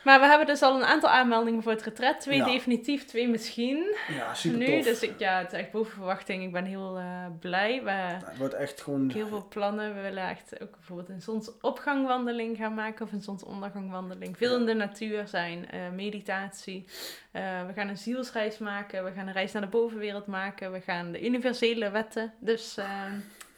Maar 0.06 0.20
we 0.20 0.26
hebben 0.26 0.46
dus 0.46 0.62
al 0.62 0.76
een 0.76 0.84
aantal 0.84 1.10
aanmeldingen 1.10 1.62
voor 1.62 1.72
het 1.72 1.82
retret. 1.82 2.20
Twee 2.20 2.38
Ja. 2.38 2.44
definitief, 2.44 3.04
twee 3.04 3.28
misschien. 3.28 3.96
Ja, 4.08 4.34
super 4.34 4.58
nu, 4.58 4.66
tof. 4.66 4.84
dus 4.84 5.02
ik, 5.02 5.18
ja, 5.18 5.38
het 5.38 5.52
is 5.52 5.58
echt 5.58 5.70
boven 5.70 5.92
verwachting. 5.92 6.42
Ik 6.42 6.52
ben 6.52 6.64
heel 6.64 6.98
eh, 6.98 7.26
blij. 7.40 7.82
We 7.84 7.90
Het 7.90 8.36
wordt 8.38 8.54
echt 8.54 8.80
gewoon... 8.82 9.10
heel 9.10 9.26
veel 9.26 9.46
plannen. 9.48 9.94
We 9.94 10.00
willen 10.00 10.28
echt 10.28 10.60
ook 10.62 10.70
bijvoorbeeld 10.70 11.08
een 11.08 11.22
zonsopgangwandeling 11.22 12.56
gaan 12.56 12.74
maken 12.74 13.04
of 13.04 13.12
een 13.12 13.22
zonsondergangwandeling. 13.22 14.36
Veel 14.36 14.56
in 14.58 14.66
de 14.66 14.74
natuur 14.74 15.28
zijn, 15.28 15.70
eh, 15.70 15.80
meditatie. 15.94 16.84
Eh, 17.30 17.66
we 17.66 17.72
gaan 17.72 17.88
een 17.88 17.98
zielsreis 17.98 18.58
maken. 18.58 19.04
We 19.04 19.12
gaan 19.12 19.26
een 19.26 19.32
reis 19.32 19.52
naar 19.52 19.62
de 19.62 19.68
bovenwereld 19.68 20.26
maken. 20.26 20.72
We 20.72 20.80
gaan 20.80 21.12
de 21.12 21.24
universele 21.24 21.90
wetten 21.90 22.32
dus 22.38 22.76
eh, 22.76 23.02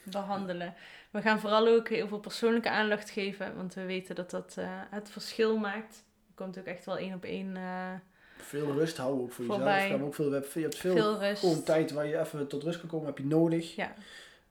behandelen. 0.03 0.73
We 1.11 1.21
gaan 1.21 1.39
vooral 1.39 1.67
ook 1.67 1.89
heel 1.89 2.07
veel 2.07 2.19
persoonlijke 2.19 2.69
aandacht 2.69 3.09
geven, 3.09 3.55
want 3.55 3.73
we 3.73 3.85
weten 3.85 4.15
dat 4.15 4.29
dat 4.29 4.57
het 4.89 5.09
verschil 5.09 5.57
maakt. 5.57 6.07
Komt 6.39 6.59
ook 6.59 6.65
echt 6.65 6.85
wel 6.85 6.97
één 6.97 7.13
op 7.13 7.23
één 7.23 7.55
eh, 7.57 7.91
Veel 8.37 8.71
rust 8.73 8.97
houden 8.97 9.21
ook 9.23 9.31
voor 9.31 9.45
jezelf. 9.45 9.61
Voorbij. 9.61 9.89
Gaan 9.89 9.99
we 9.99 10.05
ook 10.05 10.15
veel, 10.15 10.27
je 10.27 10.33
hebt- 10.33 10.47
veel, 10.49 10.71
veel 10.95 11.19
rust. 11.19 11.39
gewoon 11.39 11.63
tijd 11.63 11.91
waar 11.91 12.05
je 12.07 12.19
even 12.19 12.47
tot 12.47 12.63
rust 12.63 12.79
kan 12.79 12.89
komen, 12.89 13.05
heb 13.07 13.17
je 13.17 13.25
nodig. 13.25 13.75
Ja, 13.75 13.93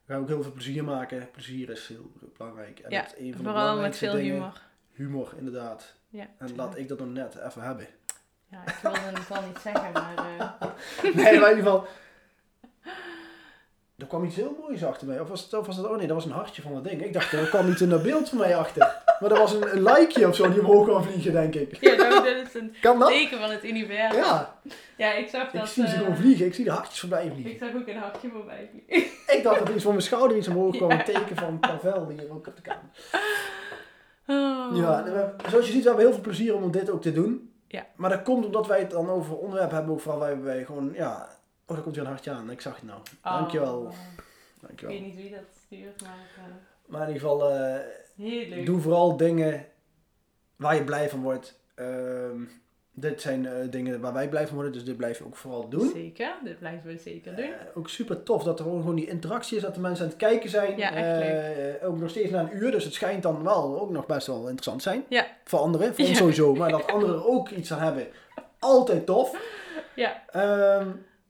We 0.04 0.12
gaan 0.12 0.22
ook 0.22 0.28
heel 0.28 0.42
veel 0.42 0.52
plezier 0.52 0.84
maken. 0.84 1.28
Plezier 1.30 1.70
is 1.70 1.88
heel 1.88 2.10
belangrijk. 2.36 2.78
En 2.78 2.90
Ja, 2.90 3.02
dat 3.02 3.14
is 3.16 3.24
een 3.24 3.34
van 3.34 3.42
de 3.44 3.48
vooral 3.50 3.80
met 3.80 3.96
veel 3.96 4.12
dingen. 4.12 4.32
humor. 4.34 4.62
Humor, 4.92 5.32
inderdaad. 5.38 5.94
Ja, 6.08 6.26
En 6.38 6.56
laat 6.56 6.76
ik 6.78 6.88
dat 6.88 6.98
nog 6.98 7.08
net 7.12 7.36
even 7.46 7.62
hebben. 7.62 7.86
ja, 8.50 8.66
ik 8.66 8.74
wilde 8.82 8.98
het 8.98 9.28
wel 9.28 9.42
niet 9.46 9.58
zeggen, 9.62 9.92
maar 9.92 10.16
eh, 10.38 10.68
nee, 11.14 11.14
maar 11.14 11.50
in 11.50 11.56
ieder 11.56 11.72
geval... 11.72 11.86
Er 13.98 14.06
kwam 14.06 14.24
iets 14.24 14.36
heel 14.36 14.56
moois 14.60 14.84
achter 14.84 15.06
mij. 15.06 15.20
Of 15.20 15.28
was 15.28 15.42
het, 15.42 15.54
of 15.54 15.66
was 15.66 15.76
het... 15.76 15.86
Oh 15.86 15.96
nee, 15.96 16.06
dat 16.06 16.16
was 16.16 16.24
een 16.24 16.30
hartje 16.30 16.62
van 16.62 16.74
dat 16.74 16.84
ding. 16.84 17.04
Ik 17.04 17.12
dacht, 17.12 17.32
er 17.32 17.48
kwam 17.48 17.70
iets 17.70 17.80
in 17.80 17.88
dat 17.88 18.02
beeld 18.02 18.28
van 18.28 18.38
mij 18.38 18.56
achter. 18.56 18.96
Maar 19.20 19.28
dat 19.28 19.38
was 19.38 19.52
een, 19.52 19.72
een 19.76 19.82
likeje 19.82 20.28
of 20.28 20.34
zo 20.36 20.50
die 20.50 20.60
omhoog 20.60 20.86
kwam 20.86 21.02
vliegen, 21.02 21.32
denk 21.32 21.54
ik. 21.54 21.76
ja, 21.80 21.96
dat 21.96 22.26
is 22.26 22.54
een 22.54 22.74
Kan 22.80 22.98
dat? 22.98 23.08
teken 23.08 23.38
van 23.38 23.50
het 23.50 23.64
universum. 23.64 24.16
Ja, 24.22 24.54
Ja, 24.96 25.12
ik 25.12 25.28
zag 25.28 25.52
ik 25.52 25.58
dat... 25.58 25.68
zie 25.68 25.86
ze 25.86 25.94
eh, 25.94 25.98
gewoon 26.00 26.16
vliegen. 26.16 26.46
Ik 26.46 26.54
zie 26.54 26.64
de 26.64 26.70
hartjes 26.70 27.00
voorbij 27.00 27.24
ik 27.26 27.32
vliegen. 27.32 27.58
zag 27.58 27.74
ook 27.80 27.88
een 27.88 27.96
hartje 27.96 28.28
voorbij 28.32 28.70
vliegen. 28.72 29.10
Ik 29.36 29.42
dacht 29.42 29.58
dat 29.58 29.68
iets 29.68 29.82
van 29.82 29.92
mijn 29.92 30.04
schouder 30.04 30.36
iets 30.36 30.48
omhoog 30.48 30.76
kwam. 30.76 30.90
Een 30.90 31.04
teken 31.04 31.36
van 31.36 31.58
Pavel 31.58 32.08
hier 32.08 32.30
ook 32.30 32.46
op 32.46 32.56
de 32.56 32.62
kamer. 32.62 32.90
Oh. 34.26 34.76
Ja, 34.76 35.02
we- 35.04 35.48
zoals 35.50 35.66
je 35.66 35.72
ziet, 35.72 35.82
we 35.82 35.88
hebben 35.88 36.04
heel 36.06 36.14
veel 36.14 36.22
plezier 36.22 36.54
om 36.54 36.70
dit 36.70 36.90
ook 36.90 37.02
te 37.02 37.12
doen. 37.12 37.52
Ja. 37.68 37.86
Maar 37.96 38.10
dat 38.10 38.22
komt 38.22 38.44
omdat 38.44 38.66
wij 38.66 38.78
het 38.78 38.90
dan 38.90 39.10
over 39.10 39.36
onderwerpen 39.36 39.76
hebben, 39.76 39.94
ook 39.94 40.00
vooral 40.00 40.20
wij, 40.20 40.40
wij 40.42 40.64
gewoon, 40.64 40.90
ja... 40.94 41.28
Oh, 41.68 41.74
daar 41.74 41.82
komt 41.82 41.94
weer 41.96 42.04
een 42.04 42.10
hartje 42.10 42.30
aan. 42.30 42.50
Ik 42.50 42.60
zag 42.60 42.74
het 42.74 42.84
nou. 42.84 43.00
Dankjewel. 43.22 43.78
Oh. 43.78 43.92
Ik 44.16 44.66
Dankjewel. 44.66 44.94
weet 44.94 45.04
niet 45.04 45.16
wie 45.16 45.30
dat 45.30 45.40
stuurt, 45.66 46.02
maar 46.02 46.26
eh, 46.36 46.42
Maar 46.86 47.08
in 47.08 47.14
ieder 47.14 47.28
geval, 47.28 47.50
eh, 47.50 47.76
heel 48.16 48.48
leuk. 48.48 48.66
doe 48.66 48.80
vooral 48.80 49.16
dingen 49.16 49.66
waar 50.56 50.74
je 50.74 50.84
blij 50.84 51.08
van 51.08 51.22
wordt. 51.22 51.60
Ehm, 51.74 52.40
dit 52.92 53.20
zijn 53.20 53.46
eh, 53.46 53.52
dingen 53.70 54.00
waar 54.00 54.12
wij 54.12 54.28
blij 54.28 54.46
van 54.46 54.54
worden, 54.54 54.72
dus 54.72 54.84
dit 54.84 54.96
blijven 54.96 55.22
we 55.22 55.28
ook 55.28 55.36
vooral 55.36 55.68
doen. 55.68 55.90
Zeker, 55.90 56.32
dit 56.44 56.58
blijven 56.58 56.90
we 56.90 56.98
zeker 56.98 57.36
doen. 57.36 57.50
Ook 57.74 57.88
super 57.88 58.22
tof 58.22 58.42
dat 58.42 58.58
er 58.58 58.64
gewoon, 58.64 58.80
gewoon 58.80 58.96
die 58.96 59.08
interactie 59.08 59.56
is, 59.56 59.62
dat 59.62 59.74
de 59.74 59.80
mensen 59.80 60.04
aan 60.04 60.10
het 60.10 60.18
kijken 60.18 60.50
zijn. 60.50 60.76
Ja, 60.76 60.92
echt 60.94 61.82
ook 61.82 61.98
nog 61.98 62.10
steeds 62.10 62.30
na 62.30 62.40
een 62.40 62.56
uur, 62.56 62.70
dus 62.70 62.84
het 62.84 62.94
schijnt 62.94 63.22
dan 63.22 63.42
wel 63.42 63.80
ook 63.80 63.90
nog 63.90 64.06
best 64.06 64.26
wel 64.26 64.40
interessant 64.40 64.82
zijn. 64.82 65.04
Ja. 65.08 65.26
Voor 65.44 65.58
anderen, 65.58 65.94
voor 65.94 66.06
ons 66.06 66.18
sowieso, 66.18 66.54
maar 66.54 66.70
dat 66.70 66.86
anderen 66.92 67.16
er 67.16 67.26
ook 67.26 67.48
iets 67.48 67.72
aan 67.72 67.82
hebben. 67.82 68.06
Altijd 68.58 69.06
tof. 69.06 69.36
Ja. 69.94 70.22
Ehm, 70.30 70.88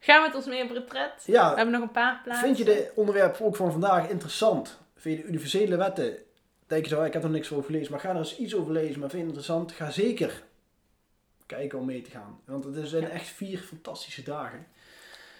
Ga 0.08 0.20
met 0.20 0.34
ons 0.34 0.46
mee 0.46 0.62
op 0.62 0.70
retret. 0.70 1.24
We 1.24 1.32
ja, 1.32 1.54
hebben 1.54 1.74
nog 1.74 1.82
een 1.82 1.90
paar 1.90 2.20
plaatsen. 2.24 2.44
vind 2.46 2.58
je 2.58 2.64
de 2.64 2.90
onderwerp 2.94 3.40
ook 3.40 3.56
van 3.56 3.70
vandaag 3.72 4.08
interessant? 4.08 4.78
Vind 4.96 5.16
je 5.16 5.22
de 5.22 5.28
universele 5.28 5.76
wetten? 5.76 6.16
Denk 6.66 6.84
je 6.84 6.88
zo, 6.94 7.02
ik 7.02 7.12
heb 7.12 7.22
er 7.22 7.30
niks 7.30 7.52
over 7.52 7.64
gelezen, 7.64 7.90
maar 7.90 8.00
ga 8.00 8.10
er 8.10 8.16
eens 8.16 8.36
iets 8.38 8.54
over 8.54 8.72
lezen. 8.72 9.00
Maar 9.00 9.10
vind 9.10 9.22
je 9.22 9.28
het 9.28 9.36
interessant? 9.36 9.72
Ga 9.72 9.90
zeker 9.90 10.42
kijken 11.46 11.78
om 11.78 11.84
mee 11.84 12.02
te 12.02 12.10
gaan. 12.10 12.40
Want 12.44 12.64
het 12.64 12.88
zijn 12.88 13.02
Ja. 13.02 13.08
echt 13.08 13.26
vier 13.26 13.58
fantastische 13.58 14.22
dagen. 14.22 14.66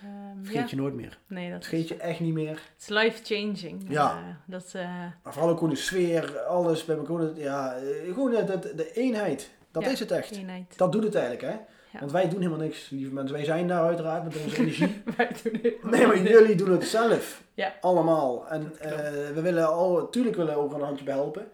Ehm, 0.02 0.42
Vergeet 0.44 0.62
ja. 0.70 0.76
je 0.76 0.76
nooit 0.76 0.94
meer. 0.94 1.18
Nee, 1.26 1.50
dat 1.50 1.66
Vergeet 1.66 1.88
je 1.88 1.96
echt 1.96 2.20
niet 2.20 2.32
meer. 2.34 2.48
Het 2.50 2.80
is 2.80 2.88
life-changing. 2.88 3.84
Ja. 3.88 4.10
Eh, 4.12 4.34
dat, 4.46 4.70
eh, 4.74 4.82
Maar 5.22 5.32
vooral 5.32 5.50
ook 5.50 5.58
gewoon 5.58 5.72
de 5.74 5.80
sfeer, 5.80 6.38
alles 6.38 6.84
bij 6.84 6.96
elkaar. 6.96 7.34
Ja, 7.36 7.74
eh, 7.76 8.12
gewoon 8.14 8.30
de, 8.30 8.58
de, 8.58 8.74
de 8.74 8.92
eenheid. 8.92 9.50
Dat 9.70 9.82
Ja. 9.82 9.88
is 9.90 10.00
het 10.00 10.10
echt. 10.10 10.30
eenheid. 10.30 10.78
Dat 10.78 10.92
doet 10.92 11.04
het 11.04 11.14
eigenlijk, 11.14 11.54
hè? 11.54 11.58
Ja. 11.92 11.98
Want 11.98 12.12
wij 12.12 12.28
doen 12.28 12.40
helemaal 12.40 12.64
niks, 12.66 12.90
lieve 12.90 13.12
mensen. 13.12 13.36
Wij 13.36 13.44
zijn 13.44 13.68
daar 13.68 13.84
uiteraard 13.84 14.24
met 14.24 14.42
onze 14.44 14.56
energie. 14.62 15.02
Wij 15.16 15.30
doen. 15.42 15.90
Nee, 15.90 16.06
maar 16.06 16.22
jullie 16.22 16.56
doen 16.56 16.70
het 16.70 16.84
zelf. 16.84 17.42
Ja. 17.54 17.74
Allemaal. 17.80 18.48
En 18.48 18.72
eh, 18.78 18.90
we 19.34 19.40
willen 19.40 19.68
al, 19.68 19.96
natuurlijk 19.98 20.36
willen 20.36 20.54
we 20.54 20.60
ook 20.60 20.72
een 20.72 20.80
handje 20.80 21.04
bij 21.04 21.14
helpen. 21.14 21.48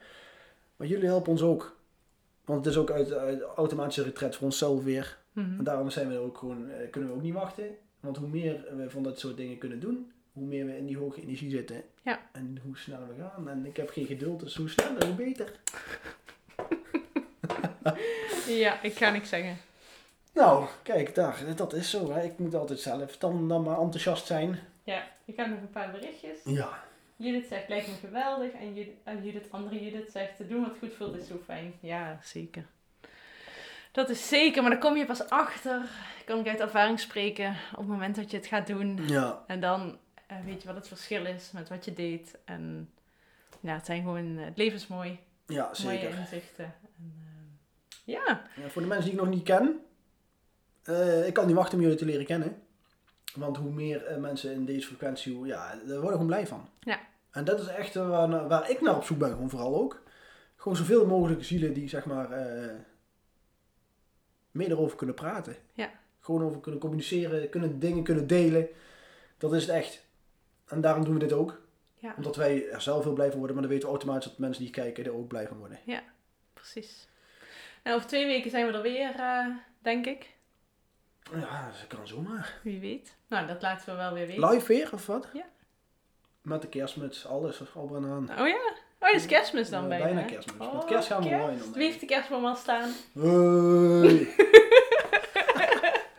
Maar 0.77 0.87
jullie 0.87 1.07
helpen 1.07 1.31
ons 1.31 1.43
ook. 1.43 1.77
Want 2.45 2.65
het 2.65 2.75
is 2.75 2.81
ook 2.81 2.91
uit, 2.91 3.13
uit 3.13 3.43
automatische 3.43 4.03
retret 4.03 4.37
voor 4.37 4.45
onszelf 4.45 4.85
weer. 4.85 5.19
Mhm. 5.33 5.59
En 5.59 5.65
daarom 5.65 5.91
zijn 5.91 6.09
we 6.09 6.19
ook 6.19 6.39
gewoon, 6.39 6.71
eh, 6.71 6.91
kunnen 6.91 7.11
we 7.11 7.17
ook 7.17 7.23
niet 7.23 7.35
wachten. 7.35 7.65
Want 8.01 8.17
hoe 8.17 8.29
meer 8.29 8.65
we 8.77 8.91
van 8.91 9.03
dat 9.03 9.19
soort 9.19 9.37
dingen 9.37 9.59
kunnen 9.59 9.81
doen, 9.81 10.13
hoe 10.33 10.47
meer 10.47 10.67
we 10.67 10.77
in 10.77 10.87
die 10.87 10.99
hoge 10.99 11.21
energie 11.23 11.51
zitten. 11.51 11.83
Ja. 12.03 12.21
En 12.33 12.59
hoe 12.63 12.77
sneller 12.77 13.09
we 13.09 13.23
gaan. 13.23 13.49
En 13.49 13.67
ik 13.67 13.77
heb 13.77 13.91
geen 13.91 14.07
geduld, 14.07 14.41
dus 14.41 14.57
hoe 14.57 14.69
sneller, 14.69 15.07
hoe 15.07 15.15
beter. 15.15 15.53
Ja, 18.49 18.83
ik 18.83 18.97
ga 18.97 19.11
niks 19.11 19.29
zeggen. 19.29 19.57
Nou, 20.35 20.67
kijk, 20.83 21.15
daar, 21.15 21.43
dat 21.57 21.73
is 21.73 21.91
zo. 21.91 22.13
Hè. 22.13 22.23
Ik 22.23 22.39
moet 22.39 22.55
altijd 22.55 22.81
zelf 22.81 23.17
dan, 23.19 23.49
dan 23.49 23.63
maar 23.63 23.79
enthousiast 23.79 24.27
zijn. 24.27 24.59
Ja, 24.85 25.03
ik 25.25 25.37
heb 25.37 25.47
nog 25.47 25.61
een 25.61 25.71
paar 25.71 25.91
berichtjes. 25.91 26.39
Ja. 26.45 26.83
Judith 27.17 27.49
zegt, 27.49 27.69
lijkt 27.69 27.87
me 27.87 27.95
geweldig. 27.95 28.53
En 28.53 28.75
Judith, 28.75 28.97
en 29.05 29.25
Judith 29.25 29.47
andere 29.51 29.85
Judith 29.85 30.11
zegt, 30.11 30.37
te 30.37 30.47
doen 30.47 30.61
wat 30.63 30.79
goed 30.79 30.93
voelt 30.93 31.17
is 31.17 31.27
zo 31.27 31.41
fijn. 31.45 31.75
Ja, 31.81 32.19
zeker. 32.23 32.67
Dat 33.93 34.09
is 34.09 34.29
zeker, 34.29 34.63
maar 34.63 34.71
daar 34.71 34.81
kom 34.81 34.97
je 34.97 35.07
pas 35.07 35.29
achter. 35.29 35.83
Kan 36.25 36.39
ik 36.39 36.49
uit 36.49 36.61
ervaring 36.61 37.01
spreken 37.01 37.57
op 37.73 37.79
het 37.79 37.87
moment 37.87 38.17
dat 38.17 38.31
je 38.31 38.37
het 38.37 38.47
gaat 38.47 38.67
doen. 38.67 39.01
Ja. 39.07 39.45
En 39.47 39.61
dan 39.61 39.99
eh, 40.27 40.37
weet 40.45 40.61
je 40.63 40.67
wat 40.67 40.77
het 40.77 40.89
verschil 40.89 41.27
is 41.27 41.51
met 41.53 41.69
wat 41.69 41.85
je 41.85 41.93
deed. 41.93 42.39
En 42.45 42.91
ja, 43.61 43.75
het 43.75 43.87
zijn 43.87 44.03
gewoon, 44.03 44.39
eh, 44.39 44.45
het 44.45 44.57
leven 44.57 44.75
is 44.79 44.87
mooi. 44.87 45.19
Ja, 45.47 45.63
Mooie 45.65 45.99
zeker. 45.99 46.19
inzichten. 46.19 46.65
En, 46.65 47.15
eh, 47.21 48.15
ja, 48.15 48.43
Ja, 48.63 48.69
voor 48.69 48.83
de 48.83 48.89
mensen 48.89 49.11
die 49.11 49.19
ik 49.19 49.25
nog 49.25 49.35
niet 49.35 49.43
ken, 49.45 49.81
eh, 50.85 51.27
ik 51.27 51.35
kan 51.35 51.47
niet 51.47 51.57
wachten 51.57 51.75
om 51.75 51.83
jullie 51.83 51.99
te 51.99 52.05
leren 52.05 52.27
kennen. 52.27 52.63
Want 53.35 53.57
hoe 53.57 53.71
meer 53.73 54.05
eh, 54.07 54.17
mensen 54.17 54.53
in 54.53 54.65
deze 54.65 54.87
frequentie, 54.87 55.35
hoe, 55.35 55.47
ja, 55.47 55.69
daar 55.69 55.87
worden 55.87 56.03
we 56.03 56.11
gewoon 56.11 56.27
blij 56.27 56.47
van. 56.47 56.69
Ja. 56.81 57.01
En 57.31 57.45
dat 57.45 57.61
is 57.61 57.67
echt 57.67 57.97
eh, 57.97 58.09
waar, 58.09 58.49
waar 58.49 58.71
ik 58.71 58.81
naar 58.81 58.97
op 58.97 59.05
zoek 59.05 59.19
ben, 59.19 59.31
gewoon 59.31 59.51
vooral 59.51 59.77
ook. 59.77 60.03
Gewoon 60.57 60.77
zoveel 60.79 61.07
mogelijk 61.07 61.45
zielen 61.45 61.73
die, 61.73 61.89
zeg 61.89 62.05
maar, 62.05 62.29
meer 64.51 64.71
erover 64.71 64.97
kunnen 64.97 65.15
praten. 65.15 65.57
Ja. 65.73 65.91
Gewoon 66.21 66.43
over 66.43 66.61
kunnen 66.61 66.81
communiceren, 66.81 67.49
kunnen 67.49 67.79
dingen 67.79 68.03
kunnen 68.05 68.27
delen. 68.27 68.69
Dat 69.39 69.53
is 69.53 69.67
het 69.67 69.75
echt. 69.75 70.05
En 70.67 70.81
daarom 70.81 71.05
doen 71.05 71.15
we 71.15 71.21
dit 71.21 71.33
ook. 71.33 71.61
ja, 71.99 72.15
Omdat 72.17 72.37
wij 72.37 72.69
er 72.69 72.81
zelf 72.81 73.05
heel 73.05 73.13
blij 73.13 73.29
van 73.29 73.39
worden, 73.39 73.57
maar 73.57 73.65
dan 73.65 73.73
weten 73.75 73.89
we 73.89 73.95
automatisch 73.95 74.31
dat 74.31 74.39
mensen 74.39 74.63
die 74.63 74.73
kijken 74.73 75.05
er 75.05 75.15
ook 75.15 75.29
blij 75.29 75.49
van 75.49 75.59
worden. 75.59 75.79
precies. 76.55 77.09
Nou, 77.83 77.97
over 77.97 78.09
twee 78.09 78.27
weken 78.27 78.51
zijn 78.51 78.67
we 78.67 78.73
er 78.73 78.83
weer, 78.83 79.15
denk 79.83 80.07
ik. 80.07 80.34
Ja, 81.33 81.71
dat 81.81 81.99
kan 81.99 82.07
zomaar. 82.07 82.59
Wie 82.63 82.81
weet. 82.81 83.17
Nou, 83.29 83.47
dat 83.47 83.63
laten 83.63 83.87
we 83.87 83.97
wel 83.97 84.13
weer 84.13 84.27
weten. 84.27 84.49
Live 84.51 84.67
weer 84.67 84.89
of 84.93 85.07
wat? 85.07 85.29
Ja. 85.33 85.45
Met 86.43 86.63
de 86.63 86.69
kerstmuts, 86.69 87.27
alles 87.27 87.75
al 87.75 87.87
bijna 87.87 88.07
aan. 88.09 88.31
Oh 88.41 88.49
ja? 88.49 88.73
Oh, 88.99 89.11
dat 89.11 89.15
is 89.21 89.27
kerstmis 89.27 89.71
dan 89.71 89.89
bijna. 89.89 90.05
bijna 90.05 90.23
kerstmis. 90.23 90.67
Oh, 90.67 90.75
Met 90.75 90.85
kerst 90.85 91.09
gaan 91.09 91.23
we 91.23 91.29
online 91.29 91.59
dan, 91.59 91.73
Wie 91.73 91.85
heeft 91.87 92.01
de 92.01 92.07
kerstboom 92.07 92.45
al 92.45 92.57
staan? 92.57 92.91
Hoi. 93.13 94.29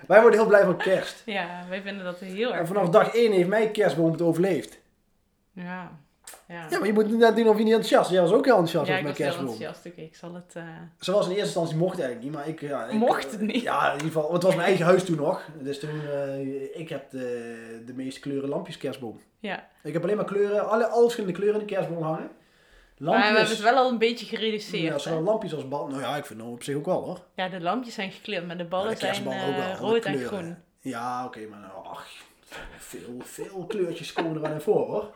Wij 0.07 0.21
worden 0.21 0.39
heel 0.39 0.47
blij 0.47 0.63
van 0.63 0.77
kerst. 0.77 1.21
Ja, 1.25 1.65
wij 1.69 1.81
vinden 1.81 2.03
dat 2.03 2.19
heel 2.19 2.49
erg 2.49 2.59
En 2.59 2.67
vanaf 2.67 2.89
dag 2.89 3.13
1 3.13 3.31
heeft 3.31 3.47
mijn 3.47 3.71
kerstboom 3.71 4.11
het 4.11 4.21
overleefd. 4.21 4.79
Ja. 5.51 5.99
Ja. 6.47 6.67
Ja, 6.69 6.77
maar 6.77 6.87
je 6.87 6.93
moet 6.93 7.17
net 7.17 7.35
doen 7.35 7.47
of 7.47 7.57
je 7.57 7.63
niet 7.63 7.73
enthousiast 7.73 8.09
Jij 8.11 8.21
was 8.21 8.31
ook 8.31 8.45
heel 8.45 8.57
enthousiast 8.57 8.87
Ja, 8.87 8.93
over 8.99 9.09
ik 9.11 9.17
mijn 9.17 9.29
was 9.29 9.35
heel 9.37 9.45
kerstboom. 9.45 9.67
enthousiast. 9.67 9.85
Oké, 9.97 10.01
ik 10.07 10.15
zal 10.15 10.33
het... 10.33 10.53
eh, 10.55 10.63
Zoals 10.99 11.25
in 11.25 11.29
eerste 11.31 11.45
instantie 11.45 11.75
mocht 11.75 11.99
eigenlijk 11.99 12.23
niet, 12.23 12.33
maar 12.33 12.47
ik... 12.47 12.61
Ja, 12.61 12.85
ik 12.85 12.93
Mocht 12.93 13.31
het 13.31 13.41
niet? 13.41 13.61
Ja, 13.61 13.85
in 13.87 13.91
ieder 13.93 14.07
geval. 14.07 14.33
Het 14.33 14.43
was 14.43 14.55
mijn 14.55 14.67
eigen 14.67 14.85
huis 14.85 15.03
toen 15.03 15.15
nog. 15.17 15.41
Dus 15.61 15.79
toen, 15.79 16.01
eh, 16.13 16.79
ik 16.79 16.89
heb 16.89 17.09
de, 17.11 17.83
de 17.85 17.93
meeste 17.93 18.19
kleuren 18.19 18.49
lampjes 18.49 18.77
kerstboom. 18.77 19.21
Ja. 19.39 19.67
Ik 19.83 19.93
heb 19.93 20.03
alleen 20.03 20.15
maar 20.15 20.25
kleuren, 20.25 20.69
alle, 20.69 20.87
alle 20.87 21.01
verschillende 21.01 21.35
kleuren 21.37 21.59
in 21.61 21.67
de 21.67 21.73
kerstboom 21.73 22.03
hangen. 22.03 22.29
Maar 22.97 23.13
we 23.13 23.23
hebben 23.23 23.33
Lampjes. 23.35 23.49
het 23.57 23.67
wel 23.69 23.75
al 23.83 23.89
een 23.89 23.97
beetje 23.97 24.25
ja, 24.31 24.37
gereduceerd. 24.37 25.01
zo'n 25.01 25.13
hè? 25.13 25.19
lampjes 25.19 25.53
als 25.55 25.67
bal. 25.67 25.87
Nou 25.87 26.01
ja, 26.01 26.15
ik 26.17 26.25
vind 26.25 26.39
het 26.41 26.49
op 26.49 26.63
zich 26.63 26.75
ook 26.75 26.85
wel 26.85 27.03
hoor. 27.03 27.19
Ja, 27.35 27.49
de 27.49 27.61
lampjes 27.61 27.93
zijn 27.93 28.11
gekleurd, 28.11 28.47
maar 28.47 28.57
de 28.57 28.65
ballen 28.65 28.85
Ja, 28.89 28.93
de 28.93 28.97
zijn 28.99 29.11
kerstballen 29.11 29.41
eh, 29.43 29.49
ook 29.49 29.55
wel, 29.55 29.65
alle 29.87 29.91
rood 29.93 30.05
en 30.05 30.17
groen. 30.19 30.55
Ja, 30.79 31.25
oké, 31.25 31.39
maar 31.49 31.71
ach, 31.83 32.07
veel, 32.77 33.15
veel 33.23 33.65
kleurtjes 33.67 34.13
komen 34.13 34.35
er 34.35 34.41
wel 34.41 34.51
in 34.51 34.61
voor 34.61 34.87
hoor. 34.87 35.13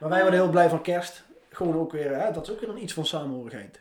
Maar 0.00 0.08
wij 0.08 0.20
worden 0.22 0.40
heel 0.40 0.50
blij 0.50 0.68
van 0.68 0.82
kerst. 0.82 1.24
Gewoon 1.50 1.76
ook 1.78 1.92
weer, 1.92 2.18
hè, 2.20 2.32
dat 2.32 2.46
is 2.46 2.52
ook 2.52 2.60
weer 2.60 2.68
een 2.68 2.82
iets 2.82 2.92
van 2.92 3.06
samenhorigheid. 3.06 3.80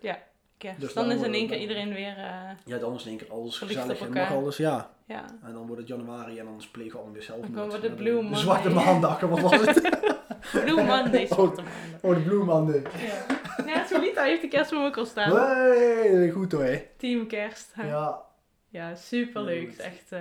Kerst. 0.57 0.79
Dus 0.79 0.93
dan 0.93 1.07
dan 1.09 1.17
is 1.17 1.23
in 1.25 1.33
één 1.33 1.47
keer 1.47 1.57
iedereen 1.59 1.93
weer... 1.93 2.17
eh, 2.17 2.49
Ja, 2.65 2.77
dan 2.77 2.93
is 2.95 3.03
in 3.03 3.09
één 3.09 3.17
keer 3.17 3.31
alles 3.31 3.57
gezellig 3.57 3.99
en 3.99 4.11
mag 4.13 4.31
alles, 4.31 4.57
ja. 4.57 4.89
ja. 5.05 5.25
En 5.43 5.53
dan 5.53 5.65
wordt 5.65 5.81
het 5.81 5.87
januari 5.87 6.39
en 6.39 6.45
dan 6.45 6.61
plegen 6.71 6.91
we 6.91 6.97
allemaal 6.97 7.13
weer 7.13 7.23
zelf. 7.23 7.39
Dan 7.41 7.51
komen 7.53 7.81
we 7.81 7.87
de 7.89 7.93
Blue 7.95 8.15
de 8.15 8.21
Monday. 8.21 8.39
zwarte 8.41 8.69
maandag, 8.69 9.19
wat 9.19 9.39
was 9.39 9.51
het? 9.65 9.81
Blue 10.65 10.83
Monday, 10.83 11.21
Oh. 11.23 11.27
zwarte 11.33 11.61
maandag. 11.61 12.01
Oh, 12.01 12.15
de 12.15 12.21
Blue 12.21 12.43
Monday. 12.43 12.81
Ja. 12.81 13.35
Ja, 13.65 13.85
Solita 13.85 14.23
heeft 14.23 14.41
de 14.41 14.47
kerstboom 14.47 14.85
ook 14.85 14.97
al 14.97 15.05
staan. 15.05 15.35
Hey, 15.35 16.29
goed 16.29 16.51
hoor. 16.51 16.63
hè. 16.63 16.81
Team 16.97 17.27
kerst. 17.27 17.69
hè. 17.73 17.87
Ja, 17.87 18.21
Ja. 18.69 18.95
super 18.95 19.41
leuk. 19.41 19.61
Ja, 19.67 19.69
goed. 19.69 19.79
Echt, 19.79 20.11
eh, 20.11 20.19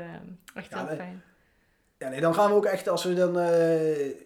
echt 0.54 0.70
Ja, 0.70 0.76
heel 0.78 0.86
nee. 0.86 0.96
fijn. 0.96 1.22
ja, 1.98 2.08
nee, 2.08 2.20
dan 2.20 2.34
gaan 2.34 2.48
we 2.50 2.56
ook 2.56 2.64
echt, 2.66 2.88
als 2.88 3.04
we 3.04 3.14
dan... 3.14 3.38
eh, 3.38 4.24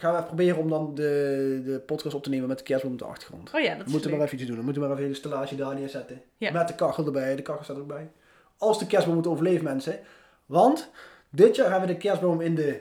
gaan 0.00 0.14
we 0.14 0.22
proberen 0.22 0.56
om 0.58 0.68
dan 0.68 0.94
de, 0.94 1.62
de 1.64 1.80
podcast 1.86 2.14
op 2.14 2.22
te 2.22 2.30
nemen 2.30 2.48
met 2.48 2.58
de 2.58 2.64
kerstboom 2.64 2.92
op 2.92 2.98
de 2.98 3.04
achtergrond. 3.04 3.50
Oh 3.54 3.60
ja, 3.60 3.68
dat 3.68 3.78
We 3.78 3.84
is 3.84 3.90
moeten 3.92 4.10
leuk. 4.10 4.18
maar 4.18 4.26
even 4.28 4.38
iets 4.38 4.48
doen. 4.48 4.58
We 4.58 4.64
moeten 4.64 4.82
maar 4.82 4.90
even 4.92 5.04
een 5.04 5.14
stellage 5.14 5.56
daar 5.56 5.74
neerzetten. 5.74 6.22
Ja. 6.36 6.52
Met 6.52 6.68
de 6.68 6.74
kachel 6.74 7.06
erbij. 7.06 7.36
De 7.36 7.42
kachel 7.42 7.64
staat 7.64 7.78
ook 7.78 7.86
bij. 7.86 8.10
Als 8.58 8.78
de 8.78 8.86
kerstboom 8.86 9.14
moet 9.16 9.26
overleven, 9.26 9.64
mensen. 9.64 9.98
Want 10.46 10.90
dit 11.30 11.56
jaar 11.56 11.70
hebben 11.70 11.88
we 11.88 11.94
de 11.94 12.00
kerstboom 12.00 12.40
in 12.40 12.54
de... 12.54 12.80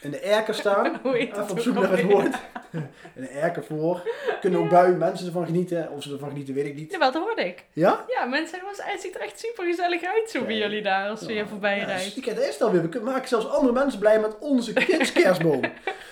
In 0.00 0.10
de 0.10 0.18
erker 0.18 0.54
staan. 0.54 1.00
Even 1.14 1.50
op 1.50 1.58
zoek 1.60 1.74
naar 1.74 1.90
het 1.90 2.02
woord. 2.02 2.34
In 3.16 3.22
de 3.22 3.28
erker 3.28 3.64
voor. 3.64 4.02
Kunnen 4.40 4.60
ook 4.60 4.68
bui 4.68 4.92
mensen 4.96 5.26
ervan 5.26 5.46
genieten. 5.46 5.90
Of 5.90 6.02
ze 6.02 6.12
ervan 6.12 6.28
genieten, 6.28 6.54
weet 6.54 6.66
ik 6.66 6.74
niet. 6.74 6.90
Jawel, 6.92 7.12
dat 7.12 7.22
hoorde 7.22 7.46
ik. 7.46 7.64
Ja? 7.72 8.04
Ja, 8.08 8.24
mensen, 8.24 8.60
het, 8.66 9.00
ziet 9.00 9.14
er 9.14 9.20
echt 9.20 9.38
super 9.40 9.64
gezellig 9.64 10.02
uit 10.04 10.30
zo 10.30 10.44
bij 10.44 10.54
Ja. 10.54 10.66
jullie 10.66 10.82
daar 10.82 11.08
als 11.08 11.20
je 11.20 11.32
hier 11.32 11.46
voorbij 11.46 11.78
Ja, 11.78 11.84
rijdt. 11.84 12.02
stiekem, 12.10 12.34
dat 12.34 12.44
is 12.44 12.62
alweer. 12.62 12.88
We 12.88 13.00
maken 13.00 13.28
zelfs 13.28 13.48
andere 13.48 13.72
mensen 13.72 13.98
blij 14.00 14.20
met 14.20 14.38
onze 14.38 14.72
kids 14.72 15.12
kerstboom. 15.12 15.60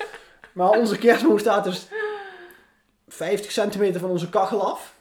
maar 0.53 0.71
onze 0.71 0.99
kerstboom 0.99 1.39
staat 1.39 1.65
dus 1.65 1.89
50 3.09 3.53
centimeter 3.53 4.01
van 4.01 4.11
onze 4.11 4.29
kachel 4.29 4.71
af. 4.73 4.95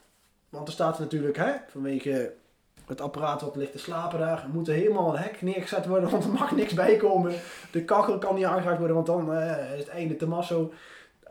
Want 0.50 0.68
er 0.68 0.74
staat 0.74 1.00
natuurlijk, 1.00 1.38
hè, 1.38 1.52
vanwege 1.70 2.34
het 2.88 3.02
apparaat 3.02 3.42
wat 3.42 3.56
ligt 3.56 3.72
te 3.72 3.78
slapen 3.78 4.20
daar, 4.20 4.46
moet 4.54 4.68
er 4.68 4.74
helemaal 4.74 5.14
een 5.14 5.22
hek 5.22 5.42
neergezet 5.42 5.86
worden, 5.86 6.10
want 6.12 6.24
er 6.24 6.30
mag 6.30 6.52
niks 6.52 6.74
bij 6.74 6.96
komen. 6.96 7.34
De 7.72 7.84
kachel 7.84 8.18
kan 8.18 8.36
niet 8.36 8.46
aangeraakt 8.46 8.78
worden, 8.78 8.96
want 8.96 9.08
dan 9.08 9.34
eh, 9.34 9.74
is 9.74 9.80
het 9.80 9.88
einde. 9.88 10.16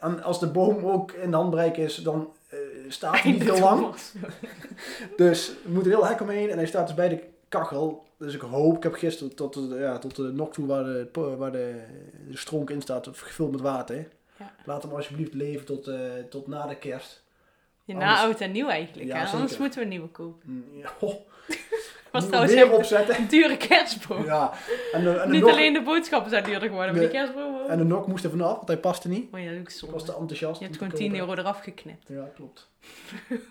En 0.01 0.23
als 0.23 0.41
de 0.41 0.47
boom 0.47 0.85
ook 0.85 1.13
in 1.13 1.33
handbereik 1.33 1.77
is, 1.77 1.97
dan 1.97 2.33
eh, 2.49 2.59
staat 2.89 3.21
hij 3.21 3.33
niet 3.33 3.43
heel 3.43 3.59
lang. 3.59 3.95
Dus 5.17 5.49
er 5.49 5.71
moet 5.71 5.85
een 5.85 5.91
heel 5.91 6.07
hek 6.07 6.21
omheen 6.21 6.51
en 6.51 6.57
hij 6.57 6.67
staat 6.67 6.87
dus 6.87 6.97
bij 6.97 7.09
de 7.09 7.23
kachel. 7.49 8.05
Dus 8.19 8.35
ik 8.35 8.41
hoop, 8.41 8.77
ik 8.77 8.83
heb 8.83 8.95
gisteren 8.95 9.35
tot 9.35 9.55
de, 9.55 9.77
ja, 9.79 9.99
tot 9.99 10.17
de 10.17 10.23
nok 10.23 10.53
toe 10.53 10.67
waar 10.67 10.85
de, 10.85 11.09
waar 11.39 11.53
de, 11.53 11.83
de 12.29 12.37
stronk 12.37 12.71
in 12.71 12.81
staat, 12.81 13.09
gevuld 13.13 13.51
met 13.51 13.61
water. 13.61 14.09
Ja. 14.39 14.55
Laat 14.65 14.83
hem 14.83 14.93
alsjeblieft 14.93 15.35
leven 15.35 15.67
tot, 15.67 15.87
eh, 15.87 15.99
tot 16.31 16.47
na 16.47 16.67
de 16.67 16.77
kerst. 16.77 17.25
Anders- 17.95 18.11
na 18.11 18.21
oud 18.21 18.41
en 18.41 18.53
nieuw 18.53 18.69
eigenlijk. 18.69 19.09
Ja, 19.09 19.17
hè? 19.17 19.25
Anders 19.25 19.41
zeker. 19.43 19.59
moeten 19.61 19.79
we 19.79 19.85
een 19.85 19.91
nieuwe 19.91 20.09
kopen. 20.09 20.49
Mm, 20.73 20.79
Ja, 20.81 20.93
Was 22.13 22.27
trouwens 22.27 22.55
weer 22.55 22.73
opzetten. 22.73 23.17
een 23.19 23.27
dure 23.37 23.57
kerstboom. 23.57 24.25
Ja. 24.25 24.53
En 24.93 25.03
de, 25.05 25.11
en 25.11 25.27
de 25.27 25.33
Niet 25.33 25.43
nok, 25.43 25.51
alleen 25.51 25.73
de 25.73 25.83
boodschappen 25.83 26.31
zijn 26.31 26.45
duurder 26.45 26.69
geworden, 26.69 26.93
maar 26.93 27.03
die 27.03 27.11
kerstboom 27.13 27.55
ook. 27.63 27.69
en 27.69 27.79
de 27.79 27.85
nok 27.85 28.07
moest 28.07 28.25
er 28.25 28.31
vanaf, 28.31 28.57
want 28.57 28.69
hij 28.69 28.77
paste 28.79 29.09
niet. 29.09 29.29
Oh 29.35 29.41
ja, 29.41 29.53
dat 29.53 29.67
is 29.69 29.81
was 29.81 30.05
te 30.05 30.15
enthousiast. 30.15 30.59
Je 30.61 30.67
hebt 30.67 30.79
gewoon 30.79 30.93
10 30.93 31.11
kopen. 31.11 31.29
euro 31.29 31.41
eraf 31.41 31.61
geknipt. 31.61 32.09
Ja, 32.09 32.31
klopt. 32.35 32.71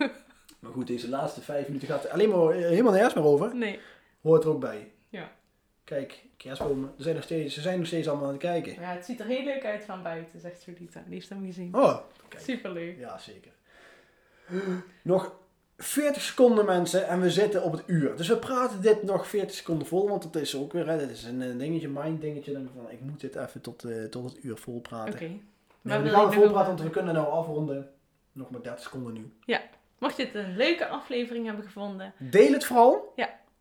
Maar 0.58 0.72
goed, 0.72 0.86
deze 0.86 1.08
laatste 1.08 1.40
vijf 1.40 1.66
minuten 1.66 1.88
gaat 1.88 2.08
alleen 2.10 2.28
maar 2.28 2.50
eh, 2.50 2.68
helemaal 2.68 2.92
nergens 2.92 3.14
meer 3.14 3.24
over. 3.24 3.54
Nee. 3.56 3.78
Hoort 4.22 4.44
er 4.44 4.50
ook 4.50 4.60
bij. 4.60 4.90
Ja. 5.08 5.30
Kijk, 5.84 6.24
kerstbomen, 6.36 6.92
er 6.96 7.02
zijn 7.02 7.14
nog 7.14 7.24
steeds, 7.24 7.54
ze 7.54 7.60
zijn 7.60 7.78
nog 7.78 7.86
steeds 7.86 8.08
allemaal 8.08 8.26
aan 8.26 8.32
het 8.32 8.42
kijken. 8.42 8.72
Ja, 8.72 8.80
het 8.92 9.04
ziet 9.04 9.20
er 9.20 9.26
heel 9.26 9.44
leuk 9.44 9.64
uit 9.64 9.84
van 9.84 10.02
buiten, 10.02 10.40
zegt 10.40 10.64
Julita. 10.64 11.02
Die 11.04 11.14
heeft 11.14 11.28
hem 11.28 11.44
gezien. 11.46 11.74
Oh, 11.74 11.98
kijk. 12.28 12.42
Superleuk. 12.42 12.98
Ja, 12.98 13.18
zeker. 13.18 13.50
Nog 15.02 15.32
40 15.78 16.22
seconden 16.22 16.64
mensen 16.64 17.08
en 17.08 17.20
we 17.20 17.30
zitten 17.30 17.62
op 17.62 17.72
het 17.72 17.82
uur. 17.86 18.16
Dus 18.16 18.28
we 18.28 18.36
praten 18.36 18.80
dit 18.80 19.02
nog 19.02 19.26
40 19.28 19.56
seconden 19.56 19.86
vol, 19.86 20.08
want 20.08 20.24
het 20.24 20.36
is 20.36 20.56
ook 20.56 20.72
weer, 20.72 20.86
hè, 20.88 20.98
dit 20.98 21.10
is 21.10 21.24
een 21.24 21.42
eh, 21.42 21.58
dingetje, 21.58 21.88
mind 21.88 22.20
dingetje. 22.20 22.52
Dan 22.52 22.68
van, 22.74 22.90
ik 22.90 23.00
moet 23.00 23.20
dit 23.20 23.36
even 23.36 23.60
tot, 23.60 23.84
eh, 23.84 24.04
tot 24.04 24.24
het 24.24 24.44
uur 24.44 24.56
vol 24.56 24.80
praten. 24.80 25.14
Oké. 25.14 25.24
Nee, 25.24 25.40
Maar 25.82 26.02
we 26.02 26.08
wil 26.08 26.18
gaan 26.18 26.32
vol 26.32 26.50
praten, 26.50 26.66
want 26.66 26.80
we 26.80 26.90
kunnen 26.90 27.14
nou 27.14 27.28
afronden. 27.28 27.90
Nog 28.32 28.50
maar 28.50 28.62
30 28.62 28.82
seconden 28.84 29.12
nu. 29.12 29.32
Mocht 29.98 30.16
je 30.16 30.24
het 30.24 30.34
een 30.34 30.56
leuke 30.56 30.86
aflevering 30.86 31.46
hebben 31.46 31.64
gevonden, 31.64 32.12
Deel 32.18 32.52
het 32.52 32.64
vooral. 32.64 33.14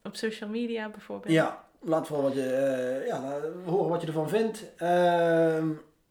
op 0.03 0.15
social 0.15 0.49
media 0.49 0.89
bijvoorbeeld. 0.89 1.33
Ja, 1.33 1.63
laat 1.79 2.07
vooral 2.07 2.23
wat 2.25 2.33
je, 2.33 2.43
eh, 2.53 3.07
ja, 3.07 3.39
horen 3.65 3.89
wat 3.89 4.01
je 4.01 4.07
ervan 4.07 4.29
vindt. 4.29 4.63
Ehm, 4.77 5.67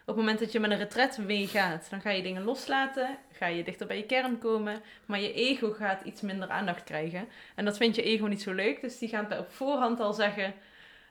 op 0.02 0.06
het 0.06 0.16
moment 0.16 0.40
dat 0.40 0.52
je 0.52 0.60
met 0.60 0.72
een 0.72 0.78
retret 0.78 1.18
meegaat, 1.18 1.88
dan 1.90 2.02
ga 2.02 2.10
je 2.10 2.22
dingen 2.24 2.44
loslaten, 2.44 3.18
ga 3.32 3.48
je 3.48 3.64
dichter 3.64 3.88
bij 3.88 3.98
je 3.98 4.06
kern 4.06 4.38
komen, 4.40 4.82
maar 5.06 5.20
je 5.20 5.34
ego 5.34 5.72
gaat 5.72 6.02
iets 6.04 6.22
minder 6.22 6.50
aandacht 6.50 6.84
krijgen. 6.84 7.28
En 7.56 7.66
dat 7.66 7.78
vindt 7.78 7.96
je 7.96 8.04
ego 8.04 8.26
niet 8.26 8.42
zo 8.42 8.54
leuk, 8.54 8.82
dus 8.82 8.98
die 8.98 9.10
gaat 9.10 9.28
bij 9.28 9.40
op 9.40 9.52
voorhand 9.52 10.00
al 10.00 10.14
zeggen... 10.14 10.54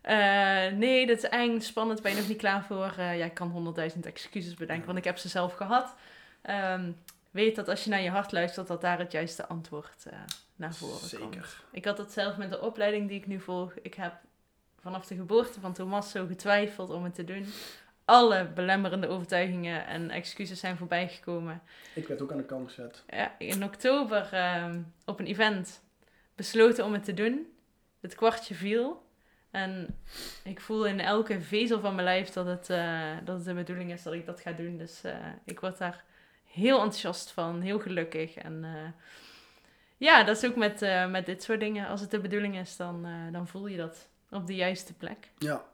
eh, 0.07 0.73
nee, 0.73 1.07
dat 1.07 1.17
is 1.17 1.29
eng, 1.29 1.61
spannend, 1.61 2.03
ben 2.03 2.11
je 2.11 2.19
nog 2.19 2.29
niet 2.29 2.39
klaar 2.39 2.65
voor. 2.65 2.95
Eh, 2.99 3.19
ja, 3.19 3.25
ik 3.25 3.35
kan 3.35 3.49
honderdduizend 3.49 4.07
excuses 4.07 4.55
bedenken, 4.55 4.87
want 4.87 4.99
ik 4.99 5.05
heb 5.05 5.19
ze 5.19 5.29
zelf 5.29 5.55
gehad. 5.55 5.95
Ehm, 6.43 6.91
weet 7.31 7.57
dat 7.57 7.69
als 7.69 7.85
je 7.85 7.91
naar 7.91 8.01
je 8.01 8.11
hart 8.11 8.33
luistert, 8.33 8.67
dat 8.67 8.81
daar 8.81 8.99
het 8.99 9.13
juiste 9.13 9.47
antwoord 9.47 10.07
eh, 10.07 10.19
naar 10.57 10.75
voren 10.75 10.99
komt. 10.99 11.11
zeker. 11.11 11.61
Ik 11.71 11.85
had 11.85 11.99
het 11.99 12.13
zelf 12.13 12.37
met 12.37 12.51
de 12.51 12.61
opleiding 12.61 13.09
die 13.09 13.19
ik 13.19 13.27
nu 13.27 13.41
volg. 13.41 13.73
Ik 13.83 13.95
heb 13.95 14.13
vanaf 14.81 15.07
de 15.07 15.15
geboorte 15.15 15.61
van 15.61 15.73
Thomas 15.73 16.11
zo 16.11 16.27
getwijfeld 16.27 16.91
om 16.91 17.05
het 17.05 17.15
te 17.15 17.25
doen. 17.25 17.47
Alle 18.05 18.49
belemmerende 18.55 19.09
overtuigingen 19.09 19.87
en 19.87 20.11
excuses 20.11 20.61
zijn 20.61 20.77
voorbijgekomen. 20.77 21.63
Ik 21.95 22.09
werd 22.09 22.23
ook 22.23 22.31
aan 22.31 22.37
de 22.37 22.45
kant 22.45 22.69
gezet. 22.69 23.05
Ja, 23.09 23.35
in 23.39 23.65
oktober 23.65 24.29
ehm, 24.33 24.81
op 25.05 25.19
een 25.19 25.27
event 25.27 25.83
besloten 26.35 26.85
om 26.85 26.93
het 26.93 27.05
te 27.05 27.15
doen. 27.15 27.53
Het 28.01 28.15
kwartje 28.15 28.55
viel. 28.55 29.05
En 29.51 29.99
ik 30.45 30.61
voel 30.61 30.87
in 30.87 31.01
elke 31.01 31.41
vezel 31.41 31.81
van 31.81 31.95
mijn 31.95 32.07
lijf 32.07 32.31
dat 32.31 32.47
het, 32.47 32.71
eh, 32.71 33.11
dat 33.25 33.37
het 33.37 33.45
de 33.45 33.55
bedoeling 33.55 33.93
is 33.93 34.03
dat 34.03 34.13
ik 34.13 34.27
dat 34.27 34.41
ga 34.41 34.53
doen. 34.53 34.77
Dus 34.77 35.01
eh, 35.05 35.13
ik 35.45 35.61
word 35.61 35.79
daar 35.79 36.05
heel 36.45 36.77
enthousiast 36.77 37.31
van, 37.31 37.61
heel 37.61 37.79
gelukkig. 37.79 38.37
En 38.37 38.65
eh, 38.65 38.91
ja, 39.97 40.25
dat 40.25 40.37
is 40.37 40.51
ook 40.51 40.57
met, 40.57 40.81
met 41.11 41.27
dit 41.27 41.43
soort 41.43 41.61
dingen. 41.61 41.89
Als 41.89 42.01
het 42.01 42.11
de 42.11 42.21
bedoeling 42.21 42.59
is, 42.59 42.77
dan, 42.77 43.07
dan 43.33 43.47
voel 43.47 43.67
je 43.67 43.77
dat 43.77 44.09
op 44.31 44.47
de 44.47 44.55
juiste 44.55 44.95
plek. 44.95 45.31
Ja. 45.39 45.65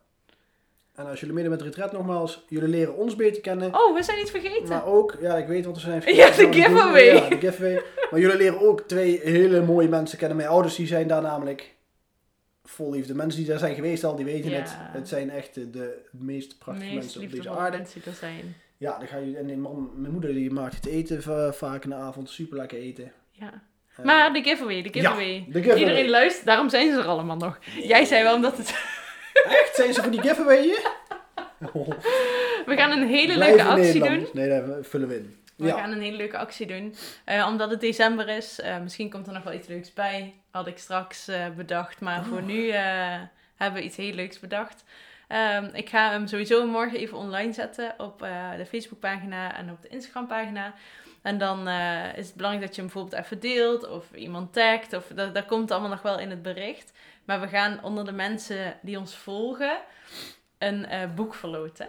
En 0.95 1.07
als 1.07 1.20
jullie 1.20 1.35
midden 1.35 1.53
met 1.53 1.62
Retreat 1.62 1.93
nogmaals, 1.93 2.45
jullie 2.49 2.68
leren 2.68 2.97
ons 2.97 3.16
beter 3.16 3.41
kennen. 3.41 3.75
Oh, 3.75 3.95
we 3.95 4.03
zijn 4.03 4.20
iets 4.20 4.31
vergeten. 4.31 4.68
Maar 4.68 4.87
ook, 4.87 5.16
ja, 5.20 5.37
ik 5.37 5.47
weet 5.47 5.64
wat 5.64 5.75
er 5.75 5.81
zijn. 5.81 6.03
Ja, 6.14 6.31
de 6.31 6.53
giveaway. 6.53 7.05
Ja, 7.05 7.29
de 7.29 7.39
giveaway. 7.39 7.83
Maar 8.11 8.20
jullie 8.20 8.37
leren 8.37 8.61
ook 8.61 8.81
twee 8.81 9.20
hele 9.20 9.62
mooie 9.62 9.89
mensen 9.89 10.18
kennen. 10.18 10.37
Mijn 10.37 10.49
ouders 10.49 10.75
die 10.75 10.87
zijn 10.87 11.07
daar 11.07 11.23
namelijk 11.23 11.75
vol 12.64 12.90
liefde. 12.90 13.14
Mensen 13.14 13.40
die 13.40 13.48
daar 13.50 13.58
zijn 13.58 13.74
geweest 13.74 14.04
al, 14.04 14.16
die 14.16 14.24
weten 14.24 14.50
Ja. 14.50 14.58
het. 14.58 14.70
Het 14.76 15.08
zijn 15.08 15.30
echt 15.30 15.54
de, 15.54 16.04
meest 16.10 16.58
prachtige 16.58 16.86
meest 16.94 16.98
mensen 16.98 17.22
op 17.22 17.30
deze 17.30 17.50
aarde. 17.50 17.76
mensen 17.76 18.00
er 18.06 18.12
zijn. 18.12 18.56
Ja, 18.76 18.98
dan 18.98 19.08
ga 19.08 19.16
je, 19.16 19.36
en 19.36 19.46
die 19.46 19.56
man, 19.56 19.90
mijn 19.94 20.12
moeder 20.12 20.34
die 20.34 20.50
maakt 20.50 20.74
het 20.74 20.86
eten 20.86 21.22
va- 21.22 21.52
vaak 21.52 21.84
in 21.84 21.90
de 21.90 21.96
avond. 21.96 22.30
Super 22.30 22.56
lekker 22.56 22.78
eten. 22.78 23.12
Ja. 23.30 23.62
Eh, 23.96 24.04
Maar 24.04 24.32
de 24.32 24.42
giveaway, 24.42 24.82
de 24.82 24.88
giveaway. 24.92 25.44
de 25.48 25.52
giveaway. 25.58 25.78
Iedereen 25.82 26.08
luistert, 26.10 26.46
daarom 26.46 26.68
zijn 26.68 26.92
ze 26.92 26.98
er 26.98 27.06
allemaal 27.06 27.36
nog. 27.36 27.58
Jij 27.82 28.04
zei 28.04 28.22
wel 28.22 28.34
omdat 28.34 28.56
het... 28.56 28.68
Echt? 29.60 29.70
Zijn 29.74 29.94
ze 29.94 30.02
voor 30.02 30.10
die 30.12 30.20
giveaway 30.20 30.62
hier? 30.62 30.90
We 32.66 32.76
gaan 32.76 32.90
een 32.90 33.08
hele 33.08 33.34
Blijf 33.34 33.54
leuke 33.56 33.70
actie 33.70 34.00
doen. 34.04 34.26
Nee, 34.32 34.48
daar 34.48 34.64
vullen 34.82 35.08
we 35.08 35.16
in. 35.16 35.36
We 35.56 35.66
ja. 35.66 35.76
gaan 35.78 35.92
een 35.92 36.00
hele 36.00 36.16
leuke 36.16 36.38
actie 36.38 36.66
doen. 36.66 36.94
Eh, 37.24 37.46
omdat 37.50 37.70
het 37.70 37.80
december 37.80 38.28
is. 38.28 38.60
eh, 38.60 38.80
misschien 38.80 39.10
komt 39.10 39.26
er 39.26 39.32
nog 39.32 39.42
wel 39.42 39.52
iets 39.52 39.66
leuks 39.68 39.92
bij. 39.92 40.34
Had 40.53 40.66
ik 40.66 40.78
straks 40.78 41.28
eh, 41.28 41.48
bedacht. 41.50 42.00
Maar 42.00 42.18
Oh. 42.18 42.26
voor 42.26 42.42
nu 42.42 42.68
eh, 42.68 43.20
hebben 43.57 43.80
we 43.80 43.86
iets 43.86 43.96
heel 43.96 44.12
leuks 44.14 44.40
bedacht. 44.40 44.84
Ehm, 45.28 45.68
ik 45.72 45.88
ga 45.88 46.11
hem 46.11 46.26
sowieso 46.26 46.66
morgen 46.66 46.98
even 46.98 47.18
online 47.18 47.53
zetten 47.53 47.94
op 47.98 48.22
eh, 48.22 48.57
de 48.57 48.66
Facebookpagina 48.66 49.57
en 49.57 49.70
op 49.70 49.82
de 49.82 49.88
Instagram-pagina. 49.88 50.74
En 51.22 51.38
dan 51.38 51.68
is 52.16 52.26
het 52.26 52.34
belangrijk 52.36 52.66
dat 52.66 52.74
je 52.76 52.82
hem 52.82 52.90
bijvoorbeeld 52.90 53.22
even 53.24 53.40
deelt 53.40 53.88
of 53.88 54.12
iemand 54.12 54.53
tagt. 54.53 54.92
Of, 54.92 55.07
dat, 55.14 55.34
dat 55.34 55.46
komt 55.46 55.70
allemaal 55.70 55.90
nog 55.90 56.03
wel 56.03 56.18
in 56.18 56.30
het 56.30 56.42
bericht. 56.42 56.92
Maar 57.24 57.40
we 57.40 57.48
gaan 57.48 57.82
onder 57.82 58.05
de 58.05 58.12
mensen 58.12 58.78
die 58.80 58.98
ons 58.98 59.16
volgen 59.16 59.78
een 60.59 60.86
boek 61.14 61.34
verloten. 61.34 61.88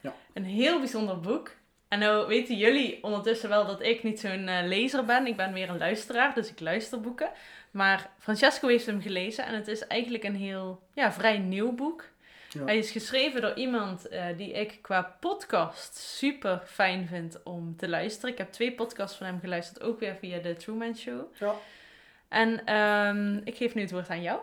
Ja. 0.00 0.14
Een 0.32 0.44
heel 0.44 0.78
bijzonder 0.78 1.20
boek. 1.20 1.50
En 1.88 1.98
nou 1.98 2.26
weten 2.26 2.56
jullie 2.56 3.02
ondertussen 3.02 3.48
wel 3.48 3.66
dat 3.66 3.82
ik 3.82 4.02
niet 4.02 4.20
zo'n 4.20 4.66
lezer 4.68 5.04
ben. 5.04 5.26
Ik 5.26 5.36
ben 5.36 5.52
meer 5.52 5.68
een 5.68 5.78
luisteraar, 5.78 6.34
dus 6.34 6.50
ik 6.50 6.60
luister 6.60 7.00
boeken. 7.00 7.30
Maar 7.74 8.10
Francesco 8.18 8.68
heeft 8.68 8.86
hem 8.86 9.02
gelezen 9.02 9.46
en 9.46 9.54
het 9.54 9.68
is 9.68 9.86
eigenlijk 9.86 10.24
een 10.24 10.36
heel 10.36 10.82
ja, 10.92 11.12
vrij 11.12 11.38
nieuw 11.38 11.72
boek. 11.72 12.04
Ja. 12.48 12.64
Hij 12.64 12.78
is 12.78 12.90
geschreven 12.90 13.40
door 13.40 13.54
iemand 13.54 14.08
eh, 14.08 14.24
die 14.36 14.52
ik 14.52 14.78
qua 14.82 15.16
podcast 15.20 15.96
super 15.96 16.62
fijn 16.64 17.06
vind 17.06 17.40
om 17.44 17.76
te 17.76 17.88
luisteren. 17.88 18.30
Ik 18.30 18.38
heb 18.38 18.52
twee 18.52 18.72
podcasts 18.72 19.16
van 19.16 19.26
hem 19.26 19.40
geluisterd, 19.40 19.82
ook 19.82 20.00
weer 20.00 20.16
via 20.20 20.38
de 20.38 20.56
Truman 20.56 20.96
Show. 20.96 21.20
Ja. 21.38 21.54
En 22.28 22.64
ehm, 22.64 23.40
ik 23.44 23.56
geef 23.56 23.74
nu 23.74 23.80
het 23.80 23.90
woord 23.90 24.08
aan 24.08 24.22
jou. 24.22 24.40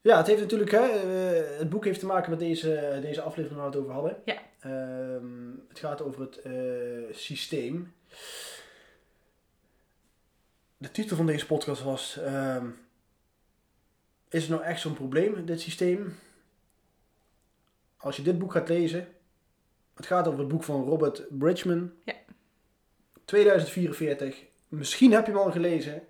Ja, 0.00 0.16
het 0.16 0.26
heeft 0.26 0.40
natuurlijk, 0.40 0.70
hè, 0.70 0.86
eh, 0.86 1.58
het 1.58 1.70
boek 1.70 1.84
heeft 1.84 2.00
te 2.00 2.06
maken 2.06 2.30
met 2.30 2.38
deze, 2.38 2.98
deze 3.02 3.22
aflevering 3.22 3.60
waar 3.60 3.70
we 3.70 3.76
het 3.76 3.84
over 3.84 3.94
hadden. 3.94 4.16
Ja. 4.24 4.36
Ehm, 4.60 5.50
het 5.68 5.78
gaat 5.78 6.02
over 6.02 6.20
het 6.20 6.40
eh, 6.40 6.52
systeem. 7.10 7.94
De 10.80 10.90
titel 10.90 11.16
van 11.16 11.26
deze 11.26 11.46
podcast 11.46 11.82
was, 11.82 12.18
ehm, 12.18 12.66
is 14.28 14.40
het 14.40 14.50
nou 14.50 14.62
echt 14.62 14.80
zo'n 14.80 14.94
probleem, 14.94 15.44
dit 15.44 15.60
systeem? 15.60 16.18
Als 17.96 18.16
je 18.16 18.22
dit 18.22 18.38
boek 18.38 18.52
gaat 18.52 18.68
lezen, 18.68 19.08
het 19.94 20.06
gaat 20.06 20.26
over 20.26 20.38
het 20.38 20.48
boek 20.48 20.64
van 20.64 20.84
Robert 20.84 21.38
Bridgman. 21.38 21.92
Ja. 22.04 22.14
2044. 23.24 24.44
Misschien 24.68 25.12
heb 25.12 25.26
je 25.26 25.32
hem 25.32 25.40
al 25.40 25.50
gelezen. 25.50 26.06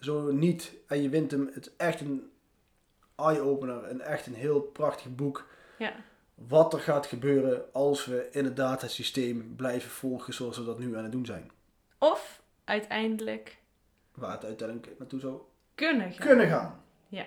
Zo 0.00 0.32
niet 0.32 0.72
en 0.86 1.02
je 1.02 1.08
wint 1.08 1.30
hem. 1.30 1.50
Het 1.54 1.66
is 1.66 1.76
echt 1.76 2.00
een 2.00 2.30
eye-opener. 3.16 3.84
En 3.84 4.00
echt 4.00 4.26
een 4.26 4.34
heel 4.34 4.60
prachtig 4.60 5.14
boek. 5.14 5.46
Ja. 5.78 5.94
Wat 6.34 6.72
er 6.72 6.80
gaat 6.80 7.06
gebeuren 7.06 7.72
als 7.72 8.04
we 8.04 8.28
inderdaad 8.30 8.80
het 8.80 8.90
systeem 8.90 9.56
blijven 9.56 9.90
volgen 9.90 10.34
zoals 10.34 10.58
we 10.58 10.64
dat 10.64 10.78
nu 10.78 10.96
aan 10.96 11.02
het 11.02 11.12
doen 11.12 11.26
zijn. 11.26 11.50
Of 11.98 12.42
uiteindelijk 12.64 13.57
Waar 14.18 14.32
het 14.32 14.44
uiteindelijk 14.44 14.98
naartoe 14.98 15.20
zou 15.20 15.40
kunnen 15.74 16.12
gaan. 16.12 16.26
kunnen 16.26 16.48
gaan. 16.48 16.82
Ja. 17.08 17.26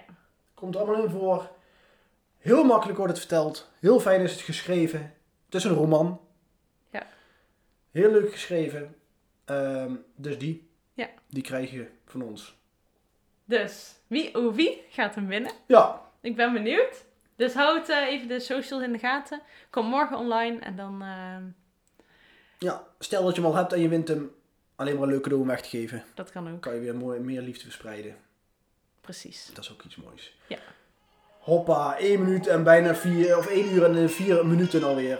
Komt 0.53 0.75
er 0.75 0.81
allemaal 0.81 1.03
in 1.03 1.09
voor. 1.09 1.49
Heel 2.37 2.63
makkelijk 2.63 2.97
wordt 2.97 3.13
het 3.13 3.21
verteld. 3.21 3.69
Heel 3.79 3.99
fijn 3.99 4.21
is 4.21 4.31
het 4.31 4.41
geschreven. 4.41 5.13
Het 5.45 5.55
is 5.55 5.63
een 5.63 5.73
roman. 5.73 6.21
Ja. 6.89 7.07
Heel 7.91 8.11
leuk 8.11 8.31
geschreven. 8.31 8.95
Ehm, 9.45 9.95
dus 10.15 10.37
die. 10.37 10.69
Ja. 10.93 11.09
Die 11.27 11.43
krijg 11.43 11.71
je 11.71 11.87
van 12.05 12.21
ons. 12.21 12.59
Dus, 13.45 13.95
wie, 14.07 14.35
oh, 14.35 14.55
wie 14.55 14.81
gaat 14.89 15.15
hem 15.15 15.27
winnen? 15.27 15.51
Ja. 15.67 16.01
Ik 16.21 16.35
ben 16.35 16.53
benieuwd. 16.53 17.05
Dus 17.35 17.53
houd 17.53 17.89
eh, 17.89 17.97
even 18.07 18.27
de 18.27 18.39
socials 18.39 18.83
in 18.83 18.91
de 18.91 18.99
gaten. 18.99 19.41
Kom 19.69 19.85
morgen 19.85 20.17
online 20.17 20.59
en 20.59 20.75
dan... 20.75 21.01
ehm, 21.01 21.43
ja. 22.57 22.87
Stel 22.99 23.23
dat 23.23 23.35
je 23.35 23.41
hem 23.41 23.49
al 23.49 23.55
hebt 23.55 23.73
en 23.73 23.81
je 23.81 23.89
wint 23.89 24.07
hem. 24.07 24.31
Alleen 24.81 24.95
maar 24.95 25.03
een 25.03 25.09
leuk 25.09 25.21
cadeau 25.21 25.41
om 25.41 25.47
weg 25.47 25.61
te 25.61 25.69
geven. 25.69 26.03
dat 26.13 26.31
kan 26.31 26.51
ook. 26.51 26.61
kan 26.61 26.73
je 26.73 26.79
weer 26.79 26.95
mooi, 26.95 27.19
meer 27.19 27.41
liefde 27.41 27.63
verspreiden. 27.63 28.15
Precies. 29.01 29.49
Dat 29.53 29.63
is 29.63 29.71
ook 29.71 29.83
iets 29.83 29.95
moois. 29.95 30.35
Ja. 30.47 30.57
Hoppa, 31.39 31.97
1 31.97 32.23
minuut 32.23 32.47
en 32.47 32.63
bijna 32.63 32.95
4, 32.95 33.37
of 33.37 33.47
1 33.47 33.73
uur 33.73 33.83
en 33.83 34.09
4 34.09 34.45
minuten 34.45 34.83
alweer. 34.83 35.19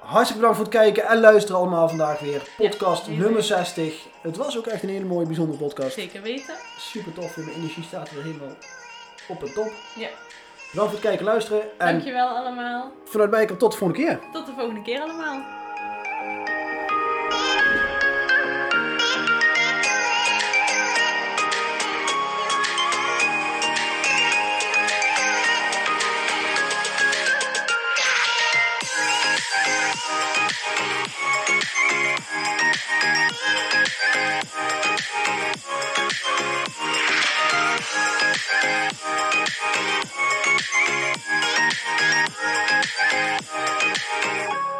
Hartstikke 0.00 0.34
bedankt 0.34 0.56
voor 0.56 0.66
het 0.66 0.74
kijken 0.74 1.04
en 1.06 1.20
luisteren 1.20 1.60
allemaal 1.60 1.88
vandaag 1.88 2.20
weer. 2.20 2.42
Podcast 2.56 3.08
nummer 3.08 3.32
leuk. 3.32 3.42
60. 3.42 4.06
Het 4.22 4.36
was 4.36 4.58
ook 4.58 4.66
echt 4.66 4.82
een 4.82 4.88
hele 4.88 5.04
mooie, 5.04 5.26
bijzondere 5.26 5.58
podcast. 5.58 5.92
Zeker 5.94 6.22
weten. 6.22 6.54
Super 6.78 7.12
tof, 7.12 7.36
mijn 7.36 7.48
energie 7.56 7.84
staat 7.84 8.10
weer 8.10 8.22
helemaal 8.22 8.56
op 9.28 9.42
en 9.44 9.52
top. 9.52 9.72
Ja. 9.96 10.08
Bedankt 10.70 10.74
voor 10.74 10.90
het 10.90 11.00
kijken 11.00 11.18
en 11.18 11.24
luisteren. 11.24 11.62
En 11.78 11.92
Dankjewel 11.92 12.28
allemaal. 12.28 12.92
vanuit 13.04 13.30
mij 13.30 13.46
tot 13.46 13.72
de 13.72 13.78
volgende 13.78 14.04
keer. 14.04 14.20
Tot 14.32 14.46
de 14.46 14.52
volgende 14.52 14.82
keer 14.82 15.00
allemaal. 15.00 15.57
Thank 37.90 38.32
you. 44.62 44.77